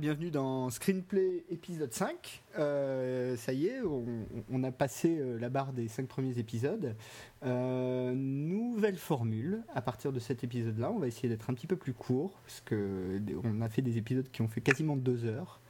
Bienvenue 0.00 0.30
dans 0.30 0.70
Screenplay 0.70 1.44
épisode 1.50 1.92
5. 1.92 2.42
Euh, 2.58 3.36
ça 3.36 3.52
y 3.52 3.66
est, 3.66 3.82
on, 3.82 4.64
a 4.64 4.72
passé 4.72 5.18
euh, 5.18 5.38
la 5.38 5.50
barre 5.50 5.74
des 5.74 5.88
5 5.88 6.08
premiers 6.08 6.38
épisodes. 6.38 6.96
Euh, 7.44 8.14
nouvelle 8.14 8.96
formule, 8.96 9.62
à 9.74 9.82
partir 9.82 10.10
de 10.10 10.18
cet 10.18 10.42
épisode-là, 10.42 10.90
on 10.90 10.98
va 10.98 11.06
essayer 11.06 11.28
d'être 11.28 11.50
un 11.50 11.52
petit 11.52 11.66
peu 11.66 11.76
plus 11.76 11.92
court, 11.92 12.40
parce 12.46 12.62
qu'on 12.62 13.60
a 13.60 13.68
fait 13.68 13.82
des 13.82 13.98
épisodes 13.98 14.30
qui 14.32 14.40
ont 14.40 14.48
fait 14.48 14.62
quasiment 14.62 14.96
2 14.96 15.26
heures 15.26 15.60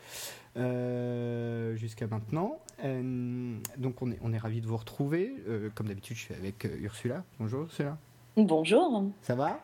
jusqu'à 1.76 2.06
maintenant. 2.06 2.60
donc 2.84 4.00
on 4.00 4.12
est, 4.12 4.18
on 4.22 4.32
est 4.32 4.38
ravis 4.38 4.60
de 4.60 4.66
vous 4.68 4.76
retrouver. 4.76 5.34
comme 5.74 5.88
d'habitude, 5.88 6.16
je 6.16 6.22
suis 6.22 6.34
avec 6.34 6.68
Ursula. 6.80 7.24
Bonjour 7.40 7.62
Ursula. 7.62 7.98
Bonjour. 8.36 9.10
Ça 9.22 9.34
va? 9.34 9.60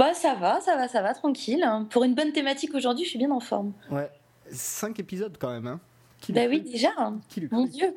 Bah 0.00 0.14
ça 0.14 0.34
va, 0.34 0.60
ça 0.62 0.76
va, 0.76 0.88
ça 0.88 1.02
va, 1.02 1.12
tranquille. 1.12 1.62
Pour 1.90 2.04
une 2.04 2.14
bonne 2.14 2.32
thématique 2.32 2.74
aujourd'hui, 2.74 3.04
je 3.04 3.10
suis 3.10 3.18
bien 3.18 3.30
en 3.30 3.40
forme. 3.40 3.74
Ouais, 3.90 4.10
cinq 4.50 4.98
épisodes 4.98 5.36
quand 5.38 5.50
même. 5.50 5.66
Hein. 5.66 5.80
bah 6.30 6.46
oui, 6.48 6.62
déjà. 6.62 6.90
Mon 7.50 7.66
Dieu. 7.66 7.94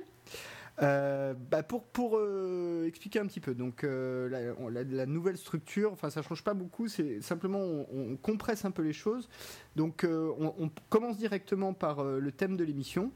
Euh, 0.81 1.35
bah 1.51 1.61
pour 1.61 1.83
pour 1.83 2.17
euh, 2.17 2.87
expliquer 2.87 3.19
un 3.19 3.27
petit 3.27 3.39
peu, 3.39 3.53
donc 3.53 3.83
euh, 3.83 4.27
la, 4.71 5.05
nouvelle 5.05 5.37
structure, 5.37 5.93
enfin 5.93 6.09
ça 6.09 6.23
change 6.23 6.43
pas 6.43 6.55
beaucoup, 6.55 6.87
c'est 6.87 7.21
simplement 7.21 7.59
on, 7.59 8.17
compresse 8.17 8.65
un 8.65 8.71
peu 8.71 8.81
les 8.81 8.91
choses. 8.91 9.29
Donc 9.75 10.05
on, 10.05 10.71
commence 10.89 11.17
directement 11.17 11.73
par 11.73 12.03
le 12.03 12.31
thème 12.31 12.57
de 12.57 12.63
l'émission 12.63 13.11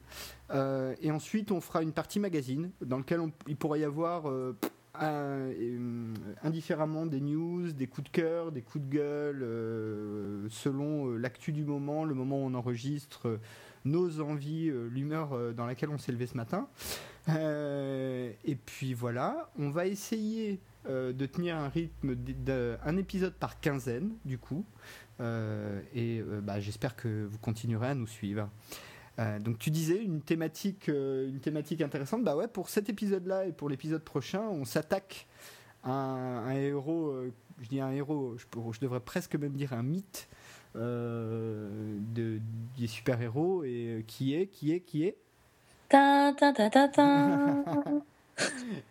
et 1.02 1.12
ensuite 1.12 1.52
on 1.52 1.60
fera 1.60 1.82
une 1.82 1.94
partie 1.94 2.20
magazine 2.20 2.72
dans 2.82 3.00
lequel 3.00 3.22
il 3.48 3.58
pourrait 3.58 3.80
y 3.80 3.84
avoir 3.84 4.32
indifféremment 6.44 7.06
des 7.06 7.22
news, 7.22 7.72
des 7.72 7.88
coups 7.88 8.12
de 8.12 8.12
cœur, 8.12 8.52
des 8.52 8.62
coups 8.62 8.86
de 8.86 8.90
gueule, 8.90 9.44
euh, 9.44 10.48
selon 10.50 11.08
euh, 11.08 11.18
l'actu 11.18 11.52
du 11.52 11.64
moment, 11.64 12.04
le 12.04 12.14
moment 12.14 12.38
où 12.38 12.46
on 12.46 12.54
enregistre, 12.54 13.40
nos 13.86 14.20
envies, 14.22 14.70
l'humeur 14.92 15.54
dans 15.54 15.66
laquelle 15.66 15.90
on 15.90 15.98
s'est 15.98 16.12
levé 16.12 16.28
ce 16.28 16.36
matin. 16.36 16.68
et 17.30 18.56
puis 18.66 18.94
voilà, 18.94 19.50
on 19.58 19.70
va 19.70 19.86
essayer 19.86 20.60
de 20.90 21.26
tenir 21.26 21.56
un 21.56 21.70
rythme 21.70 22.16
d'un 22.16 22.98
épisode 22.98 23.34
par 23.34 23.62
quinzaine, 23.62 24.12
du 24.26 24.38
coup. 24.38 24.66
et 25.22 26.22
bah, 26.44 26.60
j'espère 26.60 26.98
que 26.98 27.26
vous 27.26 27.38
continuerez 27.38 27.88
à 27.88 27.96
nous 27.96 28.08
suivre. 28.08 28.50
Euh, 29.20 29.40
donc 29.40 29.58
tu 29.58 29.72
disais 29.72 29.98
une 30.04 30.22
thématique, 30.22 30.90
euh, 30.90 31.30
une 31.30 31.40
thématique 31.40 31.82
intéressante. 31.82 32.24
Bah 32.24 32.36
ouais, 32.36 32.48
pour 32.48 32.70
cet 32.70 32.90
épisode-là 32.90 33.46
et 33.46 33.52
pour 33.52 33.70
l'épisode 33.70 34.04
prochain, 34.04 34.42
on 34.42 34.66
s'attaque 34.66 35.28
à 35.84 35.92
un, 35.92 36.52
héros. 36.52 37.10
Euh, 37.10 37.34
je 37.62 37.68
dis 37.68 37.82
un 37.82 37.92
héros, 37.92 38.38
je, 38.38 38.80
devrais 38.80 39.00
presque 39.00 39.36
même 39.36 39.54
dire 39.54 39.74
un 39.74 39.82
mythe 39.82 40.28
de, 40.76 42.40
des 42.78 42.88
super-héros 42.88 43.64
et 43.64 44.06
qui 44.06 44.36
est, 44.36 44.46
qui 44.46 44.74
est, 44.74 44.82
qui 44.82 45.06
est? 45.06 45.18
Ta, 45.90 46.34
ta, 46.38 46.54
ta, 46.54 46.88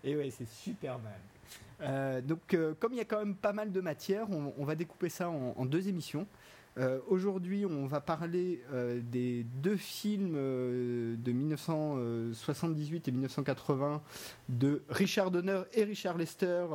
et 0.03 0.16
ouais, 0.16 0.31
c'est 0.31 0.48
Superman. 0.48 1.12
donc, 2.25 2.56
comme 2.81 2.93
il 2.93 2.97
y 2.97 3.00
a 3.00 3.04
quand 3.04 3.20
même 3.20 3.37
pas 3.37 3.53
mal 3.53 3.70
de 3.70 3.81
matière, 3.81 4.26
on, 4.31 4.64
va 4.64 4.75
découper 4.75 5.08
ça 5.08 5.28
en 5.28 5.64
deux 5.64 5.87
émissions. 5.87 6.26
Euh, 6.78 6.98
aujourd'hui, 7.09 7.64
on 7.64 7.87
va 7.87 8.00
parler 8.03 8.62
euh, 8.72 9.00
des 9.03 9.44
deux 9.44 9.76
films 9.76 10.34
euh, 10.37 11.16
de 11.16 11.32
1978 11.32 13.09
et 13.09 13.12
1980 13.12 14.03
de 14.50 14.82
Richard 14.91 15.31
Donner 15.31 15.62
et 15.72 15.84
Richard 15.84 16.19
Lester, 16.19 16.66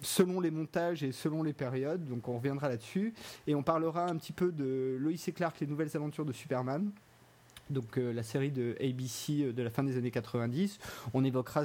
selon 0.00 0.40
les 0.40 0.50
montages 0.52 1.02
et 1.02 1.10
selon 1.10 1.42
les 1.42 1.52
périodes. 1.52 2.04
Donc, 2.04 2.28
on 2.28 2.36
reviendra 2.36 2.68
là-dessus. 2.68 3.12
Et 3.46 3.54
on 3.54 3.62
parlera 3.62 4.08
un 4.08 4.16
petit 4.16 4.32
peu 4.32 4.52
de 4.52 4.96
Lois 5.00 5.12
et 5.26 5.32
Clark, 5.32 5.58
les 5.60 5.66
nouvelles 5.66 5.96
aventures 5.96 6.24
de 6.24 6.32
Superman 6.32 6.92
donc 7.70 7.96
la 7.96 8.22
série 8.22 8.50
de 8.50 8.76
ABC 8.80 9.52
de 9.52 9.62
la 9.62 9.70
fin 9.70 9.82
des 9.82 9.96
années 9.96 10.10
90. 10.10 10.78
On 11.14 11.24
évoquera 11.24 11.64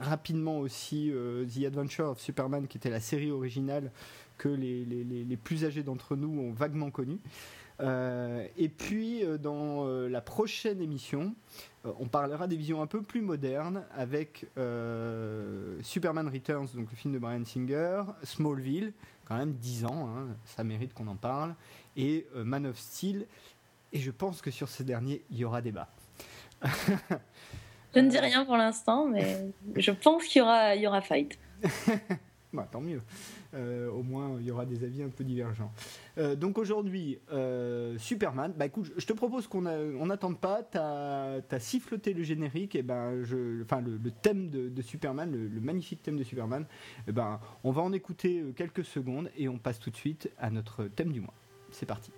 rapidement 0.00 0.58
aussi 0.58 1.12
The 1.54 1.64
Adventure 1.66 2.10
of 2.10 2.20
Superman, 2.20 2.66
qui 2.66 2.78
était 2.78 2.90
la 2.90 3.00
série 3.00 3.30
originale 3.30 3.90
que 4.40 4.48
les, 4.48 5.36
plus 5.36 5.64
âgés 5.64 5.82
d'entre 5.82 6.16
nous 6.16 6.40
ont 6.40 6.52
vaguement 6.52 6.90
connu. 6.90 7.18
Euh, 7.80 8.46
et 8.58 8.68
puis 8.68 9.24
euh, 9.24 9.38
dans 9.38 9.86
euh, 9.86 10.08
la 10.08 10.20
prochaine 10.20 10.80
émission, 10.80 11.34
on 11.84 12.08
parlera 12.08 12.46
des 12.46 12.56
visions 12.56 12.82
un 12.82 12.86
peu 12.86 13.00
plus 13.00 13.22
modernes 13.22 13.84
avec 13.94 14.46
Superman 15.82 16.28
Returns, 16.28 16.68
donc 16.74 16.90
le 16.90 16.96
film 16.96 17.14
de 17.14 17.18
Brian 17.18 17.44
Singer, 17.44 18.02
Smallville, 18.22 18.92
quand 19.24 19.36
même 19.36 19.52
10 19.52 19.86
ans, 19.86 20.08
hein, 20.08 20.26
ça 20.44 20.62
mérite 20.62 20.92
qu'on 20.92 21.06
en 21.06 21.16
parle, 21.16 21.54
et 21.96 22.26
Man 22.34 22.66
of 22.66 22.78
Steel. 22.78 23.26
Et 23.92 23.98
je 23.98 24.10
pense 24.10 24.40
que 24.42 24.50
sur 24.50 24.68
ces 24.68 24.84
derniers, 24.84 25.24
il 25.30 25.38
y 25.38 25.44
aura 25.44 25.62
débat. 25.62 25.88
je 27.94 28.00
ne 28.00 28.08
dis 28.08 28.18
rien 28.18 28.44
pour 28.44 28.56
l'instant, 28.56 29.06
mais 29.06 29.52
je 29.76 29.90
pense 29.90 30.24
qu'il 30.24 30.40
y 30.40 30.42
aura, 30.42 30.74
il 30.74 30.82
y 30.82 30.86
aura 30.86 31.00
fight. 31.00 31.38
bah, 32.52 32.68
tant 32.70 32.80
mieux. 32.80 33.02
Euh, 33.54 33.90
au 33.90 34.04
moins 34.04 34.36
il 34.38 34.46
y 34.46 34.50
aura 34.52 34.64
des 34.64 34.84
avis 34.84 35.02
un 35.02 35.08
peu 35.08 35.24
divergents. 35.24 35.72
Euh, 36.18 36.36
donc 36.36 36.56
aujourd'hui, 36.58 37.18
euh, 37.32 37.98
Superman, 37.98 38.52
bah 38.56 38.66
écoute, 38.66 38.92
je 38.96 39.04
te 39.04 39.12
propose 39.12 39.48
qu'on 39.48 39.62
n'attende 39.62 40.38
pas, 40.38 40.62
tu 40.62 40.78
as, 40.78 41.58
siffloté 41.58 42.12
le 42.12 42.22
générique, 42.22 42.76
et 42.76 42.82
ben 42.82 43.22
je, 43.24 43.62
enfin 43.62 43.80
le, 43.80 43.98
thème 44.10 44.50
de, 44.50 44.82
Superman, 44.82 45.32
le, 45.32 45.60
magnifique 45.60 46.02
thème 46.02 46.16
de 46.16 46.24
Superman, 46.24 46.64
et 47.08 47.12
ben 47.12 47.40
on 47.64 47.72
va 47.72 47.82
en 47.82 47.92
écouter 47.92 48.44
quelques 48.54 48.84
secondes 48.84 49.30
et 49.36 49.48
on 49.48 49.58
passe 49.58 49.80
tout 49.80 49.90
de 49.90 49.96
suite 49.96 50.30
à 50.38 50.50
notre 50.50 50.84
thème 50.84 51.12
du 51.12 51.20
mois. 51.20 51.34
C'est 51.72 51.86
parti. 51.86 52.12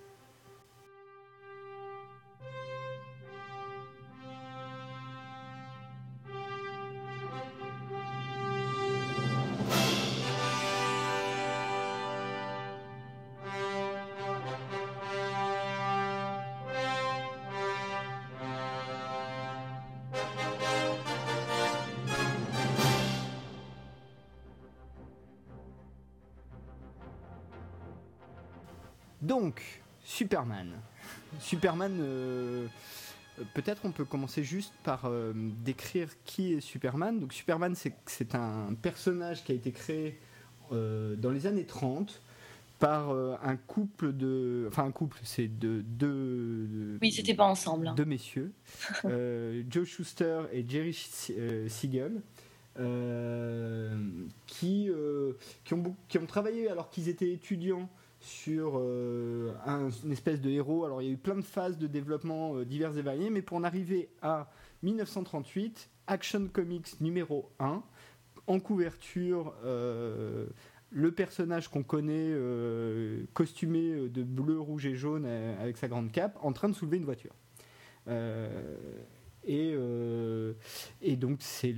Superman. 30.43 30.67
Superman, 31.39 31.97
euh, 32.01 32.67
peut-être 33.53 33.81
on 33.85 33.91
peut 33.91 34.03
commencer 34.03 34.43
juste 34.43 34.73
par 34.83 35.05
euh, 35.05 35.31
décrire 35.63 36.09
qui 36.25 36.53
est 36.53 36.59
Superman. 36.59 37.19
Donc 37.19 37.31
Superman, 37.31 37.75
c'est 37.75 38.35
un 38.35 38.73
personnage 38.81 39.43
qui 39.45 39.53
a 39.53 39.55
été 39.55 39.71
créé 39.71 40.19
euh, 40.73 41.15
dans 41.15 41.31
les 41.31 41.47
années 41.47 41.65
30 41.65 42.21
par 42.79 43.11
un 43.11 43.55
couple 43.55 44.11
de... 44.11 44.65
Enfin 44.67 44.83
un 44.83 44.91
couple, 44.91 45.17
c'est 45.23 45.47
de 45.47 45.81
deux... 45.85 46.97
Oui, 47.01 47.13
c'était 47.13 47.33
pas 47.33 47.45
ensemble. 47.45 47.87
Hein. 47.87 47.93
Deux 47.95 48.03
messieurs, 48.03 48.51
Joe 49.69 49.87
Schuster 49.87 50.41
et 50.51 50.65
Jerry 50.67 50.91
Siegel. 50.93 52.21
qui, 54.47 54.89
qui, 55.63 55.73
ont, 55.73 55.95
qui 56.09 56.17
ont 56.17 56.25
travaillé 56.25 56.69
alors 56.69 56.89
qu'ils 56.89 57.07
étaient 57.07 57.31
étudiants 57.31 57.87
sur 58.23 58.73
euh, 58.77 59.53
un, 59.65 59.89
une 59.89 60.11
espèce 60.11 60.41
de 60.41 60.49
héros. 60.49 60.85
Alors 60.85 61.01
il 61.01 61.07
y 61.07 61.11
a 61.11 61.13
eu 61.13 61.17
plein 61.17 61.35
de 61.35 61.41
phases 61.41 61.77
de 61.77 61.87
développement 61.87 62.55
euh, 62.55 62.65
divers 62.65 62.97
et 62.97 63.01
variés, 63.01 63.29
mais 63.29 63.41
pour 63.41 63.57
en 63.57 63.63
arriver 63.63 64.09
à 64.21 64.49
1938, 64.81 65.89
Action 66.07 66.47
Comics 66.51 66.99
numéro 67.01 67.51
1, 67.59 67.83
en 68.47 68.59
couverture, 68.59 69.53
euh, 69.63 70.47
le 70.89 71.11
personnage 71.11 71.69
qu'on 71.69 71.83
connaît, 71.83 72.35
costumé 73.33 74.09
de 74.09 74.21
bleu, 74.21 74.59
rouge 74.59 74.85
et 74.85 74.93
jaune 74.93 75.25
avec 75.25 75.77
sa 75.77 75.87
grande 75.87 76.11
cape, 76.11 76.37
en 76.43 76.51
train 76.53 76.69
de 76.69 76.75
soulever 76.75 76.97
une 76.97 77.05
voiture. 77.05 77.33
Et, 79.45 79.73
euh, 79.75 80.53
et 81.01 81.15
donc, 81.15 81.39
c'est 81.41 81.73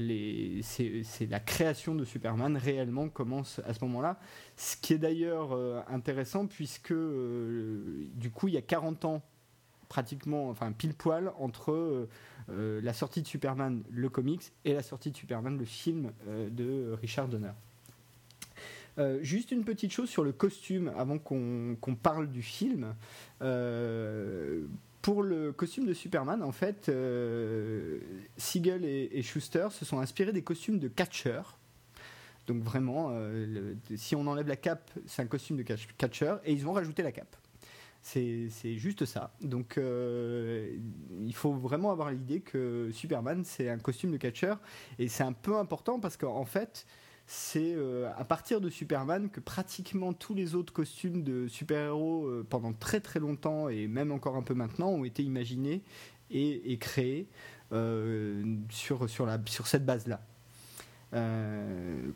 la 1.30 1.40
création 1.40 1.96
de 1.96 2.06
Superman 2.06 2.58
réellement 2.58 3.10
commence 3.10 3.60
à 3.66 3.74
ce 3.74 3.84
moment-là. 3.86 4.20
Ce 4.56 4.78
qui 4.78 4.94
est 4.94 4.98
d'ailleurs 4.98 5.54
euh, 5.54 5.82
intéressant, 5.88 6.48
puisque 6.48 6.92
euh, 6.92 8.08
du 8.14 8.30
coup, 8.30 8.48
il 8.48 8.54
y 8.54 8.58
a 8.58 8.62
40 8.62 9.06
ans, 9.06 9.22
pratiquement, 9.90 10.50
enfin 10.50 10.72
pile 10.72 10.94
poil, 10.94 11.32
entre 11.40 12.08
la 12.48 12.94
sortie 12.94 13.22
de 13.22 13.28
Superman, 13.28 13.84
le 13.90 14.10
comics, 14.10 14.52
et 14.66 14.74
la 14.74 14.84
sortie 14.84 15.12
de 15.12 15.18
Superman, 15.18 15.58
le 15.58 15.66
film 15.66 16.12
de 16.28 16.96
Richard 17.00 17.28
Donner. 17.28 17.52
Juste 19.22 19.52
une 19.52 19.64
petite 19.64 19.92
chose 19.92 20.10
sur 20.10 20.24
le 20.24 20.32
costume 20.32 20.92
avant 20.98 21.20
qu'on 21.20 21.96
parle 22.02 22.30
du 22.30 22.42
film 22.42 22.96
pour 25.06 25.22
le 25.22 25.52
costume 25.52 25.86
de 25.86 25.94
Superman, 25.94 26.42
en 26.42 26.52
fait, 26.52 26.90
euh, 26.90 28.00
Siegel 28.38 28.84
et, 28.84 29.22
Schuster 29.22 29.68
se 29.70 29.86
sont 29.86 30.00
inspirés 30.00 30.32
des 30.32 30.42
costumes 30.42 30.80
de 30.80 30.88
catcher. 30.88 31.42
Donc 32.48 32.64
vraiment, 32.64 33.10
euh, 33.12 33.76
si 33.98 34.16
on 34.16 34.26
enlève 34.26 34.48
la 34.48 34.56
cape, 34.56 34.90
c'est 35.06 35.22
un 35.22 35.28
costume 35.28 35.58
de 35.58 35.62
catcher, 35.62 36.38
et 36.44 36.54
ils 36.54 36.68
ont 36.68 36.74
rajouté 36.74 37.04
la 37.04 37.12
cape. 37.12 37.36
C'est 38.02 38.50
juste 38.78 39.06
ça. 39.06 39.32
Donc 39.42 39.78
il 39.78 41.36
faut 41.36 41.54
vraiment 41.54 41.92
avoir 41.92 42.10
l'idée 42.10 42.40
que 42.40 42.90
Superman, 42.92 43.44
c'est 43.46 43.70
un 43.70 43.78
costume 43.78 44.10
de 44.10 44.18
catcheur. 44.18 44.60
Et 44.98 45.08
c'est 45.08 45.24
un 45.24 45.34
peu 45.34 45.56
important 45.58 46.00
parce 46.00 46.18
qu'en 46.18 46.46
fait, 46.46 46.88
c'est 47.28 47.74
euh, 47.76 48.10
à 48.18 48.24
partir 48.24 48.62
de 48.62 48.70
Superman 48.70 49.30
que 49.30 49.40
pratiquement 49.40 50.14
tous 50.14 50.36
les 50.36 50.54
autres 50.54 50.72
costumes 50.72 51.24
de 51.24 51.48
super-héros 51.48 52.28
euh, 52.28 52.46
pendant 52.48 52.74
très 52.74 53.00
très 53.00 53.20
longtemps 53.20 53.68
et 53.68 53.88
même 53.88 54.12
encore 54.12 54.36
un 54.36 54.44
peu 54.44 54.54
maintenant 54.54 54.90
ont 54.90 55.06
été 55.06 55.24
imaginés 55.24 55.82
et, 56.30 56.78
créés 56.80 57.28
euh, 57.72 58.44
sur, 58.70 59.10
sur, 59.10 59.26
la, 59.26 59.40
sur 59.46 59.68
cette 59.68 59.86
base-là. 59.86 60.22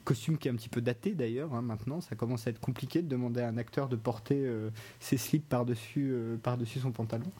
costume 0.04 0.38
qui 0.38 0.48
est 0.48 0.52
un 0.52 0.56
petit 0.56 0.70
peu 0.70 0.82
daté 0.82 1.14
d'ailleurs 1.14 1.54
hein, 1.54 1.62
maintenant, 1.62 2.02
ça 2.02 2.16
commence 2.16 2.46
à 2.46 2.50
être 2.50 2.60
compliqué 2.60 3.02
de 3.02 3.08
demander 3.08 3.42
à 3.42 3.48
un 3.48 3.58
acteur 3.58 3.88
de 3.88 3.96
porter 3.96 4.52
ses 5.00 5.18
slips 5.18 5.48
par-dessus 5.48 6.14
par 6.44 6.58
son 6.66 6.92
pantalon. 6.92 7.32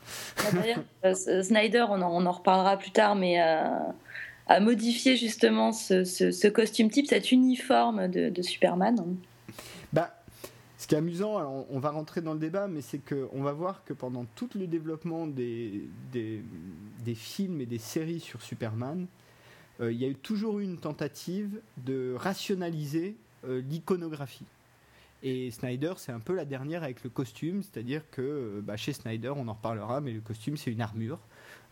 Ah, 1.04 1.14
Snyder, 1.14 1.86
on 1.90 2.02
en, 2.02 2.24
on 2.24 2.26
en, 2.26 2.32
reparlera 2.32 2.78
plus 2.78 2.92
tard, 2.92 3.16
mais 3.16 3.40
à 4.50 4.60
modifier 4.60 5.16
justement 5.16 5.72
ce, 5.72 6.48
costume 6.50 6.90
type, 6.90 7.06
cet 7.06 7.32
uniforme 7.32 8.08
de, 8.10 8.42
Superman 8.42 9.16
bah, 9.94 10.14
ce 10.78 10.88
qui 10.88 10.96
est 10.96 10.98
amusant, 10.98 11.66
on 11.70 11.80
va 11.80 11.92
rentrer 11.92 12.22
dans 12.22 12.34
le 12.34 12.40
débat, 12.40 12.68
mais 12.68 12.82
c'est 12.82 13.00
qu'on 13.00 13.44
va 13.44 13.54
voir 13.54 13.84
que 13.86 13.94
pendant 13.94 14.26
tout 14.36 14.50
le 14.56 14.66
développement 14.66 15.28
des, 15.28 15.88
films 17.16 17.62
et 17.62 17.66
des 17.66 17.78
séries 17.78 18.20
sur 18.20 18.42
Superman, 18.42 19.08
euh, 19.82 19.92
il 19.92 20.00
y 20.00 20.06
a 20.06 20.08
eu 20.08 20.16
toujours 20.16 20.60
eu 20.60 20.64
une 20.64 20.78
tentative 20.78 21.62
de 21.78 22.16
rationaliser 22.18 23.16
euh, 23.46 23.62
l'iconographie. 23.62 24.46
Et 25.22 25.52
Snyder, 25.52 25.94
c'est 25.98 26.12
un 26.12 26.20
peu 26.20 26.34
la 26.34 26.46
dernière 26.46 26.84
avec 26.84 27.04
le 27.04 27.10
costume, 27.10 27.62
c'est-à-dire 27.62 28.04
que 28.10 28.22
euh, 28.22 28.62
bah, 28.62 28.78
chez 28.78 28.94
Snyder, 28.94 29.34
on 29.36 29.48
en 29.48 29.54
reparlera, 29.54 30.02
mais 30.02 30.12
le 30.12 30.22
costume, 30.22 30.58
c'est 30.58 30.72
une 30.72 30.82
armure. 30.82 31.20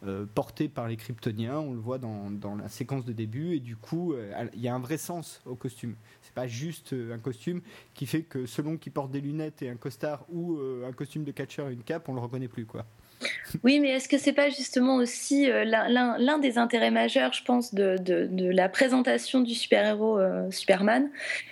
Euh, 0.06 0.28
porté 0.32 0.70
par 0.70 0.88
les 0.88 0.96
Kryptoniens, 0.96 1.58
on 1.58 1.74
le 1.74 1.80
voit 1.80 1.98
dans, 1.98 2.56
la 2.56 2.70
séquence 2.70 3.04
de 3.04 3.14
début, 3.14 3.56
et 3.56 3.60
du 3.60 3.76
coup, 3.76 4.14
euh, 4.14 4.46
il 4.54 4.62
y 4.62 4.68
a 4.68 4.76
un 4.76 4.80
vrai 4.80 4.98
sens 4.98 5.42
au 5.46 5.56
costume. 5.56 5.96
C'est 6.22 6.36
pas 6.36 6.46
juste 6.46 6.94
euh, 6.94 7.16
un 7.16 7.18
costume 7.18 7.62
qui 7.96 8.06
fait 8.06 8.22
que 8.22 8.46
selon 8.46 8.78
qu'il 8.78 8.92
porte 8.92 9.10
des 9.10 9.22
lunettes 9.22 9.64
et 9.64 9.70
un 9.70 9.76
costard 9.76 10.24
ou 10.30 10.60
un 10.88 10.92
costume 10.92 11.24
de 11.24 11.32
catcheur 11.32 11.70
et 11.70 11.74
une 11.74 11.84
cape, 11.84 12.08
on 12.10 12.14
le 12.14 12.20
reconnaît 12.20 12.48
plus, 12.48 12.66
quoi. 12.66 12.86
Oui, 13.64 13.80
mais 13.80 13.90
est-ce 13.90 14.08
que 14.08 14.20
c'est 14.20 14.34
pas 14.34 14.50
justement 14.50 14.98
aussi 14.98 15.48
l'un 15.48 16.38
des 16.38 16.60
intérêts 16.60 16.92
majeurs, 16.92 17.34
je 17.34 17.44
pense, 17.44 17.74
de, 17.74 17.98
de 17.98 18.50
la 18.50 18.70
présentation 18.70 19.42
du 19.42 19.56
super-héros 19.56 20.20
Superman, 20.52 21.10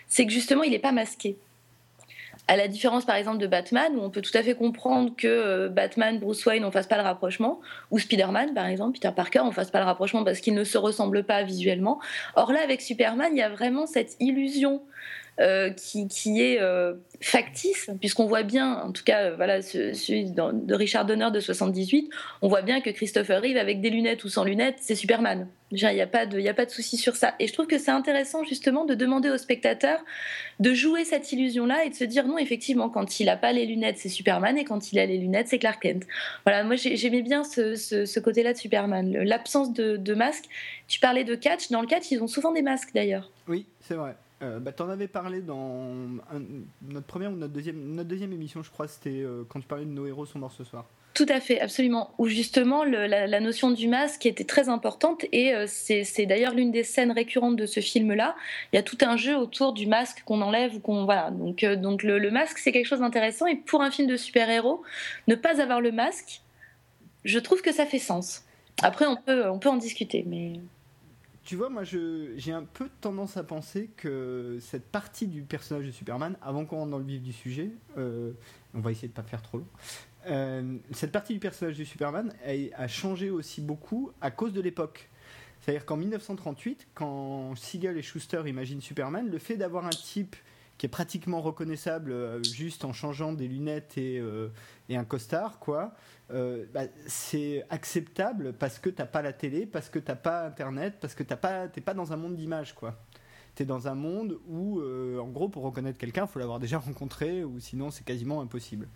c'est 0.08 0.28
que 0.28 0.32
justement, 0.32 0.62
il 0.62 0.72
n'est 0.72 0.80
pas 0.80 0.92
masqué. 0.92 1.38
À 2.48 2.58
la 2.58 2.68
différence, 2.68 3.06
par 3.06 3.16
exemple, 3.16 3.40
de 3.40 3.48
Batman, 3.48 3.96
où 3.96 4.02
on 4.02 4.10
peut 4.12 4.22
tout 4.22 4.36
à 4.38 4.44
fait 4.44 4.54
comprendre 4.54 5.12
que 5.18 5.28
euh, 5.28 5.70
Batman, 5.70 6.20
Bruce 6.20 6.46
Wayne, 6.46 6.64
on 6.64 6.72
fasse 6.72 6.86
pas 6.86 6.98
le 6.98 7.04
rapprochement, 7.04 7.60
ou 7.90 7.98
Spider-Man, 7.98 8.54
par 8.54 8.68
exemple, 8.68 8.94
Peter 9.00 9.12
Parker, 9.16 9.40
on 9.40 9.52
fasse 9.52 9.72
pas 9.72 9.80
le 9.80 9.86
rapprochement 9.86 10.24
parce 10.24 10.40
qu'ils 10.40 10.54
ne 10.54 10.64
se 10.64 10.78
ressemblent 10.78 11.24
pas 11.24 11.44
visuellement. 11.44 12.00
Or 12.36 12.52
là, 12.52 12.62
avec 12.62 12.82
Superman, 12.82 13.30
il 13.32 13.40
y 13.40 13.42
a 13.42 13.50
vraiment 13.50 13.88
cette 13.88 14.16
illusion 14.20 14.82
euh, 15.42 15.70
qui, 15.70 16.42
est 16.42 16.62
euh, 16.62 16.94
factice, 17.20 17.90
puisqu'on 18.00 18.26
voit 18.26 18.44
bien, 18.44 18.76
en 18.76 18.94
tout 18.94 19.04
cas, 19.04 19.24
euh, 19.24 19.36
voilà, 19.36 19.62
celui 19.62 20.32
de 20.32 20.74
Richard 20.74 21.06
Donner 21.06 21.30
de 21.30 21.42
78, 21.42 22.10
on 22.42 22.48
voit 22.48 22.62
bien 22.62 22.80
que 22.80 22.90
Christopher 22.90 23.42
Reeve, 23.42 23.58
avec 23.58 23.82
des 23.82 23.90
lunettes 23.90 24.24
ou 24.24 24.30
sans 24.30 24.46
lunettes, 24.46 24.78
c'est 24.80 24.96
Superman. 24.96 25.50
Il 25.72 25.86
n'y 25.86 26.00
a 26.00 26.08
pas 26.08 26.26
de, 26.26 26.40
a 26.48 26.54
pas 26.54 26.66
de 26.66 26.72
souci 26.72 26.96
sur 26.96 27.18
ça. 27.18 27.36
Et 27.40 27.48
je 27.48 27.54
trouve 27.54 27.68
que 27.68 27.78
c'est 27.78 27.92
intéressant 27.92 28.46
justement 28.46 28.86
de 28.86 28.94
demander 28.96 29.30
aux 29.30 29.38
spectateurs 29.38 30.00
de 30.62 30.74
jouer 30.74 31.04
cette 31.04 31.30
illusion-là 31.34 31.84
et 31.84 31.90
de 31.90 31.96
se 31.96 32.06
dire 32.06 32.26
non, 32.26 32.38
effectivement, 32.38 32.90
quand 32.90 33.20
il 33.20 33.26
n'a 33.26 33.36
pas 33.36 33.52
les 33.52 33.66
lunettes, 33.66 33.98
c'est 33.98 34.08
Superman, 34.08 34.58
et 34.58 34.64
quand 34.64 34.94
il 34.94 35.00
a 35.00 35.06
les 35.06 35.18
lunettes, 35.18 35.50
c'est 35.50 35.60
Clark 35.60 35.82
Kent. 35.84 36.08
Voilà, 36.46 36.64
moi 36.64 36.78
j'aimais 36.78 37.24
bien 37.24 37.44
ce, 37.44 37.76
ce, 37.76 38.20
côté-là 38.22 38.54
de 38.54 38.58
Superman, 38.58 39.12
l'absence 39.12 39.74
de, 39.74 39.98
de 39.98 40.14
masque. 40.14 40.46
Tu 40.88 41.02
parlais 41.02 41.26
de 41.26 41.36
catch, 41.36 41.72
dans 41.72 41.82
le 41.82 41.88
catch, 41.88 42.10
ils 42.12 42.24
ont 42.24 42.28
souvent 42.28 42.54
des 42.54 42.62
masques 42.62 42.92
d'ailleurs. 42.94 43.30
Oui, 43.50 43.66
c'est 43.82 43.96
vrai. 43.96 44.16
Euh, 44.42 44.60
bah, 44.60 44.72
T'en 44.72 44.90
avais 44.90 45.08
parlé 45.08 45.42
dans 45.42 45.94
notre 46.82 47.08
première 47.08 47.32
ou 47.32 47.36
notre 47.36 47.54
deuxième, 47.54 48.34
émission, 48.34 48.64
je 48.64 48.70
crois, 48.70 48.88
c'était 48.88 49.22
euh, 49.22 49.44
quand 49.48 49.60
tu 49.60 49.68
parlais 49.68 49.86
de 49.86 49.90
nos 49.90 50.06
héros 50.06 50.26
sont 50.26 50.40
morts 50.40 50.52
ce 50.52 50.64
soir. 50.64 50.86
Tout 51.16 51.26
à 51.30 51.40
fait, 51.40 51.62
absolument. 51.62 52.12
Où 52.18 52.28
justement 52.28 52.84
la, 52.84 53.40
notion 53.40 53.72
du 53.72 53.88
masque 53.88 54.26
était 54.26 54.44
très 54.44 54.68
importante 54.68 55.24
et 55.32 55.56
euh, 55.56 55.66
c'est 55.66 56.26
d'ailleurs 56.26 56.54
l'une 56.54 56.72
des 56.72 56.84
scènes 56.84 57.14
récurrentes 57.14 57.56
de 57.56 57.66
ce 57.66 57.80
film-là. 57.80 58.36
Il 58.74 58.76
y 58.76 58.80
a 58.80 58.84
tout 58.84 58.98
un 59.00 59.16
jeu 59.16 59.38
autour 59.38 59.72
du 59.72 59.88
masque 59.88 60.24
qu'on 60.26 60.42
enlève 60.42 60.76
ou 60.76 60.82
qu'on 60.82 61.06
voilà. 61.06 61.32
Donc 61.32 61.64
euh, 61.64 61.78
donc 61.78 62.04
le, 62.04 62.20
le 62.20 62.32
masque 62.32 62.58
c'est 62.58 62.74
quelque 62.74 62.88
chose 62.88 63.00
d'intéressant 63.00 63.48
et 63.48 63.56
pour 63.56 63.82
un 63.82 63.92
film 63.92 64.10
de 64.10 64.18
super-héros, 64.18 64.84
ne 65.30 65.36
pas 65.36 65.62
avoir 65.62 65.80
le 65.80 65.94
masque, 65.94 66.42
je 67.24 67.40
trouve 67.40 67.62
que 67.62 67.72
ça 67.72 67.86
fait 67.86 67.98
sens. 67.98 68.44
Après 68.84 69.06
on 69.06 69.16
peut 69.16 69.50
on 69.50 69.58
peut 69.58 69.70
en 69.70 69.78
discuter, 69.78 70.26
mais 70.28 70.60
tu 71.46 71.56
vois, 71.56 71.70
moi, 71.70 71.84
j'ai 71.84 72.52
un 72.52 72.64
peu 72.64 72.90
tendance 73.02 73.38
à 73.38 73.44
penser 73.44 73.92
que 73.96 74.58
cette 74.60 74.88
partie 74.88 75.28
du 75.28 75.44
personnage 75.44 75.86
de 75.86 75.92
Superman, 75.92 76.36
avant 76.42 76.66
qu'on 76.66 76.78
rentre 76.78 76.92
dans 76.92 76.98
le 76.98 77.06
vif 77.06 77.22
du 77.22 77.34
sujet, 77.34 77.70
euh, 77.98 78.32
on 78.74 78.80
va 78.80 78.92
essayer 78.92 79.08
de 79.08 79.14
pas 79.14 79.22
faire 79.22 79.44
trop 79.44 79.60
long. 79.60 79.68
Euh, 80.26 80.78
cette 80.92 81.12
partie 81.12 81.34
du 81.34 81.40
personnage 81.40 81.78
de 81.78 81.84
Superman 81.84 82.34
a, 82.44 82.82
a, 82.82 82.88
changé 82.88 83.30
aussi 83.30 83.62
beaucoup 83.62 84.12
à 84.22 84.32
cause 84.32 84.54
de 84.54 84.62
l'époque. 84.62 85.08
C'est-à-dire 85.62 85.86
qu'en 85.86 85.98
1938, 85.98 86.88
quand 86.96 87.56
Siegel 87.56 87.96
et 87.96 88.02
Schuster 88.02 88.42
imaginent 88.48 88.82
Superman, 88.82 89.30
le 89.30 89.38
fait 89.38 89.56
d'avoir 89.56 89.86
un 89.86 89.92
type 89.92 90.36
qui 90.78 90.86
est 90.86 90.90
pratiquement 90.90 91.42
reconnaissable 91.42 92.12
euh, 92.12 92.44
juste 92.44 92.86
en 92.86 92.94
changeant 92.94 93.34
des 93.34 93.48
lunettes 93.48 93.98
et, 93.98 94.22
et 94.90 94.98
un 94.98 95.06
costard, 95.06 95.60
quoi, 95.60 95.94
euh, 96.32 96.66
bah, 96.74 96.86
c'est 97.06 97.66
acceptable 97.70 98.54
parce 98.54 98.80
que 98.80 98.90
t'as 98.90 99.06
pas 99.06 99.22
la 99.22 99.32
télé, 99.32 99.66
parce 99.66 99.90
que 99.90 100.00
t'as 100.00 100.16
pas 100.16 100.46
internet, 100.46 100.96
parce 101.00 101.14
que 101.14 101.22
t'as 101.24 101.36
pas, 101.36 101.68
t'es 101.68 101.82
pas 101.82 101.94
dans 101.94 102.14
un 102.14 102.18
monde 102.18 102.36
d'images, 102.36 102.74
quoi. 102.74 102.96
T'es 103.54 103.66
dans 103.66 103.88
un 103.88 103.96
monde 103.96 104.38
où, 104.48 104.80
euh, 104.80 105.20
en 105.20 105.28
gros, 105.28 105.48
pour 105.48 105.64
reconnaître 105.64 105.98
quelqu'un, 105.98 106.28
faut 106.28 106.40
l'avoir 106.40 106.60
déjà 106.60 106.80
rencontré, 106.80 107.44
ou 107.44 107.60
sinon 107.60 107.92
c'est 107.92 108.04
quasiment 108.04 108.42
impossible. 108.42 108.90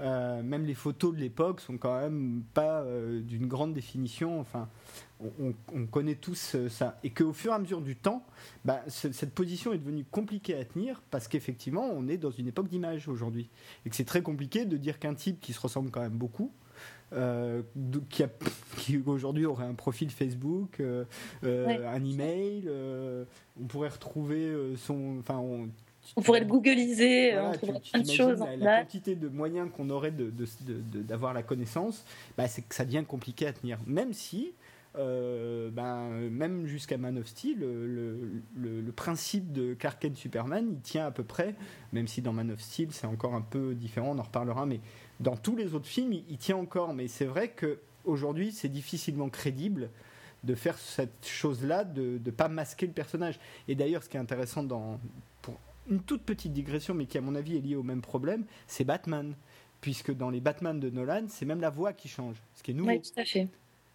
Euh, 0.00 0.42
même 0.42 0.64
les 0.64 0.74
photos 0.74 1.14
de 1.14 1.20
l'époque 1.20 1.60
sont 1.60 1.76
quand 1.76 2.00
même 2.00 2.42
pas 2.54 2.84
d'une 3.22 3.46
grande 3.46 3.72
définition. 3.72 4.40
Enfin, 4.40 4.68
on, 5.20 5.86
connaît 5.86 6.14
tous 6.14 6.56
ça. 6.68 6.98
Et 7.02 7.10
qu'au 7.10 7.32
fur 7.32 7.52
et 7.52 7.54
à 7.54 7.58
mesure 7.58 7.80
du 7.80 7.96
temps, 7.96 8.24
bah, 8.64 8.82
cette 8.88 9.34
position 9.34 9.72
est 9.72 9.78
devenue 9.78 10.04
compliquée 10.04 10.54
à 10.54 10.64
tenir 10.64 11.02
parce 11.10 11.28
qu'effectivement, 11.28 11.90
on 11.92 12.08
est 12.08 12.16
dans 12.18 12.30
une 12.30 12.48
époque 12.48 12.68
d'image 12.68 13.08
aujourd'hui. 13.08 13.50
Et 13.84 13.90
que 13.90 13.96
c'est 13.96 14.04
très 14.04 14.22
compliqué 14.22 14.64
de 14.64 14.76
dire 14.76 14.98
qu'un 14.98 15.14
type 15.14 15.40
qui 15.40 15.52
se 15.52 15.60
ressemble 15.60 15.90
quand 15.90 16.00
même 16.00 16.16
beaucoup, 16.16 16.52
euh, 17.14 17.62
qui, 18.10 18.22
qui 18.76 18.98
aujourd'hui 19.06 19.46
aurait 19.46 19.64
un 19.64 19.74
profil 19.74 20.10
Facebook, 20.10 20.80
euh, 20.80 21.04
euh, 21.44 21.88
un 21.88 22.04
email. 22.04 22.68
on 23.60 23.64
pourrait 23.66 23.88
retrouver 23.88 24.54
son. 24.76 25.18
Enfin, 25.20 25.42
on, 26.16 26.22
pourrait 26.22 26.40
le 26.40 26.46
googliser, 26.46 27.38
on 27.38 27.52
trouverait 27.52 27.80
plein 27.80 28.00
de 28.00 28.10
choses. 28.10 28.38
La, 28.40 28.56
la 28.56 28.80
quantité 28.82 29.14
de 29.14 29.28
moyens 29.28 29.68
qu'on 29.74 29.90
aurait 29.90 30.12
d'avoir 30.12 31.32
de, 31.32 31.38
la 31.38 31.42
connaissance, 31.42 32.04
bah, 32.36 32.48
c'est 32.48 32.62
que 32.62 32.74
ça 32.74 32.84
devient 32.84 33.04
compliqué 33.06 33.46
à 33.46 33.52
tenir. 33.52 33.78
Même 33.86 34.12
si, 34.12 34.52
ben, 34.94 36.08
même 36.30 36.66
jusqu'à 36.66 36.98
Man 36.98 37.18
of 37.18 37.26
Steel, 37.26 37.58
le, 37.58 37.86
le, 38.56 38.80
le, 38.80 38.92
principe 38.92 39.52
de 39.52 39.74
Clark 39.74 40.00
Kent 40.00 40.16
Superman, 40.16 40.66
il 40.72 40.80
tient 40.80 41.06
à 41.06 41.10
peu 41.10 41.24
près, 41.24 41.54
même 41.92 42.08
si 42.08 42.22
dans 42.22 42.32
Man 42.32 42.50
of 42.50 42.60
Steel 42.60 42.88
c'est 42.92 43.06
encore 43.06 43.34
un 43.34 43.42
peu 43.42 43.74
différent, 43.74 44.12
on 44.16 44.18
en 44.18 44.22
reparlera, 44.22 44.66
mais 44.66 44.80
dans 45.20 45.36
tous 45.36 45.56
les 45.56 45.74
autres 45.74 45.86
films, 45.86 46.12
il, 46.12 46.38
tient 46.38 46.56
encore. 46.56 46.94
Mais 46.94 47.08
c'est 47.08 47.24
vrai 47.24 47.52
qu'aujourd'hui, 47.54 48.52
c'est 48.52 48.68
difficilement 48.68 49.28
crédible 49.28 49.90
de 50.44 50.54
faire 50.54 50.78
cette 50.78 51.26
chose-là, 51.26 51.84
de 51.84 52.20
ne 52.24 52.30
pas 52.30 52.48
masquer 52.48 52.86
le 52.86 52.92
personnage. 52.92 53.40
Et 53.66 53.74
d'ailleurs, 53.74 54.02
ce 54.02 54.08
qui 54.08 54.16
est 54.16 54.20
intéressant 54.20 54.62
dans, 54.62 55.00
une 55.88 56.00
toute 56.00 56.22
petite 56.22 56.52
digression, 56.52 56.94
mais 56.94 57.06
qui 57.06 57.18
à 57.18 57.20
mon 57.20 57.34
avis 57.34 57.56
est 57.56 57.60
liée 57.60 57.76
au 57.76 57.82
même 57.82 58.02
problème, 58.02 58.44
c'est 58.66 58.84
Batman. 58.84 59.34
Puisque 59.80 60.12
dans 60.12 60.30
les 60.30 60.40
Batman 60.40 60.80
de 60.80 60.90
Nolan, 60.90 61.26
c'est 61.28 61.46
même 61.46 61.60
la 61.60 61.70
voix 61.70 61.92
qui 61.92 62.08
change, 62.08 62.42
ce 62.52 62.64
qui 62.64 62.72
est 62.72 62.74
nouveau. 62.74 62.90
Oui, 62.90 63.00
tout 63.00 63.20
à 63.20 63.24
fait. 63.24 63.46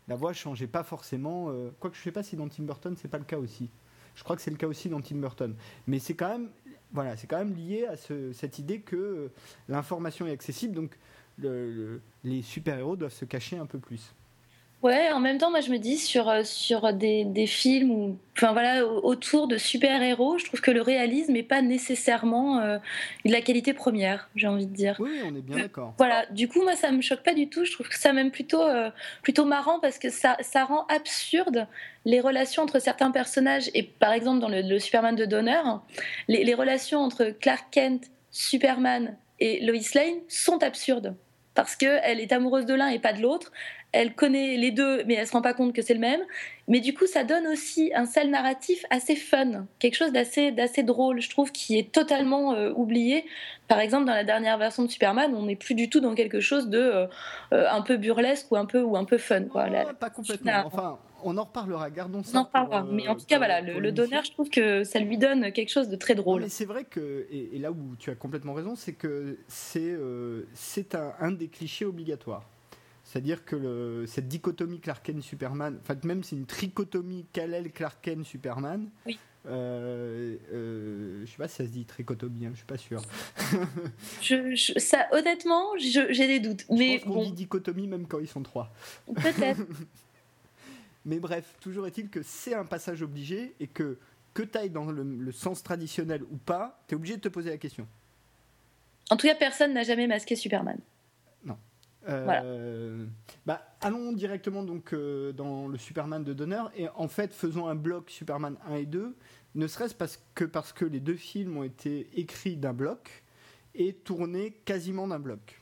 La 0.08 0.16
voix 0.16 0.32
changeait 0.32 0.68
pas 0.68 0.84
forcément. 0.84 1.50
Euh, 1.50 1.72
quoique 1.80 1.96
je 1.96 2.02
ne 2.02 2.04
sais 2.06 2.12
pas 2.12 2.24
si 2.24 2.38
dans 2.38 2.48
Tim 2.48 2.64
Burton, 2.64 2.96
c'est 2.98 3.10
pas 3.10 3.18
le 3.18 3.26
cas 3.26 3.38
aussi. 3.38 3.70
Je 4.16 4.24
crois 4.24 4.36
que 4.36 4.42
c'est 4.42 4.52
le 4.52 4.58
cas 4.58 4.68
aussi 4.68 4.88
dans 4.88 5.02
Tim 5.02 5.18
Burton. 5.18 5.56
Mais 5.88 6.00
c'est 6.00 6.14
quand 6.14 6.30
même, 6.30 6.50
voilà, 6.94 7.18
c'est 7.18 7.28
quand 7.28 7.38
même 7.38 7.54
lié 7.54 7.86
à 7.86 7.98
cette 7.98 8.60
idée 8.60 8.80
que 8.80 8.96
euh, 8.96 9.32
l'information 9.68 10.26
est 10.26 10.32
accessible. 10.32 10.76
Donc 10.76 10.98
les 11.38 12.42
super-héros 12.44 12.96
doivent 12.96 13.14
se 13.14 13.26
cacher 13.26 13.58
un 13.58 13.66
peu 13.66 13.80
plus. 13.80 14.14
Ouais, 14.84 15.10
en 15.14 15.22
même 15.22 15.38
temps, 15.38 15.50
moi 15.50 15.62
je 15.62 15.72
me 15.72 15.78
dis 15.78 15.98
sur, 15.98 16.28
euh, 16.28 16.44
sur 16.44 16.92
des, 16.92 17.24
des 17.24 17.48
films 17.48 17.90
ou 17.90 18.18
enfin 18.36 18.52
voilà 18.52 18.86
autour 18.86 19.48
de 19.48 19.58
super-héros, 19.58 20.38
je 20.38 20.44
trouve 20.44 20.60
que 20.60 20.72
le 20.72 20.82
réalisme 20.82 21.32
n'est 21.32 21.42
pas 21.42 21.62
nécessairement 21.62 22.60
euh, 22.60 22.80
de 23.24 23.32
la 23.32 23.40
qualité 23.40 23.72
première, 23.72 24.30
j'ai 24.36 24.48
envie 24.48 24.66
de 24.66 24.74
dire. 24.74 24.98
Oui, 25.00 25.22
on 25.24 25.34
est 25.38 25.42
bien 25.42 25.56
d'accord. 25.56 25.94
Voilà, 25.98 26.26
du 26.32 26.50
coup 26.50 26.62
moi 26.64 26.76
ça 26.76 26.92
me 26.92 27.02
choque 27.02 27.24
pas 27.24 27.34
du 27.34 27.48
tout, 27.48 27.64
je 27.64 27.72
trouve 27.72 27.88
que 27.88 27.98
ça 27.98 28.12
même 28.12 28.30
plutôt 28.30 28.62
euh, 28.62 28.90
plutôt 29.22 29.46
marrant 29.46 29.80
parce 29.80 29.98
que 29.98 30.10
ça 30.10 30.36
ça 30.42 30.66
rend 30.66 30.86
absurde 30.88 31.66
les 32.04 32.20
relations 32.20 32.64
entre 32.64 32.80
certains 32.80 33.12
personnages 33.12 33.72
et 33.74 33.84
par 33.84 34.12
exemple 34.12 34.42
dans 34.42 34.50
le, 34.50 34.80
Superman 34.80 35.16
de 35.16 35.24
Donner, 35.24 35.62
les, 36.28 36.44
les 36.44 36.54
relations 36.56 37.00
entre 37.00 37.34
Clark 37.40 37.68
Kent, 37.72 38.12
Superman 38.32 39.16
et 39.40 39.66
Lois 39.66 39.80
Lane 39.96 40.20
sont 40.28 40.62
absurdes. 40.62 41.16
parce 41.54 41.78
qu'elle 41.78 42.20
est 42.20 42.34
amoureuse 42.34 42.66
de 42.66 42.74
l'un 42.74 42.90
et 42.90 43.00
pas 43.00 43.14
de 43.14 43.22
l'autre. 43.22 43.54
Elle 43.94 44.16
connaît 44.16 44.58
les 44.58 44.72
deux, 44.72 45.04
mais 45.06 45.14
elle 45.14 45.28
se 45.28 45.32
rend 45.32 45.42
pas 45.42 45.54
compte 45.54 45.74
que 45.74 45.82
c'est 45.82 45.94
le 45.94 46.00
même. 46.00 46.22
Mais 46.68 46.80
du 46.80 46.94
coup, 46.94 47.06
ça 47.08 47.24
donne 47.24 47.46
aussi 47.48 47.92
un 47.94 48.06
sel 48.06 48.30
narratif 48.30 48.86
assez 48.90 49.16
fun, 49.16 49.66
quelque 49.80 49.96
chose 49.96 50.14
d'assez, 50.14 50.52
d'assez 50.52 50.84
drôle, 50.84 51.22
je 51.22 51.30
trouve, 51.30 51.52
qui 51.52 51.78
est 51.78 51.92
totalement 51.92 52.54
euh, 52.54 52.72
oublié. 52.76 53.26
Par 53.68 53.80
exemple, 53.80 54.06
dans 54.06 54.14
la 54.14 54.24
dernière 54.24 54.58
version 54.58 54.84
de 54.84 54.88
Superman, 54.90 55.34
on 55.36 55.46
n'est 55.46 55.58
plus 55.58 55.76
du 55.76 55.90
tout 55.90 56.00
dans 56.00 56.16
quelque 56.16 56.40
chose 56.40 56.70
de 56.70 56.80
euh, 56.80 57.08
euh, 57.54 57.68
un 57.70 57.82
peu 57.82 57.98
burlesque 57.98 58.50
ou 58.52 58.56
un 58.56 58.66
peu 58.66 58.82
ou 58.82 58.96
un 58.96 59.04
peu 59.04 59.18
fun. 59.18 59.44
Quoi. 59.44 59.66
pas 60.00 60.10
complètement. 60.10 60.64
Enfin, 60.66 61.00
on 61.26 61.38
en 61.38 61.44
reparlera, 61.44 61.90
gardons 61.90 62.24
ça. 62.24 62.38
On 62.38 62.42
en 62.42 62.44
reparlera, 62.46 62.84
mais 62.84 63.08
en 63.10 63.16
tout 63.16 63.26
cas, 63.26 63.38
voilà, 63.38 63.60
le, 63.60 63.92
donneur, 63.92 64.24
je 64.24 64.32
trouve 64.32 64.50
que 64.50 64.86
ça 64.86 65.00
lui 65.00 65.18
donne 65.18 65.52
quelque 65.52 65.70
chose 65.70 65.90
de 65.90 65.96
très 65.98 66.16
drôle. 66.16 66.44
mais 66.44 66.50
c'est 66.50 66.66
vrai 66.66 66.86
que, 66.86 67.28
et, 67.30 67.60
là 67.60 67.72
où 67.72 67.96
tu 68.00 68.10
as 68.10 68.16
complètement 68.16 68.54
raison, 68.54 68.76
c'est 68.76 68.94
que 68.94 69.38
c'est, 69.48 69.98
c'est 70.54 70.96
un, 70.96 71.14
un 71.20 71.32
des 71.32 71.50
clichés 71.50 71.86
obligatoires. 71.86 72.50
C'est-à-dire 73.14 73.46
que 73.46 74.06
cette 74.08 74.28
dichotomie 74.28 74.80
Clark 74.80 75.06
Kent-Superman, 75.06 75.78
en 75.80 75.86
fait, 75.86 76.04
même 76.04 76.24
c'est 76.24 76.36
une 76.36 76.48
trichotomie 76.48 77.28
Kal-El 77.32 77.72
Clark 77.72 78.02
Kent-Superman. 78.02 78.90
Oui. 79.06 79.20
Euh, 79.46 80.36
euh, 80.52 81.24
je 81.24 81.30
sais 81.30 81.38
pas 81.38 81.48
si 81.48 81.58
ça 81.58 81.66
se 81.66 81.70
dit 81.70 81.86
trichotomie, 81.86 82.48
hein, 82.48 82.52
je 82.54 82.58
suis 82.58 82.66
pas 82.66 82.80
sûr. 82.80 83.04
je, 84.24 84.80
ça, 84.80 85.06
honnêtement, 85.12 85.78
j'ai 85.78 86.26
des 86.26 86.40
doutes. 86.40 86.66
Je 86.68 86.76
mais 86.76 86.98
pense 87.06 87.14
qu'on 87.14 87.24
dit 87.26 87.34
dichotomie 87.34 87.86
même 87.86 88.08
quand 88.08 88.18
ils 88.18 88.28
sont 88.28 88.42
trois. 88.42 88.74
Peut-être. 89.06 89.62
mais 91.06 91.20
bref, 91.20 91.54
toujours 91.62 91.86
est-il 91.86 92.10
que 92.10 92.24
c'est 92.24 92.56
un 92.56 92.66
passage 92.66 93.04
obligé 93.04 93.54
et 93.60 93.68
que 93.68 94.00
que 94.34 94.42
tu 94.42 94.58
ailles 94.58 94.72
dans 94.72 94.86
le, 94.86 95.04
le, 95.04 95.32
sens 95.32 95.62
traditionnel 95.62 96.24
ou 96.32 96.38
pas, 96.38 96.82
tu 96.88 96.96
es 96.96 96.98
obligé 96.98 97.18
de 97.18 97.22
te 97.22 97.28
poser 97.28 97.52
la 97.52 97.58
question. 97.58 97.88
En 99.12 99.18
tout 99.18 99.28
cas, 99.28 99.36
personne 99.36 99.76
n'a 99.76 99.84
jamais 99.84 100.08
masqué 100.08 100.36
Superman. 100.36 100.80
Euh, 102.10 103.06
bah, 103.46 103.62
allons 103.82 104.12
directement 104.12 104.64
donc 104.64 104.94
euh, 104.94 105.32
dans 105.32 105.68
le 105.68 105.78
Superman 105.78 106.24
de 106.24 106.34
Donner 106.34 106.64
et 106.76 106.90
en 106.96 107.08
fait 107.08 107.34
faisons 107.34 107.68
un 107.68 107.76
bloc 107.76 108.10
Superman 108.10 108.58
1 108.68 108.76
et 108.76 108.86
2, 108.86 109.16
ne 109.56 109.68
serait-ce 109.68 109.96
parce 109.96 110.22
que 110.36 110.46
parce 110.46 110.74
que 110.74 110.86
les 110.86 111.00
deux 111.00 111.16
films 111.16 111.58
ont 111.58 111.64
été 111.64 112.10
écrits 112.20 112.58
d'un 112.58 112.74
bloc 112.74 113.24
et 113.76 113.94
tournés 113.94 114.52
quasiment 114.66 115.08
d'un 115.08 115.20
bloc. 115.20 115.62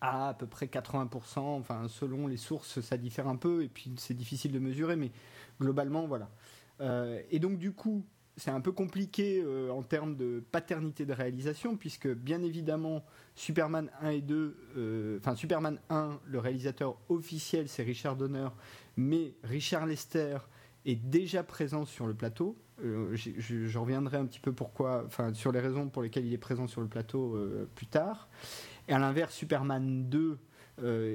À 0.00 0.28
à 0.28 0.34
peu 0.34 0.46
près 0.46 0.66
80%, 0.66 1.38
enfin 1.38 1.88
selon 1.88 2.26
les 2.26 2.36
sources 2.36 2.80
ça 2.80 2.96
diffère 2.96 3.28
un 3.28 3.36
peu 3.36 3.62
et 3.62 3.68
puis 3.68 3.92
c'est 3.98 4.14
difficile 4.14 4.52
de 4.52 4.58
mesurer 4.58 4.96
mais 4.96 5.10
globalement 5.60 6.06
voilà. 6.06 6.30
Euh, 6.80 7.20
et 7.30 7.38
donc 7.38 7.58
du 7.58 7.72
coup 7.72 8.04
c'est 8.36 8.50
un 8.50 8.60
peu 8.60 8.72
compliqué 8.72 9.42
euh, 9.44 9.70
en 9.70 9.82
termes 9.82 10.16
de 10.16 10.42
paternité 10.50 11.06
de 11.06 11.12
réalisation, 11.12 11.76
puisque 11.76 12.08
bien 12.08 12.42
évidemment, 12.42 13.04
Superman 13.34 13.90
1 14.00 14.10
et 14.10 14.20
2, 14.20 14.56
euh, 14.76 15.18
enfin 15.18 15.34
Superman 15.34 15.78
1, 15.88 16.20
le 16.24 16.38
réalisateur 16.38 16.96
officiel 17.08 17.68
c'est 17.68 17.82
Richard 17.82 18.16
Donner, 18.16 18.48
mais 18.96 19.34
Richard 19.44 19.86
Lester 19.86 20.38
est 20.84 20.96
déjà 20.96 21.42
présent 21.42 21.84
sur 21.84 22.06
le 22.06 22.14
plateau. 22.14 22.56
Euh, 22.82 23.14
je, 23.14 23.78
reviendrai 23.78 24.16
un 24.16 24.26
petit 24.26 24.40
peu 24.40 24.52
pourquoi, 24.52 25.04
enfin 25.06 25.32
sur 25.32 25.52
les 25.52 25.60
raisons 25.60 25.88
pour 25.88 26.02
lesquelles 26.02 26.26
il 26.26 26.32
est 26.32 26.38
présent 26.38 26.66
sur 26.66 26.80
le 26.80 26.88
plateau 26.88 27.38
plus 27.74 27.86
tard. 27.86 28.28
Et 28.88 28.92
à 28.92 28.98
l'inverse, 28.98 29.34
Superman 29.34 30.08
2 30.08 30.38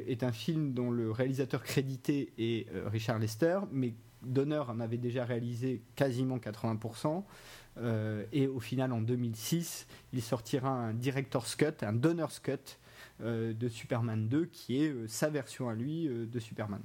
est 0.07 0.23
un 0.23 0.31
film 0.31 0.73
dont 0.73 0.89
le 0.89 1.11
réalisateur 1.11 1.61
crédité 1.63 2.31
est 2.37 2.67
Richard 2.87 3.19
Lester, 3.19 3.59
mais 3.71 3.93
Donner 4.21 4.63
en 4.67 4.79
avait 4.79 4.97
déjà 4.97 5.25
réalisé 5.25 5.81
quasiment 5.95 6.37
80%. 6.37 7.23
Euh, 7.77 8.25
et 8.31 8.47
au 8.47 8.59
final, 8.59 8.91
en 8.91 9.01
2006, 9.01 9.87
il 10.13 10.21
sortira 10.21 10.69
un 10.69 10.93
director's 10.93 11.55
cut, 11.55 11.65
un 11.81 11.93
Donner's 11.93 12.39
cut 12.39 12.77
euh, 13.21 13.53
de 13.53 13.67
Superman 13.67 14.27
2, 14.27 14.45
qui 14.47 14.83
est 14.83 14.89
euh, 14.89 15.07
sa 15.07 15.29
version 15.29 15.69
à 15.69 15.75
lui 15.75 16.07
de 16.07 16.39
Superman. 16.39 16.81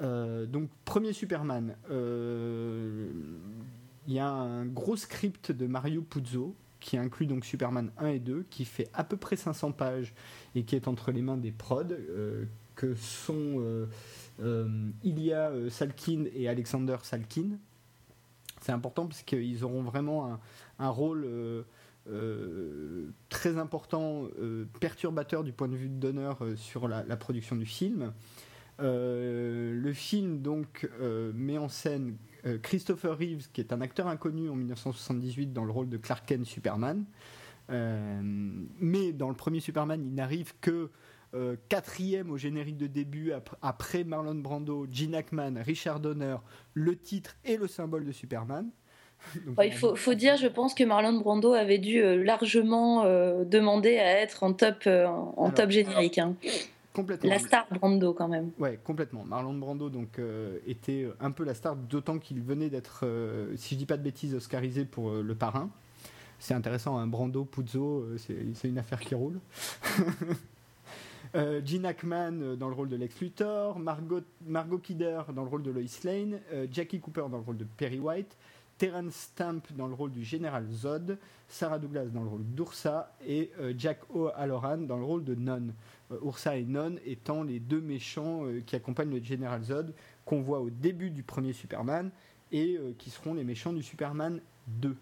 donc, 0.00 0.68
premier 0.84 1.12
Superman, 1.12 1.76
il 4.06 4.12
y 4.12 4.18
a 4.18 4.28
un 4.28 4.66
gros 4.66 4.96
script 4.96 5.52
de 5.52 5.66
Mario 5.66 6.02
Puzo 6.02 6.54
qui 6.78 6.98
inclut 6.98 7.26
donc 7.26 7.44
Superman 7.44 7.90
1 7.98 8.06
et 8.08 8.18
2, 8.20 8.44
qui 8.50 8.64
fait 8.64 8.88
à 8.92 9.02
peu 9.02 9.16
près 9.16 9.34
500 9.34 9.72
pages 9.72 10.14
et 10.54 10.62
qui 10.62 10.76
est 10.76 10.86
entre 10.86 11.10
les 11.10 11.22
mains 11.22 11.38
des 11.38 11.50
prods, 11.50 11.96
que 12.76 12.94
sont 12.94 13.88
euh, 14.40 14.90
il 15.02 15.20
y 15.20 15.32
a 15.32 15.50
euh, 15.50 15.70
Salkin 15.70 16.24
et 16.34 16.48
Alexander 16.48 16.96
Salkin. 17.02 17.58
C'est 18.60 18.72
important 18.72 19.06
parce 19.06 19.22
qu'ils 19.22 19.64
auront 19.64 19.82
vraiment 19.82 20.38
un, 20.78 20.88
rôle 20.88 21.24
euh, 22.08 23.08
très 23.28 23.58
important, 23.58 24.28
perturbateur 24.80 25.44
du 25.44 25.52
point 25.52 25.68
de 25.68 25.76
vue 25.76 25.88
de 25.88 25.94
Donner 25.94 26.32
sur 26.56 26.88
la, 26.88 27.04
production 27.16 27.54
du 27.54 27.66
film. 27.66 28.12
le 28.80 29.92
film 29.92 30.40
donc 30.40 30.90
met 31.34 31.58
en 31.58 31.68
scène 31.68 32.16
Christopher 32.62 33.16
Reeves, 33.16 33.52
qui 33.52 33.60
est 33.60 33.72
un 33.72 33.80
acteur 33.82 34.08
inconnu 34.08 34.48
en 34.48 34.56
1978 34.56 35.52
dans 35.52 35.64
le 35.64 35.70
rôle 35.70 35.88
de 35.88 35.98
Clark 35.98 36.26
Kent 36.26 36.46
Superman. 36.46 37.04
mais 37.68 39.12
dans 39.12 39.28
le 39.28 39.36
premier 39.36 39.60
Superman, 39.60 40.02
il 40.04 40.14
n'arrive 40.14 40.54
que 40.60 40.90
euh, 41.34 41.56
quatrième 41.68 42.30
au 42.30 42.38
générique 42.38 42.76
de 42.76 42.86
début 42.86 43.32
après 43.60 44.04
Marlon 44.04 44.36
Brando, 44.36 44.86
Gene 44.90 45.14
Hackman, 45.14 45.54
Richard 45.60 46.00
Donner, 46.00 46.36
le 46.74 46.96
titre 46.96 47.36
et 47.44 47.56
le 47.56 47.66
symbole 47.66 48.04
de 48.04 48.12
Superman. 48.12 48.70
il 49.64 49.72
faut, 49.72 50.14
dire, 50.14 50.36
je 50.36 50.46
pense 50.46 50.72
que 50.72 50.84
Marlon 50.84 51.14
Brando 51.14 51.52
avait 51.52 51.78
dû 51.78 52.02
euh, 52.02 52.22
largement 52.22 53.04
euh, 53.04 53.44
demander 53.44 53.98
à 53.98 54.20
être 54.20 54.44
en 54.44 54.52
top, 54.52 54.86
en 54.86 55.50
top 55.50 55.70
générique. 55.70 56.18
Hein. 56.18 56.36
Complètement. 56.92 57.28
La 57.28 57.38
star 57.38 57.66
Brando 57.70 58.14
quand 58.14 58.28
même. 58.28 58.52
Ouais, 58.58 58.78
complètement. 58.82 59.24
Marlon 59.24 59.54
Brando 59.54 59.90
donc 59.90 60.18
était 60.66 61.06
un 61.20 61.30
peu 61.30 61.44
la 61.44 61.54
star, 61.54 61.76
d'autant 61.76 62.18
qu'il 62.18 62.40
venait 62.40 62.70
d'être, 62.70 63.04
si 63.56 63.74
je 63.74 63.78
dis 63.78 63.86
pas 63.86 63.98
de 63.98 64.02
bêtises, 64.02 64.34
oscarisé 64.34 64.84
pour 64.86 65.10
Le 65.10 65.34
Parrain. 65.34 65.68
C'est 66.38 66.54
intéressant, 66.54 66.96
un 66.96 67.02
hein, 67.02 67.06
Brando, 67.06 67.44
Puzo, 67.44 68.06
c'est 68.16 68.68
une 68.68 68.78
affaire 68.78 69.00
qui 69.00 69.14
roule. 69.14 69.40
Euh, 71.36 71.60
Gene 71.62 71.84
Hackman 71.84 72.40
euh, 72.40 72.56
dans 72.56 72.68
le 72.68 72.74
rôle 72.74 72.88
de 72.88 72.96
Lex 72.96 73.20
Luthor, 73.20 73.78
Margot, 73.78 74.22
Kidder 74.82 75.20
dans 75.34 75.42
le 75.42 75.48
rôle 75.48 75.62
de 75.62 75.70
Lois 75.70 75.82
Lane, 76.04 76.40
euh, 76.52 76.66
Jackie 76.72 76.98
Cooper 76.98 77.26
dans 77.30 77.36
le 77.36 77.42
rôle 77.42 77.58
de 77.58 77.64
Perry 77.64 77.98
White, 77.98 78.38
Terence 78.78 79.14
Stamp 79.14 79.60
dans 79.76 79.86
le 79.86 79.92
rôle 79.92 80.12
du 80.12 80.24
général 80.24 80.66
Zod, 80.70 81.18
Sarah 81.46 81.78
Douglas 81.78 82.06
dans 82.06 82.22
le 82.22 82.28
rôle 82.28 82.44
d'Ursa 82.44 83.14
et 83.26 83.50
Jack 83.78 84.00
O'Halloran 84.14 84.78
dans 84.78 84.98
le 84.98 85.04
rôle 85.04 85.24
de 85.24 85.34
Non. 85.34 85.68
Ursa 86.22 86.58
et 86.58 86.64
Non 86.64 86.96
étant 87.06 87.42
les 87.42 87.58
deux 87.58 87.80
méchants 87.80 88.42
qui 88.66 88.76
accompagnent 88.76 89.12
le 89.12 89.22
général 89.22 89.62
Zod 89.62 89.94
qu'on 90.26 90.42
voit 90.42 90.60
au 90.60 90.68
début 90.68 91.10
du 91.10 91.22
premier 91.22 91.54
Superman 91.54 92.10
et 92.52 92.78
qui 92.98 93.08
seront 93.08 93.32
les 93.32 93.44
méchants 93.44 93.72
du 93.72 93.82
Superman 93.82 94.42
2. 94.66 94.94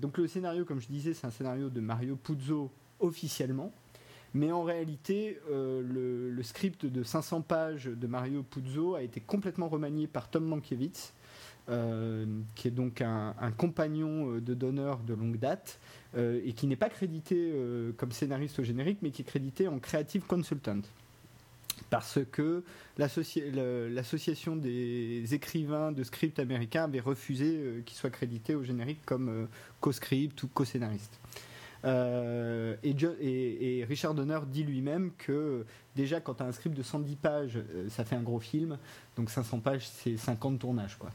donc 0.00 0.18
le 0.18 0.26
scénario, 0.26 0.64
comme 0.64 0.80
je 0.80 0.88
disais, 0.88 1.14
c'est 1.14 1.28
un 1.28 1.30
scénario 1.30 1.70
de 1.70 1.80
Mario 1.80 2.16
Puzo 2.16 2.68
officiellement, 2.98 3.72
mais 4.34 4.50
en 4.50 4.64
réalité, 4.64 5.38
euh, 5.48 6.32
le, 6.34 6.42
script 6.42 6.84
de 6.84 7.02
500 7.04 7.42
pages 7.42 7.84
de 7.86 8.06
Mario 8.08 8.42
Puzo 8.42 8.96
a 8.96 9.02
été 9.02 9.20
complètement 9.20 9.68
remanié 9.68 10.08
par 10.08 10.28
Tom 10.28 10.44
Mankiewicz, 10.44 11.12
euh, 11.68 12.26
qui 12.56 12.68
est 12.68 12.72
donc 12.72 13.00
un, 13.00 13.32
compagnon 13.56 14.32
euh, 14.32 14.40
de 14.40 14.52
donneur 14.52 14.98
de 14.98 15.14
longue 15.14 15.38
date, 15.38 15.78
et 16.16 16.52
qui 16.52 16.68
n'est 16.68 16.76
pas 16.76 16.90
crédité 16.90 17.52
comme 17.96 18.12
scénariste 18.12 18.60
au 18.60 18.62
générique, 18.62 18.98
mais 19.02 19.10
qui 19.10 19.22
est 19.22 19.24
crédité 19.24 19.66
en 19.66 19.80
Creative 19.80 20.22
Consultant. 20.24 20.78
Parce 21.90 22.20
que 22.30 22.62
l'association 22.98 24.54
des 24.54 25.34
écrivains 25.34 25.90
de 25.90 26.04
script 26.04 26.38
américains 26.38 26.84
avait 26.84 27.00
refusé 27.00 27.82
qu'il 27.84 27.96
soit 27.96 28.10
crédité 28.10 28.54
au 28.54 28.62
générique 28.62 29.04
comme 29.04 29.48
co-script 29.80 30.40
ou 30.44 30.46
co-scénariste. 30.46 31.18
Euh, 31.84 32.76
et, 32.82 33.84
Richard 33.88 34.14
Donner 34.14 34.38
dit 34.46 34.64
lui-même 34.64 35.10
que 35.18 35.64
déjà 35.96 36.20
quand 36.20 36.34
tu 36.34 36.42
as 36.42 36.46
un 36.46 36.52
script 36.52 36.76
de 36.76 36.82
110 36.82 37.16
pages, 37.16 37.56
euh, 37.56 37.88
ça 37.88 38.04
fait 38.04 38.16
un 38.16 38.22
gros 38.22 38.40
film. 38.40 38.78
Donc 39.16 39.30
500 39.30 39.60
pages, 39.60 39.86
c'est 39.86 40.16
50 40.16 40.58
tournages. 40.58 40.96
Quoi. 40.98 41.10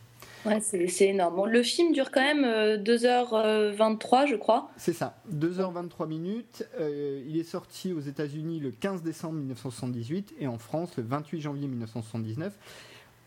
Ouais, 0.45 0.59
c'est 0.61 1.07
énorme. 1.07 1.49
le 1.49 1.63
film 1.63 1.91
dure 1.91 2.11
quand 2.11 2.21
même 2.21 2.45
2h23, 2.83 3.43
euh, 3.43 4.27
je 4.27 4.35
crois. 4.35 4.71
C'est 4.77 4.93
ça, 4.93 5.17
2h23 5.33 6.07
minutes. 6.07 6.67
il 6.79 7.37
est 7.37 7.43
sorti 7.43 7.93
aux 7.93 7.99
États-Unis 7.99 8.59
le 8.59 8.71
15 8.71 9.01
décembre 9.01 9.35
1978 9.35 10.35
et 10.39 10.47
en 10.47 10.57
France 10.57 10.95
le 10.97 11.03
28 11.03 11.41
janvier 11.41 11.67
1979. 11.67 12.53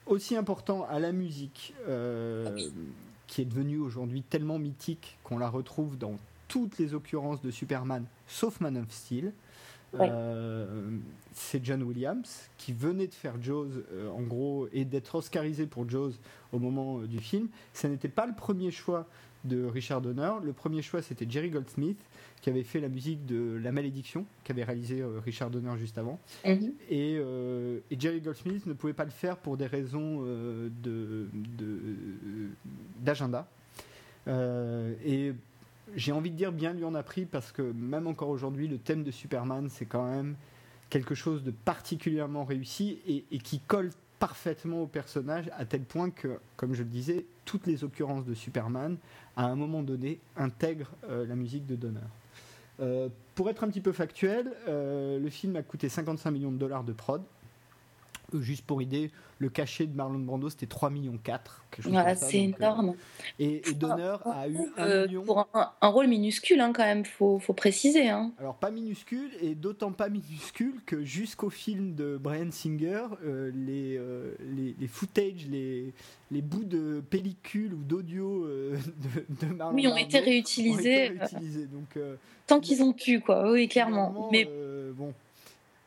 Aussi 0.06 0.36
important 0.36 0.84
à 0.90 0.98
la 0.98 1.12
musique, 1.12 1.74
qui 3.26 3.40
est 3.40 3.44
devenue 3.44 3.78
aujourd'hui 3.78 4.22
tellement 4.22 4.58
mythique 4.58 5.18
qu'on 5.22 5.38
la 5.38 5.48
retrouve 5.48 5.96
dans 5.96 6.18
toutes 6.52 6.76
les 6.76 6.92
occurrences 6.92 7.40
de 7.40 7.50
Superman, 7.50 8.04
sauf 8.26 8.60
Man 8.60 8.76
of 8.76 8.90
Steel. 8.90 9.32
Euh, 9.98 10.98
c'est 11.32 11.64
John 11.64 11.82
Williams 11.82 12.50
qui 12.58 12.74
venait 12.74 13.06
de 13.06 13.14
faire 13.14 13.40
Jaws 13.40 13.70
euh, 13.92 14.10
en 14.10 14.20
gros 14.20 14.68
et 14.72 14.84
d'être 14.84 15.14
oscarisé 15.14 15.66
pour 15.66 15.88
Jaws 15.88 16.12
au 16.52 16.58
moment 16.58 16.98
euh, 16.98 17.06
du 17.06 17.20
film. 17.20 17.48
Ce 17.72 17.86
n'était 17.86 18.08
pas 18.08 18.26
le 18.26 18.34
premier 18.34 18.70
choix 18.70 19.06
de 19.44 19.64
Richard 19.64 20.02
Donner. 20.02 20.30
Le 20.44 20.52
premier 20.52 20.82
choix, 20.82 21.00
c'était 21.00 21.24
Jerry 21.26 21.48
Goldsmith, 21.48 21.98
qui 22.42 22.50
avait 22.50 22.64
fait 22.64 22.80
la 22.80 22.88
musique 22.88 23.24
de 23.24 23.58
La 23.62 23.72
Malédiction, 23.72 24.26
qu'avait 24.44 24.64
réalisé 24.64 25.02
Richard 25.24 25.48
Donner 25.48 25.78
juste 25.78 25.96
avant. 25.96 26.20
Mhm. 26.44 26.74
Et, 26.90 27.14
et, 27.14 27.98
Jerry 27.98 28.20
Goldsmith 28.20 28.66
ne 28.66 28.74
pouvait 28.74 28.92
pas 28.92 29.06
le 29.06 29.10
faire 29.10 29.38
pour 29.38 29.56
des 29.56 29.66
raisons 29.66 30.22
d'agenda. 33.02 33.48
De, 34.26 34.94
et 35.04 35.32
j'ai 35.94 36.12
envie 36.12 36.30
de 36.30 36.36
dire 36.36 36.52
bien 36.52 36.72
lui 36.72 36.84
en 36.84 36.94
a 36.94 37.02
pris 37.02 37.24
parce 37.24 37.52
que 37.52 37.62
même 37.62 38.06
encore 38.06 38.28
aujourd'hui, 38.28 38.68
le 38.68 38.78
thème 38.78 39.02
de 39.02 39.10
Superman, 39.10 39.68
c'est 39.70 39.86
quand 39.86 40.08
même 40.08 40.36
quelque 40.90 41.14
chose 41.14 41.42
de 41.42 41.50
particulièrement 41.50 42.44
réussi 42.44 42.98
et, 43.06 43.38
qui 43.38 43.60
colle 43.60 43.90
parfaitement 44.18 44.82
au 44.82 44.86
personnage 44.86 45.50
à 45.56 45.64
tel 45.64 45.82
point 45.82 46.10
que, 46.10 46.38
comme 46.56 46.74
je 46.74 46.82
le 46.82 46.88
disais, 46.88 47.24
toutes 47.44 47.66
les 47.66 47.82
occurrences 47.82 48.24
de 48.24 48.34
Superman, 48.34 48.96
à 49.36 49.46
un 49.46 49.56
moment 49.56 49.82
donné, 49.82 50.20
intègrent 50.36 50.92
euh, 51.08 51.26
la 51.26 51.34
musique 51.34 51.66
de 51.66 51.76
Donner. 51.76 52.00
Euh, 52.80 53.08
pour 53.34 53.48
être 53.48 53.64
un 53.64 53.68
petit 53.68 53.80
peu 53.80 53.92
factuel, 53.92 54.52
euh, 54.68 55.18
le 55.18 55.30
film 55.30 55.56
a 55.56 55.62
coûté 55.62 55.88
55 55.88 56.30
millions 56.30 56.52
de 56.52 56.58
dollars 56.58 56.84
de 56.84 56.92
prod 56.92 57.22
juste 58.40 58.64
pour 58.64 58.80
idée, 58.80 59.10
le 59.38 59.48
cachet 59.48 59.86
de 59.86 59.94
Marlon 59.94 60.20
Brando, 60.20 60.48
c'était 60.48 60.66
3 60.66 60.88
millions 60.90 61.18
4. 61.22 61.64
c'est 62.14 62.38
euh, 62.38 62.52
énorme. 62.56 62.94
et, 63.38 63.62
Donner 63.74 64.16
a 64.24 64.48
eu 64.48 64.56
un 64.76 64.86
euh, 64.86 65.06
million. 65.08 65.24
Pour 65.24 65.48
un, 65.52 65.88
rôle 65.88 66.06
minuscule, 66.06 66.60
hein, 66.60 66.72
quand 66.72 66.84
même, 66.84 67.04
faut, 67.04 67.38
faut 67.40 67.52
préciser. 67.52 68.08
Hein. 68.08 68.32
Alors, 68.38 68.54
pas 68.54 68.70
minuscule, 68.70 69.30
et 69.40 69.54
d'autant 69.54 69.92
pas 69.92 70.08
minuscule 70.08 70.80
que 70.86 71.04
jusqu'au 71.04 71.50
film 71.50 71.94
de 71.94 72.16
Brian 72.16 72.50
Singer, 72.50 73.02
euh, 73.24 73.50
les, 73.54 74.00
les, 74.54 74.76
les, 74.78 74.88
footage, 74.88 75.46
les, 75.50 75.92
les 76.30 76.42
bouts 76.42 76.64
de 76.64 77.02
pellicule 77.10 77.74
ou 77.74 77.82
d'audio 77.82 78.46
de, 78.46 79.46
de, 79.46 79.54
Marlon 79.54 79.74
oui, 79.74 79.88
ont 79.88 79.96
été 79.96 80.20
réutilisés. 80.20 81.10
donc, 81.10 81.98
Tant 82.46 82.60
qu'ils 82.60 82.82
ont 82.82 82.92
pu, 82.92 83.20
quoi, 83.20 83.50
oui, 83.50 83.68
clairement. 83.68 84.28
Mais 84.30 84.48
bon 84.94 85.12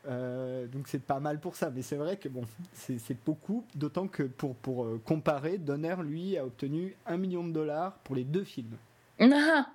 euh, 0.08 0.66
donc 0.66 0.88
c'est 0.88 1.02
pas 1.02 1.20
mal 1.20 1.40
pour 1.40 1.56
ça, 1.56 1.70
mais 1.70 1.82
c'est 1.82 1.96
vrai 1.96 2.16
que 2.16 2.28
bon, 2.28 2.42
c'est 2.72 3.24
beaucoup, 3.24 3.64
d'autant 3.74 4.08
que 4.08 4.22
pour, 4.22 4.54
pour 4.56 4.84
euh, 4.84 5.00
comparer, 5.04 5.58
Donner 5.58 5.96
lui 6.02 6.36
a 6.36 6.44
obtenu 6.44 6.96
un 7.06 7.16
million 7.16 7.46
de 7.46 7.52
dollars 7.52 7.98
pour 8.04 8.14
les 8.14 8.24
deux 8.24 8.44
films. 8.44 8.76
Ah 9.18 9.66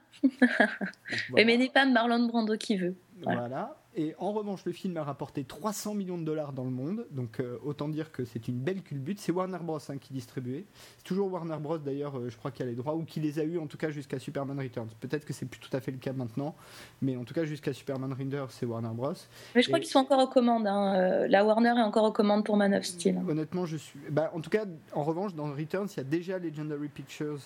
Mais 1.33 1.57
n'est 1.57 1.69
pas 1.69 1.85
Marlon 1.85 2.27
Brando 2.27 2.55
qui 2.57 2.77
veut. 2.77 2.95
voilà. 3.23 3.75
Et 3.95 4.15
en 4.19 4.31
revanche, 4.31 4.63
le 4.65 4.71
film 4.71 4.95
a 4.95 5.03
rapporté 5.03 5.43
300 5.43 5.95
millions 5.95 6.17
de 6.17 6.23
dollars 6.23 6.53
dans 6.53 6.63
le 6.63 6.69
monde, 6.69 7.05
donc 7.11 7.41
euh, 7.41 7.57
autant 7.63 7.89
dire 7.89 8.13
que 8.13 8.23
c'est 8.23 8.47
une 8.47 8.57
belle 8.57 8.83
culbute. 8.83 9.19
C'est 9.19 9.33
Warner 9.33 9.57
Bros. 9.61 9.79
Hein, 9.89 9.97
qui 9.97 10.13
distribuait. 10.13 10.65
C'est 10.97 11.03
toujours 11.03 11.31
Warner 11.31 11.57
Bros. 11.59 11.77
d'ailleurs, 11.77 12.17
euh, 12.17 12.29
je 12.29 12.37
crois 12.37 12.51
qu'il 12.51 12.65
a 12.65 12.69
les 12.69 12.75
droits, 12.75 12.95
ou 12.95 13.03
qui 13.03 13.19
les 13.19 13.39
a 13.39 13.43
eu 13.43 13.57
en 13.57 13.67
tout 13.67 13.77
cas 13.77 13.89
jusqu'à 13.89 14.17
Superman 14.17 14.57
Returns. 14.57 14.87
Peut-être 15.01 15.25
que 15.25 15.33
c'est 15.33 15.45
plus 15.45 15.59
tout 15.59 15.75
à 15.75 15.81
fait 15.81 15.91
le 15.91 15.97
cas 15.97 16.13
maintenant, 16.13 16.55
mais 17.01 17.17
en 17.17 17.25
tout 17.25 17.33
cas 17.33 17.43
jusqu'à 17.43 17.73
Superman 17.73 18.13
Returns, 18.13 18.47
c'est 18.49 18.65
Warner 18.65 18.91
Bros. 18.93 19.13
Mais 19.55 19.61
je 19.61 19.67
crois 19.67 19.79
qu'ils 19.79 19.89
sont 19.89 19.99
encore 19.99 20.19
aux 20.19 20.27
commandes. 20.27 20.67
Hein. 20.67 20.95
Euh, 20.95 21.27
la 21.27 21.43
Warner 21.43 21.73
est 21.77 21.83
encore 21.83 22.05
aux 22.05 22.13
commandes 22.13 22.45
pour 22.45 22.55
Man 22.55 22.73
of 22.73 22.85
Steel. 22.85 23.19
Honnêtement, 23.27 23.65
je 23.65 23.75
suis. 23.75 23.99
Bah, 24.09 24.31
en 24.33 24.39
tout 24.39 24.49
cas, 24.49 24.63
en 24.93 25.03
revanche, 25.03 25.35
dans 25.35 25.51
Returns, 25.51 25.89
il 25.91 25.97
y 25.97 25.99
a 26.01 26.05
déjà 26.05 26.39
Legendary 26.39 26.87
Pictures 26.87 27.39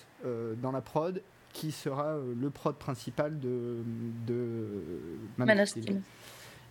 dans 0.62 0.72
la 0.72 0.80
prod 0.80 1.22
qui 1.52 1.72
sera 1.72 2.16
le 2.18 2.50
prod 2.50 2.76
principal 2.76 3.38
de, 3.38 3.78
de 4.26 4.68
Man, 5.38 5.58
of 5.58 5.68
Steel 5.68 6.02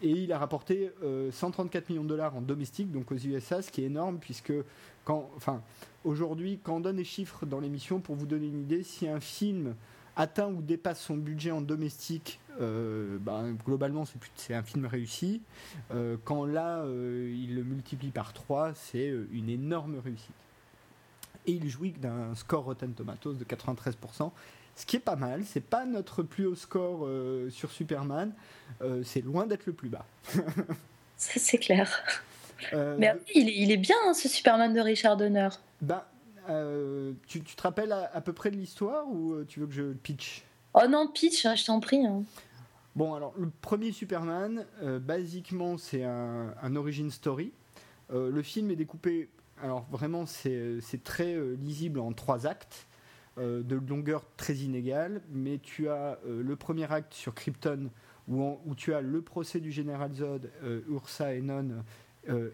et 0.02 0.10
il 0.10 0.32
a 0.32 0.38
rapporté 0.38 0.92
134 1.32 1.84
euh, 1.84 1.94
millions 1.94 2.04
de 2.04 2.10
dollars 2.10 2.36
en 2.36 2.42
domestique, 2.42 2.92
donc 2.92 3.12
aux 3.12 3.18
USA, 3.18 3.62
ce 3.62 3.72
qui 3.72 3.82
est 3.82 3.86
énorme 3.86 4.18
puisque 4.20 4.54
quand, 5.04 5.30
enfin, 5.36 5.62
aujourd'hui, 6.04 6.60
quand 6.64 6.78
on 6.78 6.80
donne 6.80 6.98
les 6.98 7.04
chiffres 7.04 7.46
dans 7.46 7.60
l'émission, 7.60 8.00
pour 8.00 8.16
vous 8.16 8.26
donner 8.26 8.48
une 8.48 8.62
idée, 8.62 8.84
si 8.84 9.08
un 9.08 9.20
film 9.20 9.76
atteint 10.16 10.48
ou 10.48 10.62
dépasse 10.62 11.02
son 11.02 11.18
budget 11.18 11.52
en 11.52 11.62
domestique, 11.62 12.40
ben, 12.58 13.58
globalement 13.66 14.06
c'est 14.36 14.54
un 14.54 14.64
film 14.64 14.86
réussi. 14.86 15.42
Euh, 15.92 16.16
quand 16.24 16.46
là, 16.46 16.86
il 16.86 17.54
le 17.56 17.64
multiplie 17.64 18.12
par 18.12 18.32
3, 18.34 18.74
c'est 18.74 19.14
une 19.32 19.50
énorme 19.50 20.00
réussite. 20.04 20.32
Et 21.48 21.52
il 21.52 21.70
jouit 21.70 21.92
d'un 21.92 22.34
score 22.36 22.64
Rotten 22.64 22.94
Tomatoes 22.94 23.34
de 23.34 23.44
93%, 23.44 24.32
ce 24.76 24.86
qui 24.86 24.98
est 24.98 25.00
pas 25.02 25.16
mal. 25.16 25.44
C'est 25.46 25.64
pas 25.64 25.86
notre 25.86 26.22
plus 26.22 26.46
haut 26.46 26.56
score 26.56 27.06
euh, 27.06 27.50
sur 27.50 27.72
Superman. 27.72 28.34
Euh, 28.82 29.04
c'est 29.04 29.22
loin 29.22 29.48
d'être 29.48 29.66
le 29.66 29.74
plus 29.74 29.90
bas. 29.90 30.06
Ça, 31.18 31.40
c'est 31.40 31.58
clair. 31.58 32.04
Euh, 32.74 32.96
Mais 33.00 33.14
il, 33.34 33.72
est 33.72 33.78
bien, 33.78 33.96
hein, 34.06 34.14
ce 34.14 34.28
Superman 34.28 34.74
de 34.74 34.82
Richard 34.82 35.18
Donner. 35.18 35.50
Bah, 35.82 36.10
tu, 37.28 37.42
te 37.42 37.62
rappelles 37.62 37.92
à, 37.92 38.22
peu 38.22 38.34
près 38.34 38.52
de 38.52 38.58
l'histoire 38.58 39.08
ou 39.08 39.44
tu 39.46 39.62
veux 39.62 39.68
que 39.68 39.74
je 39.74 39.94
pitch? 39.94 40.44
Oh 40.74 40.88
non, 40.90 41.08
pitch, 41.08 41.46
hein, 41.46 41.56
je 41.56 41.66
t'en 41.66 41.80
prie. 41.80 42.06
Hein. 42.06 42.24
Bon, 42.96 43.14
alors, 43.14 43.34
le 43.38 43.50
premier 43.62 43.92
Superman, 43.92 44.66
basiquement, 45.02 45.78
c'est 45.78 46.04
un, 46.04 46.54
un, 46.62 46.76
origin 46.76 47.10
story. 47.12 47.52
le 48.10 48.42
film 48.42 48.72
est 48.72 48.76
découpé, 48.76 49.30
alors 49.62 49.86
vraiment, 49.90 50.26
c'est 50.26 51.04
très 51.04 51.38
lisible 51.58 52.00
en 52.00 52.12
trois 52.14 52.46
actes. 52.46 52.88
Euh, 53.38 53.64
de 53.64 53.76
longueur 53.76 54.24
très 54.38 54.56
inégale, 54.56 55.22
mais 55.30 55.60
tu 55.60 55.90
as 55.90 56.18
euh, 56.26 56.42
le 56.42 56.56
premier 56.56 56.90
acte 56.90 57.14
sur 57.14 57.34
Krypton 57.34 57.90
où, 58.30 58.74
tu 58.78 58.94
as 58.94 59.02
le 59.02 59.22
procès 59.22 59.60
du 59.60 59.74
général 59.74 60.14
Zod, 60.14 60.50
euh, 60.64 60.80
Ursa 60.88 61.34
et 61.34 61.42
Non, 61.42 61.84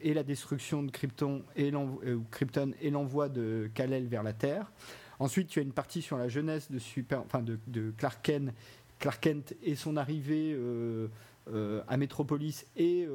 et 0.02 0.14
la 0.16 0.24
destruction 0.24 0.82
de 0.82 0.92
Krypton 0.92 1.44
et 1.56 1.72
l'envoi 1.72 3.30
de 3.30 3.70
Kal-El 3.74 4.08
vers 4.08 4.24
la 4.24 4.34
Terre. 4.34 4.72
Ensuite, 5.20 5.50
tu 5.50 5.60
as 5.60 5.62
une 5.62 5.72
partie 5.72 6.02
sur 6.02 6.18
la 6.18 6.28
jeunesse 6.28 6.72
de, 6.72 6.80
super, 6.80 7.24
de, 7.68 7.94
Clark, 7.96 8.20
Kent, 8.22 8.52
Clark, 9.00 9.22
Kent, 9.22 9.54
et 9.64 9.76
son 9.76 9.96
arrivée 9.96 10.60
à 11.88 11.96
Metropolis 11.96 12.66
et 12.76 13.08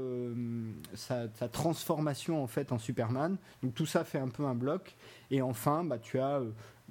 sa, 0.95 1.29
transformation 1.53 2.43
en 2.43 2.47
fait 2.47 2.73
en 2.73 2.79
Superman. 2.79 3.37
Donc 3.63 3.75
tout 3.75 3.85
ça 3.85 4.05
fait 4.05 4.19
un 4.19 4.29
peu 4.29 4.45
un 4.47 4.55
bloc. 4.55 4.97
Et 5.31 5.43
enfin, 5.43 5.85
bah, 5.85 5.99
tu 5.99 6.19
as 6.19 6.41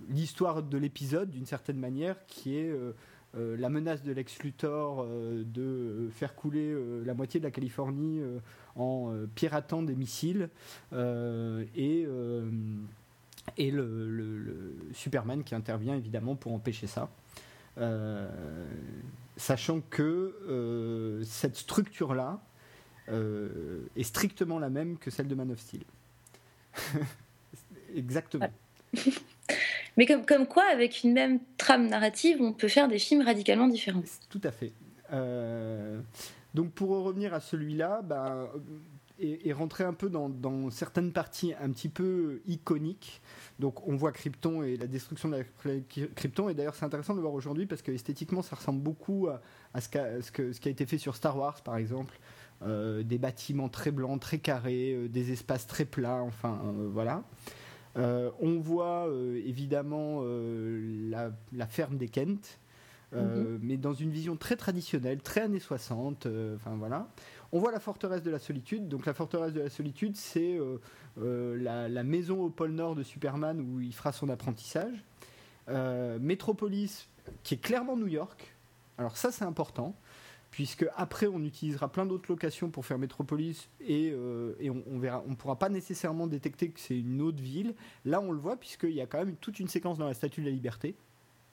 l'histoire 0.09 0.63
de 0.63 0.77
l'épisode 0.77 1.29
d'une 1.29 1.45
certaine 1.45 1.79
manière 1.79 2.25
qui 2.27 2.57
est 2.57 2.69
euh, 2.69 2.93
euh, 3.37 3.57
la 3.57 3.69
menace 3.69 4.03
de 4.03 4.11
Lex 4.11 4.39
Luthor 4.39 5.03
euh, 5.03 5.43
de 5.45 6.09
faire 6.11 6.35
couler 6.35 6.75
la 7.05 7.13
moitié 7.13 7.39
de 7.39 7.45
la 7.45 7.51
Californie 7.51 8.21
en 8.75 9.13
piratant 9.35 9.81
des 9.81 9.95
missiles 9.95 10.49
et, 10.93 12.07
et 13.57 13.71
le, 13.71 14.75
Superman 14.93 15.43
qui 15.43 15.55
intervient 15.55 15.95
évidemment 15.95 16.35
pour 16.35 16.53
empêcher 16.53 16.87
ça. 16.87 17.09
sachant 19.37 19.81
que 19.81 21.21
cette 21.25 21.55
structure-là 21.55 22.41
est 23.07 24.03
strictement 24.03 24.59
la 24.59 24.69
même 24.69 24.97
que 24.97 25.11
celle 25.11 25.27
de 25.27 25.35
Man 25.35 25.51
of 25.51 25.59
Steel. 25.59 25.83
Exactement. 27.95 28.51
Mais 29.97 30.05
comme, 30.05 30.25
comme 30.25 30.47
quoi, 30.47 30.63
avec 30.71 31.03
une 31.03 31.13
même 31.13 31.39
trame 31.57 31.87
narrative, 31.87 32.37
on 32.41 32.53
peut 32.53 32.67
faire 32.67 32.87
des 32.87 32.99
films 32.99 33.21
radicalement 33.21 33.67
différents. 33.67 34.03
Tout 34.29 34.41
à 34.43 34.51
fait. 34.51 34.73
Euh, 35.13 35.99
donc 36.53 36.71
pour 36.71 36.89
revenir 36.89 37.33
à 37.33 37.39
celui-là, 37.39 38.01
et, 39.19 39.53
rentrer 39.53 39.83
un 39.83 39.93
peu 39.93 40.09
dans, 40.09 40.69
certaines 40.69 41.11
parties 41.11 41.53
un 41.61 41.69
petit 41.69 41.89
peu 41.89 42.41
iconiques. 42.47 43.21
Donc 43.59 43.87
on 43.87 43.95
voit 43.95 44.11
Krypton 44.11 44.63
et 44.63 44.77
la 44.77 44.87
destruction 44.87 45.29
de 45.29 45.37
la 45.37 45.73
Krypton. 46.15 46.49
Et 46.49 46.53
d'ailleurs 46.53 46.75
c'est 46.75 46.85
intéressant 46.85 47.13
de 47.13 47.19
le 47.19 47.21
voir 47.21 47.33
aujourd'hui 47.33 47.65
parce 47.65 47.81
que 47.81 47.91
esthétiquement 47.91 48.41
ça 48.41 48.55
ressemble 48.55 48.81
beaucoup 48.81 49.27
à, 49.27 49.81
ce, 49.81 49.89
ce, 50.21 50.31
que, 50.31 50.51
ce, 50.51 50.59
qui 50.59 50.67
a 50.67 50.71
été 50.71 50.85
fait 50.85 50.97
sur 50.97 51.15
Star 51.15 51.37
Wars 51.37 51.61
par 51.63 51.77
exemple. 51.77 52.19
Euh, 52.63 53.03
des 53.03 53.17
bâtiments 53.17 53.67
très 53.67 53.91
blancs, 53.91 54.21
très 54.21 54.37
carrés, 54.37 54.93
euh, 54.93 55.09
des 55.09 55.33
espaces 55.33 55.67
très 55.67 55.83
plats, 55.83 56.21
enfin 56.23 56.61
voilà. 56.91 57.23
Euh, 57.97 58.31
on 58.39 58.59
voit 58.59 59.07
euh, 59.07 59.41
évidemment 59.45 60.19
euh, 60.23 61.31
la, 61.53 61.67
ferme 61.67 61.97
des 61.97 62.09
Kent, 62.09 62.59
mhm. 63.13 63.59
mais 63.61 63.77
dans 63.77 63.93
une 63.93 64.09
vision 64.09 64.35
très 64.35 64.55
traditionnelle, 64.55 65.21
très 65.21 65.41
années 65.41 65.59
60. 65.59 66.27
Enfin 66.55 66.75
voilà. 66.75 67.07
On 67.51 67.59
voit 67.59 67.71
la 67.71 67.79
forteresse 67.79 68.23
de 68.23 68.31
la 68.31 68.39
solitude. 68.39 68.89
Donc 68.89 69.05
la 69.05 69.13
forteresse 69.13 69.53
de 69.53 69.61
la 69.61 69.69
solitude, 69.69 70.17
c'est 70.17 70.59
la, 71.17 72.03
maison 72.03 72.41
au 72.41 72.49
pôle 72.49 72.71
Nord 72.71 72.95
de 72.95 73.03
Superman 73.03 73.61
où 73.61 73.79
il 73.79 73.93
fera 73.93 74.11
son 74.11 74.29
apprentissage. 74.29 75.03
Métropolis, 76.19 77.07
qui 77.43 77.55
est 77.55 77.61
clairement 77.61 77.95
New 77.95 78.07
York. 78.07 78.53
Alors 78.97 79.17
ça, 79.17 79.31
c'est 79.31 79.45
important 79.45 79.95
puisque 80.55 80.85
après 80.95 81.27
on 81.27 81.43
utilisera 81.43 81.91
plein 81.91 82.05
d'autres 82.05 82.31
locations 82.31 82.69
pour 82.69 82.85
faire 82.85 82.97
Métropolis 82.97 83.67
et, 83.81 84.09
euh, 84.13 84.53
on, 84.89 84.99
verra, 84.99 85.21
on 85.27 85.35
pourra 85.35 85.59
pas 85.59 85.67
nécessairement 85.67 86.27
détecter 86.27 86.69
que 86.69 86.79
c'est 86.79 86.97
une 86.97 87.21
autre 87.21 87.43
ville. 87.43 87.75
Là, 88.05 88.21
on 88.21 88.31
le 88.31 88.39
voit 88.39 88.55
puisqu'il 88.55 88.93
y 88.93 89.01
a 89.01 89.05
quand 89.05 89.17
même 89.17 89.35
toute 89.35 89.59
une 89.59 89.67
séquence 89.67 89.97
dans 89.97 90.07
la 90.07 90.13
Statue 90.13 90.39
de 90.39 90.45
la 90.45 90.53
Liberté. 90.53 90.95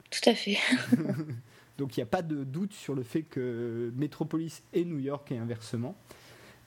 Tout 0.09 0.31
à 0.31 0.37
fait. 0.37 0.57
Donc 1.79 1.97
il 1.97 1.99
n'y 1.99 2.05
a 2.05 2.07
pas 2.07 2.23
de 2.23 2.45
doute 2.45 2.75
sur 2.75 2.95
le 2.95 3.03
fait 3.03 3.23
que 3.23 3.93
Métropolis 3.97 4.63
est 4.73 4.85
New 4.85 5.01
York 5.01 5.33
et 5.33 5.39
inversement. 5.39 5.97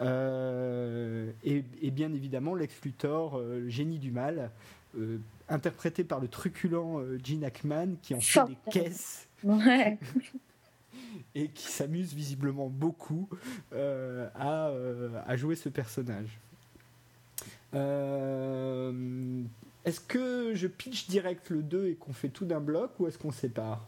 Euh, 0.02 1.32
et, 1.46 1.64
bien 1.90 2.12
évidemment, 2.14 2.54
Lex 2.54 2.82
Luthor, 2.84 3.38
euh, 3.38 3.70
génie 3.70 3.98
du 3.98 4.12
mal, 4.12 4.52
interprété 5.48 6.04
par 6.04 6.20
le 6.20 6.28
truculent 6.28 7.18
Gene 7.24 7.46
Hackman, 7.46 7.96
qui 8.02 8.14
en 8.14 8.20
fait 8.20 8.44
des 8.46 8.58
caisses. 8.72 9.30
et 11.34 11.48
qui 11.50 11.68
s'amuse 11.68 12.14
visiblement 12.14 12.68
beaucoup 12.68 13.28
à, 13.74 14.72
à, 15.26 15.36
jouer 15.36 15.56
ce 15.56 15.70
personnage. 15.70 16.38
est-ce 17.74 17.82
que 20.08 20.52
je 20.54 20.68
pitch 20.68 21.08
direct 21.08 21.50
le 21.50 21.64
2 21.64 21.88
et 21.88 21.96
qu'on 21.96 22.14
fait 22.14 22.30
tout 22.30 22.46
d'un 22.46 22.60
bloc 22.60 22.92
ou 23.00 23.08
est-ce 23.08 23.18
qu'on 23.18 23.32
sépare? 23.32 23.88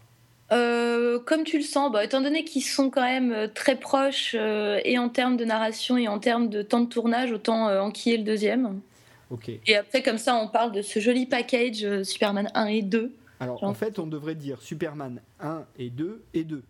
Euh, 0.52 1.20
comme 1.20 1.44
tu 1.44 1.58
le 1.58 1.64
sens, 1.64 1.92
bah, 1.92 2.04
étant 2.04 2.22
donné 2.22 2.44
qu'ils 2.44 2.64
sont 2.64 2.90
quand 2.90 3.02
même 3.02 3.32
euh, 3.34 3.48
très 3.54 3.76
proches 3.76 4.36
euh, 4.38 4.80
et 4.86 4.98
en 4.98 5.10
termes 5.10 5.36
de 5.36 5.44
narration 5.44 5.98
et 5.98 6.08
en 6.08 6.20
termes 6.20 6.50
de 6.50 6.62
temps 6.62 6.80
de 6.80 6.88
tournage, 6.88 7.32
autant 7.32 7.68
enquiller 7.82 8.18
le 8.18 8.24
deuxième. 8.24 8.80
Ok. 9.30 9.52
Et 9.68 9.76
après, 9.76 10.02
comme 10.02 10.18
ça, 10.18 10.36
on 10.36 10.48
parle 10.48 10.72
de 10.72 10.82
ce 10.82 11.00
joli 11.00 11.26
package 11.26 12.04
Superman 12.04 12.50
1 12.54 12.66
et 12.68 12.82
2. 12.82 13.12
Alors, 13.40 13.64
en 13.64 13.74
fait, 13.74 14.00
on 14.00 14.08
devrait 14.08 14.36
dire 14.36 14.62
Superman 14.62 15.20
1 15.42 15.66
et 15.78 15.90
2 15.90 16.24
et 16.34 16.44
2, 16.44 16.64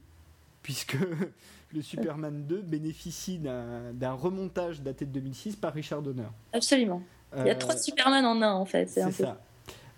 puisque 0.68 0.98
le 1.74 1.82
Superman 1.82 2.44
2 2.46 2.62
bénéficie 2.62 3.40
d'un 3.40 4.12
remontage 4.12 4.82
daté 4.82 5.06
de 5.06 5.12
2006 5.12 5.56
par 5.56 5.74
Richard 5.74 6.02
Donner. 6.02 6.28
Absolument. 6.52 7.02
Il 7.38 7.46
y 7.46 7.50
a 7.50 7.56
trois 7.56 7.78
Superman 7.78 8.26
en 8.26 8.42
un, 8.42 8.52
en 8.52 8.66
fait. 8.66 8.88
C'est 8.88 9.10
ça. 9.12 9.40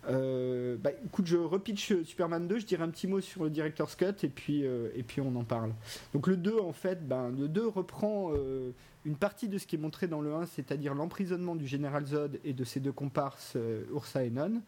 Euh, 0.07 0.77
bah, 0.79 0.91
écoute, 1.03 1.25
je 1.25 1.37
repitch 1.37 2.03
Superman 2.03 2.47
2, 2.47 2.59
je 2.59 2.65
dirais 2.67 2.83
un 2.83 2.89
petit 2.89 3.07
mot 3.07 3.19
sur 3.19 3.43
le 3.45 3.49
Director's 3.49 3.95
Cut 3.95 4.13
et 4.21 4.29
puis, 4.29 4.63
euh, 4.63 4.89
et 4.93 5.01
puis 5.01 5.21
on 5.21 5.35
en 5.35 5.43
parle. 5.43 5.73
Donc 6.13 6.27
le 6.27 6.37
2, 6.37 6.59
en 6.59 6.71
fait, 6.71 7.07
ben, 7.07 7.33
le 7.35 7.47
2 7.47 7.67
reprend 7.67 8.31
euh, 8.31 8.71
une 9.05 9.15
partie 9.15 9.47
de 9.47 9.57
ce 9.57 9.65
qui 9.65 9.75
est 9.75 9.79
montré 9.79 10.07
dans 10.07 10.21
le 10.21 10.33
1, 10.33 10.45
c'est-à-dire 10.47 10.93
l'emprisonnement 10.93 11.55
du 11.55 11.65
général 11.65 12.05
Zod 12.05 12.39
et 12.43 12.53
de 12.53 12.63
ses 12.65 12.79
deux 12.79 12.91
comparses 12.91 13.53
euh, 13.55 13.85
Ursa 13.93 14.23
et 14.23 14.29
Non 14.29 14.61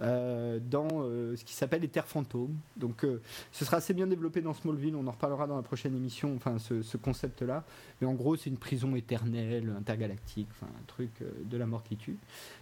euh, 0.00 0.58
dans 0.58 0.88
euh, 0.92 1.36
ce 1.36 1.44
qui 1.44 1.52
s'appelle 1.52 1.82
les 1.82 1.88
terres 1.88 2.06
fantômes. 2.06 2.56
Donc 2.76 3.06
ce 3.52 3.64
sera 3.64 3.76
assez 3.78 3.92
bien 3.92 4.06
développé 4.06 4.40
dans 4.40 4.54
Smallville, 4.54 4.96
on 4.96 5.06
en 5.06 5.10
reparlera 5.10 5.46
dans 5.46 5.56
la 5.56 5.62
prochaine 5.62 5.94
émission, 5.94 6.34
enfin 6.34 6.58
ce, 6.58 6.96
concept-là. 6.96 7.64
Mais 8.00 8.06
en 8.06 8.14
gros 8.14 8.36
c'est 8.36 8.48
une 8.48 8.56
prison 8.56 8.96
éternelle, 8.96 9.72
intergalactique, 9.76 10.48
enfin 10.52 10.66
un 10.66 10.84
truc 10.86 11.10
de 11.44 11.56
la 11.56 11.66
mort 11.66 11.82
qui 11.82 11.96
tue. 11.96 12.16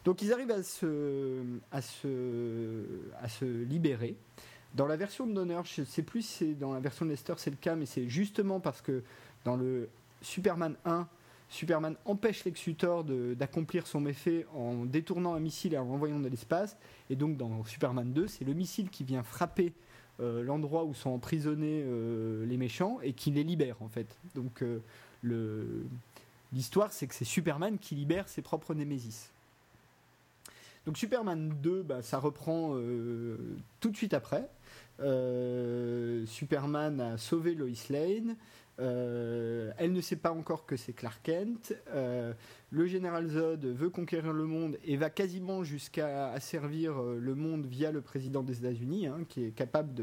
Donc 0.05 0.23
ils 0.23 0.33
arrivent 0.33 0.51
à 0.51 0.63
se, 0.63 1.43
libérer. 3.65 4.17
Dans 4.75 4.87
la 4.87 4.97
version 4.97 5.27
de 5.27 5.35
Donner, 5.35 5.61
je 5.65 5.83
ne 5.83 5.87
sais 5.87 6.03
plus 6.03 6.23
si 6.23 6.55
dans 6.55 6.73
la 6.73 6.81
version 6.81 7.05
de 7.05 7.11
Lester 7.11 7.35
c'est 7.37 7.51
le 7.51 7.57
cas, 7.57 7.77
mais 7.77 7.87
c'est 7.87 8.09
justement 8.09 8.59
parce 8.59 8.81
que 8.81 9.03
dans 9.45 9.57
le 9.57 9.89
Superman 10.23 10.77
1, 10.85 11.07
Superman 11.53 11.97
empêche 12.07 12.45
Lex 12.45 12.67
d'accomplir 13.37 13.87
son 13.87 14.01
méfait 14.01 14.47
en 14.55 14.87
détournant 14.87 15.35
un 15.35 15.41
missile 15.41 15.75
et 15.75 15.79
en 15.79 15.85
l'envoyant 15.85 16.19
dans 16.19 16.31
l'espace. 16.31 16.79
Et 17.11 17.17
donc 17.17 17.37
dans 17.37 17.63
Superman 17.65 18.11
2, 18.13 18.27
c'est 18.27 18.45
le 18.45 18.55
missile 18.55 18.89
qui 18.89 19.05
vient 19.05 19.23
frapper 19.23 19.75
euh, 20.21 20.43
l'endroit 20.43 20.85
où 20.85 20.95
sont 20.95 21.11
emprisonnés 21.11 21.83
euh, 21.85 22.47
les 22.47 22.57
méchants 22.57 23.01
et 23.03 23.13
qui 23.13 23.31
les 23.31 23.45
libère 23.45 23.77
en 23.81 23.89
fait. 23.89 24.07
Donc 24.35 24.63
euh, 24.63 25.85
l'histoire 26.53 26.93
c'est 26.93 27.07
que 27.07 27.15
c'est 27.15 27.25
Superman 27.25 27.79
qui 27.79 27.97
libère 27.97 28.29
ses 28.29 28.41
propres 28.41 28.73
Némésis. 28.73 29.31
Donc 30.87 30.97
Superman 30.97 31.55
2, 31.63 31.83
bah, 31.83 32.03
ça 32.03 32.19
reprend 32.19 32.75
tout 33.79 33.91
de 33.91 33.97
suite 33.97 34.15
après. 34.15 34.49
Superman 36.27 37.01
a 37.01 37.19
sauvé 37.19 37.55
Lois 37.55 37.69
Lane. 37.89 38.37
Euh, 38.83 39.71
elle 39.79 39.93
ne 39.93 40.01
sait 40.01 40.17
pas 40.17 40.33
encore 40.33 40.67
que 40.67 40.77
c'est 40.77 40.93
Clark 40.93 41.21
Kent. 41.23 41.75
Euh, 41.95 42.33
le 42.71 42.87
général 42.87 43.29
Zod 43.29 43.65
veut 43.65 43.91
conquérir 43.91 44.33
le 44.33 44.45
monde 44.45 44.77
et 44.85 44.97
va 44.97 45.09
quasiment 45.09 45.63
jusqu'à 45.63 46.33
asservir 46.33 47.01
euh, 47.01 47.19
le 47.21 47.35
monde 47.35 47.67
via 47.67 47.93
le 47.93 48.01
président 48.01 48.43
des 48.43 48.59
États-Unis, 48.59 49.07
hein, 49.07 49.21
qui 49.29 49.45
est 49.45 49.51
capable 49.53 49.95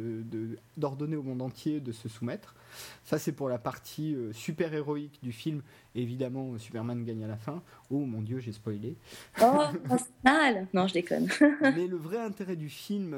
d'ordonner 0.77 1.17
au 1.17 1.23
monde 1.23 1.41
entier 1.41 1.81
de 1.81 1.91
se 1.91 2.07
soumettre. 2.07 2.55
Ça, 3.03 3.17
c'est 3.17 3.31
pour 3.31 3.49
la 3.49 3.57
partie 3.57 4.15
super 4.31 4.73
héroïque 4.73 5.19
du 5.21 5.31
film. 5.31 5.61
Évidemment, 5.95 6.57
Superman 6.57 7.03
gagne 7.03 7.23
à 7.23 7.27
la 7.27 7.37
fin. 7.37 7.61
Oh 7.89 7.99
mon 7.99 8.21
dieu, 8.21 8.39
j'ai 8.39 8.51
spoilé. 8.51 8.95
Oh, 9.41 9.63
mal 10.23 10.67
Non, 10.73 10.87
je 10.87 10.93
déconne. 10.93 11.27
Mais 11.61 11.87
le 11.87 11.97
vrai 11.97 12.17
intérêt 12.17 12.55
du 12.55 12.69
film, 12.69 13.15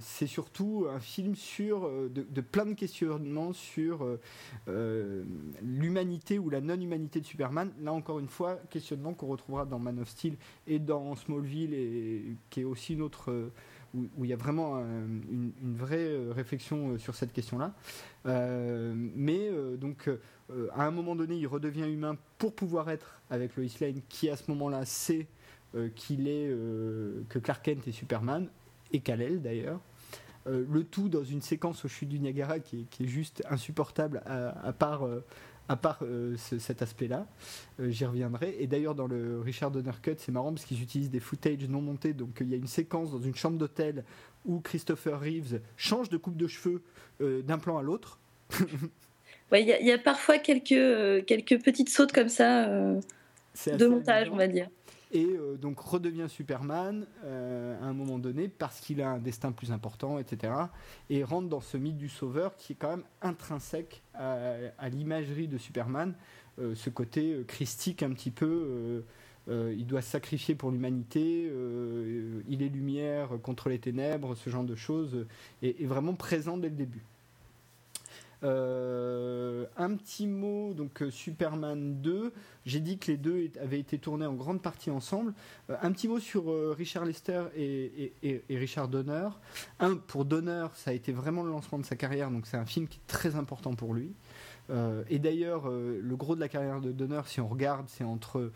c'est 0.00 0.26
surtout 0.26 0.86
un 0.90 1.00
film 1.00 1.34
sur 1.34 1.88
de, 1.90 2.26
de, 2.28 2.40
plein 2.40 2.66
de 2.66 2.74
questionnements 2.74 3.52
sur 3.52 4.06
euh, 4.68 5.24
l'humanité 5.62 6.38
ou 6.38 6.50
la 6.50 6.60
non-humanité 6.60 7.20
de 7.20 7.26
Superman. 7.26 7.72
Là 7.80 7.92
encore 7.92 8.18
une 8.18 8.28
fois, 8.28 8.58
questionnement 8.70 9.14
qu'on 9.14 9.26
retrouvera 9.26 9.64
dans 9.64 9.78
Man 9.78 10.00
of 10.00 10.08
Steel 10.08 10.36
et 10.66 10.78
dans 10.78 11.14
Smallville, 11.14 11.74
et 11.74 12.36
qui 12.50 12.60
est 12.60 12.64
aussi 12.64 12.94
une 12.94 13.02
autre 13.02 13.50
euh, 13.96 14.08
où, 14.16 14.24
il 14.24 14.30
y 14.30 14.32
a 14.32 14.36
vraiment 14.36 14.78
une, 14.78 15.52
vraie 15.76 16.08
euh, 16.08 16.32
réflexion 16.32 16.98
sur 16.98 17.14
cette 17.14 17.32
question-là. 17.32 17.74
mais 18.24 19.50
donc, 19.78 20.10
à 20.74 20.86
un 20.86 20.90
moment 20.90 21.16
donné, 21.16 21.36
il 21.36 21.46
redevient 21.46 21.88
humain 21.88 22.16
pour 22.38 22.54
pouvoir 22.54 22.90
être 22.90 23.20
avec 23.30 23.56
Lois 23.56 23.66
Lane, 23.80 24.00
qui 24.08 24.28
à 24.30 24.36
ce 24.36 24.50
moment-là 24.50 24.84
sait 24.84 25.26
qu'il 25.94 26.28
est 26.28 26.48
que 27.28 27.38
Clark 27.38 27.64
Kent 27.64 27.86
est 27.88 27.92
Superman 27.92 28.48
et 28.92 29.00
Kal-El 29.00 29.42
d'ailleurs. 29.42 29.80
Euh, 30.46 30.64
le 30.70 30.84
tout 30.84 31.08
dans 31.08 31.24
une 31.24 31.42
séquence 31.42 31.84
au 31.84 31.88
chute 31.88 32.08
du 32.08 32.20
Niagara 32.20 32.60
qui 32.60 32.86
est, 33.00 33.06
juste 33.06 33.42
insupportable 33.50 34.22
à, 34.26 34.72
part, 34.72 35.04
à 35.68 35.76
part 35.76 35.98
euh, 36.02 36.36
euh, 36.52 36.58
cet 36.58 36.82
aspect-là. 36.82 37.26
J'y 37.78 38.04
reviendrai. 38.04 38.56
Et 38.58 38.66
d'ailleurs, 38.66 38.94
dans 38.94 39.06
le 39.06 39.40
Richard 39.40 39.70
Donner 39.70 39.92
Cut, 40.02 40.14
c'est 40.18 40.32
marrant 40.32 40.52
parce 40.52 40.64
qu'ils 40.64 40.82
utilisent 40.82 41.10
des 41.10 41.20
footage 41.20 41.68
non 41.68 41.80
montés. 41.80 42.12
Donc 42.12 42.38
il 42.40 42.48
y 42.48 42.54
a 42.54 42.56
une 42.56 42.66
séquence 42.66 43.10
dans 43.10 43.20
une 43.20 43.34
chambre 43.34 43.58
d'hôtel 43.58 44.04
où 44.44 44.60
Christopher 44.60 45.20
Reeves 45.20 45.60
change 45.76 46.08
de 46.08 46.16
coupe 46.16 46.36
de 46.36 46.46
cheveux 46.46 46.82
d'un 47.20 47.58
plan 47.58 47.78
à 47.78 47.82
l'autre. 47.82 48.18
Il 49.52 49.64
y, 49.64 49.92
a 49.92 49.98
parfois 49.98 50.38
quelques, 50.38 51.24
quelques 51.24 51.62
petites 51.62 51.88
sautes 51.88 52.10
comme 52.10 52.28
ça 52.28 52.66
de 52.66 53.86
montage, 53.86 54.28
on 54.30 54.36
va 54.36 54.48
dire 54.48 54.68
et 55.12 55.24
euh, 55.24 55.56
donc 55.56 55.78
redevient 55.80 56.26
Superman 56.28 57.06
euh, 57.24 57.80
à 57.80 57.86
un 57.86 57.92
moment 57.92 58.18
donné 58.18 58.48
parce 58.48 58.80
qu'il 58.80 59.00
a 59.00 59.10
un 59.10 59.18
destin 59.18 59.52
plus 59.52 59.72
important, 59.72 60.18
etc. 60.18 60.52
Et 61.10 61.22
rentre 61.22 61.48
dans 61.48 61.60
ce 61.60 61.76
mythe 61.76 61.96
du 61.96 62.08
sauveur 62.08 62.56
qui 62.56 62.72
est 62.72 62.76
quand 62.76 62.90
même 62.90 63.04
intrinsèque 63.22 64.02
à, 64.14 64.88
l'imagerie 64.88 65.48
de 65.48 65.58
Superman, 65.58 66.14
euh, 66.58 66.74
ce 66.74 66.90
côté 66.90 67.44
christique 67.46 68.02
un 68.02 68.10
petit 68.10 68.30
peu. 68.30 69.04
il 69.48 69.86
doit 69.86 70.02
sacrifier 70.02 70.56
pour 70.56 70.72
l'humanité, 70.72 71.52
il 72.48 72.62
est 72.62 72.68
lumière 72.68 73.30
contre 73.42 73.68
les 73.68 73.78
ténèbres, 73.78 74.34
ce 74.34 74.50
genre 74.50 74.64
de 74.64 74.74
choses, 74.74 75.26
est 75.62 75.86
vraiment 75.86 76.14
présent 76.14 76.56
dès 76.56 76.68
le 76.68 76.74
début. 76.74 77.04
Euh, 78.42 79.66
un 79.76 79.94
petit 79.96 80.26
mot, 80.26 80.74
donc 80.74 81.02
euh, 81.02 81.10
Superman 81.10 82.00
2, 82.00 82.32
j'ai 82.66 82.80
dit 82.80 82.98
que 82.98 83.10
les 83.10 83.16
deux 83.16 83.50
avaient 83.60 83.80
été 83.80 83.98
tournés 83.98 84.26
en 84.26 84.34
grande 84.34 84.60
partie 84.60 84.90
ensemble. 84.90 85.32
Euh, 85.70 85.76
un 85.80 85.92
petit 85.92 86.08
mot 86.08 86.18
sur 86.18 86.76
Richard 86.76 87.04
Lester 87.04 87.44
et, 87.56 88.42
Richard 88.50 88.88
Donner. 88.88 89.28
Un, 89.80 89.96
pour 89.96 90.24
Donner, 90.24 90.66
ça 90.74 90.90
a 90.90 90.94
été 90.94 91.12
vraiment 91.12 91.42
le 91.42 91.50
lancement 91.50 91.78
de 91.78 91.84
sa 91.84 91.96
carrière, 91.96 92.30
donc 92.30 92.46
c'est 92.46 92.56
un 92.56 92.66
film 92.66 92.88
qui 92.88 92.98
est 92.98 93.06
très 93.06 93.36
important 93.36 93.74
pour 93.74 93.94
lui. 93.94 94.12
et 95.08 95.18
d'ailleurs, 95.18 95.70
le 95.70 96.16
gros 96.16 96.34
de 96.34 96.40
la 96.40 96.48
carrière 96.48 96.80
de 96.80 96.92
Donner, 96.92 97.20
si 97.26 97.40
on 97.40 97.48
regarde, 97.48 97.86
c'est 97.88 98.04
entre 98.04 98.52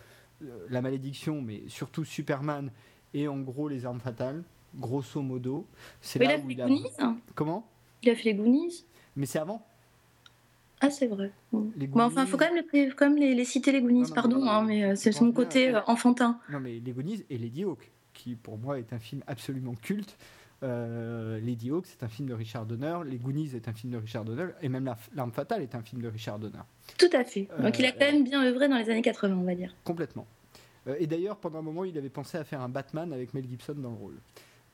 La 0.68 0.82
Malédiction, 0.82 1.40
mais 1.40 1.62
surtout 1.68 2.04
Superman 2.04 2.70
et 3.14 3.28
en 3.28 3.38
gros 3.38 3.68
Les 3.68 3.86
Armes 3.86 4.00
Fatales, 4.00 4.42
grosso 4.74 5.22
modo. 5.22 5.66
C'est 6.00 6.18
là 6.18 6.38
où 6.38 6.50
il 6.50 6.60
a... 6.60 6.66
Hein. 6.98 7.18
Comment? 7.34 7.66
Il 8.02 8.10
a 8.10 8.14
fait 8.14 8.24
les 8.24 8.34
Goonies 8.34 8.84
mais 9.16 9.26
c'est 9.26 9.38
avant. 9.38 9.66
Ah, 10.80 10.90
c'est 10.90 11.06
vrai. 11.06 11.30
Mais 11.52 11.88
enfin, 11.94 12.24
il 12.24 12.28
faut 12.28 12.38
quand 12.38 12.50
même 12.52 12.64
les, 12.72 12.88
quand 12.90 13.10
même 13.10 13.18
les, 13.18 13.44
citer, 13.44 13.70
les 13.70 13.82
Goonies, 13.82 14.10
pardon, 14.14 14.46
hein, 14.46 14.64
mais 14.66 14.84
euh, 14.84 14.94
c'est 14.96 15.12
son 15.12 15.30
côté 15.30 15.74
euh, 15.74 15.80
enfantin. 15.86 16.38
Non, 16.50 16.58
mais 16.58 16.80
les 16.84 16.92
Goonies 16.92 17.24
et 17.28 17.36
Lady 17.36 17.64
Hawk, 17.64 17.90
qui 18.14 18.34
pour 18.34 18.56
moi 18.56 18.78
est 18.78 18.92
un 18.94 18.98
film 18.98 19.22
absolument 19.26 19.74
culte. 19.74 20.16
Euh, 20.62 21.38
Lady 21.40 21.70
Hawk, 21.70 21.86
c'est 21.86 22.02
un 22.02 22.08
film 22.08 22.28
de 22.28 22.34
Richard 22.34 22.64
Donner. 22.64 22.98
Les 23.06 23.18
Goonies 23.18 23.54
est 23.54 23.68
un 23.68 23.72
film 23.74 23.92
de 23.92 23.98
Richard 23.98 24.24
Donner. 24.24 24.48
Et 24.62 24.70
même 24.70 24.90
L'Arme 25.14 25.32
Fatale 25.32 25.62
est 25.62 25.74
un 25.74 25.82
film 25.82 26.00
de 26.00 26.08
Richard 26.08 26.38
Donner. 26.38 26.60
Tout 26.98 27.10
à 27.12 27.24
fait. 27.24 27.48
Donc 27.62 27.78
il 27.78 27.84
a 27.84 27.92
quand 27.92 28.00
même 28.00 28.24
bien 28.24 28.42
œuvré 28.42 28.68
dans 28.68 28.76
les 28.76 28.88
années 28.88 29.02
80, 29.02 29.36
on 29.36 29.44
va 29.44 29.54
dire. 29.54 29.74
Complètement. 29.84 30.26
et 30.98 31.06
d'ailleurs, 31.06 31.36
pendant 31.36 31.58
un 31.58 31.62
moment, 31.62 31.84
il 31.84 31.96
avait 31.98 32.10
pensé 32.10 32.38
à 32.38 32.44
faire 32.44 32.62
un 32.62 32.68
Batman 32.70 33.12
avec 33.12 33.34
Mel 33.34 33.46
Gibson 33.46 33.74
dans 33.74 33.90
le 33.90 33.96
rôle. 33.96 34.16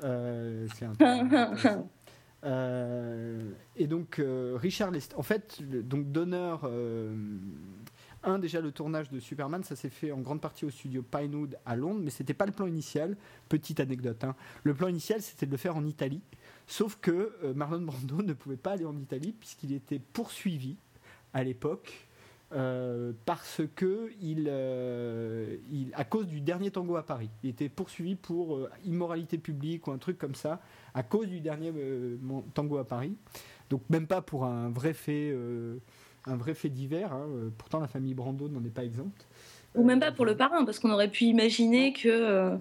c'est 0.01 0.87
un 1.05 1.85
Euh, 2.45 3.51
et 3.77 3.87
donc 3.87 4.19
euh, 4.19 4.57
Richard 4.61 4.91
Lester, 4.91 5.17
en 5.17 5.23
fait, 5.23 5.63
donc 5.63 6.13
Donner, 6.13 6.57
euh, 6.65 7.15
un 8.23 8.39
déjà 8.39 8.61
le 8.61 8.73
tournage 8.73 9.11
de 9.11 9.21
Superman, 9.21 9.65
ça 9.65 9.77
s'est 9.77 9.91
fait 9.91 10.13
en 10.13 10.21
grande 10.21 10.41
partie 10.41 10.65
au 10.65 10.71
studio 10.71 11.03
Pinewood 11.03 11.59
à 11.65 11.77
Londres, 11.77 12.01
mais 12.03 12.11
c'était 12.11 12.35
pas 12.35 12.47
le 12.47 12.53
plan 12.53 12.67
initial. 12.67 13.17
Petite 13.49 13.81
anecdote, 13.81 14.23
hein. 14.25 14.35
le 14.65 14.75
plan 14.75 14.89
initial 14.89 15.23
c'était 15.23 15.47
de 15.47 15.51
le 15.51 15.57
faire 15.57 15.77
en 15.77 15.87
Italie, 15.87 16.23
sauf 16.67 16.99
que 17.01 17.33
Marlon 17.55 17.83
Brando 17.83 18.23
ne 18.23 18.33
pouvait 18.33 18.57
pas 18.57 18.73
aller 18.73 18.85
en 18.85 18.97
Italie 18.97 19.33
puisqu'il 19.33 19.73
était 19.73 19.99
poursuivi 19.99 20.77
à 21.33 21.43
l'époque 21.43 22.07
parce 22.51 23.63
que 23.75 24.11
il, 24.21 24.51
à 25.95 26.05
cause 26.05 26.27
du 26.27 26.41
dernier 26.41 26.71
tango 26.71 26.97
à 26.97 27.05
Paris, 27.05 27.31
il 27.43 27.51
était 27.51 27.69
poursuivi 27.69 28.15
pour 28.15 28.69
immoralité 28.85 29.39
publique 29.39 29.87
ou 29.87 29.93
un 29.93 29.99
truc 29.99 30.19
comme 30.19 30.35
ça, 30.35 30.61
à 30.95 31.03
cause 31.03 31.29
du 31.29 31.41
dernier 31.41 31.73
tango 32.55 32.79
à 32.79 32.87
Paris. 32.87 33.17
Donc 33.69 33.83
même 33.91 34.07
pas 34.07 34.23
pour 34.23 34.45
un 34.45 34.71
vrai 34.71 34.93
fait, 34.93 35.37
un 36.27 36.39
divers. 36.69 37.13
Hein. 37.13 37.27
Pourtant 37.59 37.81
la 37.81 37.89
famille 37.89 38.15
Brando 38.15 38.49
n'en 38.49 38.65
est 38.65 38.71
pas 38.71 38.85
exempte. 38.85 39.27
Ou 39.77 39.85
même 39.85 40.01
pas 40.01 40.11
pour 40.11 40.25
le 40.25 40.37
parrain, 40.37 40.65
parce 40.65 40.79
qu'on 40.79 40.91
aurait 40.91 41.11
pu 41.11 41.25
imaginer 41.25 41.93
que 41.93 42.09
euh, 42.09 42.57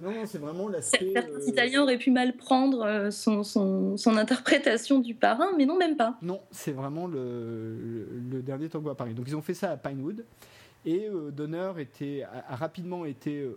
certains 0.82 1.30
euh, 1.32 1.48
Italiens 1.48 1.84
auraient 1.84 1.98
pu 1.98 2.12
mal 2.12 2.34
prendre 2.34 2.84
euh, 2.84 3.12
son, 3.12 3.44
son, 3.44 3.96
son, 3.96 4.18
interprétation 4.18 5.00
du 5.00 5.16
parrain, 5.16 5.48
mais 5.58 5.66
non, 5.66 5.78
même 5.78 5.96
pas. 5.96 6.18
Non, 6.22 6.42
c'est 6.52 6.74
vraiment 6.74 7.08
le, 7.08 8.08
le, 8.30 8.42
dernier 8.42 8.68
tango 8.68 8.90
à 8.90 8.96
Paris. 8.96 9.14
Donc 9.14 9.26
ils 9.28 9.36
ont 9.36 9.42
fait 9.42 9.54
ça 9.54 9.72
à 9.72 9.78
Pinewood. 9.78 10.26
Et 10.88 11.10
Donner 11.32 11.72
était, 11.80 12.24
a, 12.48 12.56
rapidement 12.56 13.06
été 13.06 13.50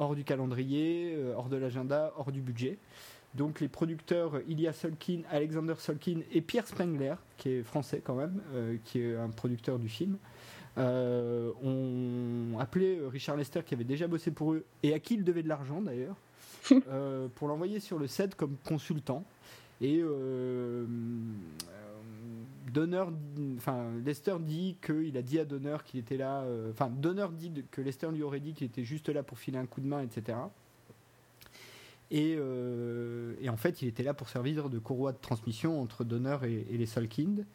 hors 0.00 0.16
du 0.16 0.24
calendrier, 0.24 1.16
hors 1.36 1.48
de 1.48 1.56
l'agenda, 1.56 2.12
hors 2.16 2.32
du 2.32 2.40
budget. 2.40 2.78
Donc 3.34 3.60
les 3.60 3.68
producteurs 3.68 4.40
Ilya 4.48 4.72
Solkin, 4.72 5.20
Alexander 5.30 5.74
Solkin 5.78 6.22
et 6.32 6.40
Pierre 6.40 6.66
Spengler, 6.66 7.14
qui 7.36 7.50
est 7.50 7.62
français 7.62 8.02
quand 8.02 8.16
même, 8.16 8.40
qui 8.84 9.00
est 9.00 9.14
un 9.14 9.28
producteur 9.28 9.78
du 9.78 9.88
film, 9.88 10.18
euh, 10.78 11.52
on 11.62 12.58
appelait 12.58 12.98
Richard 13.10 13.36
Lester 13.36 13.60
qui 13.64 13.74
avait 13.74 13.84
déjà 13.84 14.08
bossé 14.08 14.30
pour 14.30 14.54
eux 14.54 14.64
et 14.82 14.94
à 14.94 14.98
qui 14.98 15.14
il 15.14 15.24
devait 15.24 15.42
de 15.42 15.48
l'argent 15.48 15.82
d'ailleurs 15.82 16.16
euh, 16.88 17.28
pour 17.34 17.48
l'envoyer 17.48 17.78
sur 17.78 17.98
le 17.98 18.06
set 18.06 18.34
comme 18.34 18.56
consultant 18.66 19.24
et 19.82 20.00
euh, 20.00 20.86
Donner, 22.72 23.04
enfin 23.58 23.90
Lester 24.02 24.36
dit 24.40 24.78
qu'il 24.80 25.16
a 25.18 25.22
dit 25.22 25.38
à 25.38 25.44
Donner 25.44 25.76
qu'il 25.84 26.00
était 26.00 26.16
là, 26.16 26.44
enfin 26.70 26.88
Donner 26.88 27.26
dit 27.32 27.52
que 27.70 27.82
Lester 27.82 28.08
lui 28.10 28.22
aurait 28.22 28.40
dit 28.40 28.54
qu'il 28.54 28.66
était 28.66 28.84
juste 28.84 29.10
là 29.10 29.22
pour 29.22 29.38
filer 29.38 29.58
un 29.58 29.66
coup 29.66 29.82
de 29.82 29.86
main, 29.86 30.00
etc. 30.00 30.38
Euh, 32.12 33.34
et, 33.40 33.48
en 33.48 33.56
fait, 33.56 33.82
il 33.82 33.88
était 33.88 34.02
là 34.02 34.14
pour 34.14 34.28
servir 34.28 34.68
de 34.68 34.78
courroie 34.78 35.12
de 35.12 35.18
transmission 35.18 35.80
entre 35.80 36.04
Donner 36.04 36.36
et, 36.44 36.76
les 36.76 36.86
Solkind. 36.86 37.46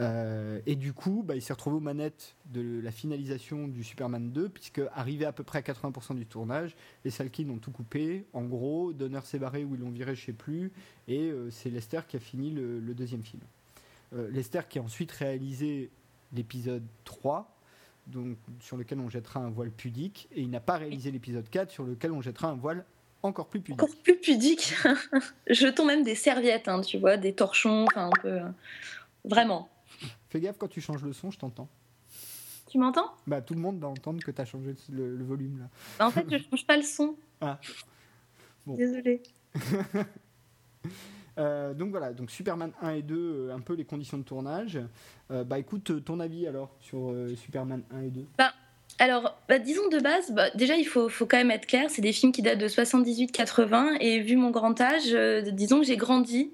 Euh, 0.00 0.60
et 0.66 0.76
du 0.76 0.92
coup, 0.92 1.22
bah, 1.24 1.36
il 1.36 1.42
s'est 1.42 1.52
retrouvé 1.52 1.76
aux 1.76 1.80
manettes 1.80 2.34
de 2.46 2.80
la 2.80 2.90
finalisation 2.90 3.68
du 3.68 3.84
Superman 3.84 4.32
2, 4.32 4.48
puisque 4.48 4.82
arrivé 4.92 5.24
à 5.24 5.32
peu 5.32 5.44
près 5.44 5.58
à 5.58 5.62
80% 5.62 6.16
du 6.16 6.26
tournage, 6.26 6.74
les 7.04 7.10
Salkind 7.10 7.50
ont 7.50 7.58
tout 7.58 7.70
coupé. 7.70 8.26
En 8.32 8.44
gros, 8.44 8.92
Donner 8.92 9.20
s'est 9.24 9.38
barré 9.38 9.64
ou 9.64 9.74
ils 9.74 9.80
l'ont 9.80 9.90
viré, 9.90 10.14
je 10.14 10.26
sais 10.26 10.32
plus. 10.32 10.72
Et 11.06 11.30
euh, 11.30 11.50
c'est 11.50 11.70
Lester 11.70 12.00
qui 12.08 12.16
a 12.16 12.20
fini 12.20 12.50
le, 12.50 12.80
deuxième 12.94 13.22
film. 13.22 13.42
Lester 14.12 14.62
qui 14.68 14.80
a 14.80 14.82
ensuite 14.82 15.12
réalisé 15.12 15.88
l'épisode 16.32 16.82
3, 17.04 17.56
donc, 18.08 18.36
sur 18.58 18.76
lequel 18.76 18.98
on 18.98 19.08
jettera 19.08 19.38
un 19.38 19.50
voile 19.50 19.70
pudique, 19.70 20.28
et 20.32 20.40
il 20.40 20.50
n'a 20.50 20.58
pas 20.58 20.78
réalisé 20.78 21.12
l'épisode 21.12 21.48
4 21.48 21.70
sur 21.70 21.84
lequel 21.84 22.10
on 22.10 22.20
jettera 22.20 22.48
un 22.48 22.56
voile 22.56 22.84
encore 23.22 23.48
plus 23.48 23.60
pudique. 23.60 23.82
Encore 23.82 23.96
plus 23.96 24.16
pudique. 24.16 24.74
Jetons 25.46 25.84
même 25.84 26.02
des 26.02 26.14
serviettes, 26.14 26.68
hein, 26.68 26.80
tu 26.80 26.98
vois, 26.98 27.16
des 27.16 27.32
torchons, 27.32 27.84
enfin 27.88 28.06
un 28.06 28.20
peu. 28.22 28.28
Euh, 28.28 28.48
vraiment. 29.24 29.68
Fais 30.28 30.40
gaffe 30.40 30.56
quand 30.58 30.68
tu 30.68 30.80
changes 30.80 31.04
le 31.04 31.12
son, 31.12 31.30
je 31.30 31.38
t'entends. 31.38 31.68
Tu 32.68 32.78
m'entends? 32.78 33.10
Bah 33.26 33.40
tout 33.40 33.54
le 33.54 33.60
monde 33.60 33.80
va 33.80 33.88
entendre 33.88 34.22
que 34.22 34.30
tu 34.30 34.40
as 34.40 34.44
changé 34.44 34.76
le, 34.90 35.24
volume 35.24 35.58
là. 35.58 35.64
Bah, 35.98 36.06
en 36.06 36.10
fait, 36.10 36.24
je 36.30 36.38
change 36.38 36.66
pas 36.66 36.76
le 36.76 36.82
son. 36.82 37.16
Ah. 37.42 37.58
Bon. 38.66 38.74
Désolée. 38.74 39.22
Euh, 41.38 41.72
donc 41.72 41.90
voilà, 41.90 42.12
donc 42.12 42.30
Superman 42.30 42.72
1 42.82 42.90
et 42.90 43.02
2, 43.02 43.16
euh, 43.16 43.54
un 43.54 43.60
peu 43.60 43.72
les 43.74 43.84
conditions 43.84 44.18
de 44.18 44.24
tournage. 44.24 44.78
bah 45.30 45.58
écoute, 45.58 46.04
ton 46.04 46.20
avis 46.20 46.46
alors 46.46 46.74
sur 46.80 47.14
Superman 47.36 47.82
1 47.92 48.00
et 48.00 48.10
2 48.10 48.26
Bah 48.36 48.52
alors, 49.00 49.34
bah, 49.48 49.58
disons 49.58 49.88
de 49.88 49.98
base, 49.98 50.30
bah, 50.30 50.50
déjà 50.54 50.76
il 50.76 50.84
faut, 50.84 51.08
quand 51.20 51.38
même 51.38 51.50
être 51.50 51.66
clair, 51.66 51.86
c'est 51.88 52.02
des 52.02 52.12
films 52.12 52.32
qui 52.32 52.42
datent 52.42 52.58
de 52.58 52.68
78-80 52.68 53.96
et 53.98 54.20
vu 54.20 54.36
mon 54.36 54.50
grand 54.50 54.78
âge, 54.78 55.14
euh, 55.14 55.40
disons 55.40 55.80
que 55.80 55.86
j'ai 55.86 55.96
grandi 55.96 56.50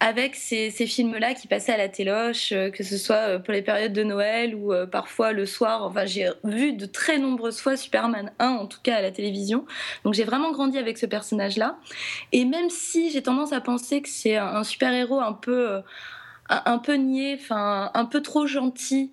avec 0.00 0.34
ces, 0.34 0.70
films-là 0.70 1.34
qui 1.34 1.48
passaient 1.48 1.72
à 1.72 1.76
la 1.76 1.90
téloche, 1.90 2.52
euh, 2.52 2.70
que 2.70 2.82
ce 2.82 2.96
soit 2.96 3.16
euh, 3.16 3.38
pour 3.38 3.52
les 3.52 3.60
périodes 3.60 3.92
de 3.92 4.02
Noël 4.04 4.54
ou 4.54 4.72
parfois 4.90 5.32
le 5.32 5.44
soir. 5.44 5.84
Enfin, 5.84 6.06
j'ai 6.06 6.30
vu 6.44 6.72
de 6.72 6.86
très 6.86 7.18
nombreuses 7.18 7.60
fois 7.60 7.76
Superman 7.76 8.32
1, 8.38 8.48
en 8.48 8.66
tout 8.66 8.80
cas 8.82 8.96
à 8.96 9.02
la 9.02 9.10
télévision. 9.10 9.66
Donc 10.04 10.14
j'ai 10.14 10.24
vraiment 10.24 10.50
grandi 10.50 10.78
avec 10.78 10.96
ce 10.96 11.04
personnage-là. 11.04 11.78
Et 12.32 12.46
même 12.46 12.70
si 12.70 13.10
j'ai 13.10 13.22
tendance 13.22 13.52
à 13.52 13.60
penser 13.60 14.00
que 14.00 14.08
c'est 14.08 14.38
un, 14.38 14.64
super-héros 14.64 15.20
un 15.20 15.34
peu, 15.34 15.82
un, 16.48 16.78
peu 16.78 16.94
niais, 16.94 17.38
un 17.50 18.08
peu 18.10 18.22
trop 18.22 18.46
gentil 18.46 19.12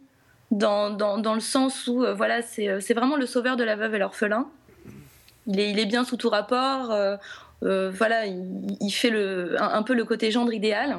dans, 0.51 0.89
dans, 0.89 1.17
dans 1.17 1.33
le 1.33 1.39
sens 1.39 1.87
où 1.87 2.03
euh, 2.03 2.13
voilà, 2.13 2.39
euh, 2.59 2.79
c'est 2.79 2.93
vraiment 2.93 3.15
le 3.15 3.25
sauveur 3.25 3.55
de 3.55 3.63
la 3.63 3.75
veuve 3.75 3.95
et 3.95 3.99
l'orphelin. 3.99 4.47
Il 5.47 5.59
est, 5.59 5.71
il 5.71 5.79
est, 5.79 5.85
bien 5.85 6.03
sous 6.03 6.17
tout 6.17 6.29
rapport. 6.29 6.91
Euh, 6.91 7.91
voilà, 7.91 8.25
il, 8.25 8.91
fait 8.91 9.09
le, 9.09 9.55
un, 9.59 9.83
peu 9.83 9.93
le 9.93 10.05
côté 10.05 10.31
gendre 10.31 10.53
idéal. 10.53 10.97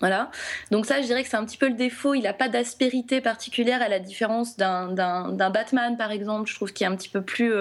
Voilà. 0.00 0.30
Donc 0.70 0.86
ça, 0.86 1.00
je 1.00 1.06
dirais 1.06 1.22
que 1.22 1.28
c'est 1.28 1.36
un 1.36 1.44
petit 1.44 1.56
peu 1.56 1.68
le 1.68 1.74
défaut. 1.74 2.14
Il 2.14 2.22
n'a 2.22 2.32
pas 2.32 2.48
d'aspérité 2.48 3.20
particulière 3.20 3.80
à 3.80 3.88
la 3.88 4.00
différence 4.00 4.56
d'un 4.56 5.50
Batman, 5.50 5.96
par 5.96 6.10
exemple. 6.10 6.50
Je 6.50 6.54
trouve 6.56 6.72
qu'il 6.72 6.84
est 6.84 6.90
un 6.90 6.96
petit 6.96 7.08
peu 7.08 7.22
plus, 7.22 7.54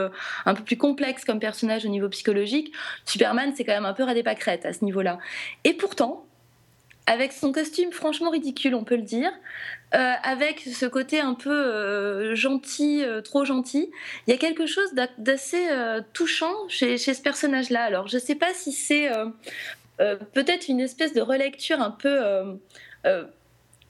un 0.46 0.54
peu 0.56 0.64
plus 0.64 0.78
complexe 0.78 1.26
comme 1.26 1.40
personnage 1.40 1.86
au 1.86 1.90
niveau 1.90 2.10
psychologique. 2.10 2.74
Superman, 3.06 3.54
c'est 3.56 3.64
quand 3.64 3.74
même 3.74 3.86
un 3.86 3.94
peu 3.94 4.04
radé 4.04 4.24
pâquerette 4.24 4.66
à 4.66 4.74
ce 4.74 4.84
niveau-là. 4.84 5.20
Et 5.64 5.74
pourtant, 5.74 6.26
avec 7.06 7.32
son 7.34 7.52
costume 7.52 7.92
franchement 7.92 8.30
ridicule, 8.30 8.76
on 8.76 8.84
peut 8.84 8.96
le 8.96 9.02
dire, 9.04 9.32
euh, 9.96 10.14
avec 10.24 10.62
ce 10.62 10.86
côté 10.86 11.20
un 11.20 11.36
peu 11.36 11.52
euh, 11.52 12.36
gentil, 12.36 13.04
euh, 13.04 13.22
trop 13.22 13.46
gentil, 13.46 13.92
il 14.26 14.32
y 14.32 14.34
a 14.34 14.38
quelque 14.38 14.66
chose 14.66 14.92
d'assez 15.18 15.68
touchant 16.14 16.54
chez, 16.68 16.98
ce 16.98 17.22
personnage-là. 17.22 17.84
Alors, 17.84 18.08
je 18.08 18.18
ne 18.18 18.22
sais 18.22 18.36
pas 18.36 18.54
si 18.54 18.72
c'est 18.72 19.10
peut-être 19.98 20.68
une 20.68 20.80
espèce 20.80 21.14
de 21.14 21.22
relecture 21.22 21.80
un 21.80 21.92
peu, 21.92 22.20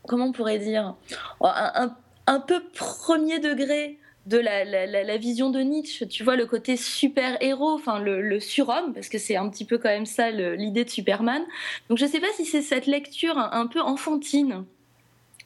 comment 0.08 0.26
on 0.26 0.32
pourrait 0.32 0.60
dire, 0.60 0.96
un 1.42 2.40
peu 2.40 2.62
premier 2.74 3.40
degré 3.40 3.98
de 4.26 4.38
la, 4.38 5.18
vision 5.18 5.50
de 5.50 5.60
Nietzsche, 5.60 6.08
tu 6.08 6.24
vois, 6.24 6.36
le 6.36 6.46
côté 6.46 6.78
super-héros, 6.78 7.72
enfin 7.72 8.00
le, 8.00 8.40
surhomme, 8.40 8.94
parce 8.94 9.10
que 9.10 9.18
c'est 9.18 9.36
un 9.36 9.50
petit 9.50 9.66
peu 9.66 9.78
quand 9.78 9.90
même 9.90 10.06
ça 10.06 10.32
l'idée 10.32 10.86
de 10.86 10.90
Superman. 10.90 11.44
Donc 11.90 11.98
je 11.98 12.06
ne 12.06 12.10
sais 12.10 12.20
pas 12.20 12.32
si 12.36 12.46
c'est 12.46 12.62
cette 12.62 12.88
lecture 12.88 13.38
un, 13.38 13.68
peu 13.68 13.82
enfantine 13.82 14.66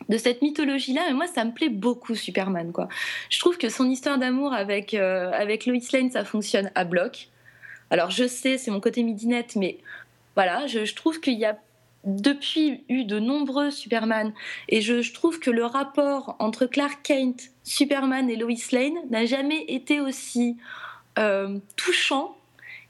de 0.10 0.18
cette 0.18 0.42
mythologie-là, 0.42 1.04
mais 1.08 1.14
moi 1.14 1.28
ça 1.28 1.44
me 1.46 1.52
plaît 1.52 1.70
beaucoup 1.70 2.16
Superman, 2.16 2.72
quoi. 2.72 2.88
Je 3.30 3.40
trouve 3.40 3.58
que 3.58 3.70
son 3.70 3.90
histoire 3.90 4.18
d'amour 4.18 4.54
avec, 4.54 4.94
euh, 4.94 5.32
avec 5.34 5.66
Lois 5.66 5.78
Lane, 5.94 6.12
ça 6.12 6.24
fonctionne 6.24 6.72
à 6.76 6.84
bloc. 6.84 7.30
Alors 7.90 8.12
je 8.12 8.28
sais, 8.28 8.58
c'est 8.58 8.72
mon 8.72 8.80
côté 8.80 9.04
midinette, 9.04 9.56
mais 9.56 9.78
voilà, 10.36 10.68
je, 10.68 10.94
trouve 10.94 11.20
qu'il 11.20 11.38
y 11.38 11.46
a 11.46 11.58
depuis 12.04 12.84
eu 12.90 13.06
de 13.06 13.20
nombreux 13.20 13.72
Superman 13.72 14.34
et 14.70 14.82
je, 14.82 15.14
trouve 15.14 15.40
que 15.40 15.50
le 15.50 15.66
rapport 15.66 16.36
entre 16.40 16.66
Clark 16.66 17.00
Kent, 17.04 17.50
Superman 17.64 18.30
et 18.30 18.36
Lois 18.36 18.54
Lane 18.72 18.98
n'a 19.10 19.26
jamais 19.26 19.64
été 19.68 20.00
aussi 20.00 20.58
euh, 21.18 21.58
touchant 21.76 22.38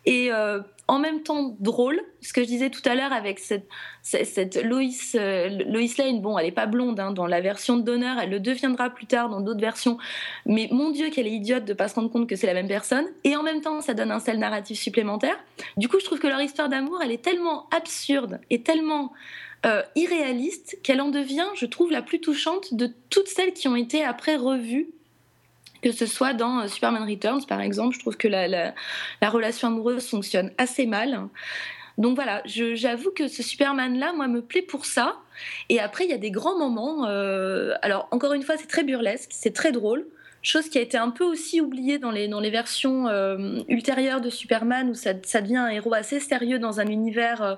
et 0.06 0.32
euh, 0.32 0.60
en 0.88 1.00
même 1.00 1.22
temps 1.22 1.56
drôle. 1.60 2.02
Ce 2.22 2.34
que 2.34 2.42
je 2.42 2.48
disais 2.48 2.70
tout 2.70 2.82
à 2.86 2.96
l'heure 2.96 3.14
avec 3.14 3.40
cette, 3.40 3.68
cette, 4.02 4.64
Lois, 4.64 4.82
euh, 5.16 5.50
Lane, 5.98 6.22
bon, 6.22 6.38
elle 6.38 6.46
n'est 6.46 6.52
pas 6.52 6.66
blonde 6.66 7.00
hein, 7.00 7.12
dans 7.12 7.26
la 7.26 7.42
version 7.42 7.78
de 7.78 7.82
Donner, 7.82 8.14
elle 8.22 8.30
le 8.30 8.40
deviendra 8.40 8.90
plus 8.90 9.06
tard 9.06 9.30
dans 9.30 9.42
d'autres 9.42 9.60
versions. 9.60 9.98
Mais 10.46 10.68
mon 10.72 10.90
Dieu, 10.92 11.10
qu'elle 11.10 11.28
est 11.28 11.32
idiote 11.32 11.66
de 11.66 11.74
pas 11.74 11.88
se 11.88 11.96
rendre 11.96 12.10
compte 12.10 12.28
que 12.28 12.36
c'est 12.36 12.48
la 12.48 12.54
même 12.54 12.68
personne. 12.68 13.06
Et 13.24 13.36
en 13.36 13.44
même 13.44 13.62
temps, 13.62 13.82
ça 13.82 13.94
donne 13.94 14.12
un 14.12 14.20
sel 14.20 14.40
narratif 14.40 14.80
supplémentaire. 14.80 15.38
Du 15.76 15.88
coup, 15.90 16.00
je 16.00 16.06
trouve 16.06 16.20
que 16.20 16.28
leur 16.28 16.42
histoire 16.42 16.70
d'amour, 16.70 17.00
elle 17.04 17.12
est 17.12 17.24
tellement 17.24 17.68
absurde 17.70 18.40
et 18.50 18.64
tellement 18.64 19.14
euh, 19.66 19.82
irréaliste 19.96 20.80
qu'elle 20.84 21.02
en 21.02 21.10
devient, 21.10 21.48
je 21.56 21.66
trouve, 21.66 21.92
la 21.92 22.02
plus 22.02 22.22
touchante 22.22 22.74
de 22.74 22.90
toutes 23.10 23.28
celles 23.28 23.54
qui 23.54 23.68
ont 23.68 23.76
été 23.76 24.04
après 24.04 24.36
revues 24.36 24.90
que 25.82 25.92
ce 25.92 26.06
soit 26.06 26.34
dans 26.34 26.62
euh, 26.62 26.68
Superman 26.68 27.08
Returns, 27.08 27.46
par 27.48 27.62
exemple, 27.62 27.96
je 27.96 28.00
trouve 28.00 28.18
que 28.18 28.28
la, 28.28 28.74
relation 29.22 29.68
amoureuse 29.70 30.08
fonctionne 30.08 30.52
assez 30.58 30.86
mal. 30.86 31.28
Donc 31.98 32.16
voilà, 32.16 32.44
j'avoue 32.46 33.12
que 33.12 33.28
ce 33.28 33.42
Superman-là, 33.42 34.14
moi, 34.14 34.28
me 34.28 34.42
plaît 34.42 34.62
pour 34.62 34.86
ça. 34.86 35.18
Et 35.70 35.80
après, 35.80 36.06
il 36.06 36.12
y 36.12 36.14
a 36.14 36.20
des 36.20 36.32
grands 36.32 36.58
moments. 36.58 37.08
Euh, 37.08 37.74
alors, 37.82 38.08
encore 38.12 38.34
une 38.34 38.44
fois, 38.44 38.56
c'est 38.58 38.68
très 38.68 38.84
burlesque, 38.84 39.30
c'est 39.32 39.54
très 39.54 39.72
drôle. 39.72 40.06
Chose 40.44 40.70
qui 40.70 40.78
a 40.78 40.82
été 40.82 40.98
un 40.98 41.10
peu 41.10 41.24
aussi 41.24 41.60
oubliée 41.60 41.98
dans 41.98 42.12
les, 42.12 42.28
dans 42.28 42.40
les 42.40 42.52
versions 42.52 43.08
euh, 43.08 43.60
ultérieures 43.68 44.22
de 44.22 44.30
Superman, 44.30 44.90
où 44.90 44.94
ça, 44.94 45.14
devient 45.14 45.58
un 45.58 45.70
héros 45.70 45.94
assez 45.94 46.20
sérieux 46.20 46.60
dans 46.60 46.80
un 46.80 46.86
univers. 46.86 47.58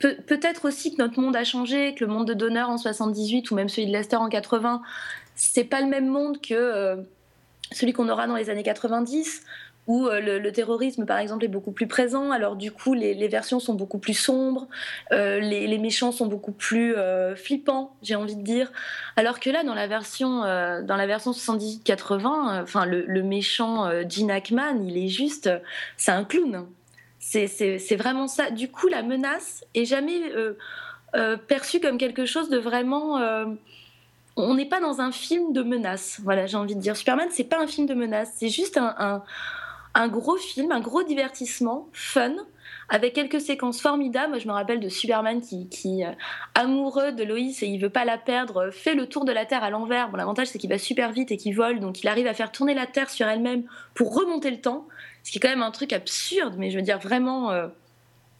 Peut-être 0.00 0.66
aussi 0.66 0.94
que 0.94 1.00
notre 1.00 1.20
monde 1.20 1.36
a 1.36 1.44
changé, 1.44 1.94
que 1.94 2.04
le 2.04 2.10
monde 2.10 2.26
de 2.26 2.34
Donner 2.34 2.62
en 2.62 2.76
78 2.76 3.50
ou 3.52 3.54
même 3.54 3.68
celui 3.68 3.86
de 3.86 3.92
Lester 3.92 4.16
en 4.16 4.28
80, 4.28 4.82
c'est 5.36 5.64
pas 5.64 5.80
le 5.80 5.86
même 5.86 6.08
monde 6.08 6.40
que 6.40 7.04
celui 7.72 7.92
qu'on 7.92 8.08
aura 8.08 8.26
dans 8.26 8.36
les 8.36 8.50
années 8.50 8.62
90. 8.62 9.42
où 9.86 10.06
euh, 10.06 10.38
le, 10.38 10.50
terrorisme, 10.50 11.04
par 11.04 11.18
exemple, 11.18 11.44
est 11.44 11.48
beaucoup 11.48 11.72
plus 11.72 11.86
présent. 11.86 12.30
Alors 12.30 12.56
du 12.56 12.72
coup, 12.72 12.94
les, 12.94 13.28
versions 13.28 13.60
sont 13.60 13.74
beaucoup 13.74 13.98
plus 13.98 14.14
sombres, 14.14 14.66
euh, 15.12 15.40
les, 15.40 15.76
méchants 15.76 16.10
sont 16.10 16.26
beaucoup 16.26 16.52
plus 16.52 16.96
euh, 16.96 17.36
flippants, 17.36 17.94
j'ai 18.02 18.14
envie 18.14 18.36
de 18.36 18.42
dire. 18.42 18.72
Alors 19.16 19.40
que 19.40 19.50
là, 19.50 19.62
dans 19.62 19.74
la 19.74 19.86
version, 19.86 20.42
la 20.42 21.06
version 21.06 21.32
78-80, 21.32 22.62
enfin, 22.62 22.86
le, 22.86 23.22
méchant 23.22 23.90
Gene 24.08 24.30
Hackman, 24.30 24.82
il 24.86 24.96
est 24.96 25.08
juste, 25.08 25.50
c'est 25.98 26.12
un 26.12 26.24
clown. 26.24 26.66
C'est 27.18 27.96
vraiment 27.96 28.26
ça. 28.26 28.50
Du 28.50 28.70
coup, 28.70 28.88
la 28.88 29.02
menace 29.02 29.64
est 29.74 29.84
jamais 29.84 30.18
perçue 31.46 31.80
comme 31.80 31.98
quelque 31.98 32.24
chose 32.24 32.48
de 32.48 32.58
vraiment 32.58 33.18
on 34.36 34.54
n'est 34.54 34.68
pas 34.68 34.80
dans 34.80 35.00
un 35.00 35.12
film 35.12 35.52
de 35.52 35.62
menace. 35.62 36.20
Voilà, 36.22 36.46
j'ai 36.46 36.56
envie 36.56 36.74
de 36.74 36.80
dire. 36.80 36.96
Superman, 36.96 37.28
c'est 37.30 37.44
pas 37.44 37.60
un 37.60 37.66
film 37.66 37.86
de 37.86 37.94
menace. 37.94 38.32
C'est 38.36 38.48
juste 38.48 38.76
un, 38.76 39.22
un 39.94 40.08
gros 40.08 40.36
film, 40.36 40.72
un 40.72 40.80
gros 40.80 41.02
divertissement, 41.04 41.88
fun, 41.92 42.34
avec 42.88 43.14
quelques 43.14 43.40
séquences 43.40 43.80
formidables. 43.80 44.30
Moi, 44.30 44.38
je 44.38 44.48
me 44.48 44.52
rappelle 44.52 44.80
de 44.80 44.88
Superman 44.88 45.40
qui, 45.40 46.04
euh, 46.04 46.10
amoureux 46.54 47.12
de 47.12 47.22
Loïs 47.22 47.62
et 47.62 47.66
il 47.66 47.80
veut 47.80 47.90
pas 47.90 48.04
la 48.04 48.18
perdre, 48.18 48.70
fait 48.70 48.94
le 48.94 49.08
tour 49.08 49.24
de 49.24 49.32
la 49.32 49.46
Terre 49.46 49.62
à 49.62 49.70
l'envers. 49.70 50.10
Bon, 50.10 50.16
l'avantage, 50.16 50.48
c'est 50.48 50.58
qu'il 50.58 50.70
va 50.70 50.78
super 50.78 51.12
vite 51.12 51.30
et 51.30 51.36
qu'il 51.36 51.54
vole, 51.54 51.80
donc 51.80 52.02
il 52.02 52.08
arrive 52.08 52.26
à 52.26 52.34
faire 52.34 52.50
tourner 52.50 52.74
la 52.74 52.86
Terre 52.86 53.08
sur 53.08 53.28
elle-même 53.28 53.64
pour 53.94 54.14
remonter 54.14 54.50
le 54.50 54.60
temps, 54.60 54.86
ce 55.22 55.30
qui 55.30 55.38
est 55.38 55.40
quand 55.40 55.48
même 55.48 55.62
un 55.62 55.70
truc 55.70 55.92
absurde, 55.92 56.56
mais 56.58 56.70
je 56.70 56.76
veux 56.76 56.82
dire 56.82 56.98
vraiment. 56.98 57.50
Euh, 57.50 57.68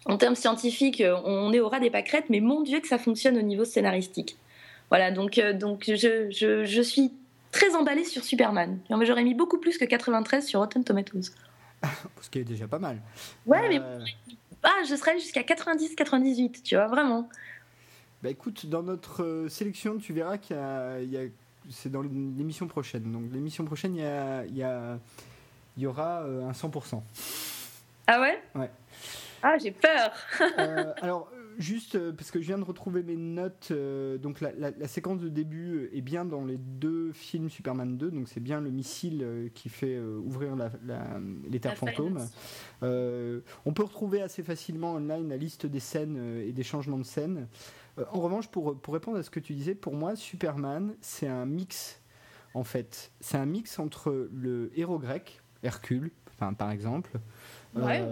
en 0.07 0.19
termes 0.19 0.35
scientifiques, 0.35 1.01
euh, 1.01 1.17
on 1.25 1.51
est 1.55 1.61
au 1.61 1.69
ras 1.71 1.81
des 1.81 1.89
pâquerettes, 1.89 2.27
mais 2.29 2.41
mon 2.41 2.61
Dieu 2.61 2.81
que 2.81 2.89
ça 2.89 2.99
fonctionne 2.99 3.39
au 3.39 3.43
niveau 3.43 3.65
scénaristique. 3.65 4.37
Voilà, 4.95 5.11
donc, 5.11 5.41
donc 5.59 5.85
je, 5.87 6.31
je 6.31 6.83
suis 6.83 7.11
très 7.51 7.75
emballée 7.75 8.05
sur 8.05 8.23
Superman. 8.23 8.79
J'aurais 9.03 9.25
mis 9.25 9.35
beaucoup 9.35 9.59
plus 9.59 9.77
que 9.77 9.85
93 9.85 10.47
sur 10.47 10.61
Rotten 10.61 10.85
Tomatoes. 10.85 11.33
Ce 12.21 12.31
qui 12.31 12.39
est 12.39 12.45
déjà 12.45 12.69
pas 12.69 12.79
mal. 12.79 13.01
Ouais, 13.45 13.69
mais 13.69 13.81
euh, 13.81 14.05
ah, 14.63 14.83
je 14.89 14.95
serais 14.95 15.19
jusqu'à 15.19 15.43
90-98, 15.43 16.63
tu 16.63 16.77
vois, 16.77 16.87
vraiment. 16.87 17.29
Bah 18.23 18.31
écoute, 18.31 18.67
dans 18.67 18.85
notre 18.85 19.25
euh, 19.25 19.49
sélection, 19.49 19.99
tu 19.99 20.13
verras 20.13 20.39
qu'il 20.39 20.57
y 20.57 21.17
a, 21.17 21.23
c'est 21.71 21.91
dans 21.91 22.03
l'émission 22.03 22.69
prochaine. 22.69 23.11
Donc 23.11 23.25
l'émission 23.33 23.65
prochaine, 23.65 23.97
il 23.97 24.03
y, 24.03 24.07
a, 24.07 24.45
il, 24.47 24.57
y 24.57 24.63
a, 24.63 24.99
il 25.77 25.83
y 25.83 25.87
aura 25.87 26.23
euh, 26.23 26.49
un 26.49 26.53
100%. 26.53 27.03
Ah 28.07 28.21
ouais? 28.21 28.41
Ouais. 28.55 28.71
Ah, 29.43 29.59
j'ai 29.59 29.73
peur. 29.73 30.13
alors, 31.03 31.29
juste 31.59 31.95
euh, 31.95 32.13
parce 32.13 32.31
que 32.31 32.41
je 32.41 32.47
viens 32.47 32.59
de 32.59 32.65
retrouver 32.65 33.03
mes 33.03 33.17
notes, 33.17 33.69
euh, 33.71 34.19
donc 34.19 34.41
la, 34.41 34.89
séquence 34.89 35.21
de 35.21 35.29
début 35.29 35.91
est 35.93 36.01
bien 36.01 36.25
dans 36.25 36.45
les 36.45 36.57
deux 36.57 37.13
films 37.13 37.51
Superman 37.51 37.97
2, 37.97 38.11
donc 38.11 38.29
c'est 38.29 38.41
bien 38.41 38.61
le 38.61 38.71
missile 38.71 39.23
euh, 39.23 39.49
qui 39.55 39.69
fait 39.69 39.99
ouvrir 39.99 40.57
la, 40.57 40.71
les 41.49 41.61
terres 41.61 41.77
fantômes. 41.77 42.19
on 42.83 43.73
peut 43.73 43.83
retrouver 43.83 44.23
assez 44.23 44.43
facilement 44.43 44.95
online 44.95 45.29
la 45.29 45.37
liste 45.37 45.67
des 45.67 45.81
scènes 45.81 46.41
et 46.41 46.53
des 46.53 46.63
changements 46.63 46.99
de 46.99 47.05
scènes. 47.05 47.49
en 47.99 48.21
revanche, 48.21 48.49
pour, 48.49 48.79
pour 48.81 48.95
répondre 48.95 49.19
à 49.19 49.23
ce 49.23 49.31
que 49.31 49.41
tu 49.41 49.55
disais, 49.55 49.75
pour 49.75 49.95
moi, 49.95 50.17
Superman, 50.17 50.95
c'est 51.01 51.29
un 51.29 51.47
mix, 51.47 52.01
en 52.55 52.65
fait. 52.65 53.13
C'est 53.21 53.39
un 53.39 53.47
mix 53.47 53.79
entre 53.79 54.29
le 54.33 54.71
héros 54.77 54.99
grec, 54.99 55.43
Hercule, 55.63 56.11
par 56.37 56.71
exemple, 56.71 57.19
ouais 57.75 58.03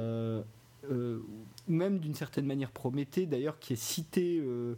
ou 0.90 1.46
même 1.68 1.98
d'une 1.98 2.14
certaine 2.14 2.46
manière 2.46 2.70
Prométhée, 2.70 3.26
d'ailleurs, 3.26 3.58
qui 3.58 3.72
est 3.72 3.82
cité 3.82 4.40
euh, 4.40 4.74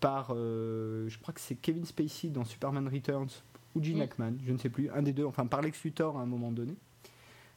par, 0.00 0.32
euh, 0.32 1.08
je 1.08 1.18
crois 1.18 1.32
que 1.34 1.40
c'est 1.40 1.54
Kevin 1.54 1.84
Spacey 1.84 2.28
dans 2.28 2.44
Superman 2.44 2.88
Returns, 2.88 3.30
ou 3.74 3.82
Gene. 3.82 4.00
Hackman, 4.00 4.34
je 4.44 4.52
ne 4.52 4.58
sais 4.58 4.68
plus, 4.68 4.90
un 4.90 5.02
des 5.02 5.12
deux, 5.12 5.24
enfin 5.24 5.46
par 5.46 5.62
Lex 5.62 5.82
Luthor 5.84 6.18
à 6.18 6.22
un 6.22 6.26
moment 6.26 6.52
donné. 6.52 6.74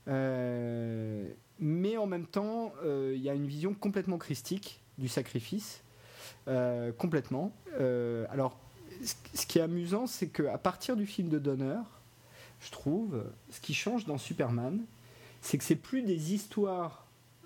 Euh, 0.08 1.30
mais 1.60 1.98
en 1.98 2.08
même 2.08 2.26
temps, 2.26 2.74
il 2.84 3.22
y 3.22 3.30
a 3.30 3.34
une 3.34 3.46
vision 3.46 3.74
complètement 3.74 4.18
christique 4.18 4.82
du 4.98 5.08
sacrifice, 5.08 5.84
complètement. 6.98 7.54
alors, 8.30 8.60
ce 9.34 9.46
qui 9.46 9.60
est 9.60 9.62
amusant, 9.62 10.08
c'est 10.08 10.28
qu'à 10.28 10.58
partir 10.58 10.96
du 10.96 11.06
film 11.06 11.30
de 11.30 11.38
Donner, 11.38 11.80
je 12.62 12.72
trouve, 12.72 13.24
ce 13.52 13.62
qui 13.62 13.76
change 13.76 14.06
dans 14.06 14.18
Superman, 14.18 14.84
c'est 15.42 15.58
que 15.60 15.64
c'est 15.64 15.76
plus 15.76 16.02
des 16.02 16.34
histoires 16.34 17.06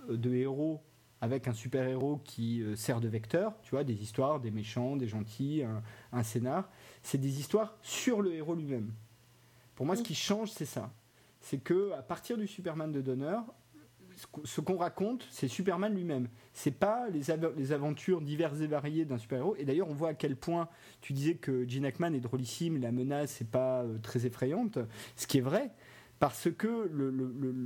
de 0.09 0.33
héros 0.33 0.81
avec 1.21 1.47
un 1.47 1.53
super-héros 1.53 2.21
qui 2.23 2.61
euh, 2.61 2.75
sert 2.75 3.01
de 3.01 3.07
vecteur, 3.07 3.53
tu 3.63 3.71
vois, 3.71 3.83
des 3.83 4.01
histoires, 4.01 4.39
des 4.39 4.51
méchants, 4.51 4.95
des 4.95 5.07
gentils, 5.07 5.63
un, 6.11 6.23
scénar. 6.23 6.69
C'est 7.03 7.17
des 7.17 7.39
histoires 7.39 7.77
sur 7.81 8.21
le 8.21 8.33
héros 8.33 8.55
lui-même. 8.55 8.93
Pour 9.75 9.85
moi, 9.85 9.95
ce 9.95 10.03
qui 10.03 10.15
change, 10.15 10.51
c'est 10.51 10.65
ça. 10.65 10.91
C'est 11.41 11.57
que 11.57 11.91
à 11.93 12.01
partir 12.01 12.37
du 12.37 12.47
Superman 12.47 12.91
de 12.91 13.01
Donner, 13.01 13.37
ce 14.45 14.61
qu'on 14.61 14.77
raconte, 14.77 15.27
c'est 15.29 15.47
Superman 15.47 15.93
lui-même. 15.93 16.29
C'est 16.53 16.71
pas 16.71 17.09
les, 17.09 17.21
les, 17.57 17.71
aventures 17.73 18.21
diverses 18.21 18.61
et 18.61 18.67
variées 18.67 19.03
d'un 19.03 19.17
super-héros. 19.17 19.55
Et 19.57 19.65
d'ailleurs, 19.65 19.89
on 19.89 19.93
voit 19.93 20.09
à 20.09 20.13
quel 20.13 20.37
point 20.37 20.69
tu 21.01 21.13
disais 21.13 21.35
que 21.35 21.67
Gene 21.67 21.85
Hackman 21.85 22.13
est 22.13 22.21
drôlissime, 22.21 22.79
la 22.79 22.91
menace 22.91 23.41
n'est 23.41 23.47
pas 23.47 23.83
euh, 23.83 23.97
très 23.99 24.25
effrayante. 24.25 24.79
Ce 25.17 25.27
qui 25.27 25.39
est 25.39 25.41
vrai, 25.41 25.71
parce 26.19 26.49
que 26.49 26.89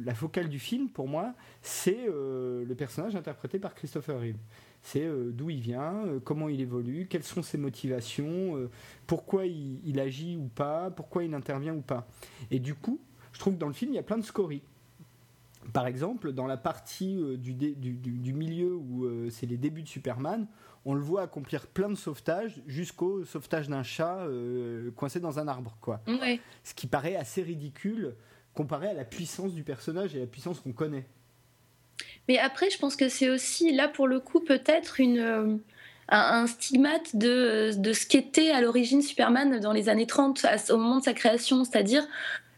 la 0.03 0.15
focale 0.15 0.49
du 0.49 0.59
film, 0.59 0.89
pour 0.89 1.07
moi, 1.07 1.33
c'est 1.61 2.07
euh, 2.07 2.65
le 2.65 2.75
personnage 2.75 3.15
interprété 3.15 3.59
par 3.59 3.75
Christopher 3.75 4.19
Reeve. 4.19 4.39
C'est 4.81 5.03
euh, 5.03 5.31
d'où 5.31 5.49
il 5.49 5.59
vient, 5.59 6.05
euh, 6.05 6.19
comment 6.19 6.49
il 6.49 6.59
évolue, 6.59 7.07
quelles 7.07 7.23
sont 7.23 7.43
ses 7.43 7.57
motivations, 7.57 8.69
pourquoi 9.05 9.45
il, 9.45 9.99
agit 9.99 10.35
ou 10.35 10.47
pas, 10.47 10.89
pourquoi 10.89 11.23
il 11.23 11.33
intervient 11.33 11.75
ou 11.75 11.81
pas. 11.81 12.07
Et 12.49 12.59
du 12.59 12.73
coup, 12.73 12.99
je 13.33 13.39
trouve 13.39 13.53
que 13.53 13.59
dans 13.59 13.67
le 13.67 13.73
film, 13.73 13.91
il 13.91 13.95
y 13.95 13.99
a 13.99 14.03
plein 14.03 14.17
de 14.17 14.25
scories. 14.25 14.63
Par 15.73 15.85
exemple, 15.85 16.31
dans 16.31 16.47
la 16.47 16.57
partie 16.57 17.21
du, 17.37 17.53
du, 17.53 18.33
milieu 18.33 18.73
où 18.73 19.07
c'est 19.29 19.45
les 19.45 19.57
débuts 19.57 19.83
de 19.83 19.87
Superman, 19.87 20.47
on 20.85 20.95
le 20.95 21.01
voit 21.01 21.21
accomplir 21.21 21.67
plein 21.67 21.89
de 21.89 21.95
sauvetages 21.95 22.63
jusqu'au 22.65 23.25
sauvetage 23.25 23.67
d'un 23.67 23.83
chat 23.83 24.25
coincé 24.95 25.19
dans 25.19 25.37
un 25.37 25.47
arbre. 25.47 25.77
Quoi. 25.81 26.01
Ce 26.63 26.73
qui 26.73 26.87
paraît 26.87 27.15
assez 27.15 27.43
ridicule 27.43 28.15
comparé 28.59 28.89
à 28.89 28.93
la 28.93 29.05
puissance 29.05 29.53
du 29.53 29.63
personnage 29.63 30.17
et 30.17 30.19
la 30.19 30.25
puissance 30.25 30.59
qu'on 30.59 30.73
connaît. 30.73 31.05
Mais 32.27 32.37
après, 32.39 32.69
je 32.69 32.77
pense 32.77 32.97
que 32.97 33.07
c'est 33.07 33.29
aussi, 33.29 33.73
là 33.73 33.87
pour 33.87 34.05
le 34.05 34.19
coup, 34.19 34.41
peut-être 34.41 34.99
une, 34.99 35.19
euh, 35.19 35.55
un, 36.09 36.45
stigmate 36.45 37.15
de, 37.15 37.71
de 37.77 37.93
ce 37.93 38.05
qu'était 38.05 38.51
à 38.51 38.59
l'origine 38.59 39.01
Superman 39.01 39.61
dans 39.61 39.71
les 39.71 39.87
années 39.87 40.07
30, 40.07 40.45
au 40.71 40.77
moment 40.77 40.97
de 40.97 41.05
sa 41.05 41.13
création, 41.13 41.63
c'est-à-dire 41.63 42.05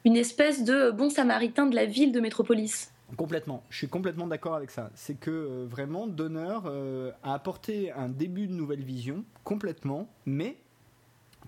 une 0.04 0.18
espèce 0.18 0.64
de 0.64 0.90
bon 0.90 1.12
samaritain 1.12 1.68
de 1.68 1.76
la 1.76 1.86
ville 1.86 2.12
de 2.12 2.20
Métropolis. 2.20 2.92
Complètement, 3.16 3.62
je 3.70 3.78
suis 3.78 3.88
complètement 3.88 4.26
d'accord 4.26 4.56
avec 4.56 4.72
ça. 4.72 4.90
C'est 4.96 5.20
que 5.20 5.30
euh, 5.30 5.68
vraiment, 5.70 6.08
Donner 6.08 6.62
euh, 6.66 7.12
a 7.22 7.36
apporté 7.36 7.92
un 7.92 8.10
début 8.10 8.48
de 8.48 8.54
nouvelle 8.54 8.84
vision, 8.84 9.24
complètement, 9.44 10.10
mais 10.26 10.58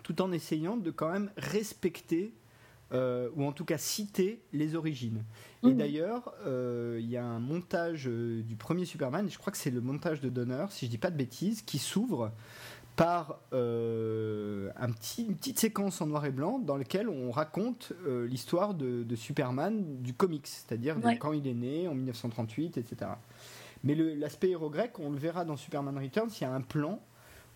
tout 0.04 0.22
en 0.22 0.32
essayant 0.32 0.78
de 0.78 0.92
quand 0.92 1.10
même 1.10 1.32
respecter 1.38 2.36
euh, 2.94 3.30
ou 3.36 3.46
en 3.46 3.52
tout 3.52 3.66
cas 3.66 3.78
citer 3.78 4.42
les 4.54 4.76
origines. 4.76 5.24
Et 5.64 5.68
mmh. 5.68 5.78
d'ailleurs, 5.78 6.34
euh, 6.46 7.00
il 7.00 7.10
y 7.10 7.18
a 7.18 7.26
un 7.26 7.40
montage 7.40 8.08
euh, 8.08 8.44
du 8.44 8.56
premier 8.56 8.86
Superman, 8.86 9.28
je 9.30 9.38
crois 9.38 9.52
que 9.52 9.58
c'est 9.58 9.72
le 9.72 9.82
montage 9.82 10.22
de 10.22 10.30
Donner, 10.30 10.66
si 10.70 10.86
je 10.86 10.92
dis 10.92 11.00
pas 11.00 11.10
de 11.10 11.18
bêtises, 11.18 11.64
qui 11.64 11.80
s'ouvre 11.80 12.32
par 12.96 13.40
un 13.52 14.92
petit, 14.92 15.26
une 15.26 15.36
petite 15.36 15.58
séquence 15.58 16.00
en 16.02 16.06
noir 16.06 16.26
et 16.28 16.32
blanc 16.32 16.60
dans 16.60 16.78
laquelle 16.78 17.10
on 17.10 17.32
raconte 17.32 17.92
l'histoire 18.06 18.76
de, 18.76 19.16
Superman 19.16 20.04
du 20.04 20.14
comics, 20.14 20.46
c'est-à-dire 20.46 20.98
quand 21.20 21.34
il 21.34 21.48
est 21.48 21.56
né 21.56 21.88
en 21.88 21.96
1938, 21.96 22.78
etc. 22.78 23.10
Mais 23.84 23.96
l'aspect 23.96 24.52
héros 24.52 24.70
grec, 24.70 25.00
on 25.00 25.10
le 25.10 25.18
verra 25.18 25.44
dans 25.44 25.58
Superman 25.58 25.98
Returns, 25.98 26.30
il 26.40 26.44
y 26.44 26.46
a 26.46 26.54
un 26.54 26.62
plan 26.62 27.02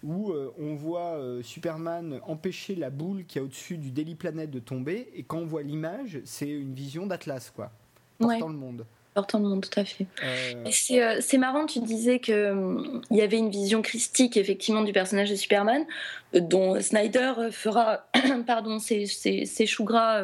où 0.08 0.32
euh, 0.32 0.54
on 0.58 0.74
voit 0.74 1.18
euh, 1.18 1.44
Superman 1.44 2.22
empêcher 2.26 2.76
la 2.76 2.90
boule 2.90 3.26
qui 3.26 3.38
est 3.38 3.42
au-dessus 3.42 3.78
du 3.78 3.92
Daily 3.92 4.16
Planet 4.16 4.50
de 4.50 4.60
tomber, 4.60 5.10
et 5.14 5.24
quand 5.24 5.38
on 5.38 5.46
voit 5.46 5.64
l'image, 5.64 6.22
c'est 6.24 6.50
une 6.50 6.74
vision 6.74 7.06
d'Atlas, 7.06 7.52
quoi, 7.54 7.72
portant 8.18 8.48
le 8.48 8.56
monde. 8.56 8.86
Portant 9.14 9.40
le 9.40 9.50
monde, 9.50 9.68
tout 9.68 9.80
à 9.80 9.84
fait. 9.84 10.06
Euh. 10.24 11.18
C'est 11.20 11.38
marrant, 11.40 11.66
tu 11.66 11.80
disais 11.80 12.20
qu'il 12.20 13.02
il 13.10 13.18
y 13.18 13.22
avait 13.22 13.38
une 13.38 13.50
vision 13.50 13.82
christique, 13.82 14.38
effectivement, 14.38 14.84
du 14.84 14.94
personnage 14.94 15.32
de 15.32 15.36
Superman, 15.36 15.86
dont 16.34 16.80
Snyder 16.80 17.34
fera 17.52 18.08
pardon, 18.48 18.78
ses, 18.78 19.08
ses, 19.08 19.66
choux 19.66 19.84
gras 19.84 20.24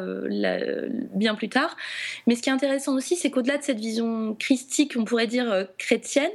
bien 1.12 1.34
plus 1.34 1.48
tard. 1.48 1.76
Mais 2.28 2.36
ce 2.36 2.42
qui 2.42 2.50
est 2.50 2.52
intéressant 2.52 2.94
aussi, 2.94 3.16
c'est 3.16 3.32
qu'au-delà 3.32 3.58
de 3.58 3.64
cette 3.64 3.80
vision 3.80 4.36
christique, 4.38 4.94
on 4.96 5.04
pourrait 5.04 5.26
dire 5.26 5.66
chrétienne, 5.76 6.30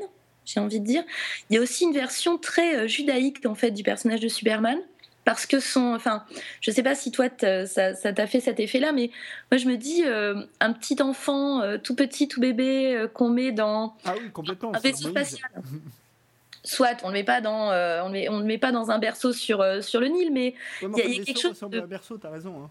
j'ai 0.50 0.60
envie 0.60 0.80
de 0.80 0.86
dire. 0.86 1.04
Il 1.50 1.56
y 1.56 1.60
a 1.60 1.62
aussi 1.62 1.84
une 1.84 1.94
version 1.94 2.38
très 2.38 2.76
euh, 2.76 2.88
judaïque 2.88 3.46
en 3.46 3.56
fait 3.56 3.72
du 3.72 3.84
personnage 3.84 4.20
de 4.20 4.28
Superman 4.28 4.80
parce 5.26 5.46
que 5.46 5.60
son, 5.60 5.94
enfin, 5.94 6.24
je 6.60 6.72
sais 6.72 6.82
pas 6.82 6.96
si 6.96 7.12
toi 7.12 7.28
ça 7.38 8.14
t'a 8.14 8.26
fait 8.26 8.40
cet 8.40 8.60
effet-là, 8.60 8.92
mais 8.94 9.12
moi 9.52 9.60
je 9.60 9.68
me 9.68 9.78
dis 9.78 10.04
euh, 10.06 10.42
un 10.60 10.74
petit 10.74 11.00
enfant 11.04 11.62
euh, 11.62 11.78
tout 11.78 11.94
petit, 11.94 12.28
tout 12.28 12.40
bébé 12.40 13.06
qu'on 13.14 13.30
met 13.30 13.52
dans 13.52 13.96
ah 14.06 14.16
oui, 14.20 14.32
complètement, 14.32 14.74
un 14.74 14.80
vaisseau 14.80 15.10
spatial. 15.10 15.52
Soit 16.64 16.98
on 17.04 17.10
le 17.10 17.14
met 17.14 17.24
pas 17.24 17.42
dans, 17.42 17.68
on 17.68 18.08
le 18.08 18.12
met, 18.12 18.30
on 18.30 18.40
le 18.40 18.46
met 18.46 18.58
pas 18.58 18.72
dans 18.72 18.90
un 18.90 18.98
berceau 18.98 19.32
sur 19.32 19.64
sur 19.84 20.00
le 20.00 20.08
Nil, 20.08 20.34
mais 20.34 20.56
il 20.82 20.90
y 20.98 21.20
a, 21.20 21.24
quelque 21.24 21.40
chose. 21.40 21.60
De... 21.70 21.80
un 21.80 21.86
berceau, 21.86 22.18
t'as 22.18 22.32
raison. 22.32 22.64
Hein. 22.64 22.70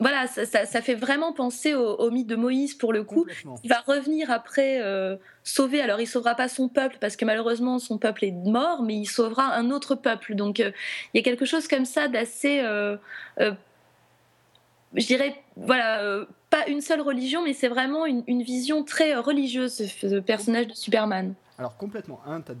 Voilà, 0.00 0.28
ça, 0.28 0.82
fait 0.82 0.94
vraiment 0.94 1.32
penser 1.32 1.74
au, 1.74 2.10
mythe 2.10 2.28
de 2.28 2.36
Moïse 2.36 2.74
pour 2.74 2.92
le 2.92 3.02
coup. 3.02 3.26
Il 3.64 3.68
va 3.68 3.80
revenir 3.80 4.30
après 4.30 4.80
euh, 4.80 5.16
sauver. 5.42 5.80
Alors, 5.80 6.00
il 6.00 6.06
sauvera 6.06 6.36
pas 6.36 6.48
son 6.48 6.68
peuple 6.68 6.98
parce 7.00 7.16
que 7.16 7.24
malheureusement 7.24 7.80
son 7.80 7.98
peuple 7.98 8.24
est 8.24 8.32
mort, 8.32 8.82
mais 8.82 8.94
il 8.94 9.06
sauvera 9.06 9.54
un 9.54 9.70
autre 9.70 9.96
peuple. 9.96 10.36
Donc, 10.36 10.60
euh, 10.60 10.70
il 11.12 11.18
y 11.18 11.20
a 11.20 11.24
quelque 11.24 11.44
chose 11.44 11.66
comme 11.66 11.84
ça 11.84 12.06
d'assez, 12.06 12.60
euh, 12.60 12.96
je 13.38 15.06
dirais, 15.06 15.34
voilà, 15.56 16.26
pas 16.50 16.68
une 16.68 16.80
seule 16.80 17.00
religion, 17.00 17.42
mais 17.42 17.52
c'est 17.52 17.68
vraiment 17.68 18.06
une, 18.06 18.42
vision 18.42 18.84
très 18.84 19.16
religieuse 19.16 19.84
ce 19.84 20.20
personnage 20.20 20.68
de 20.68 20.74
Superman. 20.74 21.34
Alors 21.58 21.76
complètement. 21.76 22.20
Un, 22.24 22.40
tu 22.40 22.52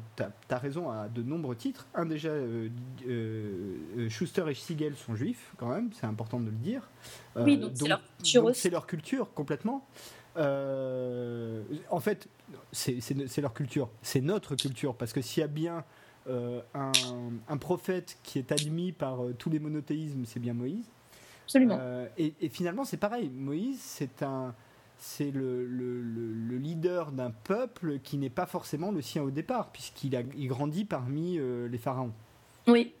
as, 0.50 0.58
raison 0.58 0.90
à 0.90 1.08
de 1.08 1.22
nombreux 1.22 1.54
titres. 1.54 1.86
Un 1.94 2.04
déjà, 2.04 2.30
euh, 2.30 2.68
euh, 3.06 3.76
euh, 3.96 4.08
Schuster 4.08 4.44
et 4.48 4.54
Siegel 4.54 4.96
sont 4.96 5.14
juifs 5.14 5.52
quand 5.56 5.68
même, 5.68 5.90
c'est 5.92 6.06
important 6.06 6.40
de 6.40 6.46
le 6.46 6.56
dire. 6.56 6.90
oui, 7.36 7.58
donc, 7.58 7.72
c'est 7.74 7.86
leur 7.88 8.02
culture 8.16 8.44
aussi. 8.44 8.60
C'est 8.60 8.70
leur 8.70 8.86
culture 8.88 9.32
complètement. 9.34 9.86
en 10.36 12.00
fait, 12.00 12.28
c'est 12.72 13.40
leur 13.40 13.54
culture, 13.54 13.88
c'est 14.02 14.20
notre 14.20 14.56
culture, 14.56 14.96
parce 14.96 15.12
que 15.12 15.22
s'il 15.22 15.42
y 15.42 15.44
a 15.44 15.48
bien 15.48 15.84
un, 16.74 17.56
prophète 17.56 18.18
qui 18.24 18.40
est 18.40 18.50
admis 18.50 18.90
par 18.90 19.20
tous 19.38 19.48
les 19.48 19.60
monothéismes, 19.60 20.24
c'est 20.24 20.40
bien 20.40 20.54
Moïse. 20.54 20.86
Absolument. 21.44 21.78
et, 22.18 22.34
et, 22.40 22.48
finalement, 22.48 22.84
c'est 22.84 22.98
pareil. 22.98 23.30
Moïse, 23.30 23.80
c'est 23.80 24.22
un, 24.22 24.54
c'est 24.98 25.30
le, 25.30 25.64
leader 26.58 27.12
d'un 27.12 27.30
peuple 27.30 28.00
qui 28.00 28.18
n'est 28.18 28.30
pas 28.30 28.46
forcément 28.46 28.90
le 28.90 29.00
sien 29.00 29.22
au 29.22 29.30
départ, 29.30 29.70
puisqu'il 29.70 30.16
a, 30.16 30.22
il 30.36 30.48
grandit 30.48 30.84
parmi 30.84 31.38
euh, 31.38 31.68
les 31.68 31.78
pharaons. 31.78 32.12
Oui. 32.66 32.92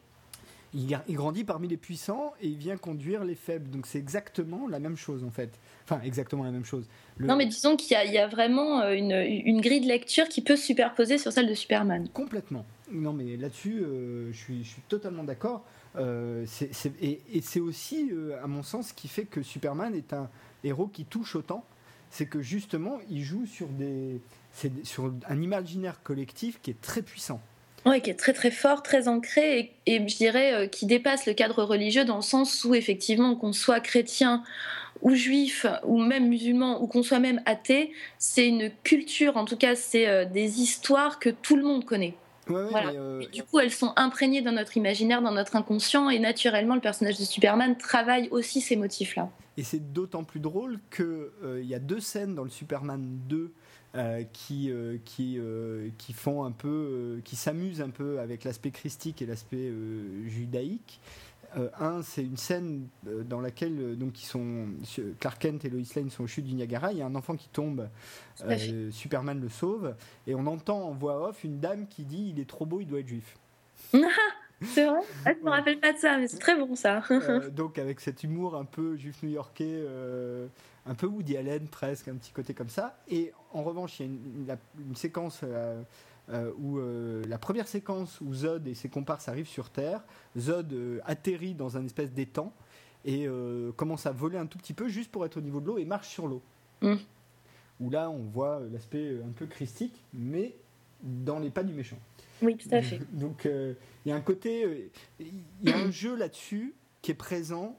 Il, 0.74 0.98
il, 1.08 1.16
grandit 1.16 1.44
parmi 1.44 1.66
les 1.66 1.78
puissants 1.78 2.34
et 2.40 2.46
il 2.46 2.56
vient 2.56 2.76
conduire 2.76 3.24
les 3.24 3.34
faibles. 3.34 3.70
Donc 3.70 3.86
c'est 3.86 3.98
exactement 3.98 4.68
la 4.68 4.78
même 4.78 4.96
chose 4.96 5.24
en 5.24 5.30
fait. 5.30 5.58
Enfin, 5.84 6.00
exactement 6.02 6.44
la 6.44 6.50
même 6.50 6.66
chose. 6.66 6.86
Non, 7.18 7.36
mais 7.36 7.46
disons 7.46 7.74
qu'il 7.74 7.96
y, 7.96 8.18
a 8.18 8.28
vraiment 8.28 8.82
euh, 8.82 8.92
une, 8.92 9.60
grille 9.60 9.80
de 9.80 9.86
lecture 9.86 10.28
qui 10.28 10.42
peut 10.42 10.56
se 10.56 10.66
superposer 10.66 11.16
sur 11.16 11.32
celle 11.32 11.48
de 11.48 11.54
Superman. 11.54 12.08
Complètement. 12.12 12.66
Non, 12.92 13.14
mais 13.14 13.36
là-dessus, 13.36 13.80
euh, 13.80 14.30
je, 14.30 14.36
suis, 14.36 14.62
je, 14.62 14.68
suis, 14.68 14.82
totalement 14.88 15.24
d'accord. 15.24 15.64
et, 15.98 17.20
et 17.32 17.40
c'est 17.40 17.60
aussi, 17.60 18.12
à 18.42 18.46
mon 18.46 18.62
sens, 18.62 18.88
ce 18.88 18.94
qui 18.94 19.08
fait 19.08 19.24
que 19.24 19.42
Superman 19.42 19.94
est 19.94 20.12
un 20.12 20.28
héros 20.62 20.86
qui 20.86 21.06
touche 21.06 21.34
autant 21.34 21.64
c'est 22.10 22.26
que 22.26 22.42
justement, 22.42 22.98
il 23.10 23.22
joue 23.24 23.46
sur, 23.46 23.68
des, 23.68 24.20
sur 24.84 25.12
un 25.28 25.42
imaginaire 25.42 26.02
collectif 26.02 26.60
qui 26.62 26.70
est 26.70 26.80
très 26.80 27.02
puissant. 27.02 27.40
Oui, 27.86 28.02
qui 28.02 28.10
est 28.10 28.14
très 28.14 28.32
très 28.32 28.50
fort, 28.50 28.82
très 28.82 29.08
ancré 29.08 29.72
et, 29.86 30.08
je 30.08 30.16
dirais 30.16 30.52
euh, 30.52 30.66
qui 30.66 30.84
dépasse 30.84 31.26
le 31.26 31.32
cadre 31.32 31.62
religieux 31.62 32.04
dans 32.04 32.16
le 32.16 32.22
sens 32.22 32.64
où 32.64 32.74
effectivement 32.74 33.36
qu'on 33.36 33.52
soit 33.52 33.80
chrétien 33.80 34.42
ou 35.00 35.14
juif 35.14 35.64
ou 35.84 36.02
même 36.02 36.28
musulman 36.28 36.82
ou 36.82 36.86
qu'on 36.86 37.04
soit 37.04 37.20
même 37.20 37.40
athée, 37.46 37.92
c'est 38.18 38.48
une 38.48 38.70
culture, 38.82 39.36
en 39.36 39.44
tout 39.44 39.56
cas 39.56 39.76
c'est 39.76 40.08
euh, 40.08 40.24
des 40.24 40.60
histoires 40.60 41.18
que 41.18 41.30
tout 41.30 41.56
le 41.56 41.62
monde 41.62 41.84
connaît. 41.84 42.14
Euh, 42.50 43.22
du 43.32 43.42
coup, 43.42 43.58
elles 43.60 43.72
sont 43.72 43.92
imprégnées 43.96 44.42
dans 44.42 44.52
notre 44.52 44.76
imaginaire, 44.76 45.22
dans 45.22 45.32
notre 45.32 45.56
inconscient, 45.56 46.10
et 46.10 46.18
naturellement, 46.18 46.74
le 46.74 46.80
personnage 46.80 47.18
de 47.18 47.24
Superman 47.24 47.76
travaille 47.76 48.28
aussi 48.30 48.60
ces 48.60 48.76
motifs-là. 48.76 49.28
Et 49.58 49.64
c'est 49.64 49.92
d'autant 49.92 50.22
plus 50.22 50.38
drôle 50.38 50.78
qu'il 50.94 51.04
euh, 51.04 51.62
y 51.64 51.74
a 51.74 51.80
deux 51.80 51.98
scènes 51.98 52.36
dans 52.36 52.44
le 52.44 52.50
Superman 52.50 53.18
2 53.28 53.52
euh, 53.96 54.22
qui, 54.32 54.70
euh, 54.70 54.98
qui, 55.04 55.40
qui 55.98 56.12
font 56.12 56.44
un 56.44 56.52
peu, 56.52 57.20
qui 57.24 57.34
s'amusent 57.34 57.80
un 57.80 57.90
peu 57.90 58.20
avec 58.20 58.44
l'aspect 58.44 58.70
christique 58.70 59.20
et 59.20 59.26
l'aspect 59.26 59.72
judaïque. 60.26 61.00
Un, 61.78 62.02
c'est 62.02 62.22
une 62.22 62.36
scène 62.36 62.88
dans 63.04 63.40
laquelle 63.40 63.96
donc 63.96 64.22
ils 64.22 64.26
sont 64.26 64.66
Clark 65.20 65.40
Kent 65.40 65.64
et 65.64 65.70
Lois 65.70 65.82
Lane 65.96 66.10
sont 66.10 66.24
au 66.24 66.26
chute 66.26 66.44
du 66.44 66.54
Niagara. 66.54 66.92
Il 66.92 66.98
y 66.98 67.02
a 67.02 67.06
un 67.06 67.14
enfant 67.14 67.36
qui 67.36 67.48
tombe, 67.48 67.88
Superman 68.90 69.40
le 69.40 69.48
sauve, 69.48 69.94
et 70.26 70.34
on 70.34 70.46
entend 70.46 70.82
en 70.82 70.92
voix 70.92 71.28
off 71.28 71.44
une 71.44 71.60
dame 71.60 71.86
qui 71.88 72.04
dit 72.04 72.32
il 72.34 72.40
est 72.40 72.48
trop 72.48 72.66
beau, 72.66 72.80
il 72.80 72.86
doit 72.86 73.00
être 73.00 73.08
juif. 73.08 73.36
C'est 74.62 74.86
vrai? 74.86 75.00
Ah, 75.24 75.32
Je 75.38 75.44
me 75.44 75.50
rappelle 75.50 75.78
pas 75.78 75.92
de 75.92 75.98
ça, 75.98 76.18
mais 76.18 76.26
c'est 76.26 76.38
très 76.38 76.56
bon 76.56 76.74
ça. 76.74 77.02
Euh, 77.10 77.48
donc 77.50 77.78
avec 77.78 78.00
cet 78.00 78.24
humour 78.24 78.56
un 78.56 78.64
peu 78.64 78.96
juif 78.96 79.22
new-yorkais, 79.22 79.64
euh, 79.68 80.48
un 80.86 80.94
peu 80.94 81.06
Woody 81.06 81.36
Allen 81.36 81.68
presque, 81.68 82.08
un 82.08 82.16
petit 82.16 82.32
côté 82.32 82.54
comme 82.54 82.68
ça. 82.68 82.98
Et 83.08 83.32
en 83.52 83.62
revanche, 83.62 84.00
il 84.00 84.44
y 84.46 84.50
a 84.50 84.58
une, 84.78 84.96
séquence 84.96 85.40
euh, 85.44 85.80
où 86.58 86.78
la 87.26 87.38
première 87.38 87.68
séquence 87.68 88.20
où 88.20 88.34
Zod 88.34 88.66
et 88.66 88.74
ses 88.74 88.88
comparses 88.88 89.28
arrivent 89.28 89.48
sur 89.48 89.70
Terre, 89.70 90.04
Zod 90.36 90.74
atterrit 91.04 91.54
dans 91.54 91.76
un 91.76 91.84
espèce 91.84 92.12
d'étang 92.12 92.52
et 93.04 93.26
commence 93.76 94.06
à 94.06 94.12
voler 94.12 94.36
un 94.36 94.46
tout 94.46 94.58
petit 94.58 94.74
peu 94.74 94.88
juste 94.88 95.10
pour 95.10 95.24
être 95.24 95.38
au 95.38 95.40
niveau 95.40 95.60
de 95.60 95.66
l'eau 95.66 95.78
et 95.78 95.84
marche 95.84 96.08
sur 96.08 96.26
l'eau. 96.26 96.42
Mm. 96.82 96.96
Où 97.80 97.90
là, 97.90 98.10
on 98.10 98.24
voit 98.24 98.60
l'aspect 98.70 99.16
un 99.26 99.32
peu 99.32 99.46
christique, 99.46 100.04
mais 100.12 100.54
dans 101.02 101.38
les 101.38 101.50
pas 101.50 101.62
du 101.62 101.72
méchant. 101.72 101.98
Oui, 102.42 102.56
tout 102.56 102.68
à 102.72 102.82
fait. 102.82 103.00
Donc 103.12 103.46
euh, 103.46 103.74
il 104.04 104.10
y 104.10 104.12
a 104.12 104.16
un 104.16 104.20
côté, 104.20 104.64
euh, 104.64 104.90
il 105.20 105.68
y 105.68 105.72
a 105.72 105.78
un 105.78 105.90
jeu 105.90 106.16
là-dessus 106.16 106.74
qui 107.02 107.10
est 107.10 107.16
présent 107.16 107.78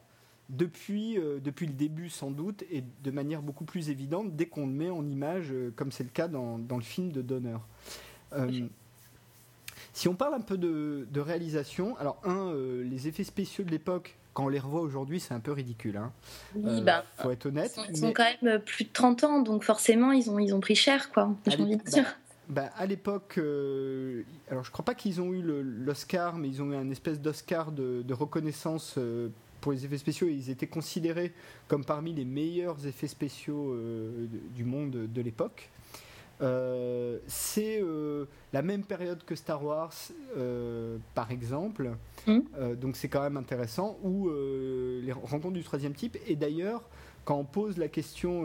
depuis, 0.49 1.17
euh, 1.17 1.39
depuis 1.39 1.67
le 1.67 1.73
début 1.73 2.09
sans 2.09 2.31
doute 2.31 2.63
et 2.71 2.83
de 3.03 3.11
manière 3.11 3.41
beaucoup 3.41 3.65
plus 3.65 3.89
évidente 3.89 4.35
dès 4.35 4.47
qu'on 4.47 4.65
le 4.65 4.73
met 4.73 4.89
en 4.89 5.05
image, 5.07 5.53
comme 5.75 5.91
c'est 5.91 6.03
le 6.03 6.09
cas 6.09 6.27
dans, 6.27 6.57
dans, 6.57 6.77
le 6.77 6.83
film 6.83 7.11
de 7.11 7.21
Donner. 7.21 7.57
Si 9.93 10.07
on 10.07 10.15
parle 10.15 10.33
un 10.33 10.41
peu 10.41 10.57
de, 10.57 11.07
de 11.11 11.19
réalisation, 11.19 11.97
alors 11.97 12.21
un, 12.23 12.53
les 12.83 13.07
effets 13.07 13.23
spéciaux 13.23 13.63
de 13.63 13.71
l'époque, 13.71 14.17
quand 14.33 14.45
on 14.45 14.49
les 14.49 14.59
revoit 14.59 14.81
aujourd'hui, 14.81 15.19
c'est 15.19 15.33
un 15.33 15.39
peu 15.39 15.51
ridicule. 15.51 15.97
Hein. 15.97 16.11
Oui, 16.55 16.81
bah, 16.81 17.03
faut 17.17 17.31
être 17.31 17.47
honnête. 17.47 17.77
Ils 17.89 18.05
ont, 18.05 18.13
quand 18.13 18.25
même 18.41 18.59
plus 18.59 18.85
de 18.85 18.91
30 18.93 19.23
ans, 19.23 19.41
donc 19.41 19.63
forcément, 19.63 20.11
ils 20.11 20.29
ont, 20.29 20.39
ils 20.39 20.53
ont 20.53 20.59
pris 20.59 20.75
cher, 20.75 21.11
quoi. 21.11 21.35
J'ai 21.47 21.61
envie 21.61 21.77
de 21.77 21.83
bah, 21.83 21.91
dire. 21.91 22.17
Bah, 22.49 22.69
à 22.77 22.87
l'époque, 22.87 23.35
euh, 23.37 24.23
alors 24.49 24.63
je 24.63 24.71
crois 24.71 24.85
pas 24.85 24.95
qu'ils 24.95 25.21
ont 25.21 25.33
eu 25.33 25.41
l'Oscar, 25.41 26.37
mais 26.37 26.47
ils 26.47 26.61
ont 26.63 26.71
eu 26.71 26.75
un 26.75 26.89
espèce 26.89 27.21
d'Oscar 27.21 27.71
de, 27.71 28.13
reconnaissance 28.13 28.95
euh, 28.97 29.29
pour 29.61 29.71
les 29.71 29.85
effets 29.85 29.99
spéciaux. 29.99 30.27
Et 30.27 30.33
ils 30.33 30.49
étaient 30.49 30.67
considérés 30.67 31.31
comme 31.67 31.85
parmi 31.85 32.11
les 32.11 32.25
meilleurs 32.25 32.87
effets 32.87 33.07
spéciaux 33.07 33.73
euh, 33.73 34.25
du 34.55 34.63
monde 34.63 34.91
de 34.91 35.21
l'époque. 35.21 35.69
C'est 37.27 37.83
la 38.53 38.61
même 38.61 38.83
période 38.83 39.23
que 39.23 39.35
Star 39.35 39.63
Wars, 39.63 39.93
par 41.15 41.31
exemple. 41.31 41.91
Mmh. 42.27 42.39
donc 42.79 42.95
c'est 42.95 43.09
quand 43.09 43.21
même 43.21 43.37
intéressant. 43.37 43.97
Ou 44.03 44.29
les 44.29 45.11
rencontres 45.11 45.51
du 45.51 45.63
troisième 45.63 45.93
type. 45.93 46.17
Et 46.27 46.35
d'ailleurs, 46.35 46.83
quand 47.25 47.35
on 47.35 47.45
pose 47.45 47.77
la 47.77 47.87
question 47.87 48.43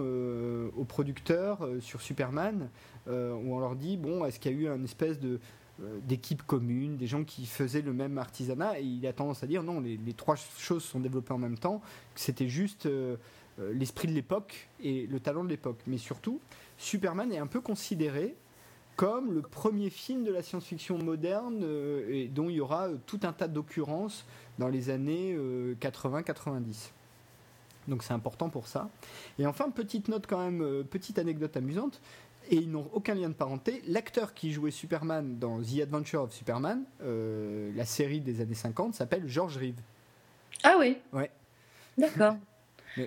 aux 0.76 0.84
producteurs 0.84 1.66
sur 1.80 2.00
Superman, 2.00 2.68
euh, 3.08 3.34
où 3.34 3.54
on 3.54 3.58
leur 3.58 3.76
dit 3.76 3.96
bon, 3.96 4.24
est-ce 4.24 4.40
qu'il 4.40 4.52
y 4.52 4.54
a 4.54 4.58
eu 4.58 4.68
un 4.68 4.82
espèce 4.82 5.20
de 5.20 5.38
euh, 5.82 5.98
d'équipe 6.04 6.42
commune, 6.42 6.96
des 6.96 7.06
gens 7.06 7.24
qui 7.24 7.44
faisaient 7.44 7.82
le 7.82 7.92
même 7.92 8.16
artisanat, 8.16 8.80
et 8.80 8.84
il 8.84 9.06
a 9.06 9.12
tendance 9.12 9.42
à 9.42 9.46
dire 9.46 9.62
non, 9.62 9.80
les, 9.80 9.98
trois 10.14 10.36
choses 10.36 10.84
sont 10.84 11.00
développées 11.00 11.34
en 11.34 11.38
même 11.38 11.58
temps, 11.58 11.82
que 12.14 12.20
c'était 12.20 12.48
juste 12.48 12.86
euh, 12.86 13.16
l'esprit 13.58 14.08
de 14.08 14.12
l'époque 14.12 14.68
et 14.82 15.06
le 15.06 15.20
talent 15.20 15.44
de 15.44 15.50
l'époque. 15.50 15.80
Mais 15.86 15.98
surtout, 15.98 16.40
Superman 16.84 17.32
est 17.32 17.38
un 17.38 17.46
peu 17.46 17.60
considéré 17.60 18.36
comme 18.96 19.32
le 19.32 19.42
premier 19.42 19.90
film 19.90 20.22
de 20.22 20.30
la 20.30 20.42
science-fiction 20.42 20.98
moderne 20.98 21.66
et 22.08 22.28
dont 22.28 22.48
il 22.48 22.56
y 22.56 22.60
aura 22.60 22.88
tout 23.06 23.20
un 23.24 23.32
tas 23.32 23.48
d'occurrences 23.48 24.24
dans 24.58 24.68
les 24.68 24.90
années 24.90 25.36
80-90. 25.80 26.90
Donc 27.88 28.02
c'est 28.02 28.12
important 28.12 28.50
pour 28.50 28.68
ça. 28.68 28.88
Et 29.38 29.46
enfin, 29.46 29.70
petite 29.70 30.08
note 30.08 30.26
quand 30.28 30.38
même, 30.38 30.84
petite 30.84 31.18
anecdote 31.18 31.56
amusante, 31.56 32.00
et 32.50 32.56
ils 32.56 32.70
n'ont 32.70 32.88
aucun 32.92 33.14
lien 33.14 33.28
de 33.28 33.34
parenté. 33.34 33.82
L'acteur 33.86 34.34
qui 34.34 34.52
jouait 34.52 34.70
Superman 34.70 35.38
dans 35.38 35.60
The 35.60 35.80
Adventure 35.82 36.22
of 36.22 36.32
Superman, 36.32 36.84
euh, 37.02 37.72
la 37.74 37.84
série 37.84 38.20
des 38.20 38.40
années 38.40 38.54
50, 38.54 38.94
s'appelle 38.94 39.26
George 39.26 39.56
Reeves. 39.56 39.80
Ah 40.62 40.76
oui 40.78 40.98
Ouais. 41.12 41.30
D'accord. 41.96 42.36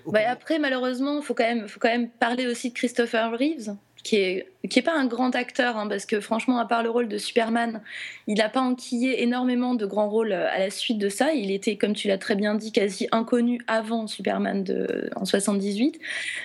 Bah, 0.05 0.19
après, 0.27 0.59
malheureusement, 0.59 1.19
il 1.19 1.23
faut, 1.23 1.33
quand 1.33 1.43
même, 1.43 1.67
faut 1.67 1.79
quand 1.79 1.89
même 1.89 2.09
parler 2.09 2.47
aussi 2.47 2.69
de 2.69 2.73
Christopher 2.73 3.31
Reeves, 3.31 3.75
qui 4.03 4.17
est, 4.17 4.47
qui 4.69 4.79
est 4.79 4.83
pas 4.83 4.95
un 4.95 5.05
grand 5.05 5.35
acteur, 5.35 5.77
hein, 5.77 5.87
parce 5.87 6.05
que 6.05 6.19
franchement, 6.19 6.59
à 6.59 6.65
part 6.65 6.83
le 6.83 6.89
rôle 6.89 7.07
de 7.07 7.17
Superman, 7.17 7.81
il 8.27 8.37
n'a 8.37 8.49
pas 8.49 8.61
enquillé 8.61 9.23
énormément 9.23 9.75
de 9.75 9.85
grands 9.85 10.09
rôles 10.09 10.31
euh, 10.31 10.49
à 10.49 10.59
la 10.59 10.69
suite 10.69 10.97
de 10.97 11.09
ça. 11.09 11.33
Il 11.33 11.51
était, 11.51 11.77
comme 11.77 11.93
tu 11.93 12.07
l'as 12.07 12.17
très 12.17 12.35
bien 12.35 12.55
dit, 12.55 12.71
quasi 12.71 13.07
inconnu 13.11 13.61
avant 13.67 14.07
Superman 14.07 14.63
de, 14.63 15.09
en 15.15 15.25
78. 15.25 15.99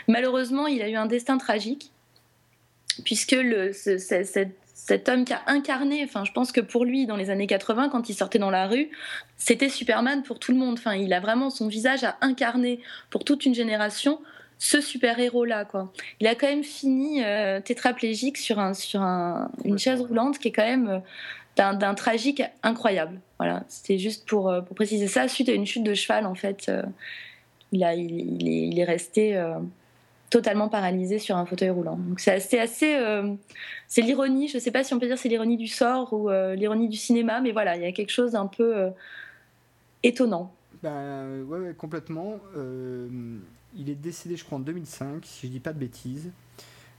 Malheureusement, 0.09 0.67
il 0.67 0.83
a 0.83 0.89
eu 0.89 0.97
un 0.97 1.07
destin 1.07 1.39
tragique 1.39 1.93
puisque 3.05 3.33
le, 3.33 3.73
cet 4.85 5.09
homme 5.09 5.25
qui 5.25 5.33
a 5.33 5.43
incarné, 5.47 6.03
enfin, 6.03 6.25
je 6.25 6.33
pense 6.33 6.51
que 6.51 6.61
pour 6.61 6.85
lui, 6.85 7.07
dans 7.07 7.15
les 7.15 7.31
années 7.31 7.47
80, 7.47 7.89
quand 7.89 8.09
il 8.09 8.15
sortait 8.15 8.41
dans 8.41 8.51
la 8.51 8.67
rue, 8.67 8.91
c'était 9.37 9.69
Superman 9.69 10.25
pour 10.25 10.41
tout 10.41 10.51
le 10.51 10.59
monde. 10.59 10.75
Enfin, 10.75 10.95
il 10.95 11.13
a 11.13 11.21
vraiment 11.21 11.51
son 11.51 11.69
visage 11.69 12.03
à 12.03 12.17
incarner 12.21 12.81
pour 13.09 13.23
toute 13.23 13.47
une 13.47 13.55
génération 13.55 14.19
ce 14.59 14.81
super-héros-là. 14.81 15.67
Quoi. 15.67 15.93
Il 16.19 16.27
a 16.27 16.35
quand 16.35 16.49
même 16.49 16.65
fini 16.65 17.23
euh, 17.23 17.61
tétraplégique 17.61 18.37
sur, 18.37 18.59
un, 18.59 18.75
sur 18.75 19.03
une 19.03 19.79
chaise 19.79 20.01
roulante 20.01 20.41
qui 20.41 20.49
est 20.49 20.53
quand 20.53 20.67
même 20.67 20.89
euh, 21.59 21.73
d'un 21.75 21.95
tragique 21.95 22.43
incroyable. 22.65 23.21
Voilà, 23.39 23.63
c'était 23.69 23.99
juste 23.99 24.27
pour, 24.27 24.51
euh, 24.51 24.63
pour, 24.63 24.75
préciser 24.75 25.07
ça, 25.07 25.29
suite 25.29 25.49
à 25.49 25.53
une 25.53 25.65
chute 25.65 25.85
de 25.85 25.95
cheval, 25.95 26.27
en 26.27 26.35
fait. 26.35 26.73
Il, 27.71 27.85
a, 27.85 27.95
il, 27.95 28.81
est, 28.81 28.85
resté 28.85 29.41
totalement 30.33 30.69
paralysé 30.69 31.19
sur 31.19 31.37
un 31.37 31.45
fauteuil 31.45 31.71
roulant. 31.71 31.97
Donc 31.97 32.19
c'est 32.19 32.33
assez, 32.33 32.59
assez 32.59 32.99
c'est 33.87 34.01
l'ironie. 34.01 34.49
Je 34.49 34.57
ne 34.57 34.61
sais 34.61 34.71
pas 34.71 34.83
si 34.83 34.95
on 34.95 34.99
peut 34.99 35.07
dire 35.07 35.19
c'est 35.19 35.29
l'ironie 35.29 35.59
du 35.59 35.69
sort 35.69 36.13
ou 36.13 36.31
l'ironie 36.31 36.89
du 36.89 36.97
cinéma, 36.97 37.41
mais 37.41 37.53
voilà, 37.53 37.77
il 37.77 37.83
y 37.83 37.87
a 37.87 37.93
quelque 37.93 38.11
chose 38.11 38.33
d'un 38.33 38.47
peu 38.47 38.91
étonnant. 40.03 40.55
Ben 40.83 41.43
ouais, 41.43 41.75
complètement. 41.77 42.41
il 42.57 43.91
est 43.91 43.95
décédé, 43.95 44.37
je 44.37 44.45
crois, 44.45 44.57
en 44.57 44.63
2005, 44.63 45.25
si 45.27 45.47
je 45.47 45.53
dis 45.53 45.61
pas 45.61 45.75
de 45.75 45.79
bêtises. 45.79 46.33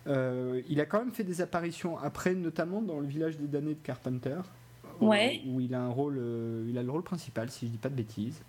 Euh, 0.07 0.61
il 0.69 0.81
a 0.81 0.86
quand 0.86 0.99
même 0.99 1.11
fait 1.13 1.23
des 1.23 1.41
apparitions 1.41 1.97
après, 1.97 2.34
notamment 2.34 2.81
dans 2.81 2.99
le 2.99 3.07
village 3.07 3.38
des 3.38 3.47
damnés 3.47 3.75
de 3.75 3.84
Carpenter, 3.84 4.41
où, 4.99 5.13
il 5.13 5.73
a 5.73 5.81
un 5.81 5.89
rôle, 5.89 6.17
euh, 6.19 6.65
il 6.69 6.77
a 6.77 6.84
le 6.84 6.91
rôle 6.91 7.03
principal, 7.03 7.49
si 7.49 7.67
je 7.67 7.71
dis 7.71 7.77
pas 7.77 7.89
de 7.89 7.95
bêtises. 7.95 8.41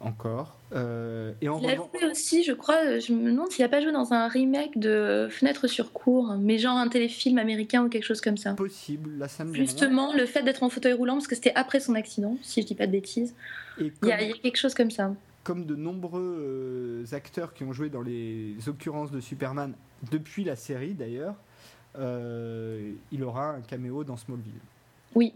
Encore. 0.00 0.56
Euh, 0.72 1.32
et 1.40 1.48
en 1.48 1.58
il 1.60 1.68
a 1.68 1.74
joué 1.74 1.88
aussi, 2.08 2.44
je 2.44 2.52
crois, 2.52 3.00
je 3.00 3.12
me 3.12 3.32
demande 3.32 3.50
s'il 3.50 3.64
n'a 3.64 3.68
pas 3.68 3.80
joué 3.80 3.90
dans 3.90 4.12
un 4.12 4.28
remake 4.28 4.78
de 4.78 5.28
Fenêtre 5.30 5.66
sur 5.66 5.92
cour, 5.92 6.36
mais 6.38 6.58
genre 6.58 6.76
un 6.76 6.88
téléfilm 6.88 7.38
américain 7.38 7.84
ou 7.84 7.88
quelque 7.88 8.04
chose 8.04 8.20
comme 8.20 8.36
ça. 8.36 8.54
Possible, 8.54 9.10
la 9.18 9.26
scène. 9.26 9.52
Justement, 9.54 10.12
le 10.12 10.24
fait 10.26 10.42
d'être 10.42 10.62
en 10.62 10.68
fauteuil 10.68 10.92
roulant, 10.92 11.14
parce 11.14 11.26
que 11.26 11.34
c'était 11.34 11.54
après 11.56 11.80
son 11.80 11.94
accident, 11.94 12.36
si 12.42 12.62
je 12.62 12.66
dis 12.66 12.74
pas 12.76 12.86
de 12.86 12.92
bêtises. 12.92 13.34
il 13.80 13.92
y 14.02 14.12
a 14.12 14.18
quelque 14.34 14.56
chose 14.58 14.74
comme 14.74 14.90
ça 14.90 15.12
comme 15.48 15.64
de 15.64 15.76
nombreux 15.76 17.06
euh, 17.06 17.16
acteurs 17.16 17.54
qui 17.54 17.64
ont 17.64 17.72
joué 17.72 17.88
dans 17.88 18.02
les 18.02 18.56
occurrences 18.66 19.10
de 19.10 19.18
Superman 19.18 19.72
depuis 20.10 20.44
la 20.44 20.56
série 20.56 20.92
d'ailleurs, 20.92 21.36
euh, 21.96 22.92
il 23.10 23.24
aura 23.24 23.52
un 23.52 23.62
caméo 23.62 24.04
dans 24.04 24.18
Smallville. 24.18 24.52
Oui. 25.14 25.32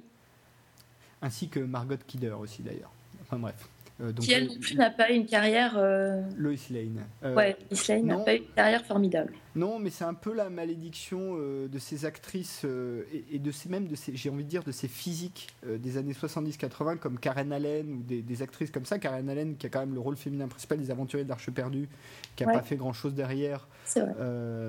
Ainsi 1.23 1.49
que 1.49 1.61
Margot 1.61 1.97
Kidder 2.07 2.35
aussi 2.39 2.63
d'ailleurs. 2.63 2.93
Enfin 3.23 3.39
bref. 3.39 3.69
Euh, 4.01 4.13
qui 4.13 4.33
elle 4.33 4.47
non 4.47 4.59
plus 4.59 4.75
n'a 4.75 4.91
pas 4.91 5.11
eu 5.11 5.15
une 5.15 5.27
carrière. 5.27 5.75
Euh... 5.77 6.23
Lois 6.37 6.55
Lane. 6.71 7.05
Euh, 7.23 7.35
ouais, 7.35 7.57
Lois 7.71 7.81
Lane 7.89 8.07
n'a 8.07 8.19
pas 8.19 8.35
eu 8.35 8.39
une 8.39 8.55
carrière 8.57 8.85
formidable. 8.85 9.35
Non, 9.55 9.79
mais 9.79 9.91
c'est 9.91 10.05
un 10.05 10.15
peu 10.15 10.33
la 10.33 10.49
malédiction 10.49 11.37
euh, 11.37 11.69
de 11.69 11.79
ces 11.79 12.05
actrices 12.05 12.65
et, 12.65 13.39
de 13.39 13.51
ces 13.51 13.69
même 13.69 13.87
de 13.87 13.95
ces, 13.95 14.17
j'ai 14.17 14.31
envie 14.31 14.45
de 14.45 14.49
dire, 14.49 14.65
de 14.65 14.73
ces 14.73 14.89
physiques 14.89 15.49
des 15.67 15.99
années 15.99 16.15
70-80 16.15 16.99
comme 16.99 17.19
Karen 17.19 17.53
Allen 17.53 17.93
ou 17.93 18.03
des, 18.03 18.43
actrices 18.43 18.71
comme 18.71 18.87
ça. 18.87 18.99
Karen 18.99 19.29
Allen 19.29 19.57
qui 19.57 19.67
a 19.67 19.69
quand 19.69 19.81
même 19.81 19.95
le 19.95 20.01
rôle 20.01 20.17
féminin 20.17 20.49
principal 20.49 20.79
des 20.79 20.91
Aventuriers 20.91 21.25
de 21.25 21.29
l'Arche 21.29 21.51
perdue, 21.51 21.89
qui 22.35 22.45
n'a 22.45 22.53
pas 22.53 22.63
fait 22.63 22.77
grand 22.77 22.93
chose 22.93 23.15
derrière. 23.15 23.69
C'est 23.85 24.01
vrai. 24.01 24.15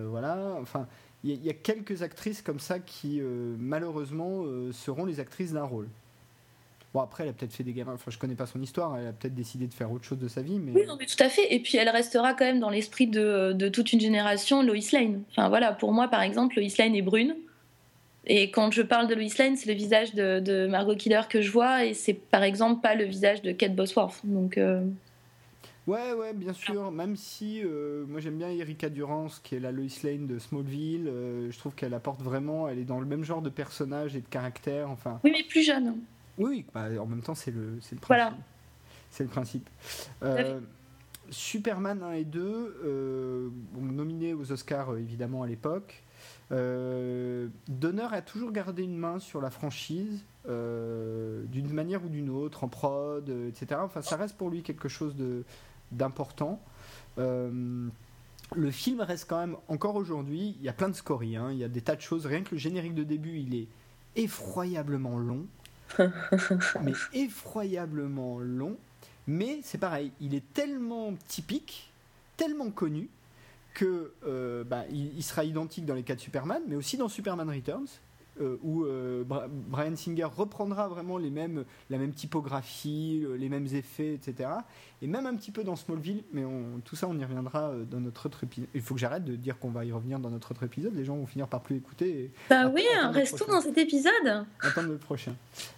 voilà. 0.06 0.58
Enfin, 0.62 0.88
il 1.24 1.32
y, 1.32 1.48
y, 1.48 1.50
a 1.50 1.54
quelques 1.54 2.02
actrices 2.02 2.42
comme 2.42 2.60
ça 2.60 2.80
qui 2.80 3.22
malheureusement 3.22 4.44
seront 4.74 5.06
les 5.06 5.20
actrices 5.22 5.54
d'un 5.54 5.64
rôle. 5.64 5.88
Bon, 6.94 7.02
après, 7.02 7.24
elle 7.24 7.30
a 7.32 7.34
peut-être 7.34 7.54
fait 7.54 7.64
des 7.64 7.74
gamins. 7.74 7.94
Enfin, 7.94 8.12
je 8.12 8.20
connais 8.20 8.36
pas 8.36 8.46
son 8.46 8.62
histoire. 8.62 8.96
Elle 8.98 9.08
a 9.08 9.14
peut-être 9.14 9.34
décidé 9.34 9.66
de 9.66 9.74
faire 9.74 9.92
autre 9.92 10.06
chose 10.06 10.20
de 10.20 10.28
sa 10.28 10.44
vie. 10.44 10.60
Mais... 10.60 10.72
Oui, 10.72 10.86
non, 10.88 10.96
mais 11.00 11.08
tout 11.08 11.22
à 11.22 11.28
fait. 11.28 11.52
Et 11.54 11.60
puis, 11.60 11.78
elle 11.78 11.90
restera 11.90 12.36
quand 12.36 12.46
même 12.46 12.60
dans 12.60 12.70
l'esprit 12.70 13.08
de, 13.08 13.52
de, 13.54 13.68
toute 13.68 13.94
une 13.94 14.00
génération, 14.00 14.62
Lois 14.62 14.76
Lane. 14.92 15.24
Enfin, 15.32 15.50
voilà, 15.50 15.74
pour 15.74 15.92
moi, 15.92 16.08
par 16.08 16.22
exemple, 16.22 16.60
Lois 16.60 16.70
Lane 16.78 16.96
est 16.96 17.02
brune. 17.02 17.36
Et 18.28 18.52
quand 18.52 18.72
je 18.72 18.84
parle 18.84 19.08
de 19.08 19.16
Lois 19.16 19.26
Lane, 19.40 19.58
c'est 19.58 19.70
le 19.70 19.76
visage 19.76 20.14
de, 20.14 20.40
de, 20.40 20.68
Margot 20.68 20.96
Kidder 20.96 21.22
que 21.28 21.42
je 21.42 21.52
vois. 21.52 21.84
Et 21.84 21.96
c'est, 21.96 22.14
par 22.14 22.44
exemple, 22.44 22.82
pas 22.82 22.94
le 22.94 23.06
visage 23.06 23.42
de 23.42 23.52
Kate 23.52 23.76
Bosworth. 23.76 24.22
Donc. 24.24 24.60
Euh, 24.60 24.86
ouais, 25.88 26.14
ouais, 26.14 26.34
bien 26.34 26.54
sûr. 26.54 26.92
Même 26.92 27.16
si 27.16 27.64
euh, 27.64 28.06
moi 28.08 28.22
j'aime 28.22 28.38
bien 28.38 28.50
Erika 28.50 28.90
Durance, 28.90 29.40
qui 29.40 29.56
est 29.56 29.60
la 29.60 29.72
Lois 29.72 29.88
Lane 30.04 30.28
de 30.28 30.38
Smallville. 30.38 31.08
Euh, 31.08 31.50
je 31.50 31.58
trouve 31.58 31.74
qu'elle 31.74 31.96
apporte 31.96 32.22
vraiment. 32.22 32.70
Elle 32.70 32.78
est 32.78 32.86
dans 32.86 33.00
le 33.00 33.08
même 33.08 33.24
genre 33.24 33.42
de 33.42 33.50
personnage 33.50 34.16
et 34.16 34.22
de 34.22 34.28
caractère. 34.28 34.92
Enfin. 34.92 35.20
Oui, 35.24 35.32
mais 35.34 35.44
plus 35.44 35.64
jeune. 35.64 35.96
Oui, 36.38 36.66
bah, 36.74 36.88
en 37.00 37.06
même 37.06 37.22
temps, 37.22 37.36
c'est 37.36 37.52
le, 37.52 37.76
le 37.76 37.78
principe. 37.78 38.06
Voilà. 38.08 38.34
C'est 39.14 39.24
le 39.24 39.30
principe. 39.30 39.70
Euh, 40.24 40.60
Superman 41.30 42.02
1 42.02 42.14
et 42.14 42.24
2, 42.26 42.42
euh, 42.84 43.50
nominés 43.80 44.34
aux 44.34 44.52
Oscars 44.52 44.92
euh, 44.92 44.98
évidemment 44.98 45.44
à 45.44 45.48
l'époque. 45.48 46.04
Donner 46.50 48.08
a 48.12 48.22
toujours 48.22 48.52
gardé 48.52 48.84
une 48.84 48.98
main 48.98 49.20
sur 49.20 49.42
la 49.42 49.50
franchise, 49.50 50.24
d'une 50.46 51.72
manière 51.72 52.04
ou 52.04 52.10
d'une 52.10 52.30
autre, 52.30 52.64
en 52.64 52.68
prod, 52.68 53.28
etc. 53.48 53.82
Enfin, 53.84 54.02
ça 54.02 54.18
reste 54.18 54.38
pour 54.38 54.50
lui 54.50 54.62
quelque 54.62 54.88
chose 54.88 55.16
d'important. 55.92 56.62
le 57.18 57.92
film 58.72 59.02
reste 59.02 59.28
quand 59.28 59.40
même, 59.40 59.56
encore 59.68 59.96
aujourd'hui, 59.96 60.56
il 60.60 60.64
y 60.64 60.70
a 60.70 60.74
plein 60.74 60.90
de 60.90 60.96
scories, 60.96 61.38
hein. 61.38 61.50
il 61.52 61.58
y 61.58 61.64
a 61.64 61.70
des 61.70 61.82
tas 61.82 61.96
de 61.96 62.02
choses. 62.02 62.28
Rien 62.28 62.42
que 62.42 62.52
le 62.52 62.60
générique 62.60 62.94
de 62.94 63.04
début, 63.04 63.40
il 63.40 63.56
est 63.56 63.68
effroyablement 64.16 65.18
long. 65.18 65.48
Mais 66.82 66.94
effroyablement 67.14 68.40
long. 68.40 68.78
Mais 69.28 69.60
c'est 69.64 69.78
pareil, 69.78 70.12
il 70.20 70.36
est 70.36 70.54
tellement 70.54 71.14
typique, 71.28 71.92
tellement 72.36 72.70
connu, 72.72 73.10
que 73.74 74.14
euh, 74.26 74.64
bah, 74.64 74.84
il, 74.92 75.24
sera 75.24 75.44
identique 75.44 75.86
dans 75.86 75.96
les 75.96 76.04
cas 76.04 76.16
de 76.16 76.20
Superman, 76.20 76.62
mais 76.68 76.76
aussi 76.76 76.98
dans 76.98 77.10
Superman 77.10 77.50
Returns. 77.50 77.88
Euh, 78.42 78.58
où 78.64 78.86
euh, 78.86 79.24
Brian 79.28 79.96
Singer 79.96 80.24
reprendra 80.24 80.88
vraiment 80.88 81.20
les 81.20 81.30
mêmes, 81.30 81.66
la 81.92 82.00
même 82.00 82.14
typographie, 82.14 83.24
les 83.38 83.48
mêmes 83.48 83.68
effets, 83.68 84.16
etc. 84.16 84.50
Et 85.04 85.08
même 85.08 85.28
un 85.28 85.36
petit 85.36 85.52
peu 85.52 85.64
dans 85.64 85.76
Smallville, 85.76 86.24
mais 86.32 86.42
tout 86.84 86.96
ça 86.96 87.08
on 87.08 87.18
y 87.20 87.24
reviendra 87.24 87.74
dans 87.92 88.00
notre 88.00 88.26
autre 88.26 88.44
épisode. 88.44 88.70
Il 88.74 88.82
faut 88.82 88.96
que 88.96 89.00
j'arrête 89.00 89.24
de 89.24 89.36
dire 89.36 89.60
qu'on 89.60 89.70
va 89.70 89.86
y 89.86 89.92
revenir 89.92 90.18
dans 90.18 90.32
notre 90.32 90.50
autre 90.52 90.64
épisode, 90.64 90.96
les 90.96 91.06
gens 91.06 91.16
vont 91.16 91.28
finir 91.28 91.48
par 91.48 91.62
plus 91.62 91.76
écouter. 91.76 92.32
bah 92.50 92.72
oui, 92.74 92.84
restons 93.12 93.46
dans 93.52 93.62
cet 93.62 93.78
épisode. 93.78 94.46
Attends 94.62 94.82
le 94.82 94.98
prochain. 94.98 95.36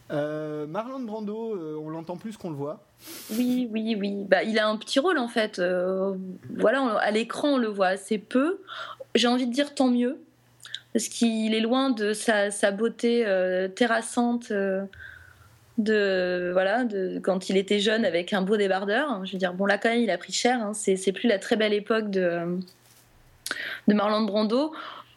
Marlon 0.09 1.01
Brando, 1.01 1.57
on 1.81 1.89
l'entend 1.89 2.15
plus 2.15 2.37
qu'on 2.37 2.51
le 2.51 2.55
voit. 2.55 2.85
Oui, 3.31 3.67
oui, 3.71 3.97
oui. 3.99 4.15
Bah, 4.29 4.43
il 4.43 4.57
a 4.59 4.69
un 4.69 4.77
petit 4.77 4.99
rôle 4.99 5.17
en 5.17 5.27
fait. 5.27 5.61
voilà, 6.55 6.97
à 6.99 7.11
l'écran 7.11 7.55
on 7.55 7.57
le 7.57 7.67
voit 7.67 7.87
assez 7.87 8.17
peu. 8.17 8.61
J'ai 9.13 9.27
envie 9.27 9.47
de 9.47 9.53
dire 9.53 9.75
tant 9.75 9.89
mieux 9.89 10.19
parce 10.95 11.09
qu'il 11.09 11.53
est 11.53 11.59
loin 11.59 11.89
de 11.89 12.13
sa, 12.13 12.71
beauté 12.71 13.25
euh, 13.27 13.67
terrassante 13.67 14.51
euh, 14.51 14.85
de 15.77 16.51
voilà 16.53 16.85
de 16.85 17.19
quand 17.21 17.49
il 17.49 17.57
était 17.57 17.81
jeune 17.81 18.05
avec 18.05 18.31
un 18.31 18.41
beau 18.41 18.55
débardeur. 18.55 19.25
Je 19.25 19.33
veux 19.33 19.37
dire 19.37 19.53
bon 19.53 19.65
là 19.65 19.77
quand 19.77 19.89
même 19.89 19.99
il 19.99 20.09
a 20.09 20.17
pris 20.17 20.31
cher. 20.31 20.61
Hein. 20.61 20.71
C'est 20.73 21.11
plus 21.11 21.27
la 21.27 21.37
très 21.37 21.57
belle 21.57 21.73
époque 21.73 22.09
de 22.09 22.57
de 23.89 23.93
Marlon 23.93 24.21
Brando. 24.21 24.73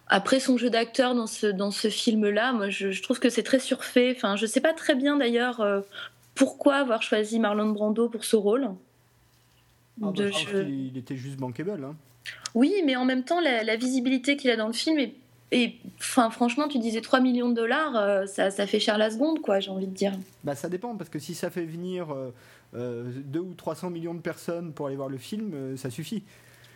Après 0.09 0.41
son 0.41 0.57
jeu 0.57 0.69
d'acteur 0.69 1.15
dans 1.15 1.29
ce 1.29 1.47
dans 1.47 1.71
ce 1.71 1.87
film 1.87 2.29
là, 2.29 2.53
moi 2.53 2.71
je, 2.71 3.01
trouve 3.01 3.21
que 3.21 3.31
c'est 3.31 3.45
très 3.45 3.61
surfait. 3.61 4.13
Enfin 4.17 4.35
je 4.35 4.47
sais 4.47 4.61
pas 4.61 4.73
très 4.73 4.97
bien 4.97 5.17
d'ailleurs 5.17 5.61
euh, 5.61 5.83
pourquoi 6.35 6.75
avoir 6.75 7.03
choisi 7.03 7.39
Marlon 7.39 7.69
Brando 7.69 8.09
pour 8.09 8.25
ce 8.25 8.35
rôle. 8.35 8.69
Ah, 10.03 10.11
bah, 10.13 10.25
il 10.67 10.99
était 10.99 11.17
juste 11.17 11.37
bankable. 11.37 11.85
Hein. 11.85 11.95
Oui, 12.57 12.75
mais 12.85 12.97
en 12.97 13.05
même 13.05 13.23
temps, 13.23 13.41
la 13.41 13.77
visibilité 13.77 14.37
qu'il 14.37 14.51
a 14.51 14.57
dans 14.57 14.67
le 14.67 14.73
film 14.73 14.99
est 14.99 15.15
et 15.51 15.77
enfin, 15.99 16.31
franchement, 16.31 16.69
tu 16.69 16.79
disais 16.79 17.01
3 17.01 17.21
millions 17.21 17.49
de 17.49 17.55
dollars, 17.55 17.97
euh, 17.97 18.27
ça, 18.27 18.51
ça, 18.51 18.67
fait 18.67 18.81
cher 18.81 18.99
la 18.99 19.11
seconde, 19.11 19.41
quoi, 19.41 19.61
j'ai 19.61 19.71
envie 19.71 19.87
de 19.87 19.95
dire. 19.95 20.13
Bah, 20.45 20.55
ça 20.55 20.69
dépend, 20.69 20.95
parce 20.95 21.09
que 21.09 21.19
si 21.19 21.35
ça 21.35 21.49
fait 21.49 21.65
venir 21.65 22.09
2 22.09 22.13
euh, 22.15 22.31
euh, 22.75 23.39
ou 23.39 23.55
300 23.55 23.91
millions 23.91 24.15
de 24.15 24.21
personnes 24.21 24.73
pour 24.73 24.89
aller 24.89 24.97
voir 24.97 25.09
le 25.09 25.17
film, 25.17 25.77
ça 25.77 25.89
suffit. 25.89 26.23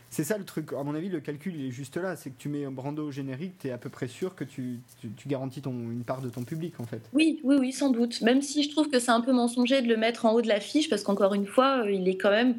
C'est 0.09 0.25
ça 0.25 0.37
le 0.37 0.45
truc. 0.45 0.73
À 0.75 0.83
mon 0.83 0.95
avis, 0.95 1.09
le 1.09 1.21
calcul, 1.21 1.55
il 1.57 1.67
est 1.67 1.71
juste 1.71 1.97
là. 1.97 2.17
C'est 2.17 2.31
que 2.31 2.39
tu 2.39 2.51
mets 2.51 2.67
un 2.67 2.71
Brando 2.71 3.07
au 3.07 3.11
générique, 3.11 3.55
tu 3.59 3.69
es 3.69 3.71
à 3.71 3.79
peu 3.79 3.89
près 3.89 4.09
sûr 4.09 4.35
que 4.35 4.45
tu, 4.45 4.81
tu, 5.01 5.29
garantis 5.29 5.63
ton, 5.63 5.73
une 5.73 6.05
part 6.05 6.21
de 6.21 6.29
ton 6.29 6.43
public, 6.43 6.81
en 6.81 6.85
fait. 6.85 7.01
Oui, 7.15 7.41
oui, 7.45 7.57
oui, 7.59 7.73
sans 7.73 7.89
doute. 7.91 8.21
Même 8.21 8.43
si 8.43 8.63
je 8.63 8.71
trouve 8.71 8.91
que 8.91 8.99
c'est 8.99 9.11
un 9.11 9.23
peu 9.23 9.33
mensonger 9.33 9.81
de 9.81 9.89
le 9.89 9.97
mettre 9.97 10.27
en 10.27 10.33
haut 10.33 10.43
de 10.43 10.49
l'affiche, 10.49 10.91
parce 10.91 11.03
qu'encore 11.03 11.33
une 11.33 11.47
fois, 11.47 11.85
il 11.91 12.09
est 12.09 12.17
quand 12.17 12.31
même 12.31 12.57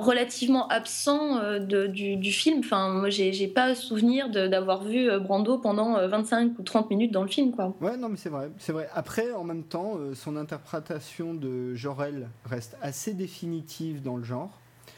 relativement 0.00 0.68
absent 0.68 1.38
euh, 1.38 1.58
de, 1.58 1.86
du, 1.86 2.32
film. 2.32 2.60
Enfin, 2.60 2.90
moi, 2.90 3.10
j'ai 3.10 3.48
pas 3.48 3.74
souvenir 3.74 4.30
d'avoir 4.30 4.84
vu 4.84 5.10
euh, 5.10 5.18
Brando 5.18 5.58
pendant 5.58 6.06
25 6.06 6.36
euh, 6.36 6.50
ou 6.58 6.62
30 6.62 6.90
minutes 6.90 7.12
dans 7.12 7.22
le 7.22 7.28
film, 7.28 7.52
quoi. 7.52 7.74
Ouais, 7.80 7.96
non, 7.96 8.08
mais 8.08 8.16
c'est 8.16 8.28
vrai, 8.28 8.50
c'est 8.58 8.72
vrai. 8.72 8.88
Après, 8.94 9.32
en 9.32 9.44
même 9.44 9.64
temps, 9.64 9.98
son 10.14 10.36
interprétation 10.36 11.34
de 11.34 11.74
Jorel 11.74 12.28
reste 12.44 12.76
assez 12.82 13.14
définitive 13.14 14.02
dans 14.02 14.16
le 14.16 14.24
genre. 14.24 14.50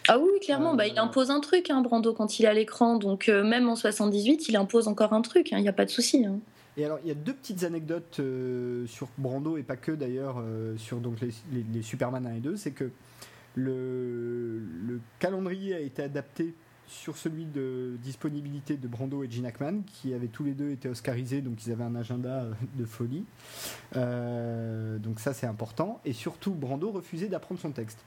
Ah 0.08 0.18
oui, 0.18 0.30
clairement, 0.40 0.74
bah, 0.74 0.86
il 0.86 0.98
impose 0.98 1.30
un 1.30 1.40
truc, 1.40 1.70
hein, 1.70 1.82
Brando, 1.82 2.12
quand 2.12 2.38
il 2.38 2.46
est 2.46 2.48
à 2.48 2.54
l'écran. 2.54 2.96
Donc, 2.96 3.28
même 3.28 3.68
en 3.68 3.76
78, 3.76 4.48
il 4.48 4.56
impose 4.56 4.88
encore 4.88 5.12
un 5.12 5.22
truc, 5.22 5.52
hein, 5.52 5.58
il 5.58 5.62
n'y 5.62 5.68
a 5.68 5.72
pas 5.72 5.84
de 5.84 5.90
souci. 5.90 6.24
Hein. 6.24 6.38
Et 6.76 6.84
alors, 6.84 6.98
il 7.02 7.08
y 7.08 7.10
a 7.10 7.14
deux 7.14 7.34
petites 7.34 7.64
anecdotes 7.64 8.20
sur 8.86 9.08
Brando, 9.18 9.56
et 9.58 9.62
pas 9.62 9.76
que 9.76 9.92
d'ailleurs, 9.92 10.42
sur 10.76 10.98
donc, 10.98 11.20
les, 11.20 11.32
les, 11.72 11.82
Superman 11.82 12.26
1 12.26 12.36
et 12.36 12.40
2. 12.40 12.56
C'est 12.56 12.70
que 12.70 12.90
le, 13.58 15.00
calendrier 15.18 15.74
a 15.74 15.80
été 15.80 16.02
adapté 16.02 16.54
sur 16.86 17.18
celui 17.18 17.44
de 17.44 17.96
disponibilité 18.02 18.78
de 18.78 18.88
Brando 18.88 19.22
et 19.22 19.30
Gene 19.30 19.44
Hackman, 19.44 19.82
qui 19.84 20.14
avaient 20.14 20.28
tous 20.28 20.44
les 20.44 20.52
deux 20.52 20.70
été 20.70 20.88
oscarisés, 20.88 21.42
donc 21.42 21.66
ils 21.66 21.72
avaient 21.72 21.84
un 21.84 21.94
agenda 21.94 22.46
de 22.76 22.84
folie. 22.86 23.26
Euh, 23.94 24.98
donc 24.98 25.20
ça 25.20 25.34
c'est 25.34 25.46
important. 25.46 26.00
Et 26.06 26.14
surtout, 26.14 26.52
Brando 26.52 26.90
refusait 26.90 27.28
d'apprendre 27.28 27.60
son 27.60 27.72
texte. 27.72 27.98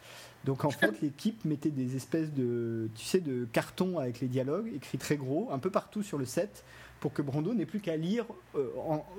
Donc 0.46 0.66
en 0.66 0.70
fait, 0.72 1.00
l'équipe 1.02 1.46
mettait 1.46 1.70
des 1.70 1.96
espèces 1.96 2.34
de, 2.34 2.90
tu 2.96 3.06
sais, 3.06 3.20
de 3.20 3.46
cartons 3.54 4.00
avec 4.00 4.20
les 4.20 4.28
dialogues 4.28 4.72
écrits 4.74 4.98
très 4.98 5.18
gros, 5.18 5.50
un 5.52 5.60
peu 5.60 5.70
partout 5.70 6.02
sur 6.02 6.18
le 6.18 6.26
set, 6.26 6.64
pour 7.00 7.14
que 7.14 7.22
Brando 7.22 7.54
n'ait 7.54 7.68
plus 7.68 7.82
qu'à 7.82 7.98
lire 7.98 8.26
euh, 8.56 8.68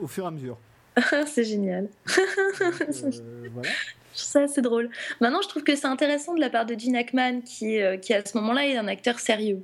au 0.01 0.09
fur 0.09 0.25
et 0.25 0.27
à 0.27 0.33
mesure. 0.33 0.59
c'est 1.27 1.45
génial. 1.45 1.89
Euh, 2.61 3.49
voilà. 3.53 3.71
Ça, 4.15 4.47
c'est 4.47 4.63
drôle. 4.63 4.91
Maintenant, 5.21 5.43
je 5.43 5.49
trouve 5.49 5.63
que 5.63 5.75
c'est 5.75 5.87
intéressant 5.87 6.35
de 6.35 6.41
la 6.41 6.51
part 6.51 6.67
de 6.67 6.79
Gene 6.79 6.97
Hackman, 6.97 7.41
qui, 7.41 7.79
qui 8.01 8.15
à 8.15 8.25
ce 8.25 8.37
moment-là 8.39 8.67
est 8.67 8.77
un 8.77 8.89
acteur 8.89 9.19
sérieux 9.19 9.63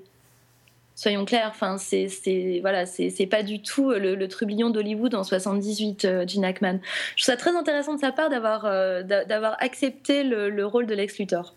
soyons 0.99 1.25
clairs. 1.25 1.51
Enfin, 1.51 1.79
c'est 1.79 2.59
voilà, 2.61 2.85
c'est 2.85 3.27
pas 3.27 3.43
du 3.43 3.63
tout 3.63 3.91
le, 3.91 4.17
le 4.17 4.29
trublion 4.29 4.69
d'Hollywood 4.71 5.15
en 5.15 5.23
78, 5.23 6.05
euh, 6.05 6.27
Gene 6.27 6.45
Hackman. 6.45 6.81
Je 7.17 7.23
trouve 7.23 7.35
ça 7.35 7.37
très 7.37 7.57
intéressant 7.57 7.95
de 7.95 8.01
sa 8.01 8.11
part 8.11 8.29
d'avoir 8.29 8.65
euh, 8.65 9.03
d'avoir 9.03 9.57
accepté 9.61 10.25
le, 10.25 10.67
rôle 10.67 10.87
de 10.87 10.95
Lex 10.95 11.19
Luthor. 11.19 11.55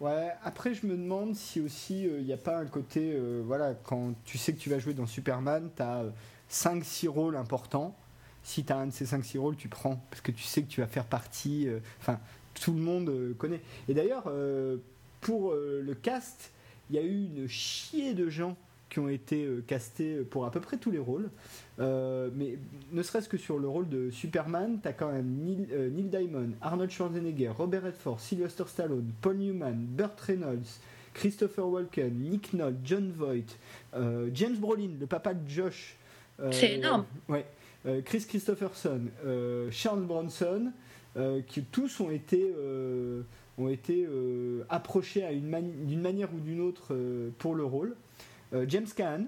Ouais, 0.00 0.30
après 0.44 0.74
je 0.74 0.86
me 0.86 0.96
demande 0.96 1.34
si 1.34 1.60
aussi 1.60 2.06
euh, 2.06 2.18
il 2.20 2.24
n'y 2.24 2.32
a 2.32 2.36
pas 2.36 2.56
un 2.56 2.66
côté, 2.66 3.16
voilà, 3.44 3.74
quand 3.82 4.14
tu 4.24 4.38
sais 4.38 4.52
que 4.52 4.58
tu 4.58 4.70
vas 4.70 4.78
jouer 4.78 4.94
dans 4.94 5.06
Superman, 5.06 5.68
tu 5.76 5.82
as 5.82 6.04
5-6 6.50 7.08
rôles 7.08 7.36
importants. 7.36 7.94
Si 8.42 8.64
tu 8.64 8.72
as 8.72 8.78
un 8.78 8.86
de 8.86 8.92
ces 8.92 9.04
5-6 9.04 9.38
rôles, 9.38 9.56
tu 9.56 9.68
prends, 9.68 10.04
parce 10.10 10.20
que 10.20 10.32
tu 10.32 10.42
sais 10.42 10.62
que 10.62 10.68
tu 10.68 10.80
vas 10.80 10.86
faire 10.86 11.04
partie, 11.04 11.68
enfin, 12.00 12.18
tout 12.60 12.72
le 12.72 12.80
monde 12.80 13.34
connaît. 13.38 13.60
Et 13.88 13.94
d'ailleurs, 13.94 14.30
pour 15.20 15.54
le 15.54 15.94
cast, 15.94 16.50
il 16.90 16.96
y 16.96 16.98
a 16.98 17.02
eu 17.02 17.24
une 17.24 17.48
chier 17.48 18.14
de 18.14 18.28
gens 18.28 18.56
qui 18.92 18.98
ont 18.98 19.08
été 19.08 19.44
euh, 19.44 19.64
castés 19.66 20.16
pour 20.16 20.44
à 20.44 20.50
peu 20.50 20.60
près 20.60 20.76
tous 20.76 20.90
les 20.90 20.98
rôles. 20.98 21.30
Euh, 21.80 22.28
mais 22.34 22.58
ne 22.92 23.02
serait-ce 23.02 23.28
que 23.28 23.38
sur 23.38 23.58
le 23.58 23.66
rôle 23.66 23.88
de 23.88 24.10
Superman, 24.10 24.80
tu 24.82 24.88
as 24.88 24.92
quand 24.92 25.10
même 25.10 25.26
Neil, 25.26 25.66
euh, 25.72 25.88
Neil, 25.88 26.04
Diamond, 26.04 26.50
Arnold 26.60 26.90
Schwarzenegger, 26.90 27.48
Robert 27.48 27.84
Redford, 27.84 28.20
Sylvester 28.20 28.64
Stallone, 28.66 29.10
Paul 29.22 29.38
Newman, 29.38 29.76
Burt 29.76 30.20
Reynolds, 30.20 30.80
Christopher 31.14 31.66
Walken, 31.66 32.12
Nick 32.12 32.52
Nolte, 32.52 32.76
John 32.84 33.12
Voight, 33.12 33.56
James 34.34 34.56
Brolin, 34.56 34.90
le 34.98 35.06
papa 35.06 35.34
de 35.34 35.48
Josh. 35.48 35.96
C'est 36.50 36.74
énorme. 36.74 37.04
Ouais. 37.28 37.44
Chris 38.04 38.24
Christopherson, 38.28 39.02
Charles 39.70 40.02
Bronson, 40.02 40.72
qui 41.46 41.62
tous 41.64 42.00
ont 42.00 42.10
été 42.10 42.52
ont 43.58 43.68
été 43.68 44.06
euh, 44.08 44.64
approchés 44.68 45.28
d'une 45.30 46.00
manière 46.00 46.32
ou 46.34 46.38
d'une 46.38 46.60
autre 46.60 46.94
euh, 46.94 47.30
pour 47.38 47.54
le 47.54 47.64
rôle. 47.64 47.96
Euh, 48.54 48.64
James 48.68 48.86
Caan, 48.94 49.26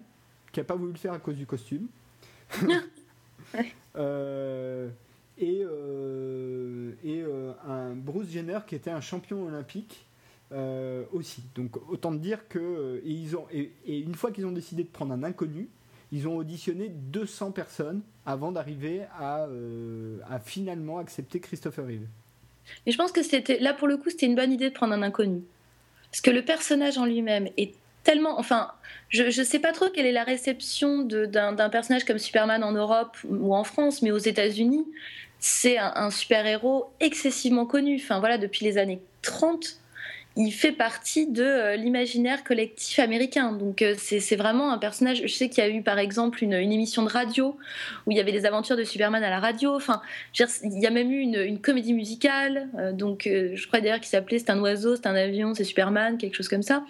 qui 0.53 0.61
n'a 0.61 0.65
pas 0.65 0.77
voulu 0.77 0.93
le 0.93 0.99
faire 0.99 1.13
à 1.13 1.19
cause 1.19 1.37
du 1.37 1.47
costume. 1.47 1.89
et 5.39 5.65
et 7.05 7.25
un 7.67 7.95
Bruce 7.95 8.29
Jenner 8.31 8.61
qui 8.67 8.75
était 8.75 8.91
un 8.91 9.01
champion 9.01 9.47
olympique 9.47 10.07
aussi. 11.13 11.43
Donc 11.55 11.77
autant 11.89 12.13
dire 12.13 12.49
que 12.49 13.01
et 13.05 13.11
ils 13.11 13.37
ont 13.37 13.47
et, 13.53 13.73
une 13.87 14.15
fois 14.15 14.31
qu'ils 14.31 14.47
ont 14.47 14.53
décidé 14.53 14.83
de 14.85 14.89
prendre 14.89 15.13
un 15.13 15.23
inconnu, 15.23 15.69
ils 16.13 16.27
ont 16.29 16.37
auditionné 16.37 16.89
200 16.89 17.53
personnes 17.53 18.03
avant 18.27 18.53
d'arriver 18.53 19.03
à, 19.19 19.47
à 20.31 20.39
finalement 20.39 20.99
accepter 20.99 21.41
Christopher 21.41 21.87
Reeve. 21.87 22.07
Mais 22.87 22.93
je 22.93 22.99
pense 22.99 23.13
que 23.13 23.23
c'était 23.23 23.59
là 23.59 23.75
pour 23.75 23.89
le 23.89 23.97
coup, 23.97 24.11
c'était 24.11 24.27
une 24.27 24.35
bonne 24.35 24.53
idée 24.53 24.71
de 24.71 24.75
prendre 24.75 24.95
un 24.95 25.03
inconnu. 25.03 25.43
Parce 26.11 26.21
que 26.21 26.31
le 26.31 26.45
personnage 26.45 26.97
en 26.97 27.07
lui-même 27.07 27.49
est 27.57 27.75
tellement. 28.05 28.39
Enfin, 28.39 28.71
je 29.09 29.25
ne 29.25 29.45
sais 29.45 29.59
pas 29.59 29.73
trop 29.73 29.89
quelle 29.89 30.07
est 30.07 30.13
la 30.13 30.25
réception 30.25 31.03
d'un 31.03 31.69
personnage 31.71 32.05
comme 32.05 32.19
Superman 32.19 32.63
en 32.63 32.73
Europe 32.73 33.17
ou 33.25 33.55
en 33.55 33.65
France, 33.65 34.01
mais 34.03 34.13
aux 34.13 34.19
États-Unis, 34.19 34.87
c'est 35.41 35.77
un, 35.77 35.93
un 35.97 36.11
super-héros 36.11 36.91
excessivement 37.01 37.67
connu. 37.67 37.97
Enfin, 37.97 38.21
voilà, 38.21 38.39
depuis 38.39 38.65
les 38.65 38.79
années 38.79 39.01
30, 39.23 39.81
il 40.37 40.51
fait 40.51 40.73
partie 40.73 41.29
de 41.29 41.45
euh, 41.45 41.77
l'imaginaire 41.77 42.43
collectif 42.43 42.99
américain. 42.99 43.53
Donc 43.53 43.83
euh, 43.83 43.95
c'est 43.99 44.37
vraiment 44.37 44.73
un 44.73 44.79
personnage. 44.79 45.23
Je 45.23 45.33
sais 45.33 45.49
qu'il 45.49 45.63
y 45.63 45.67
a 45.67 45.71
eu 45.71 45.83
par 45.83 45.99
exemple 45.99 46.43
une, 46.43 46.55
émission 46.55 47.03
de 47.05 47.09
radio 47.09 47.57
où 48.07 48.11
il 48.11 48.17
y 48.17 48.21
avait 48.21 48.33
des 48.33 48.45
aventures 48.45 48.77
de 48.77 48.85
Superman 48.85 49.23
à 49.23 49.31
la 49.31 49.39
radio. 49.39 49.75
Enfin, 49.75 50.03
il 50.39 50.81
y 50.81 50.87
a 50.87 50.91
même 50.91 51.11
eu 51.13 51.21
une, 51.21 51.61
comédie 51.61 51.93
musicale. 51.93 52.69
Euh, 52.79 52.93
donc 52.93 53.23
je 53.27 53.67
crois 53.67 53.81
d'ailleurs 53.81 54.01
qu'il 54.01 54.09
s'appelait 54.09 54.39
C'est 54.39 54.51
un 54.51 54.61
oiseau, 54.61 54.97
c'est 54.97 55.07
un 55.07 55.15
avion, 55.15 55.55
c'est 55.55 55.65
Superman, 55.65 56.19
quelque 56.19 56.35
chose 56.35 56.49
comme 56.49 56.63
ça. 56.63 56.85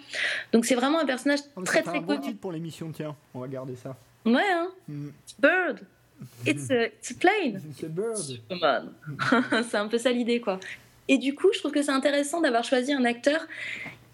Donc 0.51 0.65
c'est 0.65 0.75
vraiment 0.75 0.99
un 0.99 1.05
personnage 1.05 1.39
très 1.65 1.83
très 1.83 1.99
un 1.99 2.01
connu. 2.01 2.21
titre 2.21 2.39
pour 2.39 2.51
l'émission, 2.51 2.91
tiens, 2.91 3.15
on 3.33 3.39
va 3.39 3.47
garder 3.47 3.75
ça. 3.75 3.95
Ouais, 4.25 4.41
hein. 4.51 4.69
Mm. 4.87 5.09
Bird. 5.39 5.79
It's 6.45 6.71
a, 6.71 6.85
it's 6.85 7.11
a 7.11 7.15
plane. 7.15 7.61
It's 7.69 7.83
a 7.83 7.89
bird. 7.89 8.89
c'est 9.69 9.77
un 9.77 9.87
peu 9.87 9.97
ça 9.97 10.11
l'idée, 10.11 10.39
quoi. 10.39 10.59
Et 11.07 11.17
du 11.17 11.35
coup, 11.35 11.47
je 11.53 11.59
trouve 11.59 11.71
que 11.71 11.81
c'est 11.81 11.91
intéressant 11.91 12.41
d'avoir 12.41 12.63
choisi 12.63 12.93
un 12.93 13.05
acteur 13.05 13.47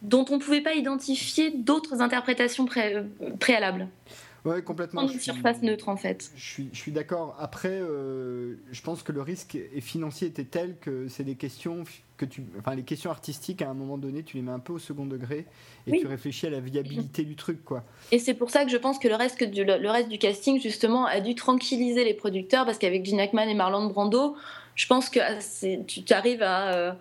dont 0.02 0.26
on 0.30 0.38
ne 0.38 0.42
pouvait 0.42 0.62
pas 0.62 0.74
identifier 0.74 1.52
d'autres 1.52 2.02
interprétations 2.02 2.66
préalables. 3.39 3.88
Oui, 4.44 4.64
complètement. 4.64 5.04
Une 5.04 5.20
surface 5.20 5.62
neutre, 5.62 5.88
en 5.88 5.98
fait. 5.98 6.32
Je 6.36 6.44
suis, 6.44 6.70
je 6.74 6.78
suis 6.78 6.92
d'accord. 6.92 7.36
Après, 7.39 7.70
euh, 7.70 8.56
je 8.72 8.82
pense 8.82 9.04
que 9.04 9.12
le 9.12 9.22
risque 9.22 9.58
financier 9.82 10.30
était 10.30 10.46
tel 10.46 10.78
que 10.80 11.08
c'est 11.08 11.24
des 11.24 11.36
questions 11.36 11.84
que 12.18 12.26
tu, 12.26 12.44
enfin, 12.58 12.74
les 12.74 12.84
questions 12.84 13.12
artistiques, 13.12 13.62
à 13.62 13.70
un 13.70 13.76
moment 13.76 14.00
donné, 14.00 14.24
tu 14.24 14.38
les 14.38 14.44
mets 14.44 14.52
un 14.52 14.60
peu 14.60 14.74
au 14.74 14.80
second 14.80 15.06
degré 15.06 15.46
et 15.86 16.00
tu 16.00 16.08
réfléchis 16.08 16.48
à 16.48 16.50
la 16.50 16.60
viabilité 16.60 17.24
du 17.24 17.36
truc, 17.36 17.64
quoi. 17.64 17.84
Et 18.12 18.18
c'est 18.18 18.34
pour 18.34 18.50
ça 18.50 18.66
que 18.66 18.72
je 18.72 18.78
pense 18.78 18.98
que 18.98 19.08
le 19.08 19.16
reste, 19.16 19.44
du, 19.44 19.64
le 19.64 19.89
reste 19.89 20.10
du 20.10 20.18
casting, 20.18 20.60
justement, 20.60 21.06
a 21.06 21.20
dû 21.20 21.36
tranquilliser 21.36 22.04
les 22.04 22.16
producteurs 22.16 22.66
parce 22.66 22.80
qu'avec 22.80 23.06
Gene 23.06 23.20
Hackman 23.20 23.48
et 23.48 23.54
Marlon 23.54 23.88
Brando, 23.88 24.36
je 24.76 24.88
pense 24.88 25.09
que 25.09 25.19
tu 25.84 26.13
arrives 26.13 26.41
à 26.41 26.74
euh, 26.74 26.93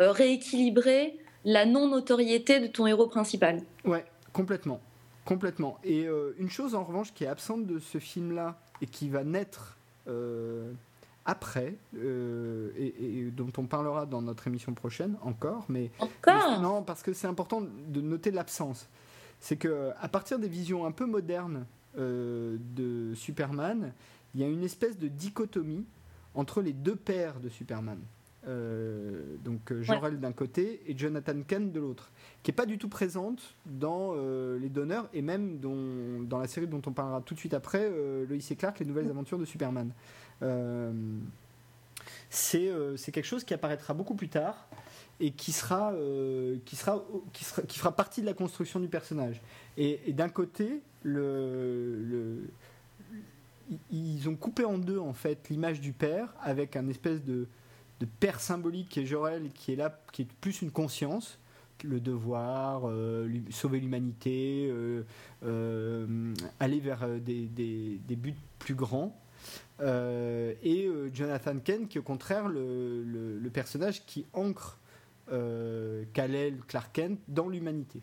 euh, 0.00 0.12
rééquilibrer 0.12 1.18
la 1.44 1.66
non-notoriété 1.66 2.60
de 2.60 2.66
ton 2.66 2.86
héros 2.86 3.06
principal. 3.06 3.62
Ouais, 3.84 4.04
complètement. 4.32 4.80
Complètement. 5.24 5.78
Et 5.84 6.06
euh, 6.06 6.34
une 6.38 6.50
chose 6.50 6.74
en 6.74 6.84
revanche 6.84 7.12
qui 7.12 7.24
est 7.24 7.28
absente 7.28 7.66
de 7.66 7.78
ce 7.78 7.98
film-là 7.98 8.58
et 8.80 8.86
qui 8.86 9.08
va 9.08 9.24
naître 9.24 9.76
après, 11.26 11.74
et, 11.94 13.30
dont 13.36 13.52
on 13.58 13.66
parlera 13.66 14.06
dans 14.06 14.22
notre 14.22 14.46
émission 14.46 14.72
prochaine 14.72 15.16
encore, 15.20 15.66
mais, 15.68 15.90
encore? 15.98 16.62
non 16.62 16.82
parce 16.82 17.02
que 17.02 17.12
c'est 17.12 17.26
important 17.26 17.60
de 17.60 18.00
noter 18.00 18.30
l'absence. 18.30 18.88
C'est 19.38 19.58
que 19.58 19.90
à 20.00 20.08
partir 20.08 20.38
des 20.38 20.48
visions 20.48 20.86
un 20.86 20.92
peu 20.92 21.04
modernes 21.04 21.66
de 21.94 23.12
Superman, 23.14 23.92
il 24.34 24.40
y 24.40 24.44
a 24.44 24.46
une 24.46 24.64
espèce 24.64 24.96
de 24.96 25.08
dichotomie 25.08 25.84
entre 26.34 26.62
les 26.62 26.72
deux 26.72 26.96
pères 26.96 27.40
de 27.40 27.48
Superman. 27.48 27.98
Euh, 28.46 29.36
donc 29.44 29.72
euh, 29.72 29.82
Jorel 29.82 30.20
d'un 30.20 30.32
côté 30.32 30.80
et 30.86 30.96
Jonathan 30.96 31.42
Kent 31.46 31.72
de 31.72 31.80
l'autre, 31.80 32.10
qui 32.42 32.50
est 32.50 32.54
pas 32.54 32.66
du 32.66 32.78
tout 32.78 32.88
présente 32.88 33.54
dans 33.66 34.12
euh, 34.14 34.58
les 34.58 34.68
donneurs 34.68 35.08
et 35.12 35.22
même 35.22 35.58
dans 35.58 36.38
la 36.38 36.46
série 36.46 36.66
dont 36.66 36.80
on 36.86 36.92
parlera 36.92 37.20
tout 37.20 37.34
de 37.34 37.38
suite 37.38 37.52
après, 37.52 37.90
Lois 37.90 38.38
et 38.50 38.56
Clark, 38.56 38.78
les 38.78 38.86
nouvelles 38.86 39.10
aventures 39.10 39.38
de 39.38 39.44
Superman. 39.44 39.90
c'est 42.30 43.12
quelque 43.12 43.26
chose 43.26 43.44
qui 43.44 43.54
apparaîtra 43.54 43.92
beaucoup 43.92 44.14
plus 44.14 44.28
tard 44.28 44.68
et 45.20 45.32
qui 45.32 45.50
sera, 45.50 45.92
qui 46.64 46.76
sera, 46.76 47.04
qui 47.32 47.44
sera, 47.44 47.62
qui 47.62 47.78
fera 47.78 47.92
partie 47.94 48.20
de 48.20 48.26
la 48.26 48.34
construction 48.34 48.78
du 48.78 48.88
personnage. 48.88 49.42
Et, 49.76 50.00
et 50.06 50.12
d'un 50.12 50.28
côté, 50.28 50.80
le, 51.02 51.96
le 52.04 52.50
ils 53.90 54.28
ont 54.28 54.36
coupé 54.36 54.64
en 54.64 54.78
deux 54.78 54.98
en 54.98 55.12
fait 55.12 55.48
l'image 55.48 55.80
du 55.80 55.92
père 55.92 56.34
avec 56.42 56.76
un 56.76 56.88
espèce 56.88 57.22
de, 57.24 57.46
père 58.20 58.40
symbolique 58.40 58.88
qui 58.90 59.00
est 59.00 59.06
Jorel, 59.06 59.50
qui 59.52 59.72
est 59.72 59.76
là, 59.76 60.00
qui 60.12 60.22
est 60.22 60.32
plus 60.40 60.62
une 60.62 60.70
conscience, 60.70 61.38
le 61.84 62.00
devoir, 62.00 62.88
euh, 62.88 63.28
sauver 63.50 63.80
l'humanité, 63.80 64.68
euh, 64.70 65.02
euh, 65.44 66.34
aller 66.60 66.80
vers 66.80 67.08
des, 67.20 67.98
buts 68.10 68.34
plus 68.58 68.74
grands. 68.74 69.20
et 69.80 70.90
Jonathan 71.12 71.58
Kent 71.58 71.88
qui 71.88 71.98
au 71.98 72.02
contraire 72.02 72.48
le, 72.48 73.50
personnage 73.52 74.04
qui 74.06 74.26
ancre 74.32 74.78
Kal-El, 75.28 76.58
Clark 76.66 76.92
Kent 76.92 77.18
dans 77.28 77.48
l'humanité. 77.48 78.02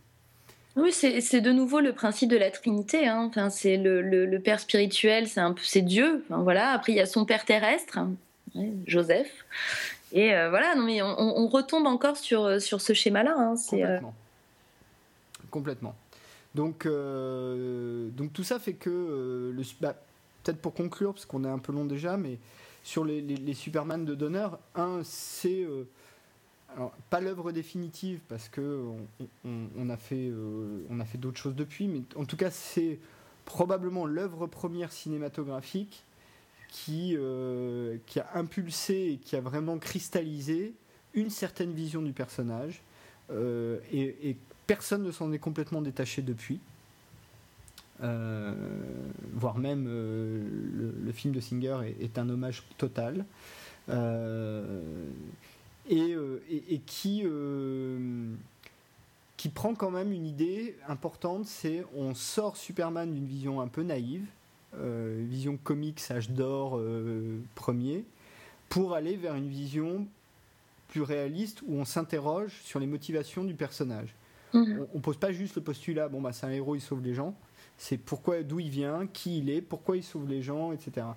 Oui, 0.76 0.92
c'est 0.92 1.42
de 1.42 1.52
nouveau 1.52 1.80
le 1.80 1.94
principe 1.94 2.30
de 2.30 2.38
la 2.38 2.52
Trinité. 2.52 3.08
Hein. 3.08 3.28
Enfin, 3.30 3.50
c'est 3.50 3.78
le, 3.78 4.38
Père 4.40 4.60
spirituel, 4.60 5.28
c'est 5.62 5.82
Dieu. 5.82 6.26
voilà. 6.30 6.72
Après, 6.72 6.92
il 6.92 6.96
y 6.96 7.02
a 7.02 7.06
son 7.06 7.26
Père 7.26 7.46
terrestre, 7.46 7.98
hein, 7.98 8.12
Joseph. 8.86 9.32
Et 10.12 10.34
euh, 10.34 10.50
voilà, 10.50 10.76
non, 10.76 10.84
mais 10.84 11.02
on, 11.02 11.48
retombe 11.48 11.88
encore 11.88 12.18
sur, 12.18 12.62
sur 12.62 12.82
ce 12.82 12.94
schéma-là. 12.94 13.36
Hein. 13.38 13.54
Euh, 13.54 13.78
Complètement. 13.78 14.16
Complètement. 15.50 15.96
Donc, 16.56 16.86
euh, 16.86 18.10
donc 18.10 18.34
tout 18.34 18.44
ça 18.44 18.60
fait 18.60 18.74
que, 18.74 19.52
le, 19.54 19.64
bah, 19.82 19.96
peut-être 20.44 20.60
pour 20.60 20.74
conclure, 20.74 21.14
parce 21.14 21.26
qu'on 21.26 21.44
est 21.44 21.50
un 21.50 21.60
peu 21.60 21.72
long 21.72 21.86
déjà, 21.86 22.18
mais 22.18 22.38
sur 22.84 23.04
les, 23.04 23.22
les, 23.22 23.54
Superman 23.54 24.06
de 24.06 24.14
Donner, 24.14 24.48
un, 24.76 25.02
c'est 25.04 25.66
pas 27.10 27.22
l'œuvre 27.22 27.52
définitive 27.52 28.20
parce 28.28 28.50
que 28.50 28.82
on, 29.46 29.90
a 29.90 29.98
fait, 29.98 30.30
euh, 30.30 30.86
on 30.90 31.00
a 31.00 31.06
fait 31.06 31.18
d'autres 31.18 31.38
choses 31.40 31.56
depuis, 31.56 31.88
mais 31.88 32.02
en 32.16 32.26
tout 32.26 32.38
cas, 32.38 32.52
c'est 32.52 33.00
probablement 33.46 34.06
l'œuvre 34.06 34.48
première 34.48 34.92
cinématographique 34.92 36.04
qui, 36.70 37.16
euh, 37.16 37.98
qui 38.06 38.20
a 38.20 38.28
impulsé 38.36 39.14
et 39.14 39.18
qui 39.18 39.36
a 39.36 39.42
vraiment 39.42 39.78
cristallisé 39.78 40.74
une 41.14 41.30
certaine 41.30 41.74
vision 41.74 42.02
du 42.02 42.12
personnage. 42.12 42.82
Euh, 43.32 43.80
et, 43.92 44.36
personne 44.68 45.04
ne 45.04 45.12
s'en 45.12 45.32
est 45.32 45.38
complètement 45.38 45.82
détaché 45.82 46.24
depuis. 46.24 46.60
voire 48.00 49.58
même 49.60 49.86
le, 49.86 51.12
film 51.12 51.36
de 51.36 51.40
Singer 51.40 51.78
est, 51.86 52.04
est 52.04 52.18
un 52.18 52.28
hommage 52.30 52.64
total. 52.80 53.26
Et, 55.90 56.16
et, 56.50 56.80
qui, 56.80 57.24
qui 59.38 59.50
prend 59.50 59.76
quand 59.76 59.92
même 59.92 60.12
une 60.12 60.26
idée 60.26 60.76
importante, 60.88 61.46
c'est 61.46 61.84
on 61.96 62.14
sort 62.16 62.58
Superman 62.58 63.14
d'une 63.14 63.28
vision 63.28 63.62
un 63.62 63.68
peu 63.68 63.84
naïve, 63.84 64.26
vision 64.80 65.58
comics 65.58 66.02
âge 66.10 66.30
d'or 66.30 66.82
premier, 67.54 68.04
pour 68.70 68.94
aller 68.94 69.16
vers 69.16 69.36
une 69.36 69.50
vision 69.50 70.08
plus 70.88 71.02
réaliste 71.02 71.62
où 71.68 71.76
on 71.76 71.86
s'interroge 71.86 72.62
sur 72.64 72.80
les 72.80 72.88
motivations 72.88 73.44
du 73.44 73.54
personnage. 73.54 74.16
Mhm. 74.54 74.88
On, 74.94 74.98
ne 74.98 75.02
pose 75.02 75.18
pas 75.18 75.32
juste 75.32 75.56
le 75.56 75.62
postulat, 75.62 76.08
bon 76.08 76.22
bah 76.22 76.32
c'est 76.32 76.46
un 76.46 76.52
héros, 76.52 76.76
il 76.76 76.82
sauve 76.82 77.02
les 77.02 77.14
gens. 77.14 77.36
C'est 77.78 77.98
pourquoi, 77.98 78.42
d'où 78.44 78.62
il 78.62 78.70
vient, 78.70 79.06
qui 79.08 79.40
il 79.40 79.50
est, 79.50 79.62
pourquoi 79.62 79.98
il 79.98 80.04
sauve 80.04 80.30
les 80.30 80.42
gens, 80.42 80.72
etc. 80.72 81.08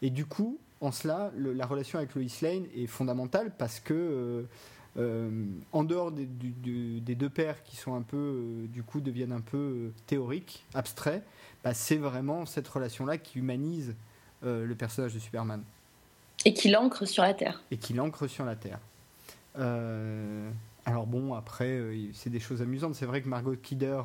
Et 0.00 0.08
du 0.08 0.24
coup, 0.24 0.58
en 0.80 0.92
cela, 0.92 1.32
la 1.36 1.66
relation 1.66 1.98
avec 1.98 2.14
Lois 2.14 2.24
Lane 2.42 2.66
est 2.74 2.86
fondamentale 2.86 3.52
parce 3.56 3.80
que 3.80 3.94
euh, 3.94 4.42
euh, 4.98 5.46
en 5.72 5.84
dehors 5.84 6.12
des, 6.12 6.26
deux 6.26 7.30
pères 7.30 7.62
qui 7.62 7.76
sont 7.76 7.94
un 7.94 8.02
peu, 8.02 8.16
euh, 8.16 8.66
du 8.68 8.82
coup, 8.82 9.00
deviennent 9.00 9.32
un 9.32 9.40
peu 9.40 9.92
théoriques, 10.06 10.66
abstraits, 10.74 11.24
bah, 11.64 11.72
c'est 11.72 11.96
vraiment 11.96 12.44
cette 12.46 12.68
relation-là 12.68 13.18
qui 13.18 13.38
humanise 13.38 13.94
le 14.42 14.74
personnage 14.74 15.12
de 15.12 15.18
Superman. 15.18 15.64
Et 16.44 16.54
qui 16.54 16.68
l'ancre 16.68 17.04
sur 17.04 17.24
la 17.24 17.34
Terre. 17.34 17.64
Et 17.72 17.78
qui 17.78 17.94
l'ancre 17.94 18.28
sur 18.28 18.44
la 18.44 18.54
Terre. 18.54 18.78
Alors 19.56 21.06
bon, 21.06 21.34
après, 21.34 21.80
c'est 22.12 22.30
des 22.30 22.38
choses 22.38 22.62
amusantes. 22.62 22.94
C'est 22.94 23.06
vrai 23.06 23.22
que 23.22 23.28
Margot 23.28 23.56
Kidder 23.56 24.00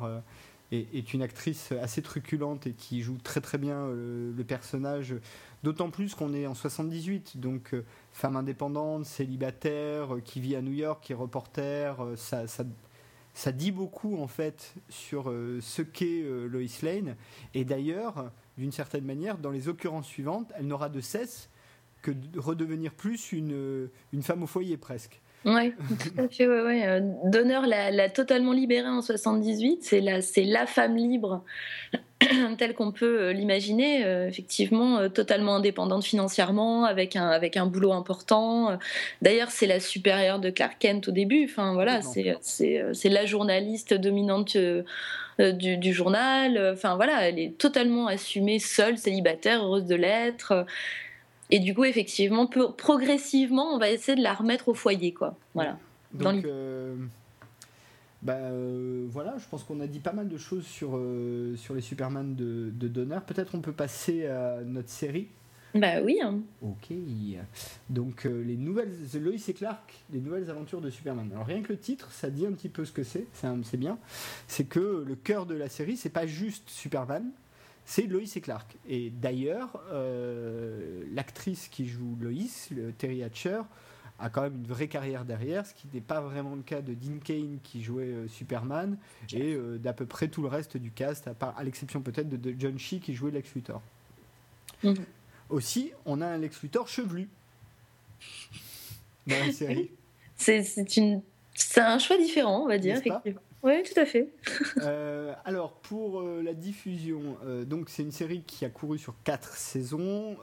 euh, 0.72 0.82
est, 0.92 1.14
une 1.14 1.22
actrice 1.22 1.72
assez 1.72 2.02
truculente 2.02 2.66
et 2.66 2.72
qui 2.72 3.02
joue 3.02 3.18
très 3.22 3.40
très 3.40 3.58
bien 3.58 3.88
le, 3.88 4.44
personnage. 4.46 5.14
D'autant 5.62 5.90
plus 5.90 6.14
qu'on 6.14 6.34
est 6.34 6.46
en 6.46 6.54
78, 6.54 7.38
donc 7.38 7.74
femme 8.10 8.36
indépendante, 8.36 9.06
célibataire, 9.06 10.16
qui 10.24 10.40
vit 10.40 10.56
à 10.56 10.62
New 10.62 10.72
York, 10.72 11.04
qui 11.04 11.12
est 11.12 11.16
reporter. 11.16 11.96
ça, 12.16 12.48
ça, 12.48 12.64
ça 13.34 13.52
dit 13.52 13.70
beaucoup 13.70 14.20
en 14.20 14.26
fait 14.26 14.74
sur 14.88 15.32
ce 15.60 15.82
qu'est 15.82 16.24
Lois 16.48 16.62
Lane. 16.82 17.14
Et 17.54 17.64
d'ailleurs, 17.64 18.32
d'une 18.58 18.72
certaine 18.72 19.04
manière, 19.04 19.38
dans 19.38 19.52
les 19.52 19.68
occurrences 19.68 20.08
suivantes, 20.08 20.52
elle 20.56 20.66
n'aura 20.66 20.88
de 20.88 21.00
cesse 21.00 21.48
que 22.02 22.10
de 22.10 22.38
redevenir 22.38 22.92
plus 22.92 23.32
une, 23.32 23.88
une 24.12 24.22
femme 24.22 24.42
au 24.42 24.46
foyer 24.48 24.76
presque. 24.76 25.20
Oui, 25.44 25.72
tout 25.98 26.20
à 26.20 26.28
fait. 26.28 26.46
Ouais, 26.46 26.62
ouais. 26.62 26.86
Euh, 26.86 27.00
Donner 27.24 27.60
l'a 27.66 28.08
totalement 28.08 28.52
libérée 28.52 28.88
en 28.88 29.02
78. 29.02 29.82
C'est 29.82 30.00
la, 30.00 30.18
la 30.36 30.66
femme 30.66 30.96
libre 30.96 31.42
telle 32.58 32.74
qu'on 32.74 32.92
peut 32.92 33.20
euh, 33.20 33.32
l'imaginer, 33.32 34.04
euh, 34.04 34.28
effectivement, 34.28 35.08
totalement 35.08 35.56
indépendante 35.56 36.04
financièrement, 36.04 36.84
avec 36.84 37.16
un, 37.16 37.28
avec 37.28 37.56
un 37.56 37.66
boulot 37.66 37.92
important. 37.92 38.78
D'ailleurs, 39.20 39.50
c'est 39.50 39.66
la 39.66 39.80
supérieure 39.80 40.38
de 40.38 40.50
Clark 40.50 40.76
Kent 40.78 41.08
au 41.08 41.12
début. 41.12 41.44
Enfin, 41.44 41.74
voilà, 41.74 42.00
c'est 42.02 43.08
la 43.08 43.26
journaliste 43.26 43.94
dominante. 43.94 44.56
Du, 45.38 45.78
du, 45.78 45.94
journal. 45.94 46.72
Enfin 46.74 46.94
voilà, 46.94 47.26
elle 47.26 47.38
est 47.38 47.56
totalement 47.56 48.06
assumée, 48.06 48.58
seule, 48.58 48.98
célibataire, 48.98 49.64
heureuse 49.64 49.86
de 49.86 49.96
l'être. 49.96 50.66
Et 51.52 51.60
du 51.60 51.74
coup, 51.74 51.84
effectivement, 51.84 52.46
progressivement, 52.46 53.74
on 53.74 53.78
va 53.78 53.90
essayer 53.90 54.16
de 54.16 54.22
la 54.22 54.32
remettre 54.32 54.68
au 54.68 54.74
foyer, 54.74 55.12
quoi. 55.12 55.36
Voilà. 55.52 55.78
Donc, 56.14 56.46
euh, 56.46 56.96
bah, 58.22 58.36
euh, 58.36 59.04
voilà, 59.10 59.34
je 59.36 59.44
pense 59.50 59.62
qu'on 59.62 59.80
a 59.80 59.86
dit 59.86 60.00
pas 60.00 60.14
mal 60.14 60.28
de 60.28 60.38
choses 60.38 60.64
sur, 60.64 60.96
euh, 60.96 61.54
sur 61.56 61.74
les 61.74 61.82
Superman 61.82 62.34
de, 62.34 62.70
de 62.72 62.88
Donner. 62.88 63.18
Peut-être 63.26 63.54
on 63.54 63.60
peut 63.60 63.72
passer 63.72 64.26
à 64.26 64.60
notre 64.64 64.88
série. 64.88 65.28
Bah 65.74 66.00
oui. 66.02 66.20
Hein. 66.22 66.40
Ok. 66.62 66.94
Donc 67.90 68.24
les 68.24 68.56
nouvelles 68.56 68.94
The 69.10 69.16
Lois 69.16 69.34
et 69.46 69.52
Clark, 69.52 69.94
les 70.10 70.20
nouvelles 70.20 70.48
aventures 70.48 70.80
de 70.80 70.88
Superman. 70.88 71.30
Alors 71.34 71.46
rien 71.46 71.60
que 71.60 71.72
le 71.72 71.78
titre, 71.78 72.10
ça 72.12 72.30
dit 72.30 72.46
un 72.46 72.52
petit 72.52 72.70
peu 72.70 72.86
ce 72.86 72.92
que 72.92 73.02
c'est. 73.02 73.26
C'est 73.34 73.76
bien. 73.78 73.98
C'est 74.48 74.64
que 74.64 75.04
le 75.06 75.14
cœur 75.16 75.44
de 75.44 75.54
la 75.54 75.68
série, 75.68 75.98
c'est 75.98 76.10
pas 76.10 76.26
juste 76.26 76.68
Superman, 76.68 77.30
c'est 77.84 78.06
Lois 78.06 78.22
et 78.34 78.40
Clark. 78.40 78.76
Et 78.88 79.10
d'ailleurs, 79.10 79.82
euh, 79.90 81.04
l'actrice 81.12 81.68
qui 81.68 81.88
joue 81.88 82.16
Lois, 82.20 82.32
le 82.70 82.92
Terry 82.92 83.22
Hatcher, 83.22 83.62
a 84.18 84.30
quand 84.30 84.42
même 84.42 84.54
une 84.54 84.66
vraie 84.66 84.86
carrière 84.86 85.24
derrière, 85.24 85.66
ce 85.66 85.74
qui 85.74 85.88
n'est 85.92 86.00
pas 86.00 86.20
vraiment 86.20 86.54
le 86.54 86.62
cas 86.62 86.80
de 86.80 86.94
Dean 86.94 87.18
Kane 87.22 87.58
qui 87.62 87.82
jouait 87.82 88.04
euh, 88.04 88.28
Superman 88.28 88.96
et 89.32 89.54
euh, 89.54 89.78
d'à 89.78 89.92
peu 89.92 90.06
près 90.06 90.28
tout 90.28 90.42
le 90.42 90.48
reste 90.48 90.76
du 90.76 90.92
cast, 90.92 91.26
à, 91.26 91.34
part, 91.34 91.58
à 91.58 91.64
l'exception 91.64 92.00
peut-être 92.02 92.28
de, 92.28 92.54
John 92.56 92.78
Shee 92.78 93.00
qui 93.00 93.14
jouait 93.14 93.32
Lex 93.32 93.52
Luthor. 93.54 93.82
Mhm. 94.84 95.04
Aussi, 95.50 95.92
on 96.06 96.20
a 96.20 96.26
un 96.26 96.38
Lex 96.38 96.62
Luthor 96.62 96.88
chevelu 96.88 97.28
dans 99.26 99.38
la 99.44 99.52
série. 99.52 99.90
C'est, 100.36 100.96
une... 100.96 101.22
un 101.76 101.98
choix 101.98 102.16
différent, 102.16 102.62
on 102.62 102.68
va 102.68 102.78
dire, 102.78 102.96
effectivement. 102.96 103.40
Oui, 103.62 103.82
tout 103.84 103.98
à 103.98 104.04
fait. 104.04 104.28
Euh, 104.82 105.34
alors, 105.44 105.74
pour 105.74 106.20
euh, 106.20 106.42
la 106.42 106.54
diffusion, 106.54 107.36
euh, 107.44 107.64
donc 107.64 107.88
c'est 107.88 108.02
une 108.02 108.10
série 108.10 108.42
qui 108.42 108.64
a 108.64 108.70
couru 108.70 108.98
sur 108.98 109.14
4 109.22 109.54
saisons, 109.54 110.36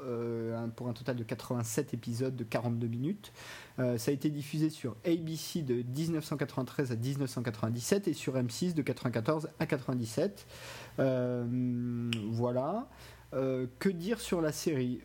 pour 0.76 0.88
un 0.88 0.94
total 0.94 1.16
de 1.16 1.24
87 1.24 1.94
épisodes 1.94 2.36
de 2.36 2.44
42 2.44 2.88
minutes. 2.88 3.34
ça 3.78 4.12
a 4.12 4.12
été 4.12 4.30
diffusé 4.30 4.70
sur 4.70 4.96
ABC 5.06 5.62
de 5.62 5.76
1993 5.76 6.92
à 6.92 6.96
1997 6.96 8.08
et 8.08 8.14
sur 8.14 8.36
M6 8.36 8.74
de 8.74 8.82
94 8.82 9.50
à 9.60 9.66
97. 9.66 10.46
voilà. 10.98 12.88
que 13.32 13.90
dire 13.90 14.20
sur 14.20 14.42
la 14.42 14.52
série? 14.52 15.02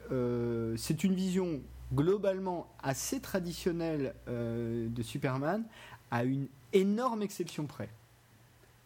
C'est 0.76 1.02
une 1.02 1.14
vision 1.14 1.60
globalement 1.92 2.68
assez 2.82 3.20
traditionnelle 3.20 4.14
de 4.28 5.02
Superman, 5.02 5.64
à 6.10 6.24
une 6.24 6.48
énorme 6.72 7.22
exception 7.22 7.66
près. 7.66 7.88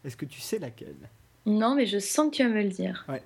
Est-ce 0.09 0.16
que 0.16 0.24
tu 0.24 0.40
sais 0.40 0.59
laquelle? 0.59 0.96
Non, 1.44 1.74
mais 1.74 1.84
je 1.84 1.98
sens 1.98 2.30
que 2.30 2.36
tu 2.36 2.42
vas 2.42 2.48
me 2.48 2.62
le 2.62 2.70
dire. 2.70 3.04
Ouais. 3.11 3.22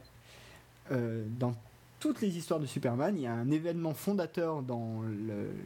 Euh, 0.91 1.25
dans 1.39 1.55
toutes 2.01 2.21
les 2.21 2.37
histoires 2.37 2.59
de 2.59 2.67
Superman, 2.67 3.15
il 3.17 3.23
y 3.23 3.27
a 3.29 3.33
un 3.33 3.53
événement 3.53 3.95
fondateur 3.95 4.63
dans 4.63 5.03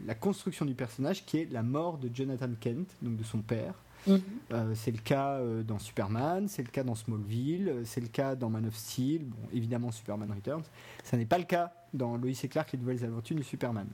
la 0.05 0.13
construction 0.13 0.63
du 0.63 0.75
personnage 0.75 1.25
qui 1.25 1.39
est 1.39 1.51
la 1.51 1.63
mort 1.63 1.97
de 1.97 2.11
Jonathan 2.13 2.51
Kent, 2.59 2.87
donc 3.01 3.17
de 3.17 3.23
son 3.23 3.39
père. 3.39 3.73
Mhm. 4.05 4.21
Euh, 4.51 4.75
c'est 4.75 4.91
le 4.91 4.99
cas 4.99 5.39
euh, 5.39 5.63
dans 5.63 5.79
Superman, 5.79 6.47
c'est 6.47 6.61
le 6.61 6.69
cas 6.69 6.83
dans 6.83 6.93
Smallville, 6.93 7.81
c'est 7.83 7.99
le 7.99 8.09
cas 8.09 8.35
dans 8.35 8.51
Man 8.51 8.67
of 8.67 8.75
Steel, 8.75 9.23
bon, 9.23 9.49
évidemment 9.51 9.91
Superman 9.91 10.31
Returns. 10.31 10.65
Ça 11.03 11.17
n'est 11.17 11.25
pas 11.25 11.39
le 11.39 11.45
cas 11.45 11.73
dans 11.95 12.15
Lois 12.15 12.29
et 12.29 12.47
Clark, 12.47 12.71
les 12.73 12.77
nouvelles 12.77 13.03
aventures 13.03 13.35
de 13.35 13.41
Superman. 13.41 13.87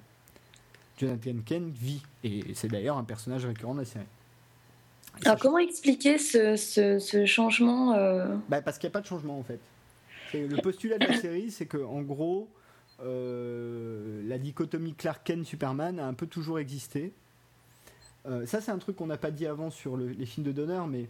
Jonathan 0.97 1.38
Kent 1.45 1.74
vit, 1.74 2.03
et 2.26 2.53
c'est 2.53 2.67
d'ailleurs 2.67 2.97
un 2.97 3.05
personnage 3.05 3.45
récurrent 3.45 3.76
de 3.76 3.80
la 3.80 3.86
série. 3.86 4.05
Alors, 5.26 5.38
comment 5.39 5.59
expliquer 5.59 6.18
ce, 6.18 7.24
changement 7.26 7.93
euh 7.93 8.36
bah, 8.49 8.61
Parce 8.61 8.78
qu'il 8.78 8.88
n'y 8.88 8.91
a 8.91 8.93
pas 8.93 9.01
de 9.01 9.07
changement 9.07 9.38
en 9.38 9.43
fait. 9.43 9.59
Le 10.34 10.61
postulat 10.61 10.97
de 10.97 11.05
la 11.05 11.18
série, 11.20 11.51
c'est 11.51 11.68
que 11.68 11.78
en 11.78 12.01
gros, 12.01 12.49
euh, 13.01 14.22
la 14.28 14.39
dichotomie 14.39 14.95
Clark 14.95 15.24
Kent-Superman 15.24 15.99
a 15.99 16.07
un 16.07 16.14
peu 16.14 16.26
toujours 16.26 16.57
existé. 16.57 17.14
Euh, 18.26 18.45
ça, 18.45 18.59
c'est 18.59 18.72
un 18.72 18.80
truc 18.80 18.95
qu'on 18.95 19.05
n'a 19.05 19.18
pas 19.18 19.32
dit 19.32 19.45
avant 19.45 19.70
sur 19.70 19.95
les 19.95 20.26
films 20.26 20.45
de 20.45 20.51
Donner, 20.51 20.82
mais 20.89 21.07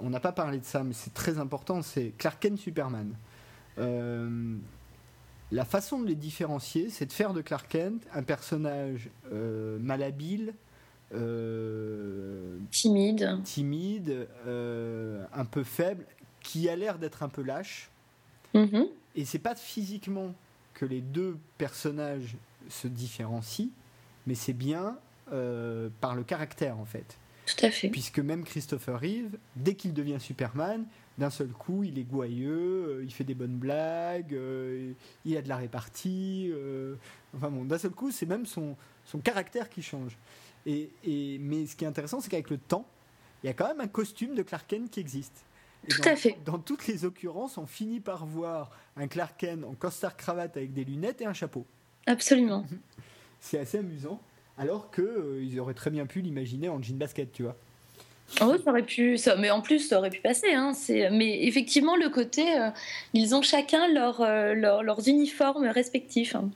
on 0.00 0.10
n'a 0.10 0.20
pas 0.20 0.32
parlé 0.32 0.58
de 0.58 0.64
ça, 0.64 0.82
mais 0.82 0.92
c'est 0.92 1.14
très 1.14 1.38
important. 1.38 1.80
C'est 1.82 2.12
Clark 2.18 2.42
Kent-Superman. 2.42 3.14
la 3.78 5.64
façon 5.64 6.00
de 6.00 6.08
les 6.08 6.16
différencier, 6.16 6.90
c'est 6.90 7.06
de 7.06 7.12
faire 7.12 7.32
de 7.32 7.40
Clark 7.40 7.68
Kent 7.68 8.02
un 8.12 8.24
personnage 8.24 9.10
malhabile, 9.30 10.48
euh, 10.48 10.63
timide, 12.70 13.38
timide, 13.44 14.28
euh, 14.46 15.24
un 15.32 15.44
peu 15.44 15.64
faible, 15.64 16.04
qui 16.40 16.68
a 16.68 16.76
l'air 16.76 16.98
d'être 16.98 17.22
un 17.22 17.28
peu 17.28 17.42
lâche. 17.42 17.90
Mm-hmm. 18.54 18.88
Et 19.16 19.24
c'est 19.24 19.38
pas 19.38 19.54
physiquement 19.54 20.34
que 20.74 20.84
les 20.84 21.00
deux 21.00 21.38
personnages 21.58 22.36
se 22.68 22.88
différencient, 22.88 23.68
mais 24.26 24.34
c'est 24.34 24.52
bien 24.52 24.98
euh, 25.32 25.88
par 26.00 26.14
le 26.14 26.24
caractère 26.24 26.78
en 26.78 26.84
fait. 26.84 27.16
Tout 27.46 27.66
à 27.66 27.70
fait. 27.70 27.88
Puisque 27.88 28.20
même 28.20 28.42
Christopher 28.42 28.98
Reeve, 28.98 29.36
dès 29.54 29.74
qu'il 29.74 29.92
devient 29.92 30.16
Superman, 30.18 30.86
d'un 31.18 31.30
seul 31.30 31.48
coup, 31.48 31.84
il 31.84 31.98
est 31.98 32.04
gouailleux, 32.04 33.02
il 33.04 33.12
fait 33.12 33.22
des 33.22 33.34
bonnes 33.34 33.58
blagues, 33.58 34.36
il 35.24 35.36
a 35.36 35.42
de 35.42 35.48
la 35.48 35.58
répartie. 35.58 36.50
enfin 37.36 37.50
bon, 37.50 37.64
d'un 37.64 37.78
seul 37.78 37.90
coup, 37.90 38.10
c'est 38.10 38.26
même 38.26 38.46
son, 38.46 38.76
son 39.04 39.18
caractère 39.18 39.68
qui 39.68 39.82
change. 39.82 40.16
Et, 40.66 40.90
mais 41.40 41.66
ce 41.66 41.76
qui 41.76 41.84
est 41.84 41.88
intéressant, 41.88 42.20
c'est 42.20 42.30
qu'avec 42.30 42.50
le 42.50 42.58
temps, 42.58 42.86
il 43.42 43.48
y 43.48 43.50
a 43.50 43.52
quand 43.52 43.68
même 43.68 43.80
un 43.80 43.88
costume 43.88 44.34
de 44.34 44.42
Clark 44.42 44.66
Kent 44.66 44.90
qui 44.90 45.00
existe. 45.00 45.44
Tout 45.88 46.00
dans, 46.00 46.10
à 46.10 46.16
fait. 46.16 46.38
Dans 46.46 46.58
toutes 46.58 46.86
les 46.86 47.04
occurrences, 47.04 47.58
on 47.58 47.66
finit 47.66 48.00
par 48.00 48.24
voir 48.24 48.70
un 48.96 49.06
Clark 49.06 49.36
Kent 49.38 49.64
en 49.64 49.74
costard 49.74 50.16
cravate 50.16 50.56
avec 50.56 50.72
des 50.72 50.84
lunettes 50.84 51.20
et 51.20 51.26
un 51.26 51.34
chapeau. 51.34 51.66
Absolument. 52.06 52.64
c'est 53.40 53.58
assez 53.58 53.78
amusant. 53.78 54.20
Alors 54.56 54.90
qu'ils 54.90 55.04
euh, 55.04 55.60
auraient 55.60 55.74
très 55.74 55.90
bien 55.90 56.06
pu 56.06 56.20
l'imaginer 56.20 56.68
en 56.68 56.80
jean 56.80 56.96
basket, 56.96 57.32
tu 57.32 57.42
vois. 57.42 57.56
Oh, 58.40 58.56
ça 58.64 58.70
aurait 58.70 58.84
pu, 58.84 59.18
ça, 59.18 59.36
mais 59.36 59.50
en 59.50 59.60
plus, 59.60 59.80
ça 59.80 59.98
aurait 59.98 60.10
pu 60.10 60.20
passer. 60.20 60.52
Hein, 60.54 60.72
mais 61.10 61.44
effectivement, 61.44 61.96
le 61.96 62.08
côté, 62.08 62.58
euh, 62.58 62.70
ils 63.12 63.34
ont 63.34 63.42
chacun 63.42 63.86
leur, 63.92 64.22
euh, 64.22 64.54
leurs 64.54 65.06
uniformes 65.08 65.66
respectifs. 65.66 66.34
Hein. 66.34 66.50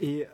Et 0.00 0.26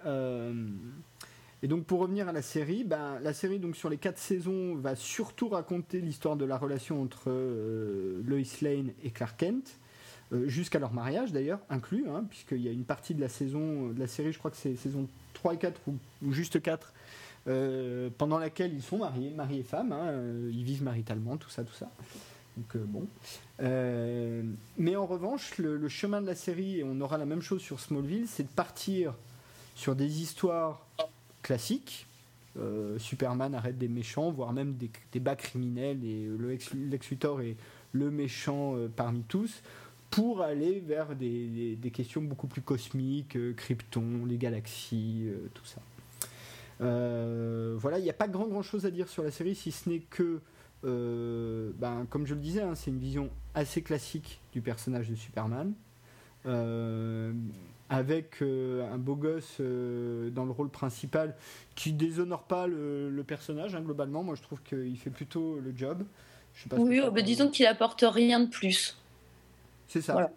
Et 1.62 1.68
donc 1.68 1.84
pour 1.84 2.00
revenir 2.00 2.28
à 2.28 2.32
la 2.32 2.42
série, 2.42 2.82
ben, 2.82 3.20
la 3.20 3.32
série 3.32 3.60
donc 3.60 3.76
sur 3.76 3.88
les 3.88 3.96
quatre 3.96 4.18
saisons 4.18 4.74
va 4.74 4.96
surtout 4.96 5.48
raconter 5.48 6.00
l'histoire 6.00 6.36
de 6.36 6.44
la 6.44 6.58
relation 6.58 7.00
entre 7.00 7.24
euh, 7.28 8.20
Lois 8.24 8.40
Lane 8.62 8.90
et 9.04 9.10
Clark 9.10 9.38
Kent, 9.38 9.78
euh, 10.32 10.48
jusqu'à 10.48 10.80
leur 10.80 10.92
mariage 10.92 11.30
d'ailleurs, 11.30 11.60
inclus, 11.70 12.06
hein, 12.08 12.24
puisqu'il 12.28 12.62
y 12.62 12.68
a 12.68 12.72
une 12.72 12.84
partie 12.84 13.14
de 13.14 13.20
la 13.20 13.28
saison 13.28 13.88
de 13.90 14.00
la 14.00 14.08
série, 14.08 14.32
je 14.32 14.38
crois 14.38 14.50
que 14.50 14.56
c'est 14.56 14.74
saison 14.74 15.06
3 15.34 15.54
et 15.54 15.58
4 15.58 15.80
ou, 15.86 16.32
juste 16.32 16.60
4, 16.60 16.92
euh, 17.46 18.10
pendant 18.18 18.38
laquelle 18.38 18.74
ils 18.74 18.82
sont 18.82 18.98
mariés, 18.98 19.30
mari 19.30 19.60
et 19.60 19.62
femme, 19.62 19.92
hein, 19.92 20.20
ils 20.50 20.64
vivent 20.64 20.82
maritalement, 20.82 21.36
tout 21.36 21.50
ça, 21.50 21.62
tout 21.62 21.74
ça. 21.74 21.90
Donc 22.56 22.76
bon. 22.76 23.06
mais 24.78 24.96
en 24.96 25.06
revanche, 25.06 25.58
le, 25.58 25.88
chemin 25.88 26.20
de 26.20 26.26
la 26.26 26.34
série, 26.34 26.80
et 26.80 26.84
on 26.84 27.00
aura 27.00 27.18
la 27.18 27.24
même 27.24 27.40
chose 27.40 27.62
sur 27.62 27.78
Smallville, 27.78 28.26
c'est 28.26 28.42
de 28.42 28.48
partir 28.48 29.14
sur 29.74 29.96
des 29.96 30.20
histoires 30.20 30.86
classique. 31.43 32.07
Euh, 32.59 32.99
Superman 32.99 33.55
arrête 33.55 33.78
des 33.78 33.88
méchants, 33.88 34.30
voire 34.30 34.53
même 34.53 34.74
des, 34.74 35.20
bas 35.20 35.36
criminels, 35.36 36.05
et 36.05 36.26
le 36.26 36.49
Lex 36.90 37.11
Luthor 37.11 37.40
est 37.40 37.57
le 37.93 38.11
méchant 38.11 38.76
euh, 38.76 38.88
parmi 38.95 39.22
tous, 39.22 39.62
pour 40.11 40.43
aller 40.43 40.80
vers 40.80 41.16
des, 41.16 41.78
questions 41.93 42.20
beaucoup 42.20 42.47
plus 42.47 42.61
cosmiques, 42.61 43.36
euh, 43.36 43.55
Krypton, 43.55 44.26
les 44.26 44.36
galaxies, 44.36 45.28
tout 45.55 45.64
ça. 45.64 45.80
voilà, 46.78 47.99
il 47.99 48.03
n'y 48.03 48.11
a 48.11 48.14
pas 48.14 48.28
grand 48.28 48.62
chose 48.62 48.84
à 48.84 48.90
dire 48.90 49.09
sur 49.09 49.22
la 49.22 49.30
série, 49.30 49.55
si 49.55 49.72
ce 49.72 49.88
n'est 49.88 50.01
que, 50.01 50.40
ben, 50.82 52.07
comme 52.11 52.26
je 52.26 52.34
le 52.34 52.40
disais, 52.40 52.62
hein, 52.62 52.74
c'est 52.74 52.90
une 52.90 52.99
vision 52.99 53.30
assez 53.55 53.80
classique 53.82 54.40
du 54.53 54.61
personnage 54.61 55.09
de 55.09 55.14
Superman 55.14 55.72
avec 57.93 58.40
euh, 58.40 58.90
un 58.90 58.97
beau 58.97 59.16
gosse 59.16 59.59
euh, 59.61 60.30
dans 60.30 60.47
le 60.47 60.51
rôle 60.51 60.70
principal 60.70 61.36
qui 61.74 61.93
déshonore 61.93 62.45
pas 62.45 62.66
le, 62.66 63.22
personnage 63.26 63.74
hein, 63.74 63.82
globalement. 63.82 64.22
Moi 64.22 64.34
je 64.34 64.40
trouve 64.40 64.62
qu'il 64.62 64.97
fait 64.99 65.11
plutôt 65.11 65.59
le 65.61 65.74
job. 65.76 66.03
oui, 66.78 67.03
oh, 67.05 67.11
bah, 67.11 67.20
disons 67.20 67.51
qu'il 67.51 67.66
apporte 67.66 68.03
rien 68.07 68.40
de 68.40 68.49
plus. 68.49 68.97
C'est 69.88 70.01
ça. 70.01 70.30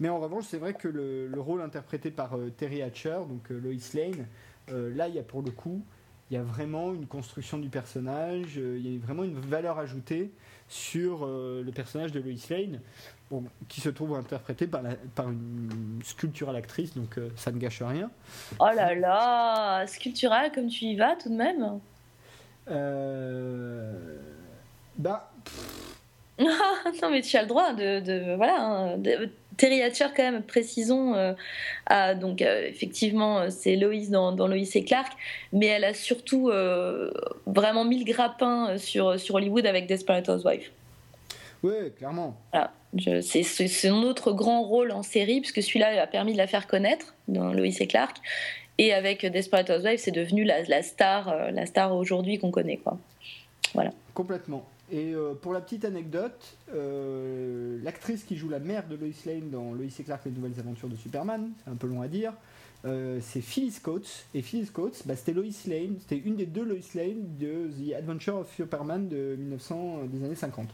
Mais 0.00 0.08
en 0.08 0.18
revanche, 0.18 0.44
c'est 0.48 0.58
vrai 0.58 0.72
que 0.72 0.88
le, 0.88 1.30
rôle 1.38 1.60
interprété 1.60 2.10
par 2.10 2.36
euh, 2.36 2.50
Terry 2.50 2.82
Hatcher, 2.82 3.18
donc 3.28 3.50
Lois 3.50 3.74
Lane, 3.92 4.26
là 4.68 5.08
il 5.08 5.14
y 5.14 5.18
a 5.18 5.22
pour 5.22 5.42
le 5.42 5.50
coup, 5.50 5.84
il 6.30 6.34
y 6.34 6.36
a 6.38 6.42
vraiment 6.42 6.94
une 6.94 7.06
construction 7.06 7.58
du 7.58 7.68
personnage, 7.68 8.56
il 8.56 8.94
y 8.94 8.96
a 8.96 8.98
vraiment 8.98 9.22
une 9.22 9.38
valeur 9.38 9.78
ajoutée 9.78 10.32
sur 10.66 11.26
le 11.26 11.70
personnage 11.72 12.10
de 12.10 12.20
Lois 12.20 12.34
Lane 12.50 12.80
qui 13.68 13.80
se 13.80 13.88
trouve 13.88 14.14
interprété 14.14 14.66
par, 14.66 14.82
par 15.14 15.28
une 15.28 16.00
sculpturale 16.04 16.56
actrice, 16.56 16.94
donc 16.94 17.18
euh, 17.18 17.30
ça 17.36 17.50
ne 17.50 17.58
gâche 17.58 17.82
rien. 17.82 18.10
Oh 18.60 18.68
là 18.74 18.94
là, 18.94 19.86
sculpturale 19.86 20.52
comme 20.52 20.68
tu 20.68 20.84
y 20.84 20.96
vas 20.96 21.16
tout 21.16 21.28
de 21.28 21.34
même 21.34 21.80
euh... 22.68 24.18
Bah. 24.96 25.30
non 26.38 27.10
mais 27.10 27.22
tu 27.22 27.36
as 27.36 27.42
le 27.42 27.48
droit 27.48 27.72
de, 27.72 28.00
de 28.00 28.36
voilà. 28.36 28.60
Hein, 28.60 28.98
Terry 29.56 29.82
Hatcher 29.82 30.08
quand 30.14 30.22
même, 30.22 30.42
précisons, 30.42 31.14
euh, 31.14 32.14
donc 32.14 32.42
euh, 32.42 32.66
effectivement 32.68 33.50
c'est 33.50 33.74
Loïs 33.74 34.10
dans, 34.10 34.32
dans 34.32 34.46
Loïs 34.46 34.76
et 34.76 34.84
Clark, 34.84 35.12
mais 35.52 35.66
elle 35.66 35.84
a 35.84 35.94
surtout 35.94 36.50
vraiment 37.46 37.84
mis 37.84 38.04
le 38.04 38.12
grappin 38.12 38.76
sur, 38.78 39.18
sur 39.18 39.36
Hollywood 39.36 39.66
avec 39.66 39.86
Desperate 39.86 40.28
Housewives. 40.28 40.70
Oui, 41.66 41.90
clairement. 41.96 42.36
Voilà. 42.52 42.72
C'est 43.22 43.42
son 43.42 44.02
autre 44.04 44.32
grand 44.32 44.62
rôle 44.62 44.92
en 44.92 45.02
série, 45.02 45.40
puisque 45.40 45.62
celui-là 45.62 46.00
a 46.00 46.06
permis 46.06 46.32
de 46.32 46.38
la 46.38 46.46
faire 46.46 46.66
connaître 46.66 47.14
dans 47.28 47.52
Lois 47.52 47.66
et 47.66 47.86
Clark. 47.86 48.18
Et 48.78 48.92
avec 48.92 49.24
Desperate 49.24 49.70
Housewives, 49.70 49.98
c'est 49.98 50.12
devenu 50.12 50.44
la, 50.44 50.82
star, 50.82 51.28
euh, 51.28 51.50
la 51.50 51.66
star 51.66 51.94
aujourd'hui 51.94 52.38
qu'on 52.38 52.50
connaît. 52.50 52.76
Quoi. 52.76 52.98
Voilà. 53.74 53.90
Complètement. 54.14 54.66
Et 54.92 55.14
euh, 55.14 55.34
pour 55.34 55.52
la 55.52 55.60
petite 55.60 55.84
anecdote, 55.84 56.56
euh, 56.72 57.78
l'actrice 57.82 58.22
qui 58.22 58.36
joue 58.36 58.48
la 58.48 58.60
mère 58.60 58.86
de 58.86 58.94
Lois 58.94 59.08
Lane 59.24 59.50
dans 59.50 59.72
Lois 59.72 59.86
et 59.86 60.02
Clark, 60.02 60.22
les 60.26 60.30
nouvelles 60.30 60.58
aventures 60.60 60.88
de 60.88 60.96
Superman, 60.96 61.50
c'est 61.64 61.70
un 61.70 61.74
peu 61.74 61.86
long 61.86 62.02
à 62.02 62.08
dire, 62.08 62.32
c'est 62.84 63.40
Phyllis 63.40 63.80
Coates. 63.82 64.26
Et 64.32 64.42
Phyllis 64.42 64.68
Coates, 64.72 65.02
bah, 65.06 65.16
c'était 65.16 65.32
Lois 65.32 65.44
Lane, 65.66 65.96
c'était 65.98 66.22
une 66.24 66.36
des 66.36 66.46
deux 66.46 66.64
Lois 66.64 66.78
Lane 66.94 67.24
de 67.40 67.68
The 67.68 67.94
Adventure 67.94 68.36
of 68.36 68.54
Superman 68.54 69.08
de 69.08 69.34
1900, 69.36 70.02
des 70.12 70.24
années 70.24 70.36
50. 70.36 70.68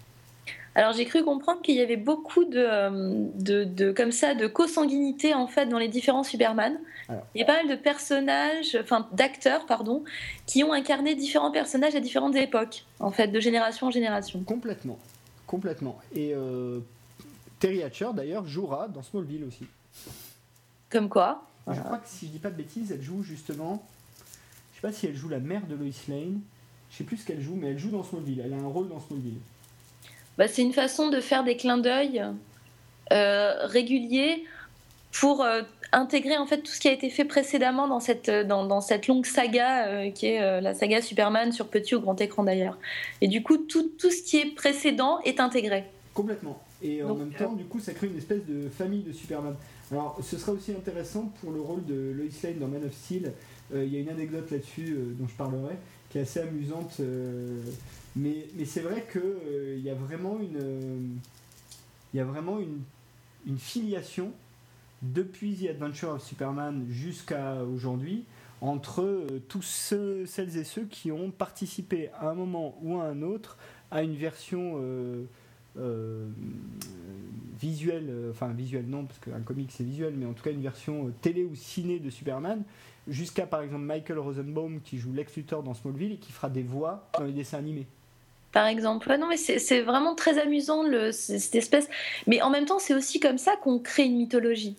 Alors 0.74 0.92
j'ai 0.94 1.04
cru 1.04 1.22
comprendre 1.22 1.60
qu'il 1.60 1.76
y 1.76 1.82
avait 1.82 1.98
beaucoup 1.98 2.44
de, 2.44 3.64
de, 3.64 3.92
comme 3.92 4.10
ça 4.10 4.34
de 4.34 4.46
consanguinité 4.46 5.34
en 5.34 5.46
fait 5.46 5.66
dans 5.66 5.78
les 5.78 5.88
différents 5.88 6.22
Superman. 6.24 6.78
Il 7.34 7.40
y 7.40 7.42
a 7.42 7.44
pas 7.44 7.62
mal 7.62 7.68
de 7.68 7.80
personnages, 7.80 8.78
enfin 8.80 9.06
d'acteurs 9.12 9.66
pardon, 9.66 10.02
qui 10.46 10.64
ont 10.64 10.72
incarné 10.72 11.14
différents 11.14 11.50
personnages 11.50 11.94
à 11.94 12.00
différentes 12.00 12.36
époques, 12.36 12.84
en 13.00 13.10
fait, 13.10 13.28
de 13.28 13.38
génération 13.38 13.88
en 13.88 13.90
génération. 13.90 14.42
Complètement, 14.44 14.98
complètement. 15.46 16.00
Et 16.14 16.32
euh, 16.34 16.80
Terry 17.58 17.82
Hatcher 17.82 18.08
d'ailleurs 18.14 18.46
jouera 18.46 18.88
dans 18.88 19.02
Smallville 19.02 19.44
aussi. 19.44 19.66
Comme 20.88 21.10
quoi 21.10 21.46
Je 21.70 21.80
crois 21.80 21.98
que 21.98 22.08
si 22.08 22.26
je 22.26 22.32
dis 22.32 22.38
pas 22.38 22.50
de 22.50 22.56
bêtises, 22.56 22.92
elle 22.92 23.02
joue 23.02 23.22
justement. 23.22 23.86
Je 24.72 24.76
sais 24.76 24.82
pas 24.82 24.92
si 24.92 25.06
elle 25.06 25.16
joue 25.16 25.28
la 25.28 25.38
mère 25.38 25.66
de 25.66 25.74
Lois 25.74 25.92
Lane. 26.08 26.40
Je 26.90 26.96
sais 26.96 27.04
plus 27.04 27.18
ce 27.18 27.26
qu'elle 27.26 27.40
joue, 27.40 27.56
mais 27.56 27.68
elle 27.68 27.78
joue 27.78 27.90
dans 27.90 28.02
Smallville. 28.02 28.42
Elle 28.44 28.54
a 28.54 28.56
un 28.56 28.66
rôle 28.66 28.88
dans 28.88 29.00
Smallville. 29.00 29.38
Bah, 30.38 30.48
c'est 30.48 30.62
une 30.62 30.72
façon 30.72 31.08
de 31.08 31.20
faire 31.20 31.44
des 31.44 31.56
clins 31.56 31.78
d'œil 31.78 32.24
euh, 33.12 33.66
réguliers 33.66 34.44
pour 35.12 35.42
euh, 35.42 35.62
intégrer 35.92 36.38
en 36.38 36.46
fait 36.46 36.62
tout 36.62 36.72
ce 36.72 36.80
qui 36.80 36.88
a 36.88 36.92
été 36.92 37.10
fait 37.10 37.26
précédemment 37.26 37.86
dans 37.86 38.00
cette, 38.00 38.30
dans, 38.30 38.64
dans 38.64 38.80
cette 38.80 39.08
longue 39.08 39.26
saga 39.26 39.86
euh, 39.86 40.10
qui 40.10 40.26
est 40.26 40.60
la 40.60 40.72
saga 40.72 41.02
Superman 41.02 41.52
sur 41.52 41.68
petit 41.68 41.94
ou 41.94 42.00
grand 42.00 42.18
écran 42.20 42.44
d'ailleurs. 42.44 42.78
Et 43.20 43.28
du 43.28 43.42
coup, 43.42 43.58
tout, 43.58 43.90
tout, 43.98 44.10
ce 44.10 44.22
qui 44.22 44.38
est 44.38 44.54
précédent 44.54 45.20
est 45.24 45.40
intégré. 45.40 45.84
Complètement. 46.14 46.62
Et 46.82 47.02
en 47.02 47.14
même 47.14 47.32
temps, 47.32 47.52
du 47.52 47.64
coup, 47.64 47.78
ça 47.78 47.92
crée 47.92 48.08
une 48.08 48.18
espèce 48.18 48.44
de 48.46 48.68
famille 48.68 49.02
de 49.02 49.12
Superman. 49.12 49.54
Alors, 49.90 50.18
ce 50.22 50.36
sera 50.36 50.52
aussi 50.52 50.72
intéressant 50.72 51.30
pour 51.40 51.52
le 51.52 51.60
rôle 51.60 51.84
de 51.84 52.12
Lois 52.12 52.26
Lane 52.42 52.58
dans 52.58 52.66
Man 52.66 52.84
of 52.84 52.92
Steel. 52.92 53.32
Il 53.74 53.88
y 53.88 53.96
a 53.96 54.00
une 54.00 54.08
anecdote 54.08 54.50
là-dessus 54.50 54.96
dont 55.18 55.28
je 55.28 55.34
parlerai, 55.34 55.74
qui 56.10 56.18
est 56.18 56.22
assez 56.22 56.40
amusante. 56.40 57.00
Mais, 58.14 58.46
c'est 58.66 58.80
vrai 58.80 59.06
qu'il 59.10 59.22
euh, 59.22 59.78
y 59.78 59.88
a 59.88 59.94
vraiment 59.94 60.38
vraiment 62.14 62.58
une, 62.58 63.58
filiation 63.58 64.32
depuis 65.00 65.56
The 65.56 65.70
Adventure 65.70 66.10
of 66.10 66.22
Superman 66.22 66.86
jusqu'à 66.90 67.64
aujourd'hui 67.64 68.24
entre 68.60 69.02
euh, 69.02 69.42
tous 69.48 69.62
ceux, 69.62 70.26
celles 70.26 70.56
et 70.56 70.64
ceux 70.64 70.84
qui 70.84 71.10
ont 71.10 71.30
participé 71.30 72.10
à 72.20 72.28
un 72.28 72.34
moment 72.34 72.78
ou 72.82 72.98
à 72.98 73.04
un 73.04 73.22
autre 73.22 73.56
à 73.90 74.02
une 74.02 74.14
version 74.14 74.74
euh, 75.78 76.28
visuelle, 77.58 78.12
enfin 78.30 78.52
visuelle 78.52 78.86
non, 78.86 79.06
parce 79.06 79.18
qu'un 79.20 79.40
comic 79.40 79.70
c'est 79.72 79.84
visuel, 79.84 80.14
mais 80.16 80.26
en 80.26 80.34
tout 80.34 80.42
cas 80.42 80.50
une 80.50 80.62
version 80.62 81.10
télé 81.22 81.44
ou 81.44 81.54
ciné 81.54 81.98
de 81.98 82.10
Superman, 82.10 82.62
jusqu'à 83.08 83.46
par 83.46 83.62
exemple 83.62 83.84
Michael 83.84 84.18
Rosenbaum 84.18 84.80
qui 84.82 84.98
joue 84.98 85.12
Lex 85.12 85.34
Luthor 85.34 85.62
dans 85.62 85.74
Smallville 85.74 86.12
et 86.12 86.18
qui 86.18 86.30
fera 86.30 86.50
des 86.50 86.62
voix 86.62 87.08
dans 87.18 87.24
les 87.24 87.32
dessins 87.32 87.58
animés 87.58 87.86
par 88.52 88.66
exemple. 88.66 89.14
non, 89.18 89.26
mais 89.26 89.36
c'est 89.36 89.80
vraiment 89.80 90.14
très 90.14 90.38
amusant, 90.38 90.84
cette 91.12 91.54
espèce. 91.54 91.88
Mais 92.26 92.42
en 92.42 92.50
même 92.50 92.66
temps, 92.66 92.78
c'est 92.78 92.94
aussi 92.94 93.18
comme 93.18 93.38
ça 93.38 93.56
qu'on 93.56 93.78
crée 93.78 94.04
une 94.04 94.16
mythologie, 94.16 94.76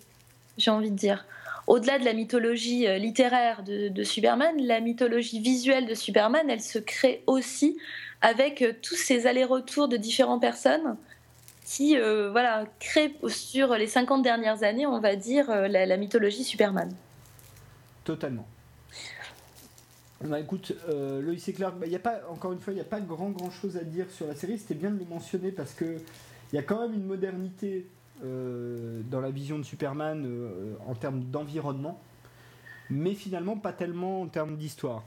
j'ai 0.57 0.71
envie 0.71 0.91
de 0.91 0.95
dire. 0.95 1.25
Au-delà 1.65 1.97
de 1.97 2.05
la 2.05 2.13
mythologie 2.13 2.87
euh, 2.87 2.97
littéraire 2.97 3.63
de, 3.63 4.03
Superman, 4.03 4.55
la 4.59 4.81
mythologie 4.81 5.39
visuelle 5.39 5.85
de 5.85 5.93
Superman, 5.93 6.49
elle 6.49 6.61
se 6.61 6.77
crée 6.77 7.23
aussi 7.25 7.77
avec 8.21 8.61
euh, 8.61 8.73
tous 8.81 8.95
ces 8.95 9.27
allers-retours 9.27 9.87
de 9.87 9.95
différentes 9.95 10.41
personnes 10.41 10.97
qui 11.65 11.97
euh, 11.97 12.29
voilà, 12.31 12.65
créent 12.79 13.15
sur 13.29 13.75
les 13.75 13.87
50 13.87 14.21
dernières 14.21 14.63
années, 14.63 14.85
on 14.85 14.99
va 14.99 15.15
dire, 15.15 15.49
la 15.49 15.97
mythologie 15.97 16.43
Superman. 16.43 16.93
Totalement. 18.03 18.45
Bah 20.25 20.39
écoute, 20.39 20.73
euh, 20.87 21.35
et 21.35 21.53
Clark, 21.53 21.75
bah, 21.77 21.85
y 21.85 21.95
a 21.95 21.99
pas, 21.99 22.21
encore 22.29 22.53
une 22.53 22.59
fois, 22.59 22.71
il 22.71 22.77
n'y 22.77 22.81
a 22.81 22.85
pas 22.85 23.01
grand 23.01 23.29
grand 23.29 23.51
chose 23.51 23.75
à 23.75 23.83
dire 23.83 24.05
sur 24.09 24.25
la 24.25 24.35
série. 24.35 24.57
C'était 24.57 24.75
bien 24.75 24.89
de 24.89 24.97
le 24.97 25.05
mentionner 25.05 25.51
parce 25.51 25.73
que 25.73 25.97
il 26.51 26.55
y 26.55 26.59
a 26.59 26.63
quand 26.63 26.79
même 26.79 26.93
une 26.93 27.05
modernité 27.05 27.85
euh, 28.23 29.01
dans 29.11 29.19
la 29.19 29.31
vision 29.31 29.57
de 29.59 29.63
Superman 29.63 30.23
euh, 30.25 30.75
en 30.87 30.95
termes 30.95 31.23
d'environnement, 31.23 31.99
mais 32.89 33.15
finalement 33.15 33.57
pas 33.57 33.73
tellement 33.73 34.21
en 34.21 34.27
termes 34.27 34.55
d'histoire. 34.55 35.03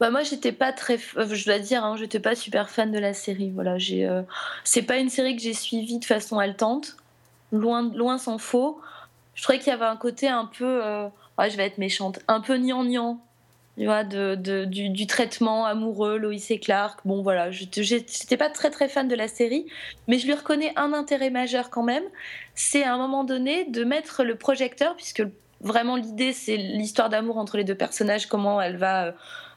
Bah 0.00 0.10
moi 0.10 0.22
j'étais 0.24 0.52
pas 0.52 0.72
très, 0.72 0.98
je 0.98 1.44
dois 1.44 1.60
dire, 1.60 1.84
hein, 1.84 1.96
j'étais 1.96 2.20
pas 2.20 2.34
super 2.34 2.68
fan 2.68 2.90
de 2.90 2.98
la 2.98 3.14
série. 3.14 3.50
Voilà, 3.50 3.78
j'ai, 3.78 4.10
c'est 4.64 4.82
pas 4.82 4.98
une 4.98 5.08
série 5.08 5.36
que 5.36 5.42
j'ai 5.42 5.54
suivie 5.54 5.98
de 5.98 6.04
façon 6.04 6.38
haletante, 6.38 6.96
loin 7.52 7.94
loin 7.94 8.18
s'en 8.18 8.38
faut. 8.38 8.80
Je 9.34 9.42
trouvais 9.42 9.58
qu'il 9.58 9.68
y 9.68 9.70
avait 9.70 9.86
un 9.86 9.96
côté 9.96 10.28
un 10.28 10.46
peu, 10.46 10.82
je 11.38 11.56
vais 11.56 11.64
être 11.64 11.78
méchante, 11.78 12.18
un 12.28 12.40
peu 12.40 12.58
gnangnan 12.58 13.20
du, 13.76 15.06
traitement 15.06 15.66
amoureux, 15.66 16.18
Lois 16.18 16.34
et 16.50 16.58
Clark. 16.58 17.00
Bon, 17.04 17.22
voilà, 17.22 17.50
je 17.50 17.64
n'étais 17.64 18.36
pas 18.36 18.50
très 18.50 18.70
très 18.70 18.88
fan 18.88 19.08
de 19.08 19.14
la 19.14 19.28
série, 19.28 19.66
mais 20.08 20.18
je 20.18 20.26
lui 20.26 20.34
reconnais 20.34 20.72
un 20.76 20.92
intérêt 20.92 21.30
majeur 21.30 21.70
quand 21.70 21.82
même. 21.82 22.04
C'est 22.54 22.82
à 22.82 22.94
un 22.94 22.98
moment 22.98 23.24
donné 23.24 23.64
de 23.64 23.84
mettre 23.84 24.24
le 24.24 24.36
projecteur, 24.36 24.96
puisque 24.96 25.22
vraiment 25.60 25.96
l'idée, 25.96 26.32
c'est 26.32 26.56
l'histoire 26.56 27.08
d'amour 27.08 27.38
entre 27.38 27.56
les 27.56 27.64
deux 27.64 27.74
personnages, 27.74 28.26
comment 28.26 28.60
elle 28.60 28.76
va 28.76 29.14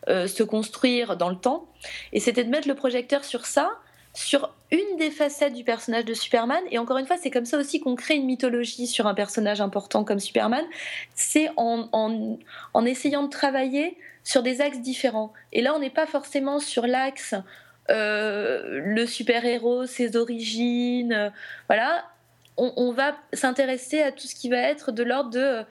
se 0.07 0.43
construire 0.43 1.17
dans 1.17 1.29
le 1.29 1.35
temps. 1.35 1.67
Et 2.13 2.19
c'était 2.19 2.43
de 2.43 2.49
mettre 2.49 2.67
le 2.67 2.75
projecteur 2.75 3.23
sur 3.23 3.45
ça, 3.45 3.71
sur 4.19 4.53
une 4.71 4.97
des 4.97 5.11
facettes 5.11 5.53
du 5.53 5.63
personnage 5.63 6.03
de 6.03 6.13
Superman. 6.13 6.61
Et 6.71 6.77
encore 6.77 6.97
une 6.97 7.05
fois, 7.05 7.15
c'est 7.15 7.31
comme 7.31 7.45
ça 7.45 7.57
aussi 7.57 7.79
qu'on 7.79 7.95
crée 7.95 8.15
une 8.15 8.25
mythologie 8.25 8.85
sur 8.85 9.07
un 9.07 9.13
personnage 9.13 9.61
important 9.61 10.03
comme 10.03 10.19
Superman. 10.19 10.65
C'est 11.15 11.49
en, 11.55 11.87
en, 11.93 12.85
essayant 12.85 13.23
de 13.23 13.29
travailler 13.29 13.97
sur 14.25 14.43
des 14.43 14.59
axes 14.59 14.81
différents. 14.81 15.31
Et 15.53 15.61
là, 15.61 15.73
on 15.73 15.79
n'est 15.79 15.89
pas 15.89 16.05
forcément 16.05 16.59
sur 16.59 16.85
l'axe 16.85 17.33
euh, 17.89 18.81
le 18.83 19.05
super-héros, 19.05 19.85
ses 19.85 20.17
origines. 20.17 21.13
Euh, 21.13 21.29
voilà. 21.67 22.03
On, 22.57 22.91
va 22.91 23.15
s'intéresser 23.31 24.01
à 24.01 24.11
tout 24.11 24.27
ce 24.27 24.35
qui 24.35 24.49
va 24.49 24.57
être 24.57 24.91
de 24.91 25.01
l'ordre 25.01 25.29
de 25.29 25.39
euh, 25.39 25.63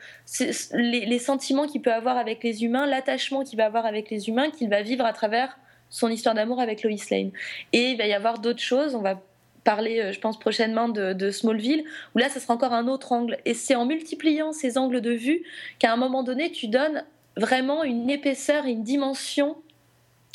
les, 0.72 1.04
les, 1.04 1.18
sentiments 1.18 1.66
qu'il 1.66 1.82
peut 1.82 1.92
avoir 1.92 2.16
avec 2.16 2.42
les 2.42 2.64
humains, 2.64 2.86
l'attachement 2.86 3.44
qu'il 3.44 3.58
va 3.58 3.66
avoir 3.66 3.84
avec 3.84 4.08
les 4.08 4.30
humains, 4.30 4.48
qu'il 4.50 4.70
va 4.70 4.80
vivre 4.80 5.04
à 5.04 5.12
travers 5.12 5.58
son 5.90 6.08
histoire 6.08 6.34
d'amour 6.34 6.60
avec 6.60 6.82
Lois 6.82 6.92
Lane. 7.10 7.30
Et 7.72 7.90
il 7.90 7.98
va 7.98 8.06
y 8.06 8.12
avoir 8.12 8.38
d'autres 8.38 8.62
choses. 8.62 8.94
On 8.94 9.02
va 9.02 9.20
parler, 9.68 10.00
euh, 10.00 10.12
je 10.12 10.20
pense, 10.20 10.38
prochainement 10.38 10.88
de, 10.88 11.30
Smallville, 11.30 11.84
où 12.14 12.18
là, 12.18 12.30
ça 12.30 12.40
sera 12.40 12.54
encore 12.54 12.72
un 12.72 12.88
autre 12.88 13.12
angle. 13.12 13.36
Et 13.44 13.52
c'est 13.52 13.74
en 13.74 13.84
multipliant 13.84 14.52
ces 14.52 14.78
angles 14.78 15.02
de 15.02 15.10
vue 15.10 15.42
qu'à 15.78 15.92
un 15.92 15.96
moment 15.96 16.22
donné, 16.22 16.50
tu 16.50 16.68
donnes 16.68 17.04
vraiment 17.36 17.84
une 17.84 18.08
épaisseur 18.08 18.64
une 18.64 18.82
dimension 18.82 19.58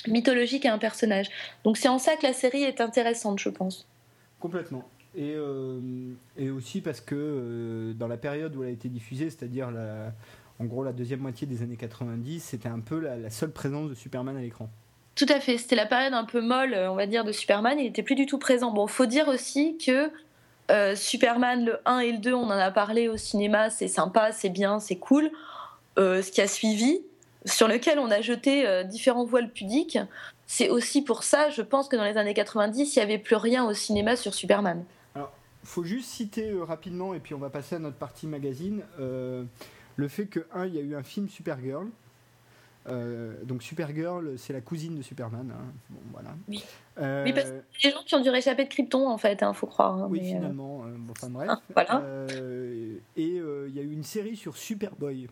mythologique 0.08 0.68
à 0.68 0.74
un 0.74 0.78
personnage. 0.78 1.30
Donc 1.64 1.78
c'est 1.78 1.88
en 1.88 1.97
ça 1.97 2.16
que 2.16 2.24
la 2.28 2.34
série 2.34 2.64
est 2.64 2.80
intéressante, 2.80 3.39
je 3.39 3.49
pense. 3.49 3.88
Complètement. 4.39 4.88
Et, 5.16 5.34
euh, 5.36 5.80
et 6.38 6.49
aussi 6.49 6.82
parce 6.82 7.01
que 7.01 7.16
euh, 7.16 7.93
dans 7.93 8.08
la 8.08 8.18
période 8.18 8.56
où 8.56 8.64
elle 8.64 8.70
a 8.70 8.72
été 8.72 8.88
diffusée, 8.88 9.30
c'est-à-dire 9.30 9.72
en 10.60 10.66
gros 10.66 10.84
la 10.84 10.93
deuxième 10.93 11.22
moitié 11.22 11.47
des 11.47 11.64
années 11.64 11.76
90, 11.76 12.39
c'était 12.39 12.70
un 12.70 12.82
peu 12.82 12.99
la 12.99 13.30
seule 13.30 13.51
présence 13.51 13.89
de 13.89 13.95
Superman 13.95 14.38
à 14.38 14.41
l'écran. 14.41 14.70
Tout 15.16 15.28
à 15.30 15.39
fait. 15.39 15.57
C'était 15.57 15.76
la 15.76 15.86
période 15.86 16.14
un 16.14 16.26
peu 16.26 16.41
molle, 16.41 16.74
on 16.89 16.95
va 16.95 17.05
dire, 17.05 17.24
de 17.24 17.32
Superman. 17.32 17.78
Il 17.78 17.84
n'était 17.84 18.03
plus 18.03 18.16
du 18.16 18.26
tout 18.26 18.39
présent. 18.39 18.72
Bon, 18.72 18.88
faut 18.88 19.05
dire 19.05 19.28
aussi 19.28 19.78
que 19.78 20.11
euh, 20.72 20.95
Superman, 20.95 21.66
le 21.66 21.80
1 21.86 21.99
et 21.99 22.11
le 22.14 22.18
2, 22.18 22.34
on 22.34 22.45
en 22.45 22.51
a 22.51 22.72
parlé 22.72 23.09
au 23.09 23.18
cinéma. 23.18 23.70
C'est 23.70 23.88
sympa, 23.88 24.32
c'est 24.32 24.49
bien, 24.49 24.80
c'est 24.80 24.95
cool. 24.95 25.30
Euh, 25.99 26.22
ce 26.22 26.32
qui 26.32 26.41
a 26.41 26.47
suivi, 26.47 27.01
sur 27.45 27.68
lequel 27.68 27.99
on 27.99 28.09
a 28.09 28.22
jeté 28.22 28.66
euh, 28.66 28.84
différents 28.84 29.26
voiles 29.26 29.51
pudiques, 29.51 29.99
c'est 30.47 30.70
aussi 30.70 31.03
pour 31.03 31.24
ça, 31.24 31.49
je 31.49 31.61
pense 31.61 31.88
que 31.88 31.95
dans 31.95 32.03
les 32.03 32.18
années 32.18 32.34
90, 32.34 32.95
il 32.95 32.99
n'y 32.99 33.03
avait 33.03 33.18
plus 33.18 33.36
rien 33.36 33.66
au 33.66 33.74
cinéma 33.74 34.16
sur 34.16 34.34
Superman. 34.34 34.84
Alors, 35.14 35.32
faut 35.64 35.84
juste 35.84 36.09
citer 36.09 36.51
rapidement, 36.61 37.14
et 37.14 37.20
puis 37.20 37.34
on 37.34 37.39
va 37.39 37.49
passer 37.49 37.76
à 37.76 37.80
notre 37.80 37.97
partie 37.97 38.28
magazine, 38.28 38.84
le 38.97 40.07
fait 40.07 40.26
que, 40.26 40.45
un, 40.53 40.66
il 40.66 40.76
y 40.76 40.80
a 40.80 40.82
eu 40.82 40.95
un 40.95 41.03
film 41.03 41.30
Supergirl 41.30 41.88
euh, 42.90 43.36
donc 43.44 43.64
Supergirl, 43.64 44.38
c'est 44.38 44.54
la 44.54 44.62
cousine 44.62 44.96
de 44.96 45.02
Superman. 45.02 45.52
Hein. 45.52 45.72
Bon, 45.90 46.00
voilà. 46.12 46.36
Oui. 46.48 46.64
Euh, 47.00 47.32
parce 47.34 47.50
que 47.50 47.62
les 47.84 47.92
gens 47.92 48.04
qui 48.06 48.16
ont 48.16 48.22
dû 48.22 48.30
réchapper 48.30 48.66
de 48.66 48.70
Krypton, 48.70 49.08
en 49.08 49.18
fait, 49.18 49.42
hein, 49.42 49.54
faut 49.54 49.68
croire. 49.68 49.96
Hein, 49.96 50.08
oui, 50.10 50.20
euh, 50.20 50.36
finalement. 50.36 50.86
enfin 51.10 51.30
bref. 51.30 51.50
Ah, 51.50 51.62
voilà. 51.74 52.04
et 53.16 53.38
il 53.38 53.74
y 53.74 53.80
a 53.80 53.84
eu 53.84 53.92
une 53.92 54.04
série 54.04 54.36
sur 54.36 54.58
Superboy. 54.58 55.30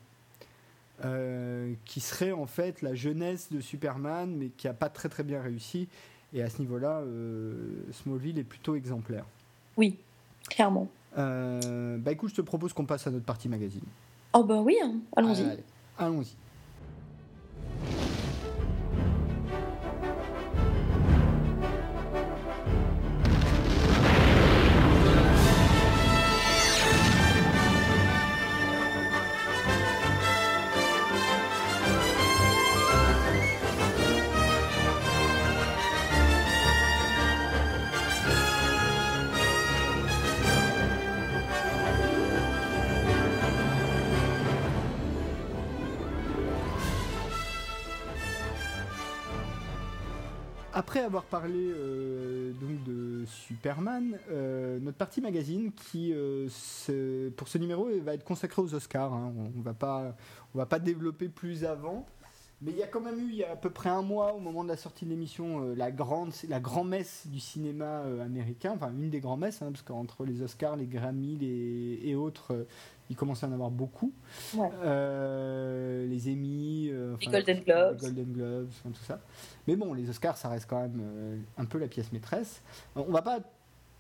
qui 1.86 2.00
serait 2.00 2.32
en 2.32 2.46
fait 2.46 2.82
la 2.82 2.96
jeunesse 2.96 3.52
de 3.52 3.60
Superman, 3.60 4.34
mais 4.38 4.48
qui 4.50 4.68
n'a 4.68 4.74
pas 4.74 4.90
très 4.90 5.10
très 5.10 5.24
bien 5.24 5.42
réussi. 5.42 5.88
Et 6.34 6.42
à 6.42 6.50
ce 6.50 6.60
niveau-là, 6.60 7.04
Smallville 7.92 8.40
est 8.40 8.46
plutôt 8.46 8.76
exemplaire. 8.76 9.26
Oui, 9.76 9.98
clairement. 10.50 10.88
bah 11.18 12.12
écoute, 12.12 12.30
je 12.30 12.36
te 12.36 12.42
propose 12.42 12.72
qu'on 12.72 12.86
passe 12.86 13.08
à 13.08 13.12
notre 13.12 13.26
partie 13.26 13.50
magazine. 13.50 13.84
Oh 14.34 14.46
bah 14.46 14.62
oui, 14.62 14.78
allons-y. 15.18 15.46
Allons-y. 15.98 16.38
Avoir 51.02 51.24
parlé 51.24 51.60
euh, 51.60 52.52
donc 52.54 52.84
de 52.84 53.26
Superman, 53.26 54.18
euh, 54.30 54.80
notre 54.80 54.98
partie 54.98 55.22
magazine 55.22 55.72
qui, 55.72 56.14
euh, 56.14 56.50
pour 57.36 57.48
ce 57.48 57.58
numéro, 57.58 57.90
va 58.04 58.14
être 58.14 58.24
consacrée 58.24 58.62
aux 58.62 58.74
Oscars. 58.74 59.14
Hein. 59.14 59.34
On 59.58 59.62
va 59.62 59.74
pas, 59.74 60.16
on 60.54 60.58
va 60.58 60.66
pas 60.66 60.80
développer 60.80 61.30
plus 61.30 61.66
avant. 61.66 62.06
Mais 62.64 62.72
il 62.72 62.78
y 62.78 62.84
a 62.84 62.88
quand 62.88 63.02
même 63.02 63.18
eu, 63.18 63.30
il 63.30 63.36
y 63.36 63.44
a 63.44 63.54
à 63.54 63.56
peu 63.56 63.72
près 63.72 63.90
un 63.90 64.04
mois, 64.04 64.34
au 64.34 64.40
moment 64.40 64.64
de 64.64 64.70
la 64.70 64.78
sortie 64.78 65.06
de 65.06 65.10
l'émission, 65.10 65.74
la 65.74 65.92
grande, 65.92 66.32
la 66.48 66.60
grand 66.60 66.84
messe 66.84 67.26
du 67.26 67.40
cinéma 67.40 68.04
américain, 68.24 68.74
enfin 68.76 68.92
une 68.92 69.10
des 69.10 69.20
grandes 69.20 69.40
messes, 69.40 69.64
hein, 69.64 69.72
parce 69.72 69.82
qu'entre 69.82 70.26
les 70.26 70.44
Oscars, 70.44 70.76
les 70.76 70.86
Grammy 70.86 71.40
et 71.42 72.14
autres, 72.14 72.68
il 73.12 73.18
commençait 73.18 73.46
à 73.46 73.50
en 73.50 73.52
avoir 73.52 73.70
beaucoup. 73.70 74.14
Euh, 74.58 76.08
les 76.08 76.32
Emmy, 76.32 76.88
euh, 76.90 77.18
les 77.20 77.28
Golden 77.28 77.60
Globes, 77.60 78.00
Golden 78.00 78.32
Globes 78.32 78.70
tout 78.86 79.04
ça. 79.04 79.20
Mais 79.68 79.76
bon, 79.76 79.94
les 79.94 80.10
Oscars, 80.10 80.38
ça 80.38 80.48
reste 80.48 80.66
quand 80.70 80.80
même 80.80 81.02
euh, 81.04 81.38
un 81.58 81.66
peu 81.66 81.78
la 81.78 81.90
pièce 81.90 82.14
maîtresse. 82.14 82.62
On 82.96 83.12
va 83.12 83.22
pas 83.22 83.40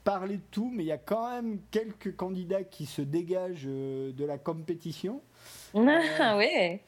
parler 0.05 0.37
de 0.37 0.43
tout, 0.49 0.71
mais 0.73 0.83
il 0.83 0.87
y 0.87 0.93
a 0.93 0.97
quand 0.97 1.29
même 1.29 1.59
quelques 1.71 2.15
candidats 2.15 2.63
qui 2.63 2.85
se 2.85 3.01
dégagent 3.01 3.65
de 3.65 4.25
la 4.25 4.37
compétition. 4.37 5.21
Ah 5.75 6.37
ouais. 6.37 6.81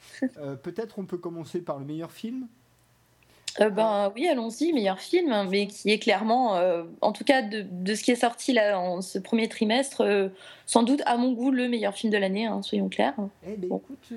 Peut-être 0.63 0.99
on 0.99 1.05
peut 1.05 1.17
commencer 1.17 1.61
par 1.61 1.77
le 1.77 1.85
meilleur 1.85 2.11
film. 2.13 2.47
Euh, 3.59 3.69
ben 3.69 4.11
oui, 4.15 4.27
allons-y, 4.27 4.73
meilleur 4.73 4.99
film, 4.99 5.31
hein, 5.31 5.47
mais 5.49 5.67
qui 5.67 5.91
est 5.91 5.99
clairement, 5.99 6.57
euh, 6.57 6.83
en 7.01 7.11
tout 7.11 7.23
cas 7.23 7.41
de, 7.41 7.63
de, 7.69 7.95
ce 7.95 8.03
qui 8.03 8.11
est 8.11 8.15
sorti 8.15 8.53
là 8.53 8.79
en 8.79 9.01
ce 9.01 9.19
premier 9.19 9.47
trimestre, 9.47 10.01
euh, 10.01 10.29
sans 10.65 10.83
doute 10.83 11.01
à 11.05 11.17
mon 11.17 11.33
goût 11.33 11.51
le 11.51 11.67
meilleur 11.67 11.93
film 11.93 12.11
de 12.11 12.17
l'année, 12.17 12.45
hein, 12.45 12.61
soyons 12.63 12.89
clairs. 12.89 13.15
Eh 13.45 13.55
ben 13.55 13.67
écoute, 13.67 14.13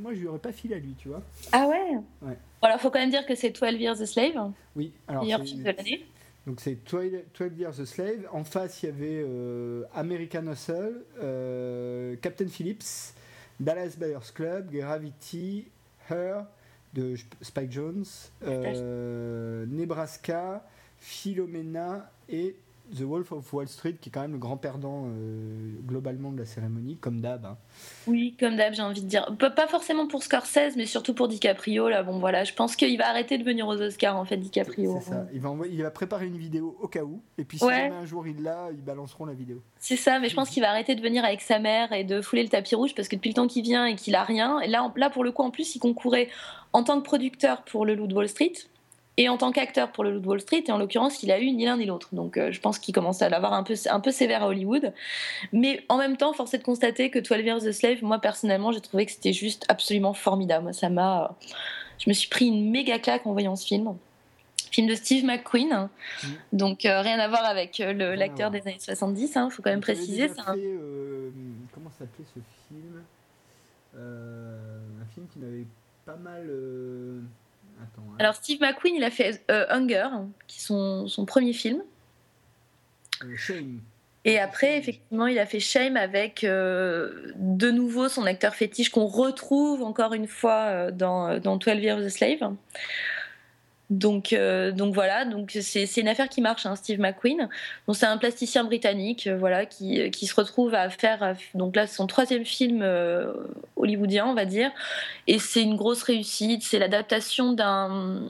moi 0.00 0.12
je 0.14 0.20
lui 0.20 0.26
aurais 0.26 0.38
pas 0.38 0.52
filé 0.52 0.74
à 0.74 0.78
lui, 0.78 0.94
tu 0.98 1.08
vois. 1.08 1.22
Ah 1.52 1.68
ouais? 1.68 1.98
Ouais. 2.22 2.36
Bon, 2.60 2.68
faut 2.78 2.90
quand 2.90 2.98
même 2.98 3.10
dire 3.10 3.26
que 3.26 3.34
c'est 3.34 3.50
12 3.50 3.80
Years 3.80 4.00
a 4.00 4.06
Slave. 4.06 4.50
Oui, 4.74 4.92
alors 5.06 5.22
meilleur 5.22 5.42
film 5.44 5.62
de 5.62 5.70
l'année. 5.70 6.04
Donc 6.46 6.60
c'est 6.60 6.78
12, 6.90 7.12
Years 7.58 7.80
a 7.80 7.86
Slave. 7.86 8.28
En 8.32 8.44
face, 8.44 8.82
il 8.82 8.86
y 8.86 8.88
avait 8.88 9.24
American 9.94 10.44
Hustle, 10.50 11.04
Captain 12.20 12.48
Phillips, 12.48 13.14
Dallas 13.60 13.94
Buyers 13.96 14.32
Club, 14.34 14.70
Gravity, 14.72 15.66
Her 16.10 16.46
de 16.96 17.14
Spike 17.42 17.72
Jones, 17.72 18.04
euh, 18.44 19.66
Nebraska, 19.66 20.66
Philomena 20.98 22.10
et 22.28 22.56
The 22.94 23.02
Wolf 23.02 23.32
of 23.32 23.52
Wall 23.52 23.68
Street, 23.68 23.94
qui 24.00 24.08
est 24.08 24.12
quand 24.12 24.20
même 24.20 24.32
le 24.32 24.38
grand 24.38 24.56
perdant 24.56 25.04
euh, 25.06 25.72
globalement 25.86 26.32
de 26.32 26.38
la 26.38 26.44
cérémonie, 26.44 26.96
comme 26.96 27.20
d'hab. 27.20 27.44
Hein. 27.44 27.56
Oui, 28.06 28.36
comme 28.38 28.56
d'hab, 28.56 28.74
j'ai 28.74 28.82
envie 28.82 29.02
de 29.02 29.08
dire. 29.08 29.26
Pas 29.38 29.66
forcément 29.66 30.06
pour 30.06 30.22
Scorsese, 30.22 30.76
mais 30.76 30.86
surtout 30.86 31.14
pour 31.14 31.28
DiCaprio. 31.28 31.88
Là, 31.88 32.02
bon, 32.02 32.18
voilà, 32.18 32.44
je 32.44 32.52
pense 32.52 32.76
qu'il 32.76 32.96
va 32.98 33.08
arrêter 33.08 33.38
de 33.38 33.44
venir 33.44 33.66
aux 33.66 33.80
Oscars, 33.80 34.16
en 34.16 34.24
fait, 34.24 34.36
DiCaprio. 34.36 34.98
C'est 35.00 35.10
ça. 35.10 35.26
Il 35.32 35.40
va, 35.40 35.54
il 35.70 35.82
va 35.82 35.90
préparer 35.90 36.26
une 36.26 36.38
vidéo 36.38 36.76
au 36.80 36.88
cas 36.88 37.02
où, 37.02 37.20
et 37.38 37.44
puis 37.44 37.58
si 37.58 37.66
jamais 37.66 37.94
un 37.94 38.06
jour 38.06 38.26
il 38.26 38.42
l'a, 38.42 38.68
ils 38.72 38.82
balanceront 38.82 39.24
la 39.24 39.34
vidéo. 39.34 39.62
C'est 39.78 39.96
ça, 39.96 40.18
mais 40.18 40.28
je 40.28 40.34
pense 40.34 40.50
qu'il 40.50 40.62
va 40.62 40.70
arrêter 40.70 40.94
de 40.94 41.00
venir 41.00 41.24
avec 41.24 41.40
sa 41.40 41.58
mère 41.58 41.92
et 41.92 42.04
de 42.04 42.20
fouler 42.20 42.42
le 42.42 42.48
tapis 42.48 42.74
rouge, 42.74 42.94
parce 42.94 43.08
que 43.08 43.16
depuis 43.16 43.30
le 43.30 43.34
temps 43.34 43.46
qu'il 43.46 43.62
vient 43.62 43.86
et 43.86 43.96
qu'il 43.96 44.14
a 44.14 44.24
rien, 44.24 44.60
et 44.60 44.68
là, 44.68 44.92
là, 44.96 45.10
pour 45.10 45.24
le 45.24 45.32
coup, 45.32 45.42
en 45.42 45.50
plus, 45.50 45.74
il 45.74 45.78
concourait 45.78 46.28
en 46.72 46.82
tant 46.82 47.00
que 47.00 47.04
producteur 47.04 47.62
pour 47.62 47.86
le 47.86 47.94
Loup 47.94 48.06
de 48.06 48.14
Wall 48.14 48.28
Street 48.28 48.52
et 49.18 49.28
en 49.28 49.38
tant 49.38 49.50
qu'acteur 49.50 49.92
pour 49.92 50.04
le 50.04 50.12
Loup 50.12 50.20
de 50.20 50.26
Wall 50.26 50.40
Street, 50.40 50.64
et 50.66 50.72
en 50.72 50.78
l'occurrence, 50.78 51.22
il 51.22 51.32
a 51.32 51.40
eu 51.40 51.50
ni 51.50 51.64
l'un 51.64 51.78
ni 51.78 51.86
l'autre. 51.86 52.10
Donc 52.12 52.36
euh, 52.36 52.52
je 52.52 52.60
pense 52.60 52.78
qu'il 52.78 52.94
commence 52.94 53.22
à 53.22 53.28
l'avoir 53.30 53.54
un 53.54 53.62
peu, 53.62 53.74
un 53.88 54.00
peu 54.00 54.10
sévère 54.10 54.42
à 54.42 54.48
Hollywood. 54.48 54.92
Mais 55.52 55.84
en 55.88 55.96
même 55.96 56.16
temps, 56.16 56.32
force 56.34 56.52
est 56.52 56.58
de 56.58 56.62
constater 56.62 57.10
que 57.10 57.18
12 57.18 57.44
Years 57.44 57.66
a 57.66 57.72
Slave, 57.72 58.02
moi 58.02 58.18
personnellement, 58.18 58.72
j'ai 58.72 58.80
trouvé 58.80 59.06
que 59.06 59.12
c'était 59.12 59.32
juste 59.32 59.64
absolument 59.68 60.12
formidable. 60.12 60.74
ça 60.74 60.90
m'a. 60.90 61.34
Je 61.98 62.10
me 62.10 62.14
suis 62.14 62.28
pris 62.28 62.46
une 62.46 62.70
méga 62.70 62.98
claque 62.98 63.26
en 63.26 63.32
voyant 63.32 63.56
ce 63.56 63.66
film. 63.66 63.96
Film 64.70 64.88
de 64.88 64.94
Steve 64.94 65.24
McQueen, 65.24 65.88
mm. 66.22 66.28
donc 66.52 66.84
euh, 66.84 67.00
rien 67.00 67.18
à 67.18 67.28
voir 67.28 67.44
avec 67.46 67.80
euh, 67.80 68.14
l'acteur 68.14 68.50
des 68.50 68.60
années 68.62 68.76
70, 68.78 69.30
il 69.34 69.38
hein, 69.38 69.48
faut 69.48 69.62
quand 69.62 69.70
même 69.70 69.80
préciser. 69.80 70.28
ça. 70.28 70.44
comment 71.72 71.90
s'appelait 71.98 72.26
ce 72.34 72.40
film? 72.68 73.02
Un 73.94 75.06
film 75.14 75.26
qui 75.32 75.38
m'avait 75.38 75.64
pas 76.04 76.16
mal 76.16 76.50
Hein. 77.80 78.02
Alors 78.18 78.34
Steve 78.34 78.60
McQueen, 78.60 78.94
il 78.94 79.04
a 79.04 79.10
fait 79.10 79.44
euh, 79.50 79.66
Hunger, 79.68 80.08
qui 80.46 80.58
est 80.58 80.62
son, 80.62 81.06
son 81.08 81.24
premier 81.24 81.52
film. 81.52 81.82
Euh, 83.24 83.36
Shame. 83.36 83.80
Et 84.24 84.38
après, 84.40 84.76
effectivement, 84.76 85.28
il 85.28 85.38
a 85.38 85.46
fait 85.46 85.60
Shame 85.60 85.96
avec 85.96 86.40
de 86.42 87.70
nouveau 87.70 88.08
son 88.08 88.26
acteur 88.26 88.56
fétiche 88.56 88.90
qu'on 88.90 89.06
retrouve 89.06 89.84
encore 89.84 90.14
une 90.14 90.26
fois 90.26 90.90
dans, 90.90 91.38
dans 91.38 91.56
12 91.56 91.76
Years 91.76 92.00
a 92.00 92.10
Slave. 92.10 92.52
Donc, 93.88 94.32
euh, 94.32 94.72
donc 94.72 94.94
voilà, 94.94 95.24
donc 95.24 95.56
c'est 95.60 95.96
une 95.96 96.08
affaire 96.08 96.28
qui 96.28 96.40
marche, 96.40 96.66
hein, 96.66 96.74
Steve 96.74 96.98
McQueen. 96.98 97.48
Donc 97.86 97.96
c'est 97.96 98.06
un 98.06 98.18
plasticien 98.18 98.64
britannique, 98.64 99.28
euh, 99.28 99.38
voilà, 99.38 99.64
qui, 99.64 100.10
qui, 100.10 100.26
se 100.26 100.34
retrouve 100.34 100.74
à 100.74 100.90
faire 100.90 101.36
donc 101.54 101.76
là 101.76 101.86
son 101.86 102.08
troisième 102.08 102.44
film 102.44 102.82
euh, 102.82 103.32
hollywoodien, 103.76 104.26
on 104.26 104.34
va 104.34 104.44
dire, 104.44 104.72
et 105.28 105.38
c'est 105.38 105.62
une 105.62 105.76
grosse 105.76 106.02
réussite. 106.02 106.64
C'est 106.64 106.78
l'adaptation 106.78 107.52
d'un 107.52 108.22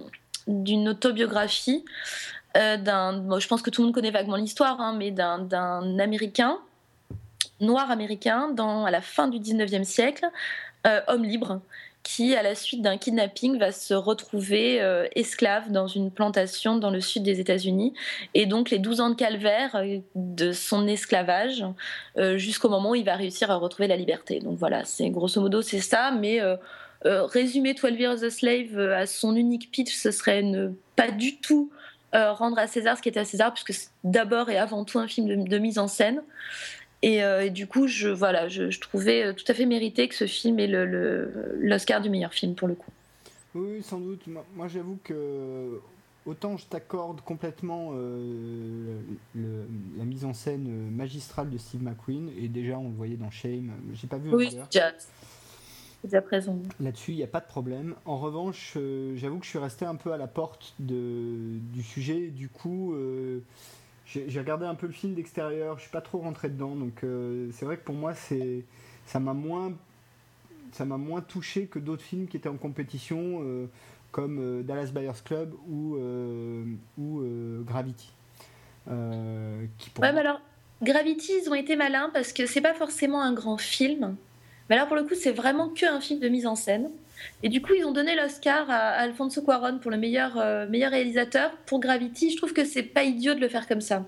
d'une 0.47 0.89
autobiographie 0.89 1.85
d'un, 2.55 3.39
je 3.39 3.49
pense 3.49 3.61
que 3.61 3.69
tout 3.69 3.83
le 3.83 3.87
monde 3.87 3.95
connaît 3.95 4.11
vaguement 4.11 4.37
l'histoire, 4.37 4.81
hein, 4.81 4.95
mais 4.97 5.11
d'un 5.11 5.99
américain 5.99 6.59
noir 7.61 7.91
américain 7.91 8.49
dans 8.49 8.87
à 8.87 8.91
la 8.91 9.03
fin 9.03 9.29
du 9.29 9.39
19e 9.39 9.85
siècle, 9.85 10.25
homme 11.09 11.25
libre 11.25 11.61
qui, 12.07 12.37
à 12.37 12.43
la 12.45 12.55
suite 12.55 12.83
d'un 12.83 12.99
kidnapping, 12.99 13.59
va 13.59 13.73
se 13.73 13.93
retrouver 13.93 14.81
euh, 14.81 15.09
esclave 15.17 15.73
dans 15.73 15.89
une 15.89 16.13
plantation 16.13 16.77
dans 16.77 16.91
le 16.91 17.01
sud 17.01 17.25
des 17.25 17.41
États-Unis. 17.41 17.95
Et 18.33 18.47
donc, 18.47 18.71
les 18.71 18.79
12 18.79 19.01
ans 19.01 19.11
de 19.11 19.17
calvaire 19.17 19.75
euh, 19.75 19.99
de 20.15 20.53
son 20.53 20.87
esclavage, 20.87 21.65
euh, 22.17 22.39
jusqu'au 22.39 22.69
moment 22.69 22.91
où 22.91 22.95
il 22.95 23.05
va 23.05 23.17
réussir 23.17 23.51
à 23.51 23.57
retrouver 23.57 23.89
la 23.89 23.97
liberté. 23.97 24.39
Donc 24.39 24.57
voilà, 24.57 24.85
c'est 24.85 25.11
grosso 25.11 25.41
modo, 25.41 25.63
c'est 25.63 25.81
ça. 25.81 26.13
Mais 26.13 26.41
résumer 27.03 27.75
12 27.75 27.99
Years 27.99 28.23
a 28.23 28.31
Slave 28.31 28.79
à 28.79 29.07
son 29.07 29.35
unique 29.35 29.73
pitch, 29.73 29.93
ce 29.93 30.13
serait 30.13 30.43
ne 30.43 30.69
pas 30.95 31.11
du 31.11 31.39
tout 31.39 31.73
rendre 32.13 32.57
à 32.59 32.69
César 32.69 32.97
ce 32.97 33.03
qui 33.03 33.09
était 33.09 33.21
à 33.21 33.25
César, 33.25 33.53
puisque 33.53 33.73
c'est 33.73 33.91
d'abord 34.05 34.49
et 34.49 34.59
avant 34.59 34.85
tout 34.85 35.01
un 35.01 35.09
film 35.09 35.49
de 35.49 35.59
mise 35.59 35.79
en 35.79 35.89
scène. 35.89 36.23
Euh, 37.05 37.41
et, 37.43 37.51
du 37.51 37.67
coup, 37.67 37.87
je, 37.87 38.09
voilà, 38.09 38.49
je, 38.49 38.81
trouvais 38.81 39.27
euh, 39.27 39.33
tout 39.33 39.45
à 39.49 39.55
fait 39.55 39.67
mérité 39.67 40.09
que 40.09 40.15
ce 40.15 40.27
film 40.27 40.59
ait 40.59 40.67
l'Oscar 40.67 42.01
le, 42.01 42.05
du 42.05 42.11
meilleur 42.11 42.33
film 42.33 42.55
pour 42.55 42.69
le 42.69 42.75
coup. 42.75 42.91
Oui, 43.55 43.83
sans 43.83 44.01
doute. 44.01 44.23
Moi, 44.27 44.69
j'avoue 44.69 44.99
que 45.05 45.81
autant 46.27 46.57
je 46.57 46.67
t'accorde 46.67 47.21
complètement 47.21 47.93
euh, 47.95 48.99
la 49.35 50.05
mise 50.05 50.25
en 50.25 50.35
scène 50.35 50.91
magistrale 50.91 51.51
de 51.51 51.57
Steve 51.57 51.83
McQueen, 51.83 52.31
et 52.39 52.49
déjà 52.49 52.77
on 52.79 52.89
le 52.89 52.95
voyait 52.95 53.17
dans 53.17 53.31
Shame, 53.31 53.73
j'ai 53.95 54.09
pas 54.09 54.19
vu. 54.19 54.35
Oui, 54.35 54.51
déjà. 54.71 54.93
déjà 56.03 56.21
présent. 56.21 56.59
Là-dessus, 56.81 57.13
il 57.13 57.17
n'y 57.17 57.23
a 57.23 57.29
pas 57.29 57.41
de 57.41 57.47
problème. 57.47 57.95
En 58.05 58.19
revanche, 58.19 58.77
j'avoue 59.15 59.39
que 59.39 59.45
je 59.45 59.51
suis 59.51 59.59
resté 59.59 59.85
un 59.85 59.95
peu 59.95 60.13
à 60.13 60.17
la 60.17 60.27
porte 60.27 60.75
de, 60.81 61.59
du 61.73 61.83
sujet. 61.83 62.29
Du 62.29 62.49
coup, 62.49 62.95
j'ai 64.07 64.39
regardé 64.39 64.65
un 64.67 64.75
peu 64.75 64.87
le 64.87 64.93
film 64.93 65.15
d'extérieur, 65.15 65.77
je 65.77 65.83
suis 65.83 65.91
pas 65.91 66.01
trop 66.01 66.19
rentré 66.19 66.49
dedans, 66.49 66.77
donc 66.77 67.03
euh, 67.03 67.49
c'est 67.53 67.65
vrai 67.65 67.77
que 67.77 67.85
pour 67.85 67.95
moi 67.95 68.15
c'est 68.15 68.65
ça 69.05 69.19
m'a 69.19 69.35
moins 69.35 69.73
ça 70.73 70.85
m'a 70.85 70.97
moins 70.97 71.21
touché 71.21 71.67
que 71.67 71.79
d'autres 71.79 72.03
films 72.03 72.29
qui 72.29 72.37
étaient 72.37 72.49
en 72.49 72.57
compétition 72.57 73.41
euh, 73.43 73.67
comme 74.13 74.39
euh, 74.39 74.63
Dallas 74.63 74.91
Buyers 74.93 75.23
Club 75.25 75.55
ou 75.69 75.97
ou 76.99 77.25
Gravity. 77.67 78.13
qui 78.87 79.91
ouais, 80.01 80.07
alors 80.07 80.41
Gravity 80.83 81.33
ils 81.43 81.51
ont 81.51 81.55
été 81.55 81.75
malins 81.75 82.11
parce 82.13 82.33
que 82.33 82.47
c'est 82.47 82.61
pas 82.61 82.75
forcément 82.75 83.23
un 83.23 83.33
grand 83.33 83.59
film, 83.59 84.17
mais 84.71 84.77
alors 84.77 84.87
pour 84.87 84.97
le 84.97 85.03
coup 85.03 85.15
c'est 85.15 85.33
vraiment 85.33 85.69
que 85.71 85.87
un 85.87 86.01
film 86.01 86.21
de 86.21 86.29
mise 86.29 86.47
en 86.47 86.55
scène. 86.55 86.91
Et 87.43 87.49
du 87.49 87.63
coup, 87.63 87.73
ils 87.77 87.85
ont 87.85 87.93
donné 87.93 88.15
l'Oscar 88.17 88.69
à 88.71 88.89
Alfonso 88.91 89.43
Cuaron 89.43 89.79
pour 89.79 89.91
le 89.91 89.97
meilleur, 89.97 90.39
euh, 90.39 90.67
meilleur 90.69 90.91
réalisateur. 90.91 91.51
Pour 91.67 91.81
Gravity, 91.81 92.31
je 92.31 92.37
trouve 92.37 92.53
que 92.53 92.65
c'est 92.65 92.83
pas 92.83 93.05
idiot 93.05 93.35
de 93.35 93.41
le 93.41 93.49
faire 93.49 93.67
comme 93.67 93.81
ça. 93.81 94.05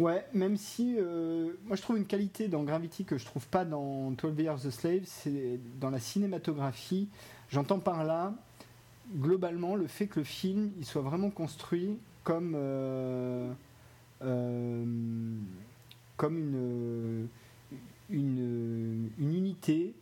Ouais, 0.00 0.24
même 0.34 0.56
si 0.56 0.96
euh, 0.98 1.52
moi 1.66 1.76
je 1.76 1.82
trouve 1.82 1.96
une 1.96 2.06
qualité 2.06 2.48
dans 2.48 2.64
Gravity 2.64 3.04
que 3.04 3.16
je 3.16 3.24
trouve 3.24 3.46
pas 3.46 3.64
dans 3.64 4.10
12 4.10 4.40
Years 4.40 4.66
a 4.66 4.70
Slave, 4.72 5.02
c'est 5.04 5.60
dans 5.80 5.90
la 5.90 6.00
cinématographie. 6.00 7.08
J'entends 7.48 7.78
par 7.78 8.02
là, 8.02 8.34
globalement, 9.16 9.76
le 9.76 9.86
fait 9.86 10.08
que 10.08 10.18
le 10.18 10.24
film 10.24 10.72
il 10.78 10.84
soit 10.84 11.02
vraiment 11.02 11.30
construit 11.30 11.96
comme, 12.24 12.54
euh, 12.56 13.52
comme 16.16 16.38
une, 16.38 17.28
une, 18.10 19.10
une 19.16 19.34
unité. 19.34 19.94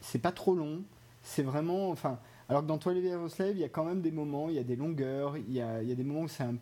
C'est 0.00 0.20
pas 0.20 0.32
trop 0.32 0.54
long 0.54 0.82
c'est 1.22 1.42
vraiment. 1.42 1.90
Enfin, 1.90 2.18
alors 2.48 2.62
que 2.62 2.66
dans 2.66 2.78
Toilet 2.78 3.00
Years 3.00 3.30
Slave, 3.30 3.52
il 3.52 3.60
y 3.60 3.64
a 3.64 3.68
quand 3.68 3.84
même 3.84 4.00
des 4.00 4.10
moments, 4.10 4.48
il 4.48 4.56
y 4.56 4.58
a 4.58 4.64
des 4.64 4.76
longueurs, 4.76 5.36
il 5.36 5.52
y 5.52 5.60
a, 5.60 5.82
il 5.82 5.88
y 5.88 5.92
a 5.92 5.94
des 5.94 6.04
moments 6.04 6.22
où 6.22 6.28
c'est 6.28 6.42
un, 6.42 6.56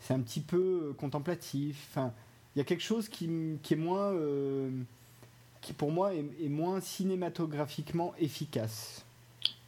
c'est 0.00 0.14
un 0.14 0.20
petit 0.20 0.40
peu 0.40 0.90
euh, 0.90 0.92
contemplatif. 0.94 1.86
Enfin, 1.90 2.12
il 2.54 2.58
y 2.58 2.62
a 2.62 2.64
quelque 2.64 2.82
chose 2.82 3.08
qui, 3.08 3.28
qui 3.62 3.74
est 3.74 3.78
moins. 3.78 4.12
Euh, 4.12 4.70
qui 5.60 5.72
pour 5.72 5.90
moi 5.90 6.12
est, 6.14 6.48
moins 6.48 6.80
cinématographiquement 6.80 8.14
efficace. 8.20 9.04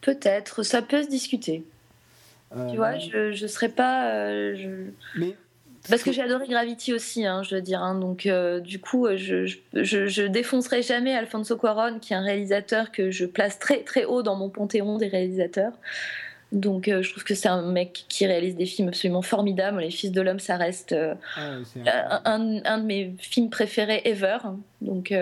Peut-être, 0.01 0.63
ça 0.63 0.83
peut 0.83 1.03
se 1.03 1.09
discuter. 1.09 1.65
tu 2.53 2.77
vois, 2.77 2.95
euh, 3.15 3.33
je 3.33 3.43
ne 3.43 3.49
serais 3.49 3.69
pas. 3.69 4.55
Je... 4.55 4.91
Mais 5.17 5.37
parce 5.89 6.03
que 6.03 6.13
j'ai 6.13 6.23
adoré 6.23 6.47
Gravity 6.47 6.93
aussi, 6.93 7.25
hein, 7.25 7.43
je 7.43 7.55
veux 7.55 7.63
dire. 7.63 7.83
Hein. 7.83 7.95
donc, 7.95 8.27
euh, 8.27 8.61
du 8.61 8.81
coup, 8.81 9.07
euh, 9.07 9.17
je, 9.17 9.47
je, 9.73 10.07
je, 10.07 10.23
défoncerai 10.23 10.83
jamais 10.83 11.15
Alfonso 11.15 11.57
Cuaron, 11.57 11.99
qui 12.01 12.13
est 12.13 12.17
un 12.17 12.23
réalisateur 12.23 12.93
que 12.93 13.11
je 13.11 13.25
place 13.25 13.59
très 13.59 13.83
très 13.83 14.05
haut 14.05 14.23
dans 14.23 14.37
mon 14.37 14.51
panthéon 14.51 14.99
des 14.99 15.09
réalisateurs. 15.09 15.73
Donc, 16.53 16.89
euh, 16.89 17.01
je 17.03 17.11
trouve 17.11 17.25
que 17.25 17.35
c'est 17.35 17.49
un 17.49 17.63
mec 17.63 18.05
qui 18.09 18.27
réalise 18.27 18.57
des 18.57 18.67
films 18.67 18.89
absolument 18.89 19.23
formidables. 19.23 19.81
Les 19.81 19.91
Fils 19.91 20.13
de 20.13 20.21
l'homme, 20.21 20.41
ça 20.41 20.57
reste 20.57 20.95
ah 21.37 22.21
un, 22.25 22.61
un, 22.65 22.79
de 22.79 22.85
mes 22.85 23.15
films 23.19 23.51
préférés 23.51 24.03
ever. 24.05 24.39
Donc, 24.81 25.15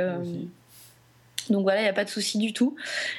donc 1.50 1.62
voilà, 1.62 1.80
il 1.80 1.84
n'y 1.84 1.88
a 1.88 1.94
pas 1.94 2.04
de 2.04 2.10
souci 2.10 2.38
du 2.38 2.52
tout. 2.52 2.76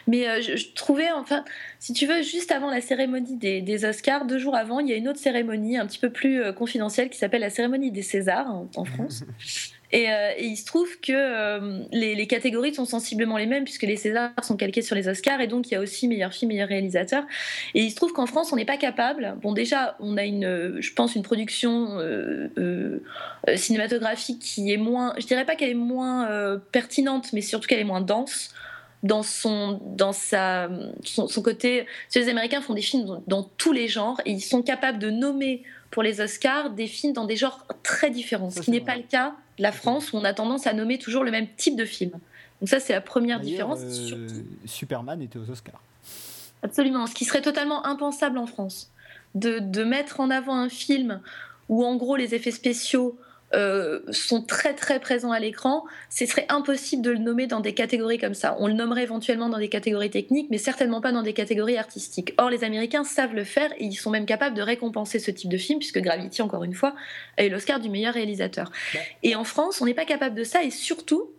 Mais 0.08 0.28
euh, 0.28 0.42
je, 0.42 0.74
trouvais, 0.74 1.12
enfin, 1.12 1.44
si 1.80 1.94
tu 1.94 2.06
veux, 2.06 2.22
juste 2.22 2.52
avant 2.52 2.70
la 2.70 2.82
cérémonie 2.82 3.36
des, 3.38 3.86
Oscars, 3.86 4.26
deux 4.26 4.40
jours 4.40 4.56
avant, 4.56 4.80
il 4.80 4.90
y 4.90 4.94
a 4.94 4.96
une 4.96 5.08
autre 5.08 5.20
cérémonie 5.20 5.78
un 5.78 5.86
petit 5.86 6.00
peu 6.00 6.10
plus 6.10 6.42
euh, 6.42 6.54
confidentielle 6.54 7.10
qui 7.10 7.18
s'appelle 7.18 7.42
la 7.42 7.50
cérémonie 7.50 7.92
des 7.92 8.04
Césars 8.04 8.64
en 8.76 8.86
France. 8.86 9.24
Euh, 9.94 10.32
et, 10.38 10.46
il 10.46 10.56
se 10.56 10.66
trouve 10.66 11.00
que 11.00 11.12
euh, 11.14 11.84
les, 11.92 12.28
catégories 12.28 12.74
sont 12.76 12.86
sensiblement 12.86 13.38
les 13.38 13.48
mêmes 13.48 13.64
puisque 13.64 13.84
les 13.84 13.96
Césars 13.96 14.32
sont 14.44 14.56
calqués 14.56 14.84
sur 14.84 14.96
les 14.96 15.08
Oscars 15.08 15.42
et 15.42 15.48
donc 15.48 15.68
il 15.68 15.74
y 15.74 15.78
a 15.78 15.80
aussi 15.80 16.08
meilleur 16.08 16.32
film, 16.32 16.50
meilleur 16.50 16.68
réalisateur. 16.68 17.24
Et 17.74 17.82
il 17.82 17.90
se 17.90 17.96
trouve 17.96 18.14
qu'en 18.14 18.28
France, 18.28 18.54
on 18.54 18.56
n'est 18.56 18.66
pas 18.66 18.78
capable. 18.78 19.36
Bon, 19.42 19.54
déjà, 19.54 19.96
on 20.00 20.18
a 20.18 20.26
une, 20.26 20.78
je 20.80 20.94
pense, 20.94 21.16
une 21.16 21.24
production 21.24 21.98
euh, 22.00 23.00
cinématographique 23.56 24.40
qui 24.40 24.72
est 24.72 24.78
moins, 24.78 25.14
je 25.18 25.26
dirais 25.26 25.46
pas 25.46 25.56
qu'elle 25.56 25.72
est 25.72 25.74
moins 25.74 26.60
pertinente, 26.72 27.34
mais 27.34 27.42
surtout 27.42 27.68
qu'elle 27.68 27.80
est 27.80 27.84
moins 27.84 28.02
dense 28.02 28.54
dans 29.02 29.24
son 29.24 29.80
dans 29.96 30.12
sa 30.12 30.70
son, 31.04 31.28
côté. 31.42 31.86
Les 32.14 32.30
Américains 32.30 32.62
font 32.62 32.74
des 32.74 32.82
films 32.82 33.06
dans, 33.06 33.24
dans 33.28 33.44
tous 33.44 33.72
les 33.72 33.88
genres 33.88 34.22
et 34.26 34.32
ils 34.32 34.42
sont 34.42 34.62
capables 34.62 35.00
de 35.00 35.10
nommer 35.10 35.64
pour 35.90 36.04
les 36.04 36.22
Oscars 36.22 36.72
des 36.72 36.88
films 36.88 37.14
dans 37.14 37.26
des 37.26 37.38
genres 37.38 37.66
très 37.82 38.12
différents, 38.12 38.50
ce 38.50 38.62
qui 38.62 38.72
n'est 38.72 38.82
pas 38.82 38.96
le 38.96 39.04
cas 39.04 39.36
la 39.60 39.72
France 39.72 40.14
où 40.14 40.18
on 40.18 40.24
a 40.24 40.34
tendance 40.34 40.66
à 40.68 40.74
nommer 40.74 40.98
toujours 40.98 41.24
le 41.24 41.32
même 41.32 41.48
type 41.58 41.76
de 41.76 41.86
film. 41.86 42.12
Donc 42.60 42.70
ça, 42.70 42.80
c'est 42.80 42.94
la 42.94 43.02
première 43.02 43.40
différence. 43.40 43.80
Euh, 43.82 44.28
Superman 44.66 45.22
était 45.22 45.38
aux 45.38 45.50
Oscars. 45.50 45.82
Absolument, 46.64 47.08
ce 47.08 47.14
qui 47.14 47.26
serait 47.26 47.42
totalement 47.42 47.86
impensable 47.86 48.38
en 48.38 48.48
France. 48.48 48.92
De, 49.36 49.60
de 49.60 49.84
mettre 49.84 50.20
en 50.20 50.32
avant 50.32 50.56
un 50.56 50.70
film 50.70 51.22
où 51.70 51.86
en 51.86 51.96
gros 51.96 52.16
les 52.16 52.34
effets 52.34 52.52
spéciaux 52.52 53.18
euh, 53.54 54.02
sont 54.12 54.44
très 54.44 54.74
très 54.74 55.00
présents 55.00 55.32
à 55.32 55.40
l'écran, 55.40 55.86
ce 56.10 56.26
serait 56.26 56.46
impossible 56.50 57.02
de 57.02 57.10
le 57.10 57.18
nommer 57.18 57.48
dans 57.48 57.62
des 57.62 57.74
catégories 57.74 58.20
comme 58.20 58.36
ça. 58.36 58.56
On 58.60 58.68
le 58.68 58.74
nommerait 58.74 59.04
éventuellement 59.04 59.50
dans 59.50 59.58
des 59.58 59.70
catégories 59.70 60.12
techniques, 60.12 60.48
mais 60.52 60.58
certainement 60.58 61.02
pas 61.02 61.12
dans 61.12 61.24
des 61.24 61.34
catégories 61.34 61.78
artistiques. 61.78 62.34
Or, 62.38 62.50
les 62.50 62.64
Américains 62.64 63.04
savent 63.04 63.34
le 63.34 63.44
faire 63.44 63.72
et 63.78 63.86
ils 63.86 63.96
sont 63.96 64.12
même 64.12 64.26
capables 64.26 64.56
de 64.56 64.62
récompenser 64.62 65.18
ce 65.18 65.32
type 65.32 65.50
de 65.50 65.58
film, 65.58 65.80
puisque 65.80 66.00
Gravity, 66.00 66.42
encore 66.42 66.64
une 66.64 66.76
fois, 66.76 66.96
a 67.38 67.46
eu 67.46 67.50
l'Oscar 67.50 67.80
du 67.80 67.90
meilleur 67.90 68.14
réalisateur. 68.14 68.72
Et 69.24 69.36
en 69.36 69.44
France, 69.44 69.82
on 69.82 69.86
n'est 69.86 69.94
pas 69.94 70.06
capable 70.06 70.36
de 70.36 70.44
ça, 70.44 70.64
et 70.64 70.70
surtout, 70.70 71.32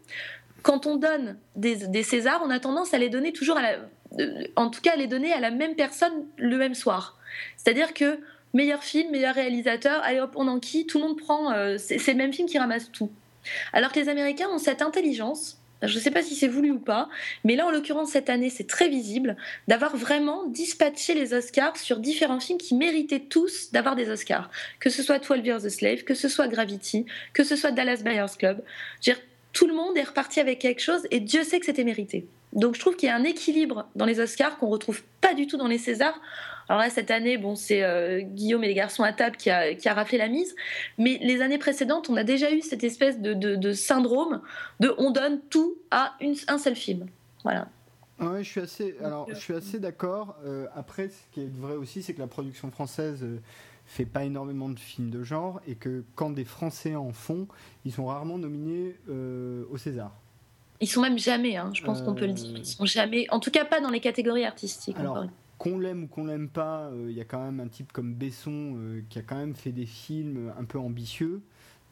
quand 0.63 0.87
on 0.87 0.97
donne 0.97 1.39
des, 1.57 1.87
des, 1.87 2.03
Césars, 2.03 2.43
on 2.45 2.51
a 2.51 2.59
tendance 2.59 2.93
à 2.93 2.99
les 2.99 3.09
donner 3.09 3.33
toujours 3.33 3.57
à 3.57 3.63
la, 3.63 3.79
euh, 4.19 4.45
en 4.57 4.69
tout 4.69 4.81
cas 4.81 4.93
à 4.93 4.97
les 4.97 5.07
donner 5.07 5.33
à 5.33 5.41
la 5.41 5.51
même 5.51 5.75
personne 5.75 6.27
le 6.37 6.57
même 6.57 6.75
soir. 6.75 7.19
C'est-à-dire 7.57 7.95
que 7.95 8.19
meilleur 8.55 8.83
film, 8.83 9.11
meilleur 9.11 9.35
réalisateur, 9.35 10.03
allez 10.03 10.21
hop, 10.21 10.33
on 10.37 10.49
en 10.49 10.59
qui, 10.59 10.87
tout 10.87 10.99
le 10.99 11.05
monde 11.05 11.19
prend, 11.19 11.53
euh, 11.53 11.77
c'est 11.79 12.07
le 12.09 12.15
même 12.15 12.33
film 12.33 12.49
qui 12.49 12.59
ramasse 12.59 12.91
tout. 12.93 13.11
Alors 13.73 13.93
que 13.93 14.01
les 14.01 14.09
Américains 14.09 14.49
ont 14.49 14.59
cette 14.59 14.83
intelligence, 14.83 15.61
je 15.83 15.95
ne 15.95 16.01
sais 16.01 16.11
pas 16.11 16.23
si 16.23 16.35
c'est 16.35 16.49
voulu 16.49 16.71
ou 16.73 16.79
pas, 16.79 17.09
mais 17.45 17.57
là 17.57 17.67
en 17.67 17.71
l'occurrence 17.71 18.11
cette 18.11 18.29
année 18.29 18.51
c'est 18.51 18.67
très 18.67 18.89
visible, 18.89 19.37
d'avoir 19.67 19.97
vraiment 19.97 20.47
dispatché 20.47 21.15
les 21.15 21.33
Oscars 21.33 21.77
sur 21.77 21.99
différents 21.99 22.41
films 22.41 22.59
qui 22.59 22.75
méritaient 22.75 23.21
tous 23.21 23.73
d'avoir 23.73 23.97
des 23.97 24.11
Oscars. 24.11 24.51
Que 24.79 24.91
ce 24.91 25.03
soit 25.03 25.19
12 25.19 25.47
Years 25.47 25.65
a 25.65 25.71
Slave, 25.71 26.03
que 26.05 26.15
ce 26.15 26.29
soit 26.29 26.49
Gravity, 26.49 27.07
que 27.33 27.45
ce 27.45 27.57
soit 27.57 27.71
Dallas 27.71 28.03
Buyers 28.05 28.37
Club. 28.39 28.63
Dire, 29.01 29.17
tout 29.53 29.67
le 29.67 29.75
monde 29.75 29.97
est 29.97 30.03
reparti 30.03 30.41
avec 30.41 30.59
quelque 30.59 30.83
chose 30.83 31.07
et 31.11 31.21
Dieu 31.21 31.45
sait 31.45 31.61
que 31.61 31.67
c'était 31.67 31.85
mérité. 31.85 32.27
Donc 32.53 32.75
je 32.75 32.81
trouve 32.81 32.97
qu'il 32.97 33.09
y 33.09 33.13
a 33.13 33.17
un 33.17 33.25
équilibre 33.25 33.89
dans 33.95 34.07
les 34.07 34.21
Oscars 34.21 34.59
qu'on 34.59 34.69
retrouve 34.69 35.03
pas 35.21 35.35
du 35.35 35.47
tout 35.47 35.57
dans 35.57 35.69
les 35.69 35.79
Césars. 35.79 36.21
Alors 36.71 36.83
là, 36.83 36.89
cette 36.89 37.11
année, 37.11 37.37
bon, 37.37 37.57
c'est 37.57 37.83
euh, 37.83 38.21
Guillaume 38.21 38.63
et 38.63 38.69
les 38.69 38.75
garçons 38.75 39.03
à 39.03 39.13
table 39.13 39.37
qui 39.37 39.51
a, 39.51 39.75
qui 39.75 39.89
a, 39.89 39.93
raflé 39.93 40.19
la 40.19 40.29
mise. 40.29 40.55
Mais 40.99 41.19
les 41.21 41.43
années 41.43 41.59
précédentes, 41.59 42.09
on 42.09 42.17
a 42.17 42.23
déjà 42.23 42.53
eu 42.53 42.61
cette 42.61 42.85
espèce 42.85 43.21
de, 43.21 43.35
de, 43.35 43.57
de 43.57 43.73
syndrome 43.73 44.41
de 44.79 44.95
on 44.97 45.11
donne 45.11 45.41
tout 45.51 45.75
à 45.91 46.15
une, 46.21 46.37
un 46.47 46.59
seul 46.59 46.77
film. 46.77 47.09
Voilà. 47.43 47.67
Ouais, 48.21 48.45
je 48.45 48.49
suis 48.49 48.61
assez, 48.61 48.95
alors, 49.03 49.27
je 49.29 49.35
suis 49.35 49.53
assez 49.53 49.81
d'accord. 49.81 50.37
Euh, 50.45 50.69
après, 50.77 51.09
ce 51.09 51.19
qui 51.33 51.41
est 51.41 51.53
vrai 51.53 51.75
aussi, 51.75 52.05
c'est 52.05 52.15
que 52.15 52.21
la 52.21 52.29
production 52.29 52.71
française 52.71 53.25
euh, 53.25 53.41
fait 53.85 54.05
pas 54.05 54.23
énormément 54.23 54.69
de 54.69 54.79
films 54.79 55.11
de 55.11 55.25
genre 55.25 55.61
et 55.67 55.75
que 55.75 56.05
quand 56.15 56.31
des 56.31 56.45
Français 56.45 56.95
en 56.95 57.11
font, 57.11 57.49
ils 57.85 57.91
sont 57.91 58.07
rarement 58.07 58.39
nominés 58.39 58.95
euh, 59.09 59.65
au 59.73 59.77
César. 59.77 60.13
Ils 60.81 60.87
sont 60.89 61.01
même 61.01 61.19
jamais, 61.19 61.57
hein, 61.57 61.73
je 61.75 61.83
pense 61.83 62.01
qu'on 62.01 62.15
peut 62.15 62.27
le 62.29 62.33
dire. 62.33 62.57
Ils 62.57 62.65
sont 62.65 62.87
jamais, 62.87 63.27
en 63.31 63.41
tout 63.41 63.51
cas 63.51 63.65
pas 63.65 63.81
dans 63.81 63.91
les 63.91 63.99
catégories 63.99 64.45
artistiques. 64.45 64.97
Alors, 64.97 65.27
qu'on 65.61 65.79
l'aime 65.79 66.05
ou 66.05 66.07
qu'on 66.07 66.25
l'aime 66.25 66.49
pas, 66.49 66.87
euh, 66.87 67.09
il 67.11 67.17
y 67.17 67.21
a 67.21 67.25
quand 67.25 67.45
même 67.45 67.61
un 67.61 67.69
type 67.69 67.93
comme 67.93 68.15
Besson 68.15 68.77
euh, 68.79 69.03
qui 69.11 69.19
a 69.19 69.23
quand 69.23 69.37
même 69.37 69.55
fait 69.55 69.73
des 69.73 69.85
films 69.85 70.51
un 70.59 70.65
peu 70.65 70.79
ambitieux. 70.79 71.43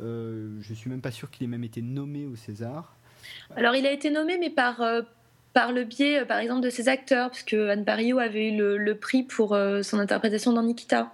Euh, 0.01 0.57
je 0.63 0.73
suis 0.73 0.89
même 0.89 1.03
pas 1.03 1.11
sûr 1.11 1.31
qu'il 1.31 1.45
ait 1.45 1.51
même 1.51 1.65
été 1.65 1.83
nommé 1.83 2.25
au 2.25 2.35
César. 2.35 2.97
Alors 3.57 3.77
il 3.77 3.87
a 3.87 3.93
été 3.93 4.11
nommé, 4.11 4.39
mais 4.39 4.49
par, 4.49 4.83
par 5.53 5.73
le 5.73 5.85
biais, 5.85 6.25
par 6.25 6.39
exemple, 6.39 6.63
de 6.63 6.71
ses 6.71 6.89
acteurs, 6.89 7.31
puisque 7.31 7.53
Anne 7.53 7.85
Parillo 7.85 8.19
avait 8.19 8.49
eu 8.49 8.57
le, 8.57 8.79
le 8.79 8.95
prix 8.95 9.23
pour 9.23 9.51
son 9.83 9.99
interprétation 9.99 10.55
dans 10.55 10.63
Nikita. 10.63 11.13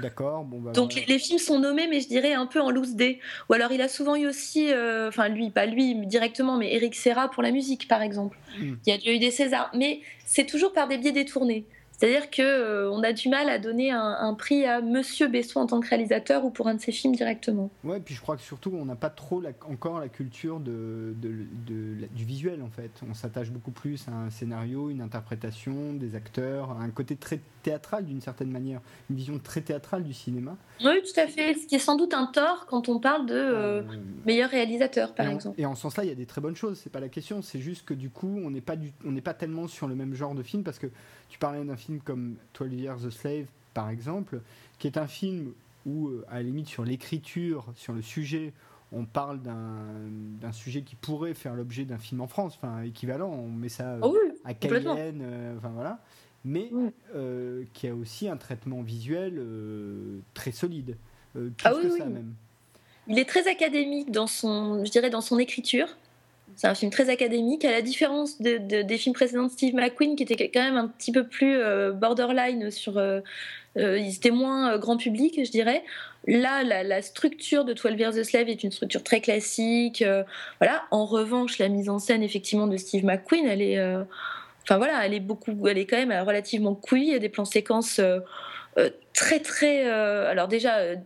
D'accord. 0.00 0.44
Bon, 0.44 0.60
bah, 0.60 0.72
Donc 0.72 0.94
les, 0.94 1.04
les, 1.06 1.18
films 1.18 1.38
sont 1.38 1.58
nommés, 1.58 1.88
mais 1.88 2.00
je 2.00 2.08
dirais 2.08 2.32
un 2.32 2.46
peu 2.46 2.60
en 2.60 2.70
loose 2.70 2.94
day. 2.94 3.18
Ou 3.48 3.54
alors 3.54 3.72
il 3.72 3.82
a 3.82 3.88
souvent 3.88 4.16
eu 4.16 4.26
aussi, 4.26 4.72
euh, 4.72 5.08
enfin 5.08 5.28
lui, 5.28 5.50
pas 5.50 5.66
lui 5.66 5.94
directement, 6.06 6.56
mais 6.56 6.72
Eric 6.74 6.94
Serra 6.94 7.28
pour 7.30 7.42
la 7.42 7.50
musique, 7.50 7.88
par 7.88 8.02
exemple. 8.02 8.38
Mm. 8.58 8.74
Il 8.86 8.94
y 8.94 9.08
a 9.08 9.14
eu 9.14 9.18
des 9.18 9.30
Césars, 9.30 9.70
mais 9.74 10.00
c'est 10.24 10.46
toujours 10.46 10.72
par 10.72 10.88
des 10.88 10.98
biais 10.98 11.12
détournés. 11.12 11.64
C'est-à-dire 11.98 12.30
qu'on 12.30 12.42
euh, 12.42 13.02
a 13.02 13.12
du 13.12 13.28
mal 13.28 13.48
à 13.48 13.58
donner 13.58 13.90
un, 13.90 14.16
un, 14.20 14.34
prix 14.34 14.66
à 14.66 14.82
Monsieur 14.82 15.28
Besson 15.28 15.60
en 15.60 15.66
tant 15.66 15.80
que 15.80 15.88
réalisateur 15.88 16.44
ou 16.44 16.50
pour 16.50 16.68
un 16.68 16.74
de 16.74 16.80
ses 16.80 16.92
films 16.92 17.14
directement. 17.14 17.70
Ouais, 17.84 18.00
puis 18.00 18.14
je 18.14 18.20
crois 18.20 18.36
que 18.36 18.42
surtout 18.42 18.72
on 18.78 18.84
n'a 18.84 18.96
pas 18.96 19.08
trop 19.08 19.40
la, 19.40 19.50
encore 19.68 19.98
la 20.00 20.08
culture 20.08 20.60
de, 20.60 21.14
de, 21.16 21.46
de, 21.66 22.06
du 22.14 22.24
visuel 22.24 22.62
en 22.62 22.70
fait. 22.70 22.90
On 23.08 23.14
s'attache 23.14 23.50
beaucoup 23.50 23.70
plus 23.70 24.06
à 24.08 24.12
un 24.12 24.30
scénario, 24.30 24.90
une 24.90 25.00
interprétation, 25.00 25.94
des 25.94 26.14
acteurs, 26.14 26.70
un 26.72 26.90
côté 26.90 27.16
très 27.16 27.40
théâtral 27.62 28.04
d'une 28.04 28.20
certaine 28.20 28.50
manière, 28.50 28.80
une 29.10 29.16
vision 29.16 29.38
très 29.38 29.60
théâtrale 29.60 30.04
du 30.04 30.12
cinéma. 30.12 30.56
Oui, 30.84 31.02
tout 31.02 31.20
à 31.20 31.26
fait. 31.26 31.54
Ce 31.54 31.66
qui 31.66 31.74
est 31.74 31.80
sans 31.80 31.96
doute 31.96 32.14
un 32.14 32.26
tort 32.26 32.66
quand 32.66 32.88
on 32.88 33.00
parle 33.00 33.26
de 33.26 33.34
euh, 33.34 33.80
euh, 33.80 33.82
meilleur 34.24 34.50
réalisateur, 34.50 35.14
par 35.14 35.26
et 35.26 35.30
en, 35.30 35.32
exemple. 35.32 35.60
Et 35.60 35.66
en 35.66 35.74
ce 35.74 35.82
sens-là, 35.82 36.04
il 36.04 36.08
y 36.08 36.12
a 36.12 36.14
des 36.14 36.26
très 36.26 36.40
bonnes 36.40 36.54
choses. 36.54 36.78
C'est 36.82 36.92
pas 36.92 37.00
la 37.00 37.08
question. 37.08 37.42
C'est 37.42 37.58
juste 37.58 37.84
que 37.84 37.94
du 37.94 38.08
coup, 38.08 38.40
on 38.44 38.50
n'est 38.50 38.60
pas 38.60 38.76
du, 38.76 38.92
on 39.04 39.10
n'est 39.10 39.20
pas 39.20 39.34
tellement 39.34 39.66
sur 39.66 39.88
le 39.88 39.96
même 39.96 40.14
genre 40.14 40.34
de 40.34 40.44
film 40.44 40.62
parce 40.62 40.78
que 40.78 40.86
tu 41.28 41.38
parlais 41.38 41.64
d'un 41.64 41.76
film 41.76 42.00
comme 42.00 42.36
12 42.58 42.72
Years 42.74 43.06
a 43.06 43.10
Slave, 43.10 43.46
par 43.74 43.90
exemple, 43.90 44.40
qui 44.78 44.86
est 44.86 44.98
un 44.98 45.06
film 45.06 45.52
où, 45.84 46.08
euh, 46.08 46.24
à 46.28 46.36
la 46.36 46.42
limite, 46.42 46.68
sur 46.68 46.84
l'écriture, 46.84 47.72
sur 47.74 47.92
le 47.92 48.02
sujet, 48.02 48.52
on 48.92 49.04
parle 49.04 49.40
d'un 49.42 50.52
sujet 50.52 50.82
qui 50.82 50.96
pourrait 50.96 51.34
faire 51.34 51.54
l'objet 51.54 51.84
d'un 51.84 51.98
film 51.98 52.20
en 52.20 52.28
France, 52.28 52.54
enfin 52.56 52.82
équivalent, 52.82 53.28
on 53.28 53.48
met 53.48 53.68
ça 53.68 53.98
oh 54.02 54.14
oui, 54.14 54.32
à 54.44 54.54
Cayenne, 54.54 55.20
euh, 55.22 55.56
enfin 55.58 55.70
voilà, 55.70 56.00
mais 56.44 56.68
oui. 56.72 56.90
euh, 57.14 57.64
qui 57.72 57.88
a 57.88 57.94
aussi 57.94 58.28
un 58.28 58.36
traitement 58.36 58.82
visuel 58.82 59.34
euh, 59.38 60.20
très 60.34 60.52
solide, 60.52 60.96
plus 61.32 61.52
ah 61.64 61.70
que 61.70 61.92
oui, 61.92 61.98
ça 61.98 62.06
même. 62.06 62.34
Il 63.08 63.18
est 63.18 63.28
très 63.28 63.48
académique 63.48 64.10
dans 64.10 64.26
son, 64.26 64.84
je 64.84 64.90
dirais, 64.90 65.10
dans 65.10 65.20
son 65.20 65.38
écriture. 65.38 65.88
C'est 66.56 66.66
un 66.66 66.74
film 66.74 66.90
très 66.90 67.10
académique, 67.10 67.66
à 67.66 67.70
la 67.70 67.82
différence 67.82 68.40
de, 68.40 68.56
de, 68.56 68.80
des 68.80 68.96
films 68.96 69.14
précédents 69.14 69.44
de 69.44 69.50
Steve 69.50 69.74
McQueen, 69.74 70.16
qui 70.16 70.22
étaient 70.22 70.48
quand 70.48 70.62
même 70.62 70.76
un 70.76 70.88
petit 70.88 71.12
peu 71.12 71.26
plus 71.26 71.58
euh, 71.58 71.92
borderline 71.92 72.70
sur. 72.70 72.96
Euh, 72.96 73.20
euh, 73.76 73.98
ils 73.98 74.14
étaient 74.16 74.30
moins 74.30 74.78
grand 74.78 74.96
public, 74.96 75.38
je 75.44 75.50
dirais. 75.50 75.84
Là, 76.26 76.64
la, 76.64 77.02
structure 77.02 77.66
de 77.66 77.74
12 77.74 77.98
Years 77.98 78.16
a 78.16 78.24
Slave 78.24 78.48
est 78.48 78.64
une 78.64 78.72
structure 78.72 79.04
très 79.04 79.20
classique. 79.20 80.02
voilà. 80.58 80.84
En 80.90 81.04
revanche, 81.04 81.58
la 81.58 81.68
mise 81.68 81.90
en 81.90 81.98
scène, 81.98 82.22
effectivement, 82.22 82.66
de 82.66 82.78
Steve 82.78 83.04
McQueen, 83.04 83.46
elle 83.46 83.60
est. 83.60 83.78
Enfin 84.62 84.78
voilà, 84.78 85.04
elle 85.04 85.14
est 85.14 85.20
beaucoup, 85.20 85.54
elle 85.68 85.78
est 85.78 85.86
quand 85.86 86.04
même 86.04 86.26
relativement 86.26 86.74
couillue. 86.74 87.04
Il 87.04 87.12
y 87.12 87.14
a 87.14 87.18
des 87.18 87.28
plans 87.28 87.44
séquences 87.44 88.00
très 89.16 89.40
très 89.40 89.86
euh, 89.86 90.30
alors 90.30 90.46
déjà 90.46 90.76
euh, 90.76 90.96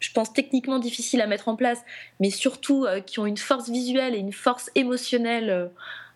je 0.00 0.10
pense 0.12 0.32
techniquement 0.32 0.80
difficile 0.80 1.20
à 1.20 1.28
mettre 1.28 1.48
en 1.48 1.54
place 1.54 1.78
mais 2.18 2.30
surtout 2.30 2.84
euh, 2.84 3.00
qui 3.00 3.20
ont 3.20 3.26
une 3.26 3.36
force 3.36 3.70
visuelle 3.70 4.16
et 4.16 4.18
une 4.18 4.32
force 4.32 4.70
émotionnelle 4.74 5.50
euh, 5.50 5.66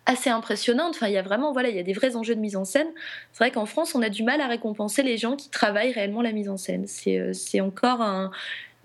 assez 0.05 0.29
impressionnante. 0.29 0.95
Enfin 0.95 1.07
il 1.07 1.13
y 1.13 1.17
a 1.17 1.21
vraiment 1.21 1.53
voilà 1.53 1.69
il 1.69 1.75
y 1.75 1.79
a 1.79 1.83
des 1.83 1.93
vrais 1.93 2.15
enjeux 2.15 2.35
de 2.35 2.39
mise 2.39 2.57
en 2.57 2.65
scène. 2.65 2.87
C'est 3.31 3.43
vrai 3.43 3.51
qu'en 3.51 3.65
France 3.65 3.95
on 3.95 4.01
a 4.01 4.09
du 4.09 4.23
mal 4.23 4.41
à 4.41 4.47
récompenser 4.47 5.01
les 5.01 5.17
gens 5.17 5.35
qui 5.35 5.49
travaillent 5.49 5.93
réellement 5.93 6.21
la 6.21 6.33
mise 6.33 6.49
en 6.49 6.57
scène. 6.57 6.85
C'est 6.87 7.61
encore 7.61 8.01
un 8.01 8.31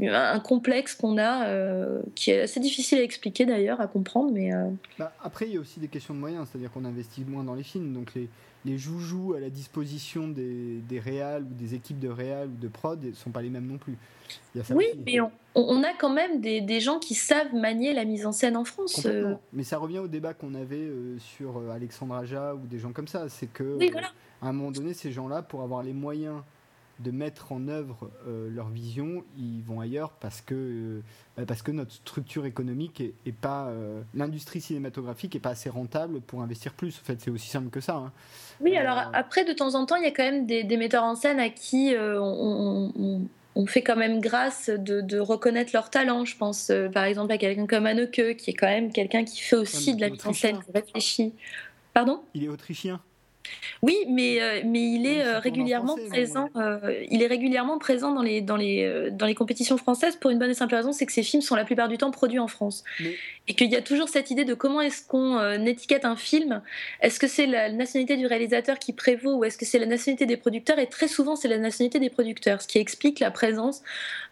un 0.09 0.41
complexe 0.41 0.95
qu'on 0.95 1.19
a 1.19 1.47
euh, 1.49 2.01
qui 2.15 2.31
est 2.31 2.43
assez 2.43 2.61
difficile 2.61 2.99
à 2.99 3.03
expliquer 3.03 3.45
d'ailleurs, 3.45 3.81
à 3.81 3.87
comprendre. 3.87 4.31
Mais 4.33 4.55
euh... 4.55 4.71
bah, 4.99 5.13
après, 5.23 5.47
il 5.47 5.55
y 5.55 5.57
a 5.57 5.61
aussi 5.61 5.81
des 5.81 5.89
questions 5.89 6.15
de 6.15 6.21
moyens, 6.21 6.49
c'est-à-dire 6.51 6.71
qu'on 6.73 6.85
investit 6.85 7.25
moins 7.25 7.45
dans 7.45 7.55
les 7.55 7.63
films, 7.63 7.93
donc 7.93 8.15
les, 8.15 8.29
les 8.65 8.79
joujoux 8.79 9.35
à 9.35 9.41
la 9.41 9.51
disposition 9.51 10.29
des, 10.29 10.81
des 10.89 11.01
réals 11.01 11.43
ou 11.43 11.55
des 11.55 11.75
équipes 11.75 11.99
de 11.99 12.09
réal 12.09 12.49
ou 12.49 12.57
de 12.61 12.69
prod 12.69 13.03
ne 13.03 13.13
sont 13.13 13.31
pas 13.31 13.43
les 13.43 13.51
mêmes 13.51 13.67
non 13.67 13.79
plus. 13.79 13.99
oui, 14.55 14.87
aussi. 14.91 14.99
mais 15.05 15.21
on, 15.21 15.31
on, 15.55 15.83
a 15.83 15.93
quand 15.99 16.11
même 16.11 16.41
des, 16.41 16.61
des, 16.61 16.81
gens 16.81 16.99
qui 16.99 17.15
savent 17.15 17.55
manier 17.55 17.93
la 17.93 18.05
mise 18.05 18.27
en 18.27 18.33
scène 18.33 18.57
en 18.57 18.65
France. 18.65 19.05
Euh... 19.07 19.35
Mais 19.53 19.65
ça 19.65 19.79
revient 19.79 19.99
au 19.99 20.09
débat 20.09 20.35
qu'on 20.35 20.55
avait 20.55 20.89
sur 21.19 21.71
Alexandre 21.71 22.15
Aja 22.15 22.55
ou 22.55 22.67
des 22.67 22.79
gens 22.79 22.93
comme 22.93 23.09
ça. 23.09 23.29
C'est 23.29 23.53
que 23.53 23.77
oui, 23.79 23.91
voilà. 23.91 24.09
à 24.41 24.49
un 24.49 24.53
moment 24.53 24.71
donné, 24.71 24.95
ces 24.95 25.13
gens-là, 25.13 25.43
pour 25.43 25.63
avoir 25.63 25.83
les 25.83 25.93
moyens 25.93 26.43
de 27.03 27.11
mettre 27.11 27.53
en 27.53 27.69
œuvre 27.69 28.11
euh, 28.27 28.49
leur 28.51 28.69
vision, 28.69 29.25
ils 29.39 29.63
vont 29.63 29.81
ailleurs 29.81 30.11
parce 30.21 30.41
que, 30.41 30.55
euh, 31.39 31.45
parce 31.47 31.63
que 31.63 31.71
notre 31.71 31.93
structure 31.93 32.47
économique 32.47 33.01
est, 33.01 33.15
est 33.27 33.33
pas. 33.33 33.69
Euh, 33.69 34.03
L'industrie 34.15 34.61
cinématographique 34.61 35.35
n'est 35.35 35.41
pas 35.41 35.51
assez 35.51 35.71
rentable 35.71 36.21
pour 36.21 36.43
investir 36.43 36.75
plus. 36.75 36.99
En 36.99 37.05
fait, 37.05 37.21
c'est 37.21 37.31
aussi 37.31 37.49
simple 37.49 37.71
que 37.71 37.81
ça. 37.81 37.97
Hein. 37.97 38.13
Oui, 38.61 38.77
alors 38.77 39.11
après, 39.13 39.45
de 39.45 39.53
temps 39.53 39.75
en 39.75 39.87
temps, 39.87 39.97
il 39.97 40.05
y 40.05 40.07
a 40.07 40.11
quand 40.11 40.25
même 40.25 40.47
des, 40.47 40.65
des 40.65 40.77
metteurs 40.77 41.05
en 41.05 41.15
scène 41.15 41.41
à 41.41 41.49
qui 41.49 41.95
on, 41.97 42.93
on, 42.97 43.29
on, 43.55 43.67
fait 43.67 43.83
quand 43.83 43.97
même 43.97 44.21
grâce 44.21 44.69
de, 44.69 45.01
de 45.01 45.19
reconnaître 45.19 45.71
leur 45.73 45.91
talent. 45.91 46.25
Je 46.25 46.37
pense 46.37 46.71
par 46.93 47.05
exemple 47.05 47.33
à 47.33 47.39
quelqu'un 47.39 47.67
comme 47.67 47.87
Anneke, 47.87 48.37
qui 48.37 48.51
est 48.51 48.55
quand 48.55 48.67
même 48.67 48.93
quelqu'un 48.93 49.25
qui 49.25 49.41
fait 49.41 49.57
aussi 49.57 49.95
de 49.95 50.01
la 50.03 50.11
mise 50.11 50.27
en 50.27 50.33
scène, 50.33 50.59
qui 50.59 50.73
réfléchit. 50.73 51.33
Pardon? 51.95 52.23
Il 52.35 52.45
est 52.45 52.49
autrichien. 52.49 53.01
Oui, 53.83 53.97
mais, 54.09 54.41
euh, 54.41 54.61
mais 54.65 54.83
il 54.93 55.07
est 55.07 55.23
euh, 55.23 55.39
régulièrement 55.39 55.97
français, 55.97 56.09
présent. 56.11 56.49
Euh, 56.57 57.05
il 57.11 57.23
est 57.23 57.27
régulièrement 57.27 57.79
présent 57.79 58.13
dans 58.13 58.23
les, 58.23 58.41
dans, 58.41 58.57
les, 58.57 59.11
dans 59.11 59.27
les 59.27 59.35
compétitions 59.35 59.77
françaises 59.77 60.17
pour 60.17 60.31
une 60.31 60.39
bonne 60.39 60.51
et 60.51 60.55
simple 60.55 60.75
raison, 60.75 60.93
c'est 60.93 61.07
que 61.07 61.13
ces 61.13 61.23
films 61.23 61.43
sont 61.43 61.57
la 61.57 61.65
plupart 61.65 61.89
du 61.89 61.99
temps 61.99 62.11
produits 62.11 62.39
en 62.39 62.49
France. 62.49 62.85
Mais... 63.01 63.15
Et 63.49 63.55
qu'il 63.55 63.71
y 63.71 63.77
a 63.77 63.83
toujours 63.83 64.09
cette 64.09 64.31
idée 64.31 64.45
de 64.45 64.55
comment 64.55 64.81
est-ce 64.81 65.07
qu'on 65.07 65.41
étiquette 65.67 66.05
un 66.05 66.17
film. 66.17 66.63
Est-ce 67.01 67.19
que 67.19 67.27
c'est 67.27 67.47
la 67.47 67.73
nationalité 67.73 68.17
du 68.17 68.27
réalisateur 68.27 68.79
qui 68.79 68.93
prévaut 68.93 69.39
ou 69.39 69.45
est-ce 69.45 69.59
que 69.59 69.65
c'est 69.65 69.79
la 69.79 69.87
nationalité 69.87 70.27
des 70.27 70.37
producteurs? 70.37 70.79
Et 70.79 70.87
très 70.87 71.09
souvent, 71.09 71.35
c'est 71.35 71.49
la 71.49 71.59
nationalité 71.59 71.99
des 71.99 72.11
producteurs, 72.11 72.63
ce 72.63 72.69
qui 72.69 72.79
explique 72.79 73.19
la 73.19 73.31
présence 73.31 73.83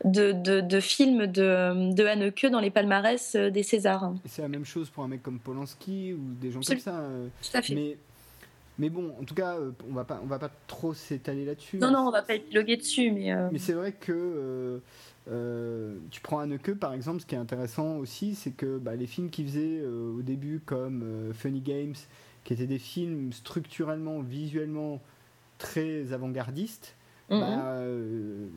de, 0.05 0.33
de, 0.33 0.61
de 0.61 0.81
films 0.81 1.27
de, 1.27 1.93
de 1.93 2.05
Haneke 2.05 2.47
dans 2.47 2.61
les 2.61 2.71
palmarès 2.71 3.35
des 3.35 3.63
Césars. 3.63 4.13
C'est 4.27 4.43
la 4.43 4.49
même 4.49 4.65
chose 4.65 4.89
pour 4.91 5.03
un 5.03 5.09
mec 5.09 5.23
comme 5.23 5.41
Polanski 5.41 6.13
ou 6.13 6.35
des 6.41 6.53
gens 6.53 6.61
Absolument. 6.61 6.85
comme 6.85 7.31
ça. 7.43 7.51
Tout 7.51 7.57
à 7.57 7.63
fait. 7.63 7.75
Mais 7.75 7.97
mais 8.79 8.91
bon, 8.91 9.15
en 9.21 9.25
tout 9.25 9.35
cas, 9.35 9.57
on 9.89 9.93
va 9.93 10.05
pas, 10.05 10.21
on 10.23 10.27
va 10.27 10.39
pas 10.39 10.51
trop 10.67 10.95
s'étaler 10.95 11.45
là-dessus. 11.45 11.79
Non, 11.79 11.91
non, 11.91 12.07
on 12.07 12.11
va 12.11 12.23
pas 12.23 12.35
épiloguer 12.35 12.77
dessus, 12.77 13.11
mais. 13.11 13.33
Euh... 13.33 13.49
Mais 13.51 13.59
c'est 13.59 13.73
vrai 13.73 13.93
que 13.93 14.13
euh, 14.13 14.79
euh, 15.31 15.97
tu 16.11 16.21
prends 16.21 16.39
Anneke 16.39 16.75
par 16.75 16.95
exemple, 16.95 17.21
ce 17.21 17.27
qui 17.27 17.35
est 17.35 17.39
intéressant 17.39 17.97
aussi, 17.97 18.35
c'est 18.35 18.51
que 18.51 18.79
bah, 18.79 18.95
les 18.97 19.07
films 19.07 19.31
qu'il 19.31 19.47
faisait 19.47 19.81
euh, 19.81 20.17
au 20.19 20.23
début, 20.23 20.61
comme 20.65 21.03
euh, 21.03 21.33
Funny 21.35 21.61
Games, 21.61 21.95
qui 22.45 22.53
étaient 22.53 22.67
des 22.67 22.79
films 22.79 23.33
structurellement, 23.33 24.21
visuellement 24.21 25.01
très 25.59 26.13
avant-gardistes, 26.13 26.95
mm 27.31 27.35
-hmm. 27.35 27.41
bah, 27.41 27.83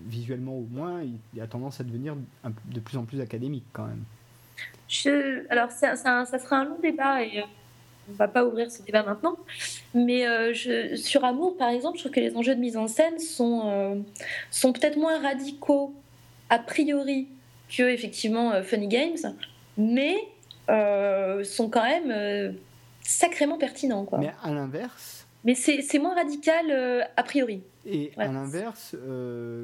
visuellement 0.05 0.57
au 0.57 0.67
moins, 0.71 1.03
il, 1.03 1.41
a 1.41 1.47
tendance 1.47 1.81
à 1.81 1.83
devenir 1.83 2.15
un, 2.43 2.51
de 2.71 2.79
plus 2.79 2.97
en 2.97 3.05
plus 3.05 3.19
académique 3.19 3.65
quand 3.73 3.87
même. 3.87 4.03
Je... 4.87 5.45
Alors, 5.49 5.71
ça, 5.71 5.95
ça, 5.95 6.25
ça 6.25 6.37
sera 6.39 6.57
un 6.59 6.65
long 6.65 6.79
débat 6.79 7.23
et 7.23 7.43
on 8.11 8.15
va 8.15 8.27
pas 8.27 8.45
ouvrir 8.45 8.71
ce 8.71 8.81
débat 8.83 9.03
maintenant, 9.03 9.37
mais 9.93 10.27
euh, 10.27 10.53
je, 10.53 10.95
sur 10.95 11.23
Amour, 11.23 11.57
par 11.57 11.69
exemple, 11.69 11.97
je 11.97 12.03
trouve 12.03 12.13
que 12.13 12.19
les 12.19 12.35
enjeux 12.35 12.55
de 12.55 12.59
mise 12.59 12.77
en 12.77 12.87
scène 12.87 13.19
sont, 13.19 13.63
euh, 13.65 13.95
sont 14.49 14.73
peut-être 14.73 14.97
moins 14.97 15.21
radicaux 15.21 15.93
a 16.49 16.59
priori 16.59 17.27
que 17.69 17.83
effectivement 17.83 18.51
euh, 18.51 18.63
Funny 18.63 18.87
Games, 18.87 19.35
mais 19.77 20.17
sont 21.43 21.69
quand 21.69 21.83
même 21.83 22.55
sacrément 23.01 23.57
pertinents. 23.57 24.05
Quoi. 24.05 24.19
Mais 24.19 24.31
à 24.41 24.53
l'inverse. 24.53 25.27
Mais 25.43 25.53
c'est 25.53 25.99
moins 25.99 26.15
radical 26.15 27.09
a 27.17 27.23
priori. 27.23 27.61
Et 27.85 28.13
ouais. 28.15 28.23
à 28.23 28.31
l'inverse, 28.31 28.95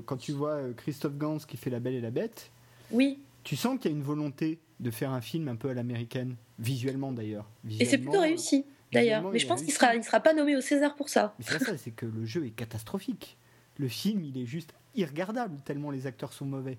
quand 0.05 0.17
tu 0.17 0.33
vois 0.33 0.59
Christophe 0.75 1.15
Gans 1.15 1.37
qui 1.37 1.55
fait 1.55 1.69
La 1.69 1.79
Belle 1.79 1.93
et 1.93 2.01
la 2.01 2.09
Bête, 2.09 2.51
oui. 2.91 3.19
tu 3.45 3.55
sens 3.55 3.79
qu'il 3.79 3.89
y 3.89 3.93
a 3.93 3.97
une 3.97 4.03
volonté 4.03 4.59
de 4.81 4.91
faire 4.91 5.11
un 5.11 5.21
film 5.21 5.47
un 5.47 5.55
peu 5.55 5.69
à 5.69 5.73
l'américaine, 5.73 6.35
visuellement 6.59 7.11
d'ailleurs. 7.11 7.49
Et 7.79 7.85
c'est 7.85 7.97
plutôt 7.97 8.21
réussi. 8.21 8.65
d'ailleurs. 8.91 9.29
Mais 9.31 9.39
je 9.39 9.47
pense 9.47 9.61
qu'il 9.61 9.73
sera, 9.73 9.95
il 9.95 10.03
sera 10.03 10.19
pas 10.19 10.33
nommé 10.33 10.55
au 10.55 10.61
César 10.61 10.95
pour 10.95 11.09
ça. 11.09 11.35
Mais 11.39 11.45
c'est 11.47 11.63
ça, 11.63 11.77
c'est 11.77 11.91
que 11.91 12.05
le 12.05 12.25
jeu 12.25 12.45
est 12.45 12.51
catastrophique. 12.51 13.37
Le 13.77 13.87
film, 13.87 14.23
il 14.23 14.41
est 14.41 14.45
juste 14.45 14.73
irregardable 14.95 15.59
tellement 15.63 15.91
les 15.91 16.07
acteurs 16.07 16.33
sont 16.33 16.45
mauvais. 16.45 16.77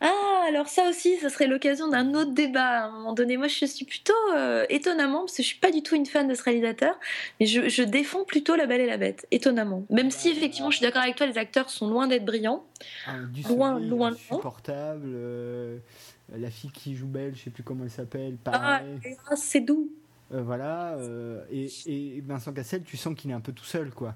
Ah, 0.00 0.44
alors 0.46 0.68
ça 0.68 0.88
aussi, 0.88 1.16
ça 1.18 1.30
serait 1.30 1.46
l'occasion 1.46 1.88
d'un 1.88 2.14
autre 2.14 2.32
débat 2.32 2.84
à 2.84 2.84
un 2.84 2.90
moment 2.90 3.12
donné. 3.12 3.36
Moi, 3.36 3.48
je 3.48 3.66
suis 3.66 3.84
plutôt 3.84 4.12
euh, 4.34 4.64
étonnamment, 4.68 5.20
parce 5.20 5.36
que 5.36 5.42
je 5.42 5.48
suis 5.48 5.58
pas 5.58 5.70
du 5.70 5.82
tout 5.82 5.96
une 5.96 6.06
fan 6.06 6.28
de 6.28 6.34
ce 6.34 6.42
réalisateur, 6.42 6.98
mais 7.40 7.46
je, 7.46 7.82
défends 7.82 8.24
plutôt 8.24 8.54
La 8.54 8.66
Belle 8.66 8.82
et 8.82 8.86
la 8.86 8.98
Bête, 8.98 9.26
étonnamment. 9.30 9.84
Même 9.90 10.10
si 10.10 10.28
effectivement, 10.30 10.70
je 10.70 10.76
suis 10.76 10.86
d'accord 10.86 11.02
avec 11.02 11.16
toi, 11.16 11.26
les 11.26 11.38
acteurs 11.38 11.70
sont 11.70 11.88
loin 11.88 12.06
d'être 12.06 12.24
brillants, 12.24 12.64
ah, 13.06 13.16
loin, 13.48 13.80
loin, 13.80 14.12
insupportable. 14.12 15.12
Euh, 15.12 15.78
la 16.32 16.50
fille 16.50 16.70
qui 16.70 16.94
joue 16.94 17.06
Belle, 17.06 17.34
je 17.34 17.42
sais 17.42 17.50
plus 17.50 17.62
comment 17.62 17.84
elle 17.84 17.90
s'appelle, 17.90 18.36
Ah, 18.46 18.82
c'est 19.36 19.60
doux. 19.60 19.90
Euh, 20.32 20.42
voilà, 20.42 20.96
et, 21.50 21.68
et 21.86 22.20
Vincent 22.22 22.52
Cassel, 22.52 22.82
tu 22.82 22.96
sens 22.96 23.14
qu'il 23.14 23.30
est 23.30 23.34
un 23.34 23.40
peu 23.40 23.52
tout 23.52 23.64
seul, 23.64 23.90
quoi. 23.90 24.14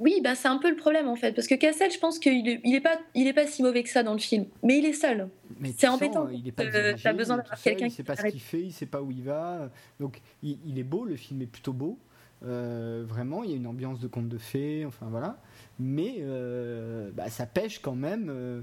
Oui, 0.00 0.22
bah 0.24 0.34
c'est 0.34 0.48
un 0.48 0.56
peu 0.56 0.70
le 0.70 0.76
problème 0.76 1.08
en 1.08 1.14
fait, 1.14 1.32
parce 1.32 1.46
que 1.46 1.54
Cassel, 1.54 1.92
je 1.92 1.98
pense 1.98 2.18
qu'il 2.18 2.48
est, 2.48 2.60
il 2.64 2.74
est 2.74 2.80
pas, 2.80 2.98
il 3.14 3.26
est 3.26 3.34
pas 3.34 3.46
si 3.46 3.62
mauvais 3.62 3.82
que 3.82 3.90
ça 3.90 4.02
dans 4.02 4.14
le 4.14 4.18
film, 4.18 4.46
mais 4.62 4.78
il 4.78 4.86
est 4.86 4.94
seul. 4.94 5.28
C'est 5.76 5.88
embêtant. 5.88 6.26
Il 6.30 6.48
est 6.48 6.52
pas 6.52 6.62
as 6.64 7.12
besoin 7.12 7.36
d'avoir 7.36 7.60
quelqu'un 7.60 7.88
qui 7.88 7.96
sait 7.96 8.02
pas 8.02 8.16
ce 8.16 8.26
qu'il 8.26 8.40
fait, 8.40 8.62
il 8.62 8.72
sait 8.72 8.86
pas 8.86 9.02
où 9.02 9.10
il 9.10 9.22
va. 9.22 9.70
Donc 10.00 10.22
il, 10.42 10.78
est 10.78 10.84
beau, 10.84 11.04
le 11.04 11.16
film 11.16 11.42
est 11.42 11.46
plutôt 11.46 11.74
beau. 11.74 11.98
Euh, 12.42 13.04
vraiment, 13.06 13.44
il 13.44 13.50
y 13.50 13.52
a 13.52 13.56
une 13.56 13.66
ambiance 13.66 14.00
de 14.00 14.08
conte 14.08 14.30
de 14.30 14.38
fées, 14.38 14.86
enfin 14.86 15.06
voilà. 15.10 15.36
Mais 15.78 16.16
euh, 16.20 17.10
bah, 17.12 17.28
ça 17.28 17.44
pêche 17.44 17.80
quand 17.80 17.94
même, 17.94 18.28
euh, 18.30 18.62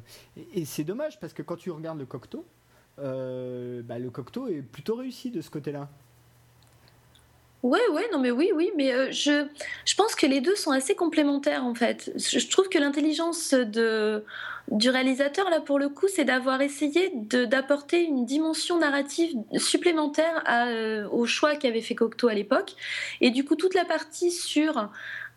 et, 0.55 0.65
c'est 0.65 0.84
dommage 0.84 1.19
parce 1.19 1.34
que 1.34 1.43
quand 1.43 1.57
tu 1.57 1.69
regardes 1.69 1.99
le 1.99 2.07
Cocteau, 2.07 2.45
bah, 2.97 3.99
le 3.99 4.09
Cocteau 4.09 4.47
est 4.47 4.61
plutôt 4.61 4.95
réussi 4.95 5.31
de 5.31 5.41
ce 5.41 5.49
côté-là. 5.49 5.89
Ouais, 7.63 7.85
ouais, 7.91 8.07
non, 8.13 8.19
mais 8.19 8.29
oui, 8.29 8.51
oui, 8.55 8.71
mais 8.77 8.93
euh, 8.93 9.11
je, 9.11 9.47
je 9.83 9.95
pense 9.95 10.13
que 10.13 10.27
les 10.27 10.41
deux 10.41 10.55
sont 10.55 10.71
assez 10.71 10.95
complémentaires 10.95 11.65
en 11.65 11.73
fait. 11.73 12.11
Je, 12.15 12.47
trouve 12.47 12.69
que 12.69 12.77
l'intelligence 12.77 13.53
de, 13.53 14.23
du 14.71 14.91
réalisateur, 14.91 15.49
là, 15.49 15.59
pour 15.59 15.79
le 15.79 15.89
coup, 15.89 16.07
c'est 16.07 16.23
d'avoir 16.23 16.61
essayé 16.61 17.11
d'apporter 17.15 18.03
une 18.03 18.25
dimension 18.25 18.77
narrative 18.77 19.35
supplémentaire 19.57 20.43
euh, 20.49 21.09
au 21.09 21.25
choix 21.25 21.55
qu'avait 21.55 21.81
fait 21.81 21.95
Cocteau 21.95 22.27
à 22.27 22.35
l'époque. 22.35 22.75
Et 23.21 23.31
du 23.31 23.43
coup, 23.43 23.55
toute 23.55 23.73
la 23.73 23.85
partie 23.85 24.31
sur 24.31 24.89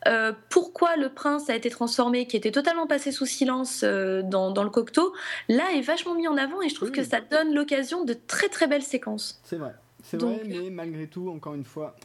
euh, 0.08 0.32
pourquoi 0.48 0.96
le 0.96 1.10
prince 1.10 1.50
a 1.50 1.54
été 1.54 1.70
transformé, 1.70 2.26
qui 2.26 2.36
était 2.36 2.50
totalement 2.50 2.86
passé 2.86 3.12
sous 3.12 3.26
silence 3.26 3.84
dans, 3.84 4.50
dans, 4.50 4.64
le 4.64 4.70
Cocteau, 4.70 5.12
là 5.48 5.64
est 5.74 5.82
vachement 5.82 6.14
mis 6.14 6.28
en 6.28 6.36
avant 6.36 6.62
et 6.62 6.68
je 6.68 6.74
trouve 6.74 6.90
que 6.90 7.02
ça 7.02 7.20
donne 7.20 7.54
l'occasion 7.54 8.04
de 8.04 8.14
très 8.14 8.48
très 8.48 8.66
belles 8.66 8.82
séquences. 8.82 9.40
C'est 9.44 9.56
vrai. 9.56 9.74
C'est 10.02 10.20
vrai, 10.20 10.42
mais 10.46 10.70
malgré 10.70 11.06
tout, 11.06 11.30
encore 11.30 11.54
une 11.54 11.64
fois, 11.64 11.96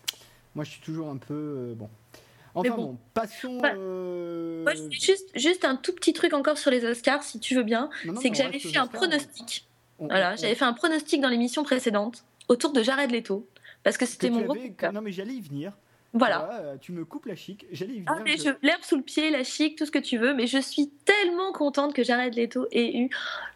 moi 0.54 0.64
je 0.64 0.72
suis 0.72 0.82
toujours 0.82 1.10
un 1.10 1.18
peu. 1.18 1.34
Euh, 1.34 1.74
bon. 1.76 1.90
Enfin 2.54 2.76
bon, 2.76 2.98
passons. 3.14 3.62
Euh, 3.64 4.64
moi, 4.64 4.74
juste, 4.90 5.30
juste 5.36 5.66
un 5.66 5.76
tout 5.76 5.94
petit 5.94 6.14
truc 6.14 6.34
encore 6.34 6.58
sur 6.58 6.72
les 6.72 6.86
Oscars, 6.86 7.24
si 7.24 7.40
tu 7.40 7.56
veux 7.56 7.64
bien. 7.64 7.90
C'est 8.22 8.30
que 8.30 8.38
j'avais 8.38 8.60
fait 8.60 8.78
un 8.78 8.88
pronostic. 8.88 9.68
voilà, 10.00 10.36
j'avais 10.36 10.56
fait 10.56 10.66
un 10.66 10.74
pronostic 10.74 11.22
dans 11.22 11.30
l'émission 11.30 11.64
précédente 11.64 12.24
autour 12.48 12.72
de 12.72 12.82
Jared 12.82 13.12
Leto. 13.12 13.48
Parce 13.84 13.98
que 13.98 14.06
c'était 14.06 14.30
mon 14.30 14.42
gros. 14.42 14.56
Non, 14.94 15.02
mais 15.02 15.12
j'allais 15.12 15.34
y 15.34 15.42
venir. 15.42 15.74
Voilà. 16.16 16.78
tu 16.82 16.92
me 16.92 17.06
coupes 17.06 17.26
la 17.26 17.36
chic, 17.36 17.66
j'allais 17.72 17.94
y 17.94 18.00
venir. 18.00 18.12
Ah, 18.12 18.22
mais 18.24 18.38
je... 18.38 18.50
l'herbe 18.62 18.82
sous 18.82 18.96
le 18.98 19.04
pied, 19.04 19.30
la 19.30 19.44
chic, 19.44 19.78
tout 19.78 19.86
ce 19.86 19.92
que 19.92 20.00
tu 20.00 20.18
veux, 20.18 20.34
mais 20.34 20.48
je 20.48 20.58
suis 20.58 20.90
tellement 21.06 21.52
contente 21.52 21.94
que 21.94 22.04
Jared 22.04 22.36
Leto 22.36 22.68
ait 22.72 22.98
eu 22.98 23.10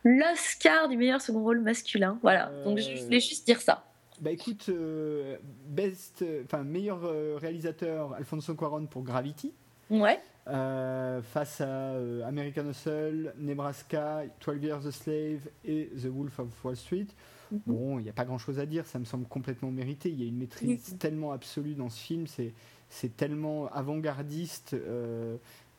l'Oscar 0.04 0.88
du 0.90 0.98
meilleur 0.98 1.22
second 1.22 1.42
rôle 1.42 1.62
masculin. 1.62 2.20
Voilà, 2.22 2.52
donc 2.66 2.78
je 2.78 3.04
voulais 3.04 3.20
juste 3.20 3.46
dire 3.46 3.62
ça. 3.62 3.86
Bah 4.22 4.32
écoute, 4.32 4.66
euh, 4.68 5.38
best, 5.68 6.26
enfin 6.44 6.64
meilleur 6.64 7.00
euh, 7.06 7.38
réalisateur 7.40 8.14
Alfonso 8.14 8.54
Cuarón 8.54 8.86
pour 8.86 9.04
Gravity. 9.04 9.54
Ouais. 9.90 10.20
Euh, 10.48 11.22
face 11.22 11.62
à 11.62 11.94
American 12.28 12.70
Hustle, 12.70 13.34
Nebraska, 13.38 14.24
12 14.46 14.64
Years 14.64 14.88
a 14.88 14.92
Slave 14.92 15.48
et 15.64 15.90
The 15.96 16.08
Wolf 16.08 16.38
of 16.40 16.48
Wall 16.66 16.76
Street. 16.76 17.08
Mhm. 17.52 17.62
Bon, 17.68 18.00
il 18.00 18.04
n'y 18.04 18.10
a 18.10 18.14
pas 18.14 18.26
grand 18.26 18.38
chose 18.38 18.60
à 18.60 18.66
dire, 18.66 18.86
ça 18.86 19.00
me 19.00 19.06
semble 19.06 19.28
complètement 19.28 19.72
mérité. 19.72 20.10
Il 20.10 20.20
y 20.20 20.24
a 20.24 20.28
une 20.28 20.38
maîtrise 20.38 20.96
tellement 21.00 21.32
absolue 21.32 21.76
dans 21.76 21.90
ce 21.90 22.00
film, 22.00 22.26
c'est 22.28 23.18
tellement 23.18 23.68
avant-gardiste 23.68 24.76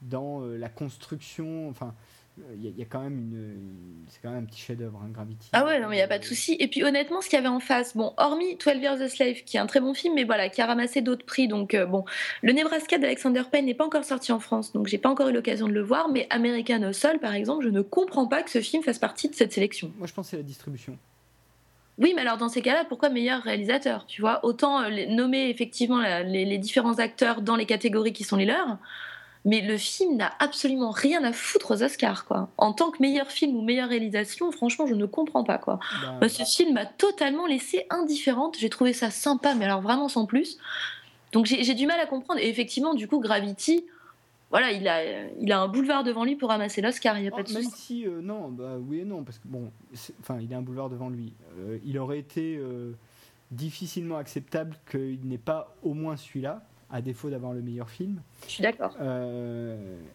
dans 0.03 0.41
la 0.41 0.69
construction. 0.69 1.69
Enfin, 1.69 1.95
il 2.55 2.79
y, 2.79 2.83
a 2.83 2.85
quand 2.85 3.01
même 3.01 3.19
une, 3.19 4.07
c'est 4.09 4.21
quand 4.23 4.31
même 4.31 4.45
un 4.45 4.47
petit 4.47 4.61
chef-d'œuvre, 4.61 5.01
hein, 5.05 5.11
Gravity. 5.13 5.49
Ah 5.53 5.65
ouais, 5.65 5.81
non, 5.81 5.89
mais 5.89 5.97
il 5.97 5.99
n'y 5.99 6.05
a 6.05 6.09
pas 6.09 6.19
de 6.19 6.25
souci. 6.25 6.57
Et 6.59 6.69
puis 6.69 6.83
honnêtement, 6.83 7.21
ce 7.21 7.29
qu'il 7.29 7.37
y 7.37 7.39
avait 7.39 7.49
en 7.49 7.61
face, 7.61 7.97
bon, 7.97 8.13
hormis 8.17 8.57
12 8.57 8.77
Years 8.77 9.01
a 9.01 9.09
Slave, 9.09 9.43
qui 9.45 9.57
est 9.57 9.61
un 9.61 9.67
très 9.67 9.81
bon 9.81 9.95
film, 9.95 10.15
mais 10.15 10.25
voilà, 10.25 10.49
qui 10.49 10.61
a 10.63 10.67
ramassé 10.67 11.03
d'autres 11.03 11.25
prix. 11.25 11.49
Donc 11.49 11.75
euh, 11.75 11.87
bon, 11.87 12.05
le 12.43 12.53
Nebraska 12.53 12.99
d'Alexander 12.99 13.43
Payne 13.51 13.67
n'est 13.67 13.75
pas 13.75 13.85
encore 13.85 14.05
sorti 14.05 14.33
en 14.33 14.41
France, 14.41 14.73
donc 14.73 14.87
j'ai 14.87 14.99
pas 14.99 15.11
encore 15.11 15.29
eu 15.29 15.33
l'occasion 15.33 15.69
de 15.69 15.73
le 15.73 15.83
voir. 15.83 16.09
Mais 16.09 16.27
American 16.31 16.89
Hustle, 16.89 17.19
par 17.21 17.35
exemple, 17.35 17.65
je 17.65 17.71
ne 17.71 17.83
comprends 17.83 18.27
pas 18.27 18.43
que 18.43 18.51
ce 18.51 18.61
film 18.61 18.83
fasse 18.83 18.99
partie 18.99 19.29
de 19.29 19.35
cette 19.35 19.53
sélection. 19.53 19.93
Moi, 19.99 20.07
je 20.07 20.15
pense 20.15 20.27
que 20.27 20.31
c'est 20.31 20.37
la 20.37 20.43
distribution. 20.43 20.99
Oui, 22.01 22.13
mais 22.17 22.23
alors 22.23 22.39
dans 22.39 22.49
ces 22.49 22.63
cas-là, 22.63 22.85
pourquoi 22.89 23.11
meilleur 23.11 23.43
réalisateur 23.43 24.07
Tu 24.07 24.21
vois, 24.21 24.45
autant 24.45 24.83
euh, 24.83 25.07
nommer 25.09 25.51
effectivement 25.51 26.01
les, 26.01 26.45
les 26.45 26.59
différents 26.59 26.99
acteurs 26.99 27.43
dans 27.43 27.57
les 27.57 27.67
catégories 27.67 28.13
qui 28.13 28.25
sont 28.25 28.37
les 28.37 28.47
leurs 28.47 28.79
mais 29.45 29.63
le 29.63 29.77
film 29.79 30.17
n'a 30.17 30.33
absolument 30.39 30.91
rien 30.91 31.25
à 31.25 31.33
foutre 31.33 31.71
aux 31.71 31.83
Oscars 31.83 32.27
quoi. 32.27 32.51
En 32.59 32.73
tant 32.73 32.91
que 32.91 33.01
meilleur 33.01 33.29
film 33.29 33.57
ou 33.57 33.63
meilleure 33.63 33.89
réalisation, 33.89 34.53
franchement, 34.53 34.87
je 34.87 34.95
ne 34.95 35.07
comprends 35.07 35.45
pas 35.45 35.59
quoi. 35.59 35.79
Bah, 36.21 36.29
ce 36.29 36.45
film 36.45 36.75
m'a 36.75 36.85
totalement 36.85 37.47
laissé 37.47 37.87
indifférente. 37.91 38.57
J'ai 38.59 38.69
trouvé 38.69 38.93
ça 38.93 39.11
sympa, 39.11 39.55
mais 39.55 39.65
alors 39.65 39.81
vraiment 39.81 40.09
sans 40.09 40.27
plus. 40.27 40.59
Donc 41.33 41.47
j'ai 41.47 41.75
du 41.75 41.87
mal 41.87 42.01
à 42.01 42.07
comprendre. 42.07 42.41
Et 42.41 42.49
effectivement, 42.49 42.95
du 42.95 43.09
coup, 43.09 43.21
Gravity, 43.21 43.87
voilà, 44.51 44.73
il 44.73 44.87
a, 44.89 45.29
il 45.39 45.53
a 45.53 45.61
un 45.61 45.69
boulevard 45.69 46.03
devant 46.03 46.25
lui 46.25 46.35
pour 46.35 46.49
ramasser 46.49 46.83
l'Oscar. 46.83 47.17
Il 47.19 47.25
y 47.25 47.29
a 47.29 47.31
pas 47.31 47.45
de 47.45 47.51
oh, 47.51 47.55
Même 47.55 47.71
si 47.71 48.07
euh, 48.07 48.21
non, 48.21 48.49
bah 48.49 48.79
oui 48.81 49.01
et 49.01 49.05
non, 49.05 49.23
parce 49.23 49.39
que 49.39 49.47
bon, 49.47 49.71
enfin, 50.21 50.41
il 50.41 50.53
a 50.53 50.59
un 50.59 50.63
boulevard 50.63 50.91
devant 50.91 51.09
lui. 51.09 51.33
Euh, 51.59 51.79
il 51.85 51.97
aurait 51.99 52.19
été 52.19 52.57
euh, 52.57 52.93
difficilement 53.53 54.17
acceptable 54.17 54.77
qu'il 54.91 55.21
n'ait 55.25 55.39
pas 55.39 55.77
au 55.85 55.95
moins 55.95 56.17
celui-là 56.17 56.65
à 56.91 57.01
défaut 57.01 57.31
d'avoir 57.31 57.53
le 57.53 57.63
meilleur 57.63 57.89
film. 57.89 58.21
Je 58.49 58.51
suis 58.51 58.63
d'accord. 58.63 58.97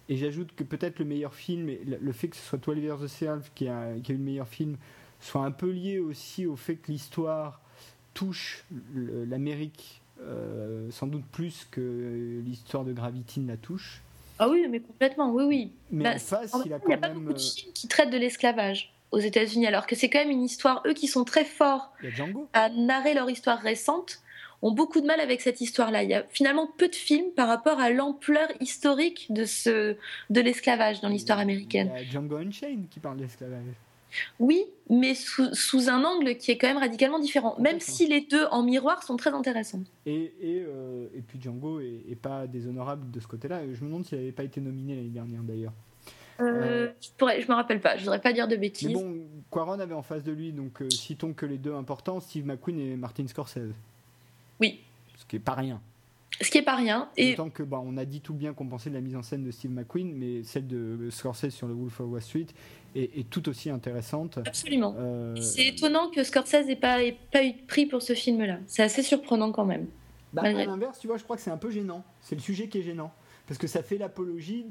Et 0.09 0.17
j'ajoute 0.17 0.53
que 0.53 0.65
peut-être 0.65 0.99
le 0.99 1.05
meilleur 1.05 1.33
film, 1.33 1.69
le 1.85 2.11
fait 2.11 2.27
que 2.27 2.35
ce 2.35 2.43
soit 2.43 2.59
12 2.59 2.79
Years 2.79 3.03
a 3.03 3.07
Slave 3.07 3.49
qui 3.55 3.69
a, 3.69 3.93
qui 4.03 4.11
a 4.11 4.15
eu 4.15 4.17
le 4.17 4.23
meilleur 4.23 4.49
film, 4.49 4.75
soit 5.21 5.45
un 5.45 5.51
peu 5.51 5.71
lié 5.71 5.99
aussi 5.99 6.45
au 6.45 6.57
fait 6.57 6.75
que 6.75 6.91
l'histoire 6.91 7.61
touche 8.13 8.65
l'Amérique 8.93 10.01
sans 10.89 11.07
doute 11.07 11.23
plus 11.31 11.65
que 11.71 12.41
l'histoire 12.43 12.83
de 12.83 12.91
Gravity 12.91 13.39
ne 13.39 13.47
la 13.47 13.57
touche. 13.57 14.01
Ah 14.39 14.49
oui, 14.49 14.65
mais 14.69 14.79
complètement, 14.79 15.31
oui, 15.31 15.43
oui. 15.43 15.71
Mais 15.91 16.03
bah, 16.03 16.15
en 16.15 16.19
face, 16.19 16.55
il 16.65 16.73
a 16.73 16.79
quand 16.79 16.89
même. 16.89 16.99
Pas 16.99 17.09
beaucoup 17.09 17.33
de 17.33 17.39
films 17.39 17.73
qui 17.73 17.87
traitent 17.87 18.09
de 18.09 18.17
l'esclavage 18.17 18.93
aux 19.11 19.19
États-Unis, 19.19 19.67
alors 19.67 19.87
que 19.87 19.95
c'est 19.95 20.09
quand 20.09 20.19
même 20.19 20.31
une 20.31 20.43
histoire, 20.43 20.83
eux 20.85 20.93
qui 20.93 21.07
sont 21.07 21.23
très 21.23 21.45
forts 21.45 21.93
à 22.53 22.69
narrer 22.69 23.13
leur 23.13 23.29
histoire 23.29 23.59
récente 23.59 24.21
ont 24.61 24.71
beaucoup 24.71 24.99
de 24.99 25.05
mal 25.05 25.19
avec 25.19 25.41
cette 25.41 25.61
histoire-là. 25.61 26.03
Il 26.03 26.09
y 26.09 26.13
a 26.13 26.23
finalement 26.29 26.67
peu 26.77 26.87
de 26.87 26.95
films 26.95 27.31
par 27.35 27.47
rapport 27.47 27.79
à 27.79 27.91
l'ampleur 27.91 28.47
historique 28.59 29.27
de, 29.29 29.45
ce, 29.45 29.95
de 30.29 30.41
l'esclavage 30.41 31.01
dans 31.01 31.09
l'histoire 31.09 31.39
américaine. 31.39 31.91
Il 31.95 32.03
y 32.03 32.07
a 32.07 32.11
Django 32.11 32.37
Unchained 32.37 32.89
qui 32.89 32.99
parle 32.99 33.17
d'esclavage. 33.17 33.75
Oui, 34.39 34.63
mais 34.89 35.15
sous, 35.15 35.89
un 35.89 36.03
angle 36.03 36.37
qui 36.37 36.51
est 36.51 36.57
quand 36.57 36.67
même 36.67 36.77
radicalement 36.77 37.19
différent, 37.19 37.55
même 37.59 37.79
si 37.79 38.07
les 38.07 38.21
deux 38.21 38.45
en 38.51 38.63
miroir 38.63 39.03
sont 39.03 39.17
très 39.17 39.31
intéressants. 39.31 39.83
Et, 40.05 40.33
et, 40.41 40.65
euh, 40.67 41.07
et 41.15 41.21
puis 41.21 41.39
Django 41.41 41.79
est, 41.79 42.15
pas 42.21 42.47
déshonorable 42.47 43.11
de 43.11 43.19
ce 43.19 43.27
côté-là. 43.27 43.61
Je 43.73 43.81
me 43.81 43.89
demande 43.89 44.05
s'il 44.05 44.17
n'avait 44.17 44.31
pas 44.31 44.43
été 44.43 44.61
nominé 44.61 44.95
l'année 44.95 45.09
dernière 45.09 45.41
d'ailleurs. 45.41 45.73
Euh, 46.41 46.43
euh, 46.43 46.91
je, 47.01 47.41
je 47.41 47.47
me 47.47 47.53
rappelle 47.53 47.79
pas, 47.79 47.95
je 47.95 48.01
voudrais 48.01 48.21
pas 48.21 48.33
dire 48.33 48.47
de 48.47 48.55
bêtises. 48.55 48.89
Mais 48.89 48.93
bon, 48.93 49.15
Quaron 49.49 49.79
avait 49.79 49.93
en 49.93 50.01
face 50.01 50.23
de 50.23 50.31
lui, 50.31 50.51
donc 50.51 50.83
citons 50.89 51.33
que 51.33 51.45
les 51.45 51.57
deux 51.57 51.73
importants, 51.73 52.19
Steve 52.19 52.45
McQueen 52.45 52.79
et 52.79 52.95
Martin 52.95 53.25
Scorsese. 53.27 53.73
Oui. 54.59 54.81
Ce 55.17 55.25
qui 55.25 55.37
est 55.37 55.39
pas 55.39 55.53
rien. 55.53 55.81
Ce 56.41 56.49
qui 56.51 56.57
est 56.57 56.63
pas 56.63 56.75
rien. 56.75 57.07
Et 57.15 57.35
tant 57.35 57.49
que 57.49 57.63
bah, 57.63 57.81
on 57.83 57.95
a 57.95 58.03
dit 58.03 58.19
tout 58.19 58.33
bien 58.33 58.53
qu'on 58.53 58.67
pensait 58.67 58.89
de 58.89 58.95
la 58.95 59.01
mise 59.01 59.15
en 59.15 59.23
scène 59.23 59.43
de 59.43 59.51
Steve 59.51 59.71
McQueen, 59.71 60.13
mais 60.13 60.43
celle 60.43 60.67
de 60.67 61.09
Scorsese 61.09 61.49
sur 61.49 61.67
le 61.67 61.73
Wolf 61.73 62.01
of 62.01 62.09
Wall 62.09 62.21
Street 62.21 62.47
est, 62.95 63.29
tout 63.29 63.47
aussi 63.49 63.69
intéressante. 63.69 64.39
Absolument. 64.45 64.95
Euh, 64.97 65.35
c'est 65.41 65.67
étonnant 65.67 66.09
que 66.09 66.23
Scorsese 66.23 66.65
n'ait 66.65 66.75
pas, 66.75 66.99
pas 67.31 67.43
eu 67.43 67.53
de 67.53 67.61
prix 67.67 67.85
pour 67.85 68.01
ce 68.01 68.13
film-là. 68.13 68.59
C'est 68.67 68.83
assez 68.83 69.03
surprenant 69.03 69.51
quand 69.51 69.65
même. 69.65 69.87
Bah, 70.33 70.43
à 70.43 70.51
l'inverse, 70.51 70.99
tu 70.99 71.07
vois, 71.07 71.17
je 71.17 71.23
crois 71.23 71.35
que 71.35 71.41
c'est 71.41 71.51
un 71.51 71.57
peu 71.57 71.69
gênant. 71.69 72.03
C'est 72.21 72.35
le 72.35 72.41
sujet 72.41 72.67
qui 72.67 72.79
est 72.79 72.83
gênant. 72.83 73.11
Parce 73.47 73.57
que 73.57 73.67
ça 73.67 73.83
fait 73.83 73.97
l'apologie 73.97 74.65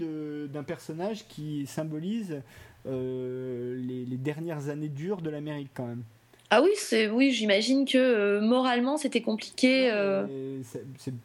d'un 0.53 0.65
personnage 0.65 1.29
qui 1.29 1.67
symbolise 1.67 2.43
euh, 2.87 3.77
les, 3.77 4.05
les 4.05 4.17
dernières 4.17 4.69
années 4.69 4.89
dures 4.89 5.23
de 5.23 5.31
l'Amérique 5.31 5.71
quand 5.75 5.87
même. 5.87 6.03
Ah 6.51 6.63
oui, 6.63 6.71
c'est 6.77 7.09
oui, 7.09 7.33
j'imagine 7.33 7.85
que 7.85 7.99
euh, 7.99 8.41
moralement 8.41 8.97
c'était 8.97 9.23
compliqué. 9.23 9.91
Euh. 9.91 10.63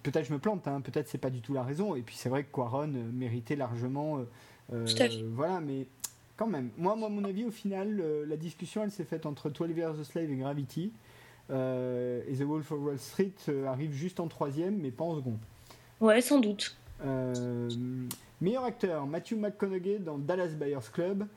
Peut-être 0.01 0.25
je 0.25 0.33
me 0.33 0.39
plante, 0.39 0.67
hein, 0.67 0.81
peut-être 0.81 1.07
c'est 1.07 1.19
pas 1.19 1.29
du 1.29 1.41
tout 1.41 1.53
la 1.53 1.61
raison. 1.61 1.95
Et 1.95 2.01
puis 2.01 2.15
c'est 2.17 2.29
vrai 2.29 2.43
que 2.43 2.51
Quaron 2.51 2.91
euh, 2.95 3.11
méritait 3.13 3.55
largement. 3.55 4.21
voilà, 4.69 5.59
mais 5.59 5.85
quand 6.39 6.47
même. 6.47 6.69
Moi, 6.77 6.95
moi, 6.95 7.07
à 7.07 7.11
mon 7.11 7.25
avis, 7.25 7.43
au 7.43 7.51
final, 7.51 8.01
la 8.27 8.37
discussion 8.37 8.81
elle 8.81 8.91
s'est 8.91 9.03
faite 9.03 9.25
entre 9.25 9.49
12 9.49 9.75
Years 9.75 9.99
a 9.99 10.03
Slave 10.05 10.31
et 10.31 10.37
Gravity. 10.37 10.93
et 11.49 12.33
The 12.37 12.43
Wolf 12.43 12.71
of 12.71 12.79
Wall 12.79 12.97
Street 12.97 13.33
arrive 13.67 13.91
juste 13.91 14.21
en 14.21 14.27
troisième, 14.27 14.77
mais 14.77 14.89
pas 14.89 15.03
en 15.03 15.17
second. 15.17 15.37
Ouais, 15.99 16.21
sans 16.21 16.39
doute. 16.39 16.77
meilleur 18.39 18.63
acteur, 18.63 19.05
Matthew 19.05 19.33
McConaughey 19.33 19.99
dans 19.99 20.17
Dallas 20.17 20.53
Buyers 20.57 20.77
Club. 20.93 21.27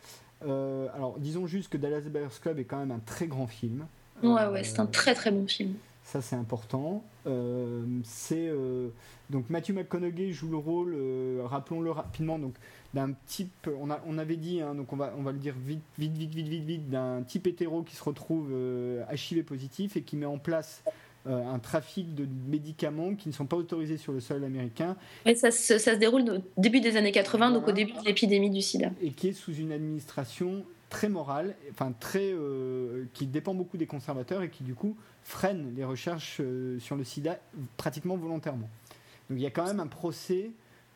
alors, 0.41 1.17
disons 1.19 1.49
juste 1.49 1.69
que 1.69 1.77
Dallas 1.77 2.03
Buyers 2.03 2.39
Club 2.41 2.61
est 2.61 2.65
quand 2.65 2.79
même 2.79 2.93
un 2.93 3.01
très 3.01 3.27
grand 3.27 3.49
film. 3.49 3.87
Ouais, 4.23 4.47
ouais, 4.47 4.63
c'est 4.63 4.79
un 4.79 4.87
très 4.87 5.15
très 5.15 5.33
bon 5.33 5.49
film. 5.49 5.75
Ça, 6.05 6.21
c'est 6.21 6.37
important. 6.37 7.05
Euh, 7.27 7.85
c'est 8.05 8.49
euh, 8.49 8.89
donc 9.31 9.49
Matthew 9.49 9.71
McConaughey 9.71 10.33
joue 10.33 10.49
le 10.49 10.57
rôle, 10.57 10.95
euh, 10.95 11.43
rappelons-le 11.45 11.91
rapidement, 11.91 12.39
donc 12.39 12.55
d'un 12.93 13.13
type, 13.27 13.71
on, 13.81 13.91
a, 13.91 14.01
on 14.07 14.19
avait 14.19 14.37
dit, 14.37 14.61
hein, 14.61 14.75
donc 14.75 14.93
on 14.93 14.97
va, 14.97 15.15
on 15.17 15.23
va 15.23 15.33
le 15.33 15.39
dire 15.39 15.55
vite, 15.65 15.83
vite, 15.99 16.13
vite, 16.13 16.35
vite, 16.35 16.49
vite, 16.49 16.65
vite, 16.65 16.91
d'un 16.91 17.23
type 17.23 17.47
hétéro 17.47 17.83
qui 17.83 17.95
se 17.95 18.03
retrouve 18.03 18.53
HIV 19.11 19.45
positif 19.45 19.97
et 19.97 20.03
qui 20.03 20.17
met 20.17 20.27
en 20.27 20.39
place 20.39 20.83
un 21.25 21.61
trafic 21.61 22.17
de 22.17 22.27
médicaments 22.49 23.15
qui 23.15 23.29
ne 23.29 23.33
sont 23.33 23.47
pas 23.47 23.57
autorisés 23.57 23.97
sur 23.97 24.13
le 24.13 24.19
sol 24.19 24.43
américain. 24.43 24.97
Et 25.25 25.37
ça, 25.37 25.53
ça, 25.53 25.79
se 25.79 25.91
déroule 25.91 26.43
au 26.57 26.61
début 26.61 26.81
des 26.81 26.97
années 26.97 27.13
80, 27.13 27.53
donc 27.53 27.69
au 27.69 27.73
début 27.73 27.93
de 27.93 28.05
l'épidémie 28.05 28.51
du 28.51 28.61
sida. 28.61 28.91
Et 29.01 29.13
qui 29.13 29.29
est 29.29 29.33
sous 29.33 29.55
une 29.55 29.71
administration 29.71 30.65
très 30.93 31.09
morale, 31.09 31.55
enfin 31.71 31.93
très, 31.99 32.35
qui 33.15 33.27
dépend 33.27 33.55
beaucoup 33.55 33.79
des 33.79 33.87
conservateurs 33.87 34.43
et 34.43 34.51
qui 34.51 34.63
du 34.63 34.75
coup 34.75 34.97
freine 35.25 35.73
les 35.77 35.85
recherches 35.85 36.39
euh, 36.41 36.79
sur 36.79 36.97
le 36.97 37.05
sida 37.05 37.39
pratiquement 37.77 38.17
volontairement. 38.17 38.69
Donc 39.31 39.39
il 39.39 39.43
y 39.43 39.47
a 39.47 39.51
quand 39.51 39.67
même 39.67 39.81
un 39.81 39.87
procès 39.87 40.51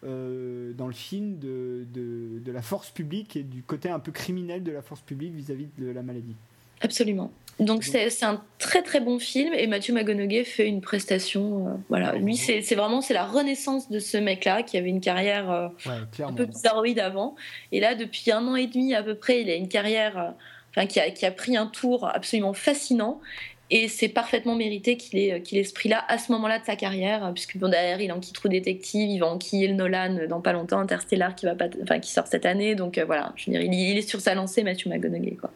euh, 0.05 0.73
dans 0.75 0.87
le 0.87 0.93
film 0.93 1.39
de, 1.39 1.87
de, 1.93 2.53
la 2.53 2.63
force 2.63 2.91
publique 2.91 3.37
et 3.37 3.43
du 3.43 3.63
côté 3.63 3.89
un 3.89 3.99
peu 3.99 4.13
criminel 4.13 4.63
de 4.63 4.73
la 4.73 4.83
force 4.83 5.01
publique 5.01 5.33
vis-à-vis 5.33 5.69
de 5.79 5.91
la 5.91 6.03
maladie. 6.03 6.37
Absolument. 6.81 7.31
Donc 7.59 7.85
c'est 7.85 8.23
un 8.23 8.43
très 8.59 8.83
très 8.83 9.01
bon 9.01 9.19
film 9.19 9.55
et 9.55 9.67
Matthew 9.67 9.93
McConaughey 9.93 10.45
fait 10.45 10.67
une 10.69 10.83
prestation. 10.83 11.69
Euh, 11.69 11.71
voilà, 11.89 12.15
lui 12.15 12.37
c'est 12.37 12.75
vraiment 12.75 13.01
c'est 13.01 13.15
la 13.15 13.25
renaissance 13.25 13.91
de 13.91 13.99
ce 13.99 14.19
mec-là 14.19 14.63
qui 14.63 14.77
avait 14.77 14.91
une 14.91 15.01
carrière 15.01 15.71
un 15.87 16.33
peu 16.35 16.45
bizarroïde 16.45 16.99
avant 16.99 17.35
et 17.73 17.81
là 17.81 17.95
depuis 17.95 18.31
un 18.31 18.47
an 18.47 18.57
et 18.57 18.67
demi 18.67 18.95
à 18.95 19.03
peu 19.03 19.15
près 19.15 19.41
il 19.41 19.51
a 19.51 19.55
une 19.55 19.69
carrière 19.69 20.35
enfin 20.71 20.87
qui 20.87 21.01
a, 21.01 21.11
qui 21.11 21.25
a 21.25 21.31
pris 21.31 21.57
un 21.57 21.67
tour 21.67 22.07
absolument 22.07 22.53
fascinant 22.53 23.21
et 23.69 23.89
c'est 23.89 24.09
parfaitement 24.09 24.55
mérité 24.55 24.97
qu'il 24.97 25.19
ait, 25.19 25.43
qu'il 25.43 25.59
ait 25.59 25.65
ce 25.65 25.75
prix-là 25.75 26.05
à 26.09 26.19
ce 26.19 26.31
moment-là 26.33 26.61
de 26.61 26.65
sa 26.65 26.77
carrière, 26.77 27.33
puisque 27.35 27.57
bon, 27.57 27.69
derrière, 27.69 28.01
il 28.01 28.13
enquille 28.13 28.33
True 28.33 28.49
Détective, 28.49 29.11
il 29.11 29.19
va 29.19 29.27
enquiller 29.27 29.67
le 29.67 29.75
Nolan 29.75 30.27
dans 30.29 30.41
pas 30.41 30.53
longtemps, 30.53 30.79
Interstellar 30.79 31.35
qui, 31.35 31.47
va 31.47 31.57
pas, 31.57 31.67
enfin, 31.83 31.99
qui 31.99 32.13
sort 32.13 32.29
cette 32.29 32.47
année. 32.47 32.77
Donc 32.77 32.97
euh, 32.97 33.05
voilà, 33.05 33.33
je 33.35 33.51
veux 33.51 33.59
dire, 33.59 33.63
il, 33.63 33.99
est 33.99 34.09
sur 34.09 34.21
sa 34.21 34.35
lancée, 34.35 34.63
Matthew 34.63 34.87
McConaughey. 34.87 35.37
Quoi. 35.41 35.51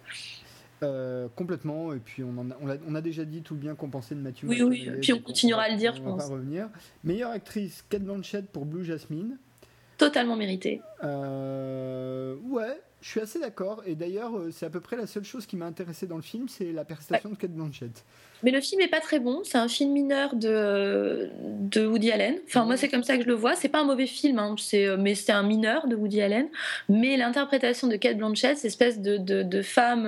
Euh, 0.82 1.28
complètement, 1.36 1.92
et 1.92 1.98
puis 1.98 2.22
on, 2.24 2.38
a, 2.50 2.76
on, 2.88 2.94
a, 2.94 3.00
déjà 3.02 3.26
dit 3.26 3.42
tout 3.42 3.52
le 3.52 3.60
bien 3.60 3.74
qu'on 3.74 3.90
pensait 3.90 4.14
de 4.14 4.20
Matthew 4.20 4.44
oui, 4.44 4.62
Oui, 4.62 4.90
puis 5.02 5.12
on 5.12 5.18
continuera 5.20 5.62
à 5.62 5.68
le 5.68 5.76
dire, 5.76 5.94
je 5.94 6.00
pense. 6.00 6.22
Va 6.22 6.28
pas 6.28 6.34
revenir. 6.34 6.70
Meilleure 7.04 7.32
actrice, 7.32 7.84
Kate 7.90 8.02
Blanchett 8.02 8.48
pour 8.48 8.64
Blue 8.64 8.82
Jasmine. 8.82 9.36
Totalement 9.98 10.36
mérité. 10.36 10.80
Euh, 11.04 12.34
ouais, 12.48 12.80
je 13.00 13.08
suis 13.08 13.20
assez 13.20 13.38
d'accord. 13.38 13.82
Et 13.86 13.94
d'ailleurs, 13.94 14.36
euh, 14.36 14.50
c'est 14.52 14.66
à 14.66 14.70
peu 14.70 14.80
près 14.80 14.96
la 14.96 15.06
seule 15.06 15.24
chose 15.24 15.46
qui 15.46 15.56
m'a 15.56 15.64
intéressé 15.64 16.06
dans 16.06 16.16
le 16.16 16.22
film, 16.22 16.48
c'est 16.48 16.72
la 16.72 16.84
prestation 16.84 17.30
de 17.30 17.34
Kate 17.34 17.52
Blanchett. 17.52 18.04
Mais 18.42 18.50
le 18.50 18.60
film 18.60 18.80
est 18.80 18.88
pas 18.88 19.00
très 19.00 19.20
bon. 19.20 19.40
C'est 19.44 19.58
un 19.58 19.68
film 19.68 19.92
mineur 19.92 20.34
de, 20.34 21.30
de 21.42 21.86
Woody 21.86 22.10
Allen. 22.10 22.36
Enfin, 22.46 22.64
moi, 22.64 22.76
c'est 22.76 22.88
comme 22.88 23.02
ça 23.02 23.16
que 23.16 23.22
je 23.22 23.28
le 23.28 23.34
vois. 23.34 23.54
C'est 23.54 23.68
pas 23.68 23.80
un 23.80 23.84
mauvais 23.84 24.06
film, 24.06 24.38
hein. 24.38 24.54
c'est, 24.58 24.86
euh, 24.86 24.96
mais 24.98 25.14
c'est 25.14 25.32
un 25.32 25.42
mineur 25.42 25.86
de 25.88 25.96
Woody 25.96 26.20
Allen. 26.20 26.48
Mais 26.88 27.16
l'interprétation 27.16 27.88
de 27.88 27.96
Kate 27.96 28.18
Blanchett, 28.18 28.56
cette 28.56 28.66
espèce 28.66 29.00
de, 29.00 29.16
de, 29.16 29.62
femme 29.62 30.06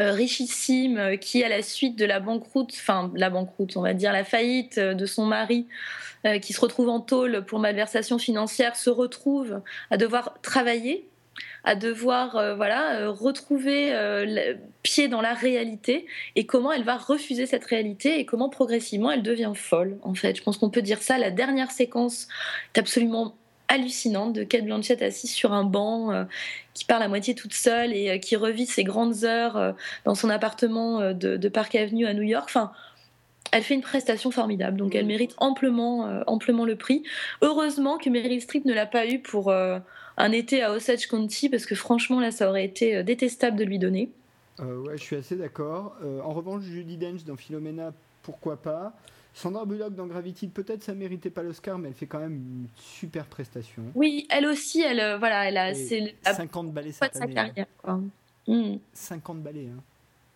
euh, 0.00 0.12
richissime 0.12 1.18
qui, 1.18 1.44
à 1.44 1.48
la 1.48 1.62
suite 1.62 1.98
de 1.98 2.04
la 2.04 2.20
banqueroute, 2.20 2.72
enfin, 2.74 3.10
la 3.14 3.30
banqueroute, 3.30 3.76
on 3.76 3.82
va 3.82 3.94
dire, 3.94 4.12
la 4.12 4.24
faillite 4.24 4.78
de 4.78 5.06
son 5.06 5.26
mari, 5.26 5.66
qui 6.40 6.52
se 6.52 6.60
retrouve 6.60 6.88
en 6.88 7.00
tôle 7.00 7.44
pour 7.44 7.58
malversation 7.58 8.16
financière, 8.16 8.76
se 8.76 8.90
retrouve 8.90 9.60
à 9.90 9.96
devoir 9.96 10.40
travailler 10.40 11.08
à 11.64 11.74
devoir 11.74 12.36
euh, 12.36 12.54
voilà 12.54 12.96
euh, 12.96 13.10
retrouver 13.10 13.92
euh, 13.92 14.24
le 14.26 14.58
pied 14.82 15.08
dans 15.08 15.20
la 15.20 15.34
réalité 15.34 16.06
et 16.34 16.44
comment 16.44 16.72
elle 16.72 16.82
va 16.82 16.96
refuser 16.96 17.46
cette 17.46 17.64
réalité 17.64 18.18
et 18.18 18.26
comment 18.26 18.48
progressivement 18.48 19.10
elle 19.10 19.22
devient 19.22 19.52
folle 19.54 19.98
en 20.02 20.14
fait. 20.14 20.36
Je 20.36 20.42
pense 20.42 20.58
qu'on 20.58 20.70
peut 20.70 20.82
dire 20.82 21.02
ça. 21.02 21.18
La 21.18 21.30
dernière 21.30 21.70
séquence 21.70 22.26
est 22.74 22.78
absolument 22.78 23.36
hallucinante 23.68 24.34
de 24.34 24.44
Kate 24.44 24.64
Blanchett 24.64 25.00
assise 25.02 25.30
sur 25.30 25.52
un 25.52 25.64
banc 25.64 26.26
qui 26.74 26.84
parle 26.84 27.02
à 27.02 27.08
moitié 27.08 27.34
toute 27.34 27.54
seule 27.54 27.94
et 27.94 28.20
qui 28.20 28.36
revit 28.36 28.66
ses 28.66 28.84
grandes 28.84 29.24
heures 29.24 29.74
dans 30.04 30.14
son 30.14 30.28
appartement 30.28 31.14
de, 31.14 31.48
Park 31.48 31.74
Avenue 31.74 32.04
à 32.04 32.12
New 32.12 32.22
York. 32.22 32.44
Enfin, 32.44 32.72
elle 33.50 33.62
fait 33.62 33.72
une 33.72 33.80
prestation 33.80 34.30
formidable, 34.30 34.76
donc 34.76 34.94
elle 34.94 35.06
mérite 35.06 35.34
amplement, 35.38 36.22
amplement 36.26 36.66
le 36.66 36.76
prix. 36.76 37.02
Heureusement 37.40 37.96
que 37.96 38.10
Meryl 38.10 38.42
Streep 38.42 38.66
ne 38.66 38.74
l'a 38.74 38.84
pas 38.84 39.06
eu 39.06 39.20
pour 39.20 39.50
un 40.22 40.32
été 40.32 40.62
à 40.62 40.72
Osage 40.72 41.08
County 41.08 41.48
parce 41.48 41.66
que 41.66 41.74
franchement 41.74 42.20
là 42.20 42.30
ça 42.30 42.48
aurait 42.48 42.64
été 42.64 42.96
euh, 42.96 43.02
détestable 43.02 43.56
de 43.56 43.64
lui 43.64 43.78
donner. 43.78 44.10
Euh, 44.60 44.78
ouais, 44.82 44.96
je 44.96 45.02
suis 45.02 45.16
assez 45.16 45.34
d'accord. 45.34 45.96
Euh, 46.04 46.20
en 46.20 46.32
revanche, 46.32 46.62
Judy 46.62 46.96
Dench 46.96 47.24
dans 47.24 47.36
Philomena, 47.36 47.92
pourquoi 48.22 48.56
pas? 48.56 48.92
Sandra 49.34 49.64
Bullock 49.64 49.94
dans 49.94 50.06
Gravity, 50.06 50.46
peut-être 50.46 50.82
ça 50.82 50.92
méritait 50.92 51.30
pas 51.30 51.42
l'Oscar, 51.42 51.78
mais 51.78 51.88
elle 51.88 51.94
fait 51.94 52.06
quand 52.06 52.18
même 52.18 52.34
une 52.34 52.66
super 52.76 53.24
prestation. 53.24 53.82
Oui, 53.94 54.26
elle 54.28 54.46
aussi, 54.46 54.82
elle, 54.82 55.18
voilà, 55.18 55.48
elle 55.48 55.56
a 55.56 55.74
50 55.74 56.70
balais 56.70 56.92
cette 56.92 57.16
année. 57.16 57.34
Sa 57.34 57.48
carrière, 57.48 57.66
50 58.92 59.42
balais. 59.42 59.68
Hein. 59.74 59.80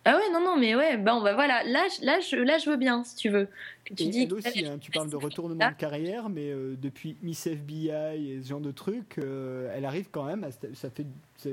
Ah 0.09 0.15
ouais, 0.15 0.31
non, 0.31 0.39
non, 0.39 0.57
mais 0.57 0.73
ouais, 0.73 0.95
ben 0.95 1.21
bah 1.21 1.33
voilà, 1.33 1.63
là, 1.65 1.85
là, 2.01 2.19
je, 2.21 2.37
là, 2.37 2.57
je 2.57 2.69
veux 2.69 2.77
bien, 2.77 3.03
si 3.03 3.17
tu 3.17 3.27
veux. 3.29 3.49
Que 3.87 3.93
tu 3.93 4.09
dis 4.09 4.27
aussi, 4.29 4.65
hein, 4.65 4.77
tu 4.81 4.91
parles 4.91 5.09
de 5.09 5.15
retournement 5.15 5.69
de 5.69 5.75
carrière, 5.75 6.27
mais 6.27 6.51
euh, 6.51 6.75
depuis 6.77 7.15
Miss 7.21 7.47
FBI 7.47 8.31
et 8.31 8.41
ce 8.41 8.49
genre 8.49 8.59
de 8.59 8.71
trucs, 8.71 9.17
euh, 9.17 9.71
elle 9.73 9.85
arrive 9.85 10.09
quand 10.11 10.25
même, 10.25 10.45
ça 10.73 10.89
fait, 10.89 11.05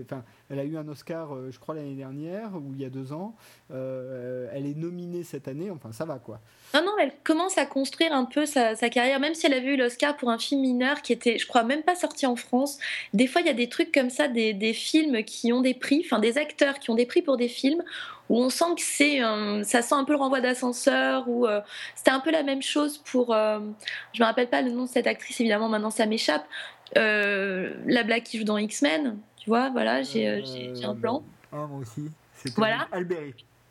enfin, 0.03 0.25
elle 0.51 0.59
a 0.59 0.65
eu 0.65 0.77
un 0.77 0.89
Oscar, 0.89 1.33
euh, 1.33 1.53
je 1.53 1.61
crois, 1.61 1.77
l'année 1.77 1.95
dernière, 1.95 2.57
ou 2.57 2.73
il 2.75 2.83
y 2.83 2.85
a 2.85 2.91
deux 2.91 3.13
ans, 3.13 3.37
elle 3.71 4.67
est 4.67 4.77
nominée 4.77 5.23
cette 5.23 5.47
année, 5.47 5.71
enfin, 5.71 5.93
ça 5.93 6.05
va, 6.05 6.19
quoi. 6.19 6.41
Non, 6.75 6.85
non, 6.85 6.93
elle 7.01 7.13
commence 7.23 7.57
à 7.57 7.67
construire 7.67 8.13
un 8.13 8.25
peu 8.25 8.47
sa, 8.47 8.75
carrière, 8.89 9.21
même 9.21 9.35
si 9.35 9.47
elle 9.47 9.55
avait 9.55 9.75
eu 9.75 9.77
l'Oscar 9.77 10.17
pour 10.17 10.31
un 10.31 10.39
film 10.39 10.61
mineur 10.61 11.03
qui 11.03 11.13
était, 11.13 11.39
je 11.39 11.47
crois, 11.47 11.63
même 11.63 11.83
pas 11.83 11.95
sorti 11.95 12.27
en 12.27 12.35
France. 12.35 12.79
Des 13.13 13.29
fois, 13.29 13.43
il 13.43 13.47
y 13.47 13.51
a 13.51 13.55
des 13.55 13.69
trucs 13.69 13.93
comme 13.93 14.11
ça, 14.11 14.27
des, 14.27 14.55
des 14.55 14.73
films 14.73 15.23
qui 15.23 15.53
ont 15.53 15.61
des 15.61 15.75
prix, 15.75 16.03
enfin, 16.05 16.19
des 16.19 16.37
acteurs 16.37 16.81
qui 16.81 16.91
ont 16.91 16.97
des 16.97 17.07
prix 17.07 17.23
pour 17.23 17.37
des 17.37 17.49
films 17.49 17.83
où 18.29 18.39
on 18.39 18.51
sent 18.51 18.75
que 18.77 18.83
c'est, 18.83 19.21
ça 19.65 19.83
sent 19.83 19.95
un 19.95 20.05
peu 20.05 20.13
le 20.13 20.19
renvoi 20.19 20.41
d'ascenseur, 20.41 21.29
ou 21.29 21.47
c'était 21.95 22.11
un 22.11 22.21
peu 22.25 22.31
la 22.31 22.43
même 22.43 22.63
chose 22.63 22.99
pour, 22.99 23.35
euh, 23.35 23.61
je 24.13 24.23
me 24.23 24.27
rappelle 24.27 24.49
pas 24.49 24.63
le 24.63 24.71
nom 24.71 24.85
de 24.85 24.89
cette 24.89 25.07
actrice 25.07 25.41
évidemment, 25.41 25.69
maintenant 25.69 25.91
ça 25.91 26.07
m'échappe, 26.07 26.45
euh, 26.97 27.75
la 27.87 28.03
blague 28.03 28.23
qui 28.23 28.39
joue 28.39 28.45
dans 28.45 28.59
X-Men, 28.59 29.19
tu 29.37 29.51
vois, 29.51 29.71
voilà, 29.71 30.03
j'ai, 30.03 30.43
j'ai, 30.45 30.85
un 30.85 30.95
plan. 30.95 31.23
Ah, 31.53 31.67
moi 31.69 31.81
aussi. 31.81 32.11
voilà. 32.57 32.89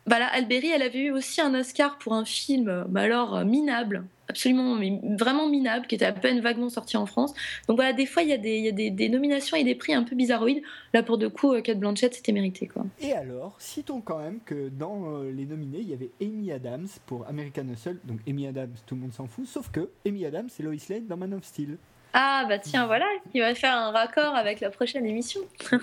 Voilà, 0.06 0.26
Alberi, 0.26 0.68
elle 0.68 0.82
avait 0.82 1.04
eu 1.04 1.10
aussi 1.10 1.40
un 1.40 1.54
Oscar 1.54 1.98
pour 1.98 2.12
un 2.12 2.24
film, 2.24 2.86
mais 2.90 3.00
alors 3.00 3.44
minable, 3.44 4.04
absolument 4.28 4.78
vraiment 5.16 5.48
minable, 5.48 5.86
qui 5.86 5.94
était 5.94 6.04
à 6.04 6.12
peine 6.12 6.40
vaguement 6.40 6.68
sorti 6.68 6.96
en 6.96 7.06
France. 7.06 7.32
Donc 7.68 7.76
voilà, 7.76 7.92
des 7.92 8.06
fois, 8.06 8.22
il 8.22 8.28
y 8.28 8.32
a, 8.32 8.38
des, 8.38 8.58
y 8.58 8.68
a 8.68 8.90
des, 8.90 9.08
nominations 9.08 9.56
et 9.56 9.64
des 9.64 9.74
prix 9.74 9.94
un 9.94 10.02
peu 10.02 10.16
bizarroïdes. 10.16 10.62
Là, 10.92 11.02
pour 11.02 11.18
de 11.18 11.28
coup, 11.28 11.54
Kate 11.62 11.78
Blanchett, 11.78 12.14
c'était 12.14 12.32
mérité. 12.32 12.66
Quoi. 12.66 12.84
Et 13.00 13.12
alors, 13.12 13.54
citons 13.58 14.00
quand 14.00 14.18
même 14.18 14.40
que 14.44 14.68
dans 14.68 15.04
euh, 15.06 15.30
les 15.30 15.46
nominés, 15.46 15.78
il 15.80 15.88
y 15.88 15.94
avait 15.94 16.10
Amy 16.20 16.52
Adams 16.52 16.88
pour 17.06 17.26
American 17.28 17.64
Hustle. 17.72 17.98
Donc 18.04 18.20
Amy 18.28 18.46
Adams, 18.46 18.74
tout 18.86 18.94
le 18.94 19.00
monde 19.00 19.12
s'en 19.12 19.26
fout, 19.26 19.46
sauf 19.46 19.70
que 19.70 19.90
Amy 20.06 20.26
Adams, 20.26 20.48
c'est 20.50 20.62
Lois 20.62 20.74
Lane 20.88 21.06
dans 21.06 21.16
Man 21.16 21.34
of 21.34 21.44
Steel. 21.44 21.78
Ah 22.16 22.46
bah 22.48 22.58
tiens, 22.58 22.86
voilà, 22.86 23.06
il 23.34 23.40
va 23.40 23.56
faire 23.56 23.76
un 23.76 23.90
raccord 23.90 24.36
avec 24.36 24.60
la 24.60 24.70
prochaine 24.70 25.04
émission. 25.04 25.40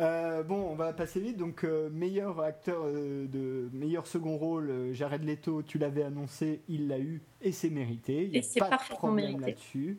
Euh, 0.00 0.42
bon, 0.42 0.66
on 0.70 0.74
va 0.74 0.92
passer 0.92 1.20
vite. 1.20 1.36
Donc, 1.36 1.64
euh, 1.64 1.88
meilleur 1.90 2.40
acteur 2.40 2.82
euh, 2.84 3.26
de 3.26 3.68
meilleur 3.72 4.06
second 4.06 4.36
rôle, 4.36 4.92
Jared 4.92 5.24
Leto, 5.24 5.62
tu 5.62 5.78
l'avais 5.78 6.02
annoncé, 6.02 6.62
il 6.68 6.88
l'a 6.88 6.98
eu 6.98 7.22
et 7.40 7.52
c'est 7.52 7.70
mérité. 7.70 8.24
Il 8.32 8.40
n'y 8.40 8.60
a 8.60 8.64
pas 8.64 8.76
de 8.76 8.94
problème 8.94 9.40
là-dessus. 9.40 9.98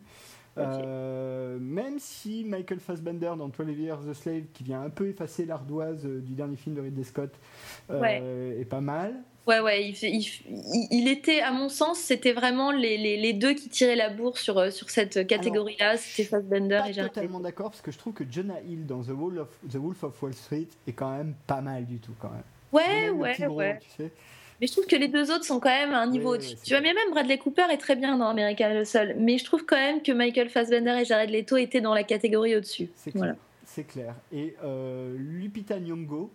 même 0.56 1.98
si 1.98 2.44
Michael 2.44 2.80
Fassbender 2.80 3.32
dans 3.38 3.48
12 3.48 3.78
Years 3.78 4.04
the 4.04 4.12
Slave, 4.12 4.44
qui 4.52 4.64
vient 4.64 4.82
un 4.82 4.90
peu 4.90 5.08
effacer 5.08 5.46
l'ardoise 5.46 6.04
du 6.04 6.34
dernier 6.34 6.56
film 6.56 6.74
de 6.74 6.82
Ridley 6.82 7.04
Scott, 7.04 7.34
est 7.90 8.68
pas 8.68 8.80
mal. 8.80 9.14
Ouais, 9.46 9.60
ouais, 9.60 9.92
il, 10.02 11.08
était, 11.08 11.40
à 11.40 11.52
mon 11.52 11.68
sens, 11.68 11.98
c'était 11.98 12.32
vraiment 12.32 12.72
les, 12.72 12.96
les, 12.96 13.32
deux 13.32 13.54
qui 13.54 13.68
tiraient 13.68 13.94
la 13.94 14.10
bourre 14.10 14.38
sur, 14.38 14.58
euh, 14.58 14.70
sur 14.70 14.90
cette 14.90 15.24
catégorie-là, 15.24 15.96
c'était 15.96 16.24
Fassbender 16.24 16.82
et 16.88 16.92
Jared 16.92 17.12
totalement 17.12 17.38
d'accord, 17.38 17.70
parce 17.70 17.80
que 17.80 17.92
je 17.92 17.98
trouve 17.98 18.12
que 18.12 18.24
Jonah 18.28 18.60
Hill 18.68 18.86
dans 18.86 19.02
The 19.02 19.10
Wolf, 19.10 19.38
of, 19.38 19.48
The 19.70 19.76
Wolf 19.76 20.02
of 20.02 20.20
Wall 20.20 20.34
Street 20.34 20.66
est 20.88 20.92
quand 20.92 21.16
même 21.16 21.34
pas 21.46 21.60
mal 21.60 21.86
du 21.86 21.98
tout, 21.98 22.14
quand 22.18 22.30
même. 22.30 22.42
Ouais, 22.72 23.10
ouais, 23.10 23.46
ouais. 23.46 23.78
Mais 24.60 24.66
je 24.66 24.72
trouve 24.72 24.86
que 24.86 24.96
les 24.96 25.08
deux 25.08 25.30
autres 25.30 25.44
sont 25.44 25.60
quand 25.60 25.70
même 25.70 25.92
à 25.92 26.00
un 26.00 26.06
niveau 26.06 26.34
au-dessus. 26.34 26.56
tu 26.64 26.70
vois, 26.70 26.80
même 26.80 26.96
Bradley 27.10 27.38
Cooper 27.38 27.66
est 27.70 27.76
très 27.76 27.94
bien 27.94 28.16
dans 28.16 28.28
American 28.28 28.80
Hustle. 28.80 29.16
Mais 29.18 29.38
je 29.38 29.44
trouve 29.44 29.64
quand 29.66 29.76
même 29.76 30.02
que 30.02 30.12
Michael 30.12 30.48
Fassbender 30.48 30.98
et 31.00 31.04
Jared 31.04 31.30
Leto 31.30 31.56
étaient 31.56 31.80
dans 31.80 31.94
la 31.94 32.04
catégorie 32.04 32.56
au-dessus. 32.56 32.88
C'est 32.96 33.12
clair. 33.12 33.36
C'est 33.64 33.84
clair. 33.84 34.14
Et 34.32 34.54
euh, 34.64 35.14
Lupita 35.18 35.78
Nyong'o, 35.78 36.30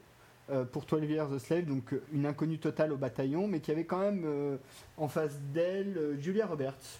pour 0.71 0.85
12 0.85 1.09
Years 1.09 1.29
the 1.29 1.39
Slave, 1.39 1.65
donc 1.65 1.95
une 2.13 2.25
inconnue 2.25 2.57
totale 2.57 2.91
au 2.91 2.97
bataillon, 2.97 3.47
mais 3.47 3.59
qui 3.59 3.71
avait 3.71 3.85
quand 3.85 3.99
même 3.99 4.25
en 4.97 5.07
face 5.07 5.39
d'elle 5.53 6.17
Julia 6.19 6.45
Roberts. 6.45 6.99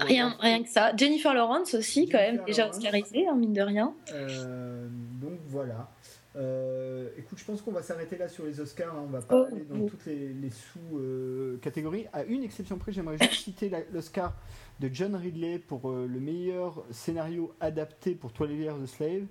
rien, 0.00 0.36
rien 0.40 0.62
que 0.62 0.68
ça. 0.68 0.94
Jennifer 0.96 1.34
Lawrence 1.34 1.74
aussi, 1.74 2.08
quand 2.08 2.18
même, 2.18 2.42
déjà 2.46 2.68
oscarisée, 2.68 3.26
hein, 3.26 3.34
mine 3.34 3.52
de 3.52 3.62
rien. 3.62 3.94
donc 4.10 5.38
voilà. 5.46 5.88
Euh, 6.36 7.08
écoute, 7.16 7.38
je 7.38 7.44
pense 7.44 7.62
qu'on 7.62 7.72
va 7.72 7.82
s'arrêter 7.82 8.18
là 8.18 8.28
sur 8.28 8.44
les 8.44 8.60
Oscars. 8.60 8.94
Hein. 8.94 9.04
On 9.04 9.10
va 9.10 9.22
pas 9.22 9.36
oh, 9.36 9.46
aller 9.50 9.64
dans 9.64 9.86
toutes 9.86 10.04
les, 10.06 10.50
sous-catégories. 10.50 12.06
à 12.12 12.24
une 12.24 12.42
exception 12.44 12.76
près, 12.76 12.92
j'aimerais 12.92 13.16
juste 13.18 13.44
citer 13.44 13.70
l'Oscar 13.92 14.34
de 14.80 14.90
John 14.92 15.14
Ridley 15.14 15.58
pour 15.58 15.90
euh, 15.90 16.06
le 16.06 16.20
meilleur 16.20 16.84
scénario 16.90 17.54
adapté 17.60 18.14
pour 18.14 18.32
Twilight 18.32 18.82
the 18.82 18.86
Slave. 18.86 19.26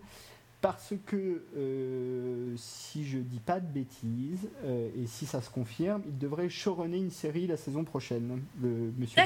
Parce 0.66 0.94
que, 1.06 1.44
euh, 1.56 2.54
si 2.58 3.06
je 3.06 3.20
dis 3.20 3.40
pas 3.40 3.60
de 3.60 3.68
bêtises, 3.68 4.50
et 4.66 5.06
si 5.06 5.26
ça 5.26 5.42
se 5.42 5.50
confirme, 5.50 6.02
il 6.08 6.18
devrait 6.18 6.50
showrunner 6.50 6.98
une 6.98 7.12
série 7.12 7.48
la 7.48 7.58
saison 7.58 7.84
prochaine, 7.84 8.42
le 8.62 8.92
monsieur. 8.98 9.22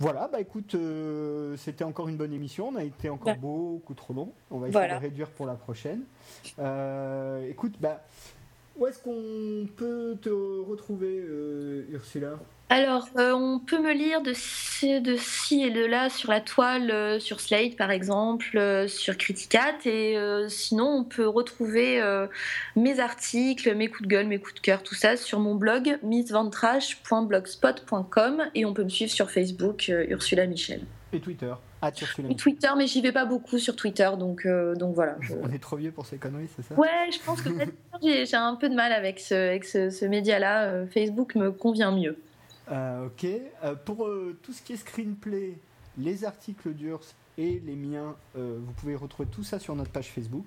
Voilà, 0.00 0.28
bah 0.28 0.40
écoute, 0.40 0.74
euh, 0.74 1.56
c'était 1.56 1.84
encore 1.84 2.08
une 2.08 2.16
bonne 2.16 2.32
émission. 2.32 2.68
On 2.68 2.76
a 2.76 2.82
été 2.82 3.08
encore 3.08 3.36
beaucoup 3.36 3.94
trop 3.94 4.12
long. 4.12 4.32
On 4.50 4.58
va 4.58 4.68
essayer 4.68 4.88
de 4.88 4.94
réduire 4.94 5.30
pour 5.30 5.46
la 5.46 5.54
prochaine. 5.54 6.02
Euh, 6.58 7.48
écoute, 7.48 7.74
bah, 7.80 8.04
où 8.76 8.86
est-ce 8.86 8.98
qu'on 8.98 9.66
peut 9.76 10.18
te 10.20 10.28
retrouver, 10.28 11.20
euh, 11.20 11.86
Ursula? 11.90 12.38
Alors, 12.70 13.08
euh, 13.18 13.32
on 13.32 13.58
peut 13.58 13.78
me 13.78 13.92
lire 13.92 14.22
de 14.22 14.32
ci, 14.34 15.02
de 15.02 15.16
ci 15.16 15.62
et 15.62 15.70
de 15.70 15.84
là 15.84 16.08
sur 16.08 16.30
la 16.30 16.40
toile, 16.40 16.90
euh, 16.90 17.20
sur 17.20 17.40
Slate 17.40 17.76
par 17.76 17.90
exemple, 17.90 18.56
euh, 18.56 18.88
sur 18.88 19.18
Criticat. 19.18 19.74
Et 19.84 20.16
sinon, 20.48 20.86
on 20.86 21.04
peut 21.04 21.28
retrouver 21.28 22.02
mes 22.74 23.00
articles, 23.00 23.74
mes 23.74 23.88
coups 23.88 24.00
de 24.02 24.08
gueule, 24.08 24.26
mes 24.26 24.38
coups 24.38 24.54
de 24.54 24.60
cœur, 24.60 24.82
tout 24.82 24.94
ça 24.94 25.18
sur 25.18 25.40
mon 25.40 25.54
blog 25.54 25.98
missventrache.blogspot.com. 26.02 28.44
Et 28.54 28.64
on 28.64 28.72
peut 28.72 28.84
me 28.84 28.88
suivre 28.88 29.12
sur 29.12 29.30
Facebook, 29.30 29.92
Ursula 30.08 30.46
Michel. 30.46 30.80
Et 31.12 31.20
Twitter 31.20 31.52
Ursula 32.00 32.30
et 32.30 32.34
Twitter, 32.34 32.70
mais 32.78 32.86
j'y 32.86 33.02
vais 33.02 33.12
pas 33.12 33.26
beaucoup 33.26 33.58
sur 33.58 33.76
Twitter, 33.76 34.08
donc, 34.18 34.46
donc 34.46 34.94
voilà. 34.94 35.18
On 35.42 35.52
est 35.52 35.58
trop 35.58 35.76
vieux 35.76 35.92
pour 35.92 36.06
ces 36.06 36.16
conneries, 36.16 36.48
c'est 36.56 36.62
ça? 36.62 36.74
Ouais, 36.76 37.10
je 37.12 37.18
pense 37.22 37.42
que 37.42 37.50
j'ai 38.02 38.36
un 38.36 38.54
peu 38.54 38.70
de 38.70 38.74
mal 38.74 38.90
avec 38.90 39.20
ce, 39.20 39.34
avec 39.34 39.66
ce 39.66 40.06
média-là. 40.06 40.86
Facebook 40.86 41.34
me 41.34 41.52
convient 41.52 41.92
mieux. 41.92 42.16
Euh, 42.70 43.06
ok. 43.06 43.24
Euh, 43.24 43.74
pour 43.74 44.06
euh, 44.06 44.38
tout 44.42 44.52
ce 44.52 44.62
qui 44.62 44.72
est 44.72 44.76
screenplay, 44.76 45.58
les 45.98 46.24
articles 46.24 46.72
d'URS 46.72 47.14
et 47.36 47.60
les 47.64 47.76
miens, 47.76 48.14
vous 48.34 48.72
pouvez 48.76 48.94
retrouver 48.94 49.28
tout 49.28 49.42
ça 49.42 49.58
sur 49.58 49.74
notre 49.74 49.90
page 49.90 50.10
Facebook. 50.10 50.46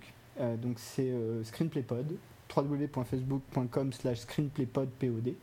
donc 0.62 0.80
c'est 0.80 1.14
ScreenplayPod, 1.44 2.16
www.facebook.com 2.56 3.92
slash 3.92 4.20
screenplaypodpod. 4.20 5.34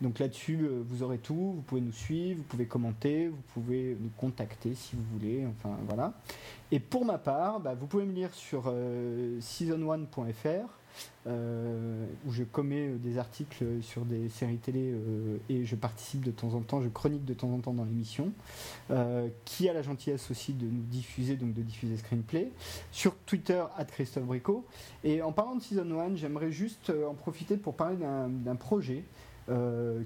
Donc 0.00 0.20
là-dessus, 0.20 0.68
vous 0.88 1.02
aurez 1.02 1.18
tout, 1.18 1.54
vous 1.56 1.62
pouvez 1.62 1.80
nous 1.80 1.92
suivre, 1.92 2.38
vous 2.38 2.44
pouvez 2.44 2.66
commenter, 2.66 3.26
vous 3.28 3.42
pouvez 3.52 3.96
nous 4.00 4.10
contacter 4.16 4.76
si 4.76 4.94
vous 4.94 5.02
voulez, 5.12 5.44
enfin 5.44 5.76
voilà. 5.88 6.12
Et 6.70 6.78
pour 6.78 7.04
ma 7.04 7.18
part, 7.18 7.58
bah, 7.58 7.74
vous 7.74 7.88
pouvez 7.88 8.04
me 8.04 8.12
lire 8.12 8.32
sur 8.32 8.72
season1.fr 9.40 10.68
euh, 11.26 12.06
où 12.24 12.30
je 12.30 12.44
commets 12.44 12.86
euh, 12.86 12.98
des 12.98 13.18
articles 13.18 13.64
sur 13.82 14.04
des 14.04 14.28
séries 14.28 14.58
télé 14.58 14.92
euh, 14.92 15.38
et 15.48 15.64
je 15.64 15.74
participe 15.74 16.20
de 16.24 16.30
temps 16.30 16.54
en 16.54 16.60
temps, 16.60 16.80
je 16.82 16.88
chronique 16.88 17.24
de 17.24 17.34
temps 17.34 17.50
en 17.50 17.58
temps 17.58 17.74
dans 17.74 17.84
l'émission, 17.84 18.32
qui 19.44 19.68
a 19.68 19.72
la 19.72 19.82
gentillesse 19.82 20.30
aussi 20.30 20.52
de 20.52 20.66
nous 20.66 20.82
diffuser, 20.82 21.36
donc 21.36 21.52
de 21.54 21.62
diffuser 21.62 21.96
Screenplay, 21.96 22.52
sur 22.92 23.16
Twitter, 23.26 23.64
at 23.76 23.86
Christophe 23.86 24.24
Bricot. 24.24 24.64
Et 25.02 25.22
en 25.22 25.32
parlant 25.32 25.56
de 25.56 25.62
Season 25.62 25.98
1, 25.98 26.14
j'aimerais 26.14 26.52
juste 26.52 26.92
en 27.08 27.14
profiter 27.14 27.56
pour 27.56 27.74
parler 27.74 27.96
d'un 27.96 28.56
projet. 28.56 29.04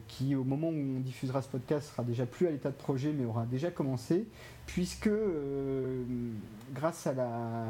qui 0.08 0.34
au 0.34 0.44
moment 0.44 0.68
où 0.68 0.96
on 0.96 1.00
diffusera 1.00 1.42
ce 1.42 1.48
podcast 1.48 1.90
sera 1.90 2.02
déjà 2.04 2.26
plus 2.26 2.46
à 2.46 2.50
l'état 2.50 2.70
de 2.70 2.76
projet 2.76 3.12
mais 3.12 3.24
aura 3.24 3.46
déjà 3.46 3.70
commencé 3.70 4.26
puisque 4.66 5.10
grâce 6.74 7.06
à 7.06 7.14
la 7.14 7.64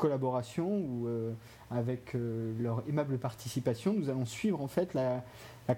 collaboration 0.00 0.66
ou 0.66 1.06
euh, 1.06 1.32
avec 1.70 2.14
euh, 2.14 2.52
leur 2.58 2.82
aimable 2.88 3.18
participation, 3.18 3.92
nous 3.92 4.08
allons 4.08 4.24
suivre 4.24 4.60
en 4.60 4.66
fait 4.66 4.94
la, 4.94 5.22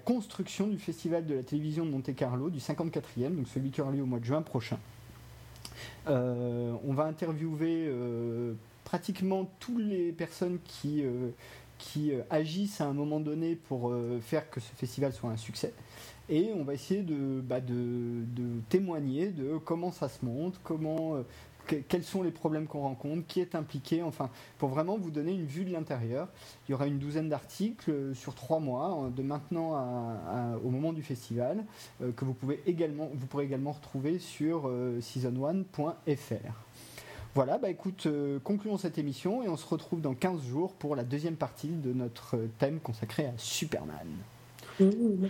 construction 0.05 0.65
du 0.65 0.79
Festival 0.79 1.23
de 1.23 1.35
la 1.35 1.43
télévision 1.43 1.85
de 1.85 1.91
Monte 1.91 2.15
Carlo, 2.15 2.49
du 2.49 2.57
54e, 2.57 3.35
donc 3.35 3.47
celui 3.47 3.69
qui 3.69 3.79
aura 3.79 3.91
lieu 3.91 4.01
au 4.01 4.07
mois 4.07 4.17
de 4.17 4.25
juin 4.25 4.41
prochain. 4.41 4.79
Euh, 6.07 6.73
on 6.83 6.93
va 6.93 7.03
interviewer 7.03 7.93
pratiquement 8.85 9.51
toutes 9.59 9.83
les 9.83 10.11
personnes 10.11 10.57
qui, 10.63 11.03
qui 11.77 12.11
agissent 12.31 12.81
à 12.81 12.87
un 12.87 12.93
moment 12.93 13.19
donné 13.19 13.55
pour 13.55 13.93
faire 14.21 14.49
que 14.49 14.59
ce 14.59 14.71
festival 14.73 15.13
soit 15.13 15.29
un 15.29 15.37
succès. 15.37 15.73
Et 16.27 16.51
on 16.55 16.63
va 16.63 16.73
essayer 16.73 17.03
de, 17.03 17.39
bah, 17.41 17.59
de 17.61 18.23
témoigner 18.69 19.27
de 19.27 19.57
comment 19.57 19.91
ça 19.91 20.09
se 20.09 20.25
monte, 20.25 20.59
comment 20.63 21.23
quels 21.65 22.03
sont 22.03 22.23
les 22.23 22.31
problèmes 22.31 22.67
qu'on 22.67 22.81
rencontre, 22.81 23.25
qui 23.27 23.39
est 23.39 23.55
impliqué, 23.55 24.03
enfin, 24.03 24.29
pour 24.57 24.69
vraiment 24.69 24.97
vous 24.97 25.11
donner 25.11 25.31
une 25.31 25.45
vue 25.45 25.65
de 25.65 25.71
l'intérieur. 25.71 26.27
Il 26.67 26.71
y 26.71 26.75
aura 26.75 26.87
une 26.87 26.99
douzaine 26.99 27.29
d'articles 27.29 27.91
euh, 27.91 28.13
sur 28.13 28.35
trois 28.35 28.59
mois, 28.59 29.03
euh, 29.03 29.09
de 29.09 29.23
maintenant 29.23 29.53
au 30.63 30.69
moment 30.69 30.93
du 30.93 31.03
festival, 31.03 31.63
euh, 32.01 32.11
que 32.11 32.25
vous, 32.25 32.33
pouvez 32.33 32.61
également, 32.65 33.09
vous 33.13 33.27
pourrez 33.27 33.45
également 33.45 33.71
retrouver 33.71 34.19
sur 34.19 34.69
season1.fr. 34.99 36.53
Voilà, 37.35 37.57
bah 37.57 37.69
écoute, 37.69 38.07
concluons 38.43 38.77
cette 38.77 38.99
émission 38.99 39.41
et 39.41 39.49
on 39.49 39.57
se 39.57 39.65
retrouve 39.65 40.01
dans 40.01 40.13
15 40.13 40.43
jours 40.43 40.73
pour 40.73 40.95
la 40.95 41.03
deuxième 41.03 41.35
partie 41.35 41.69
de 41.69 41.91
notre 41.91 42.37
thème 42.59 42.79
consacré 42.79 43.25
à 43.25 43.33
Superman. 43.37 44.07
Mmh. 44.79 45.27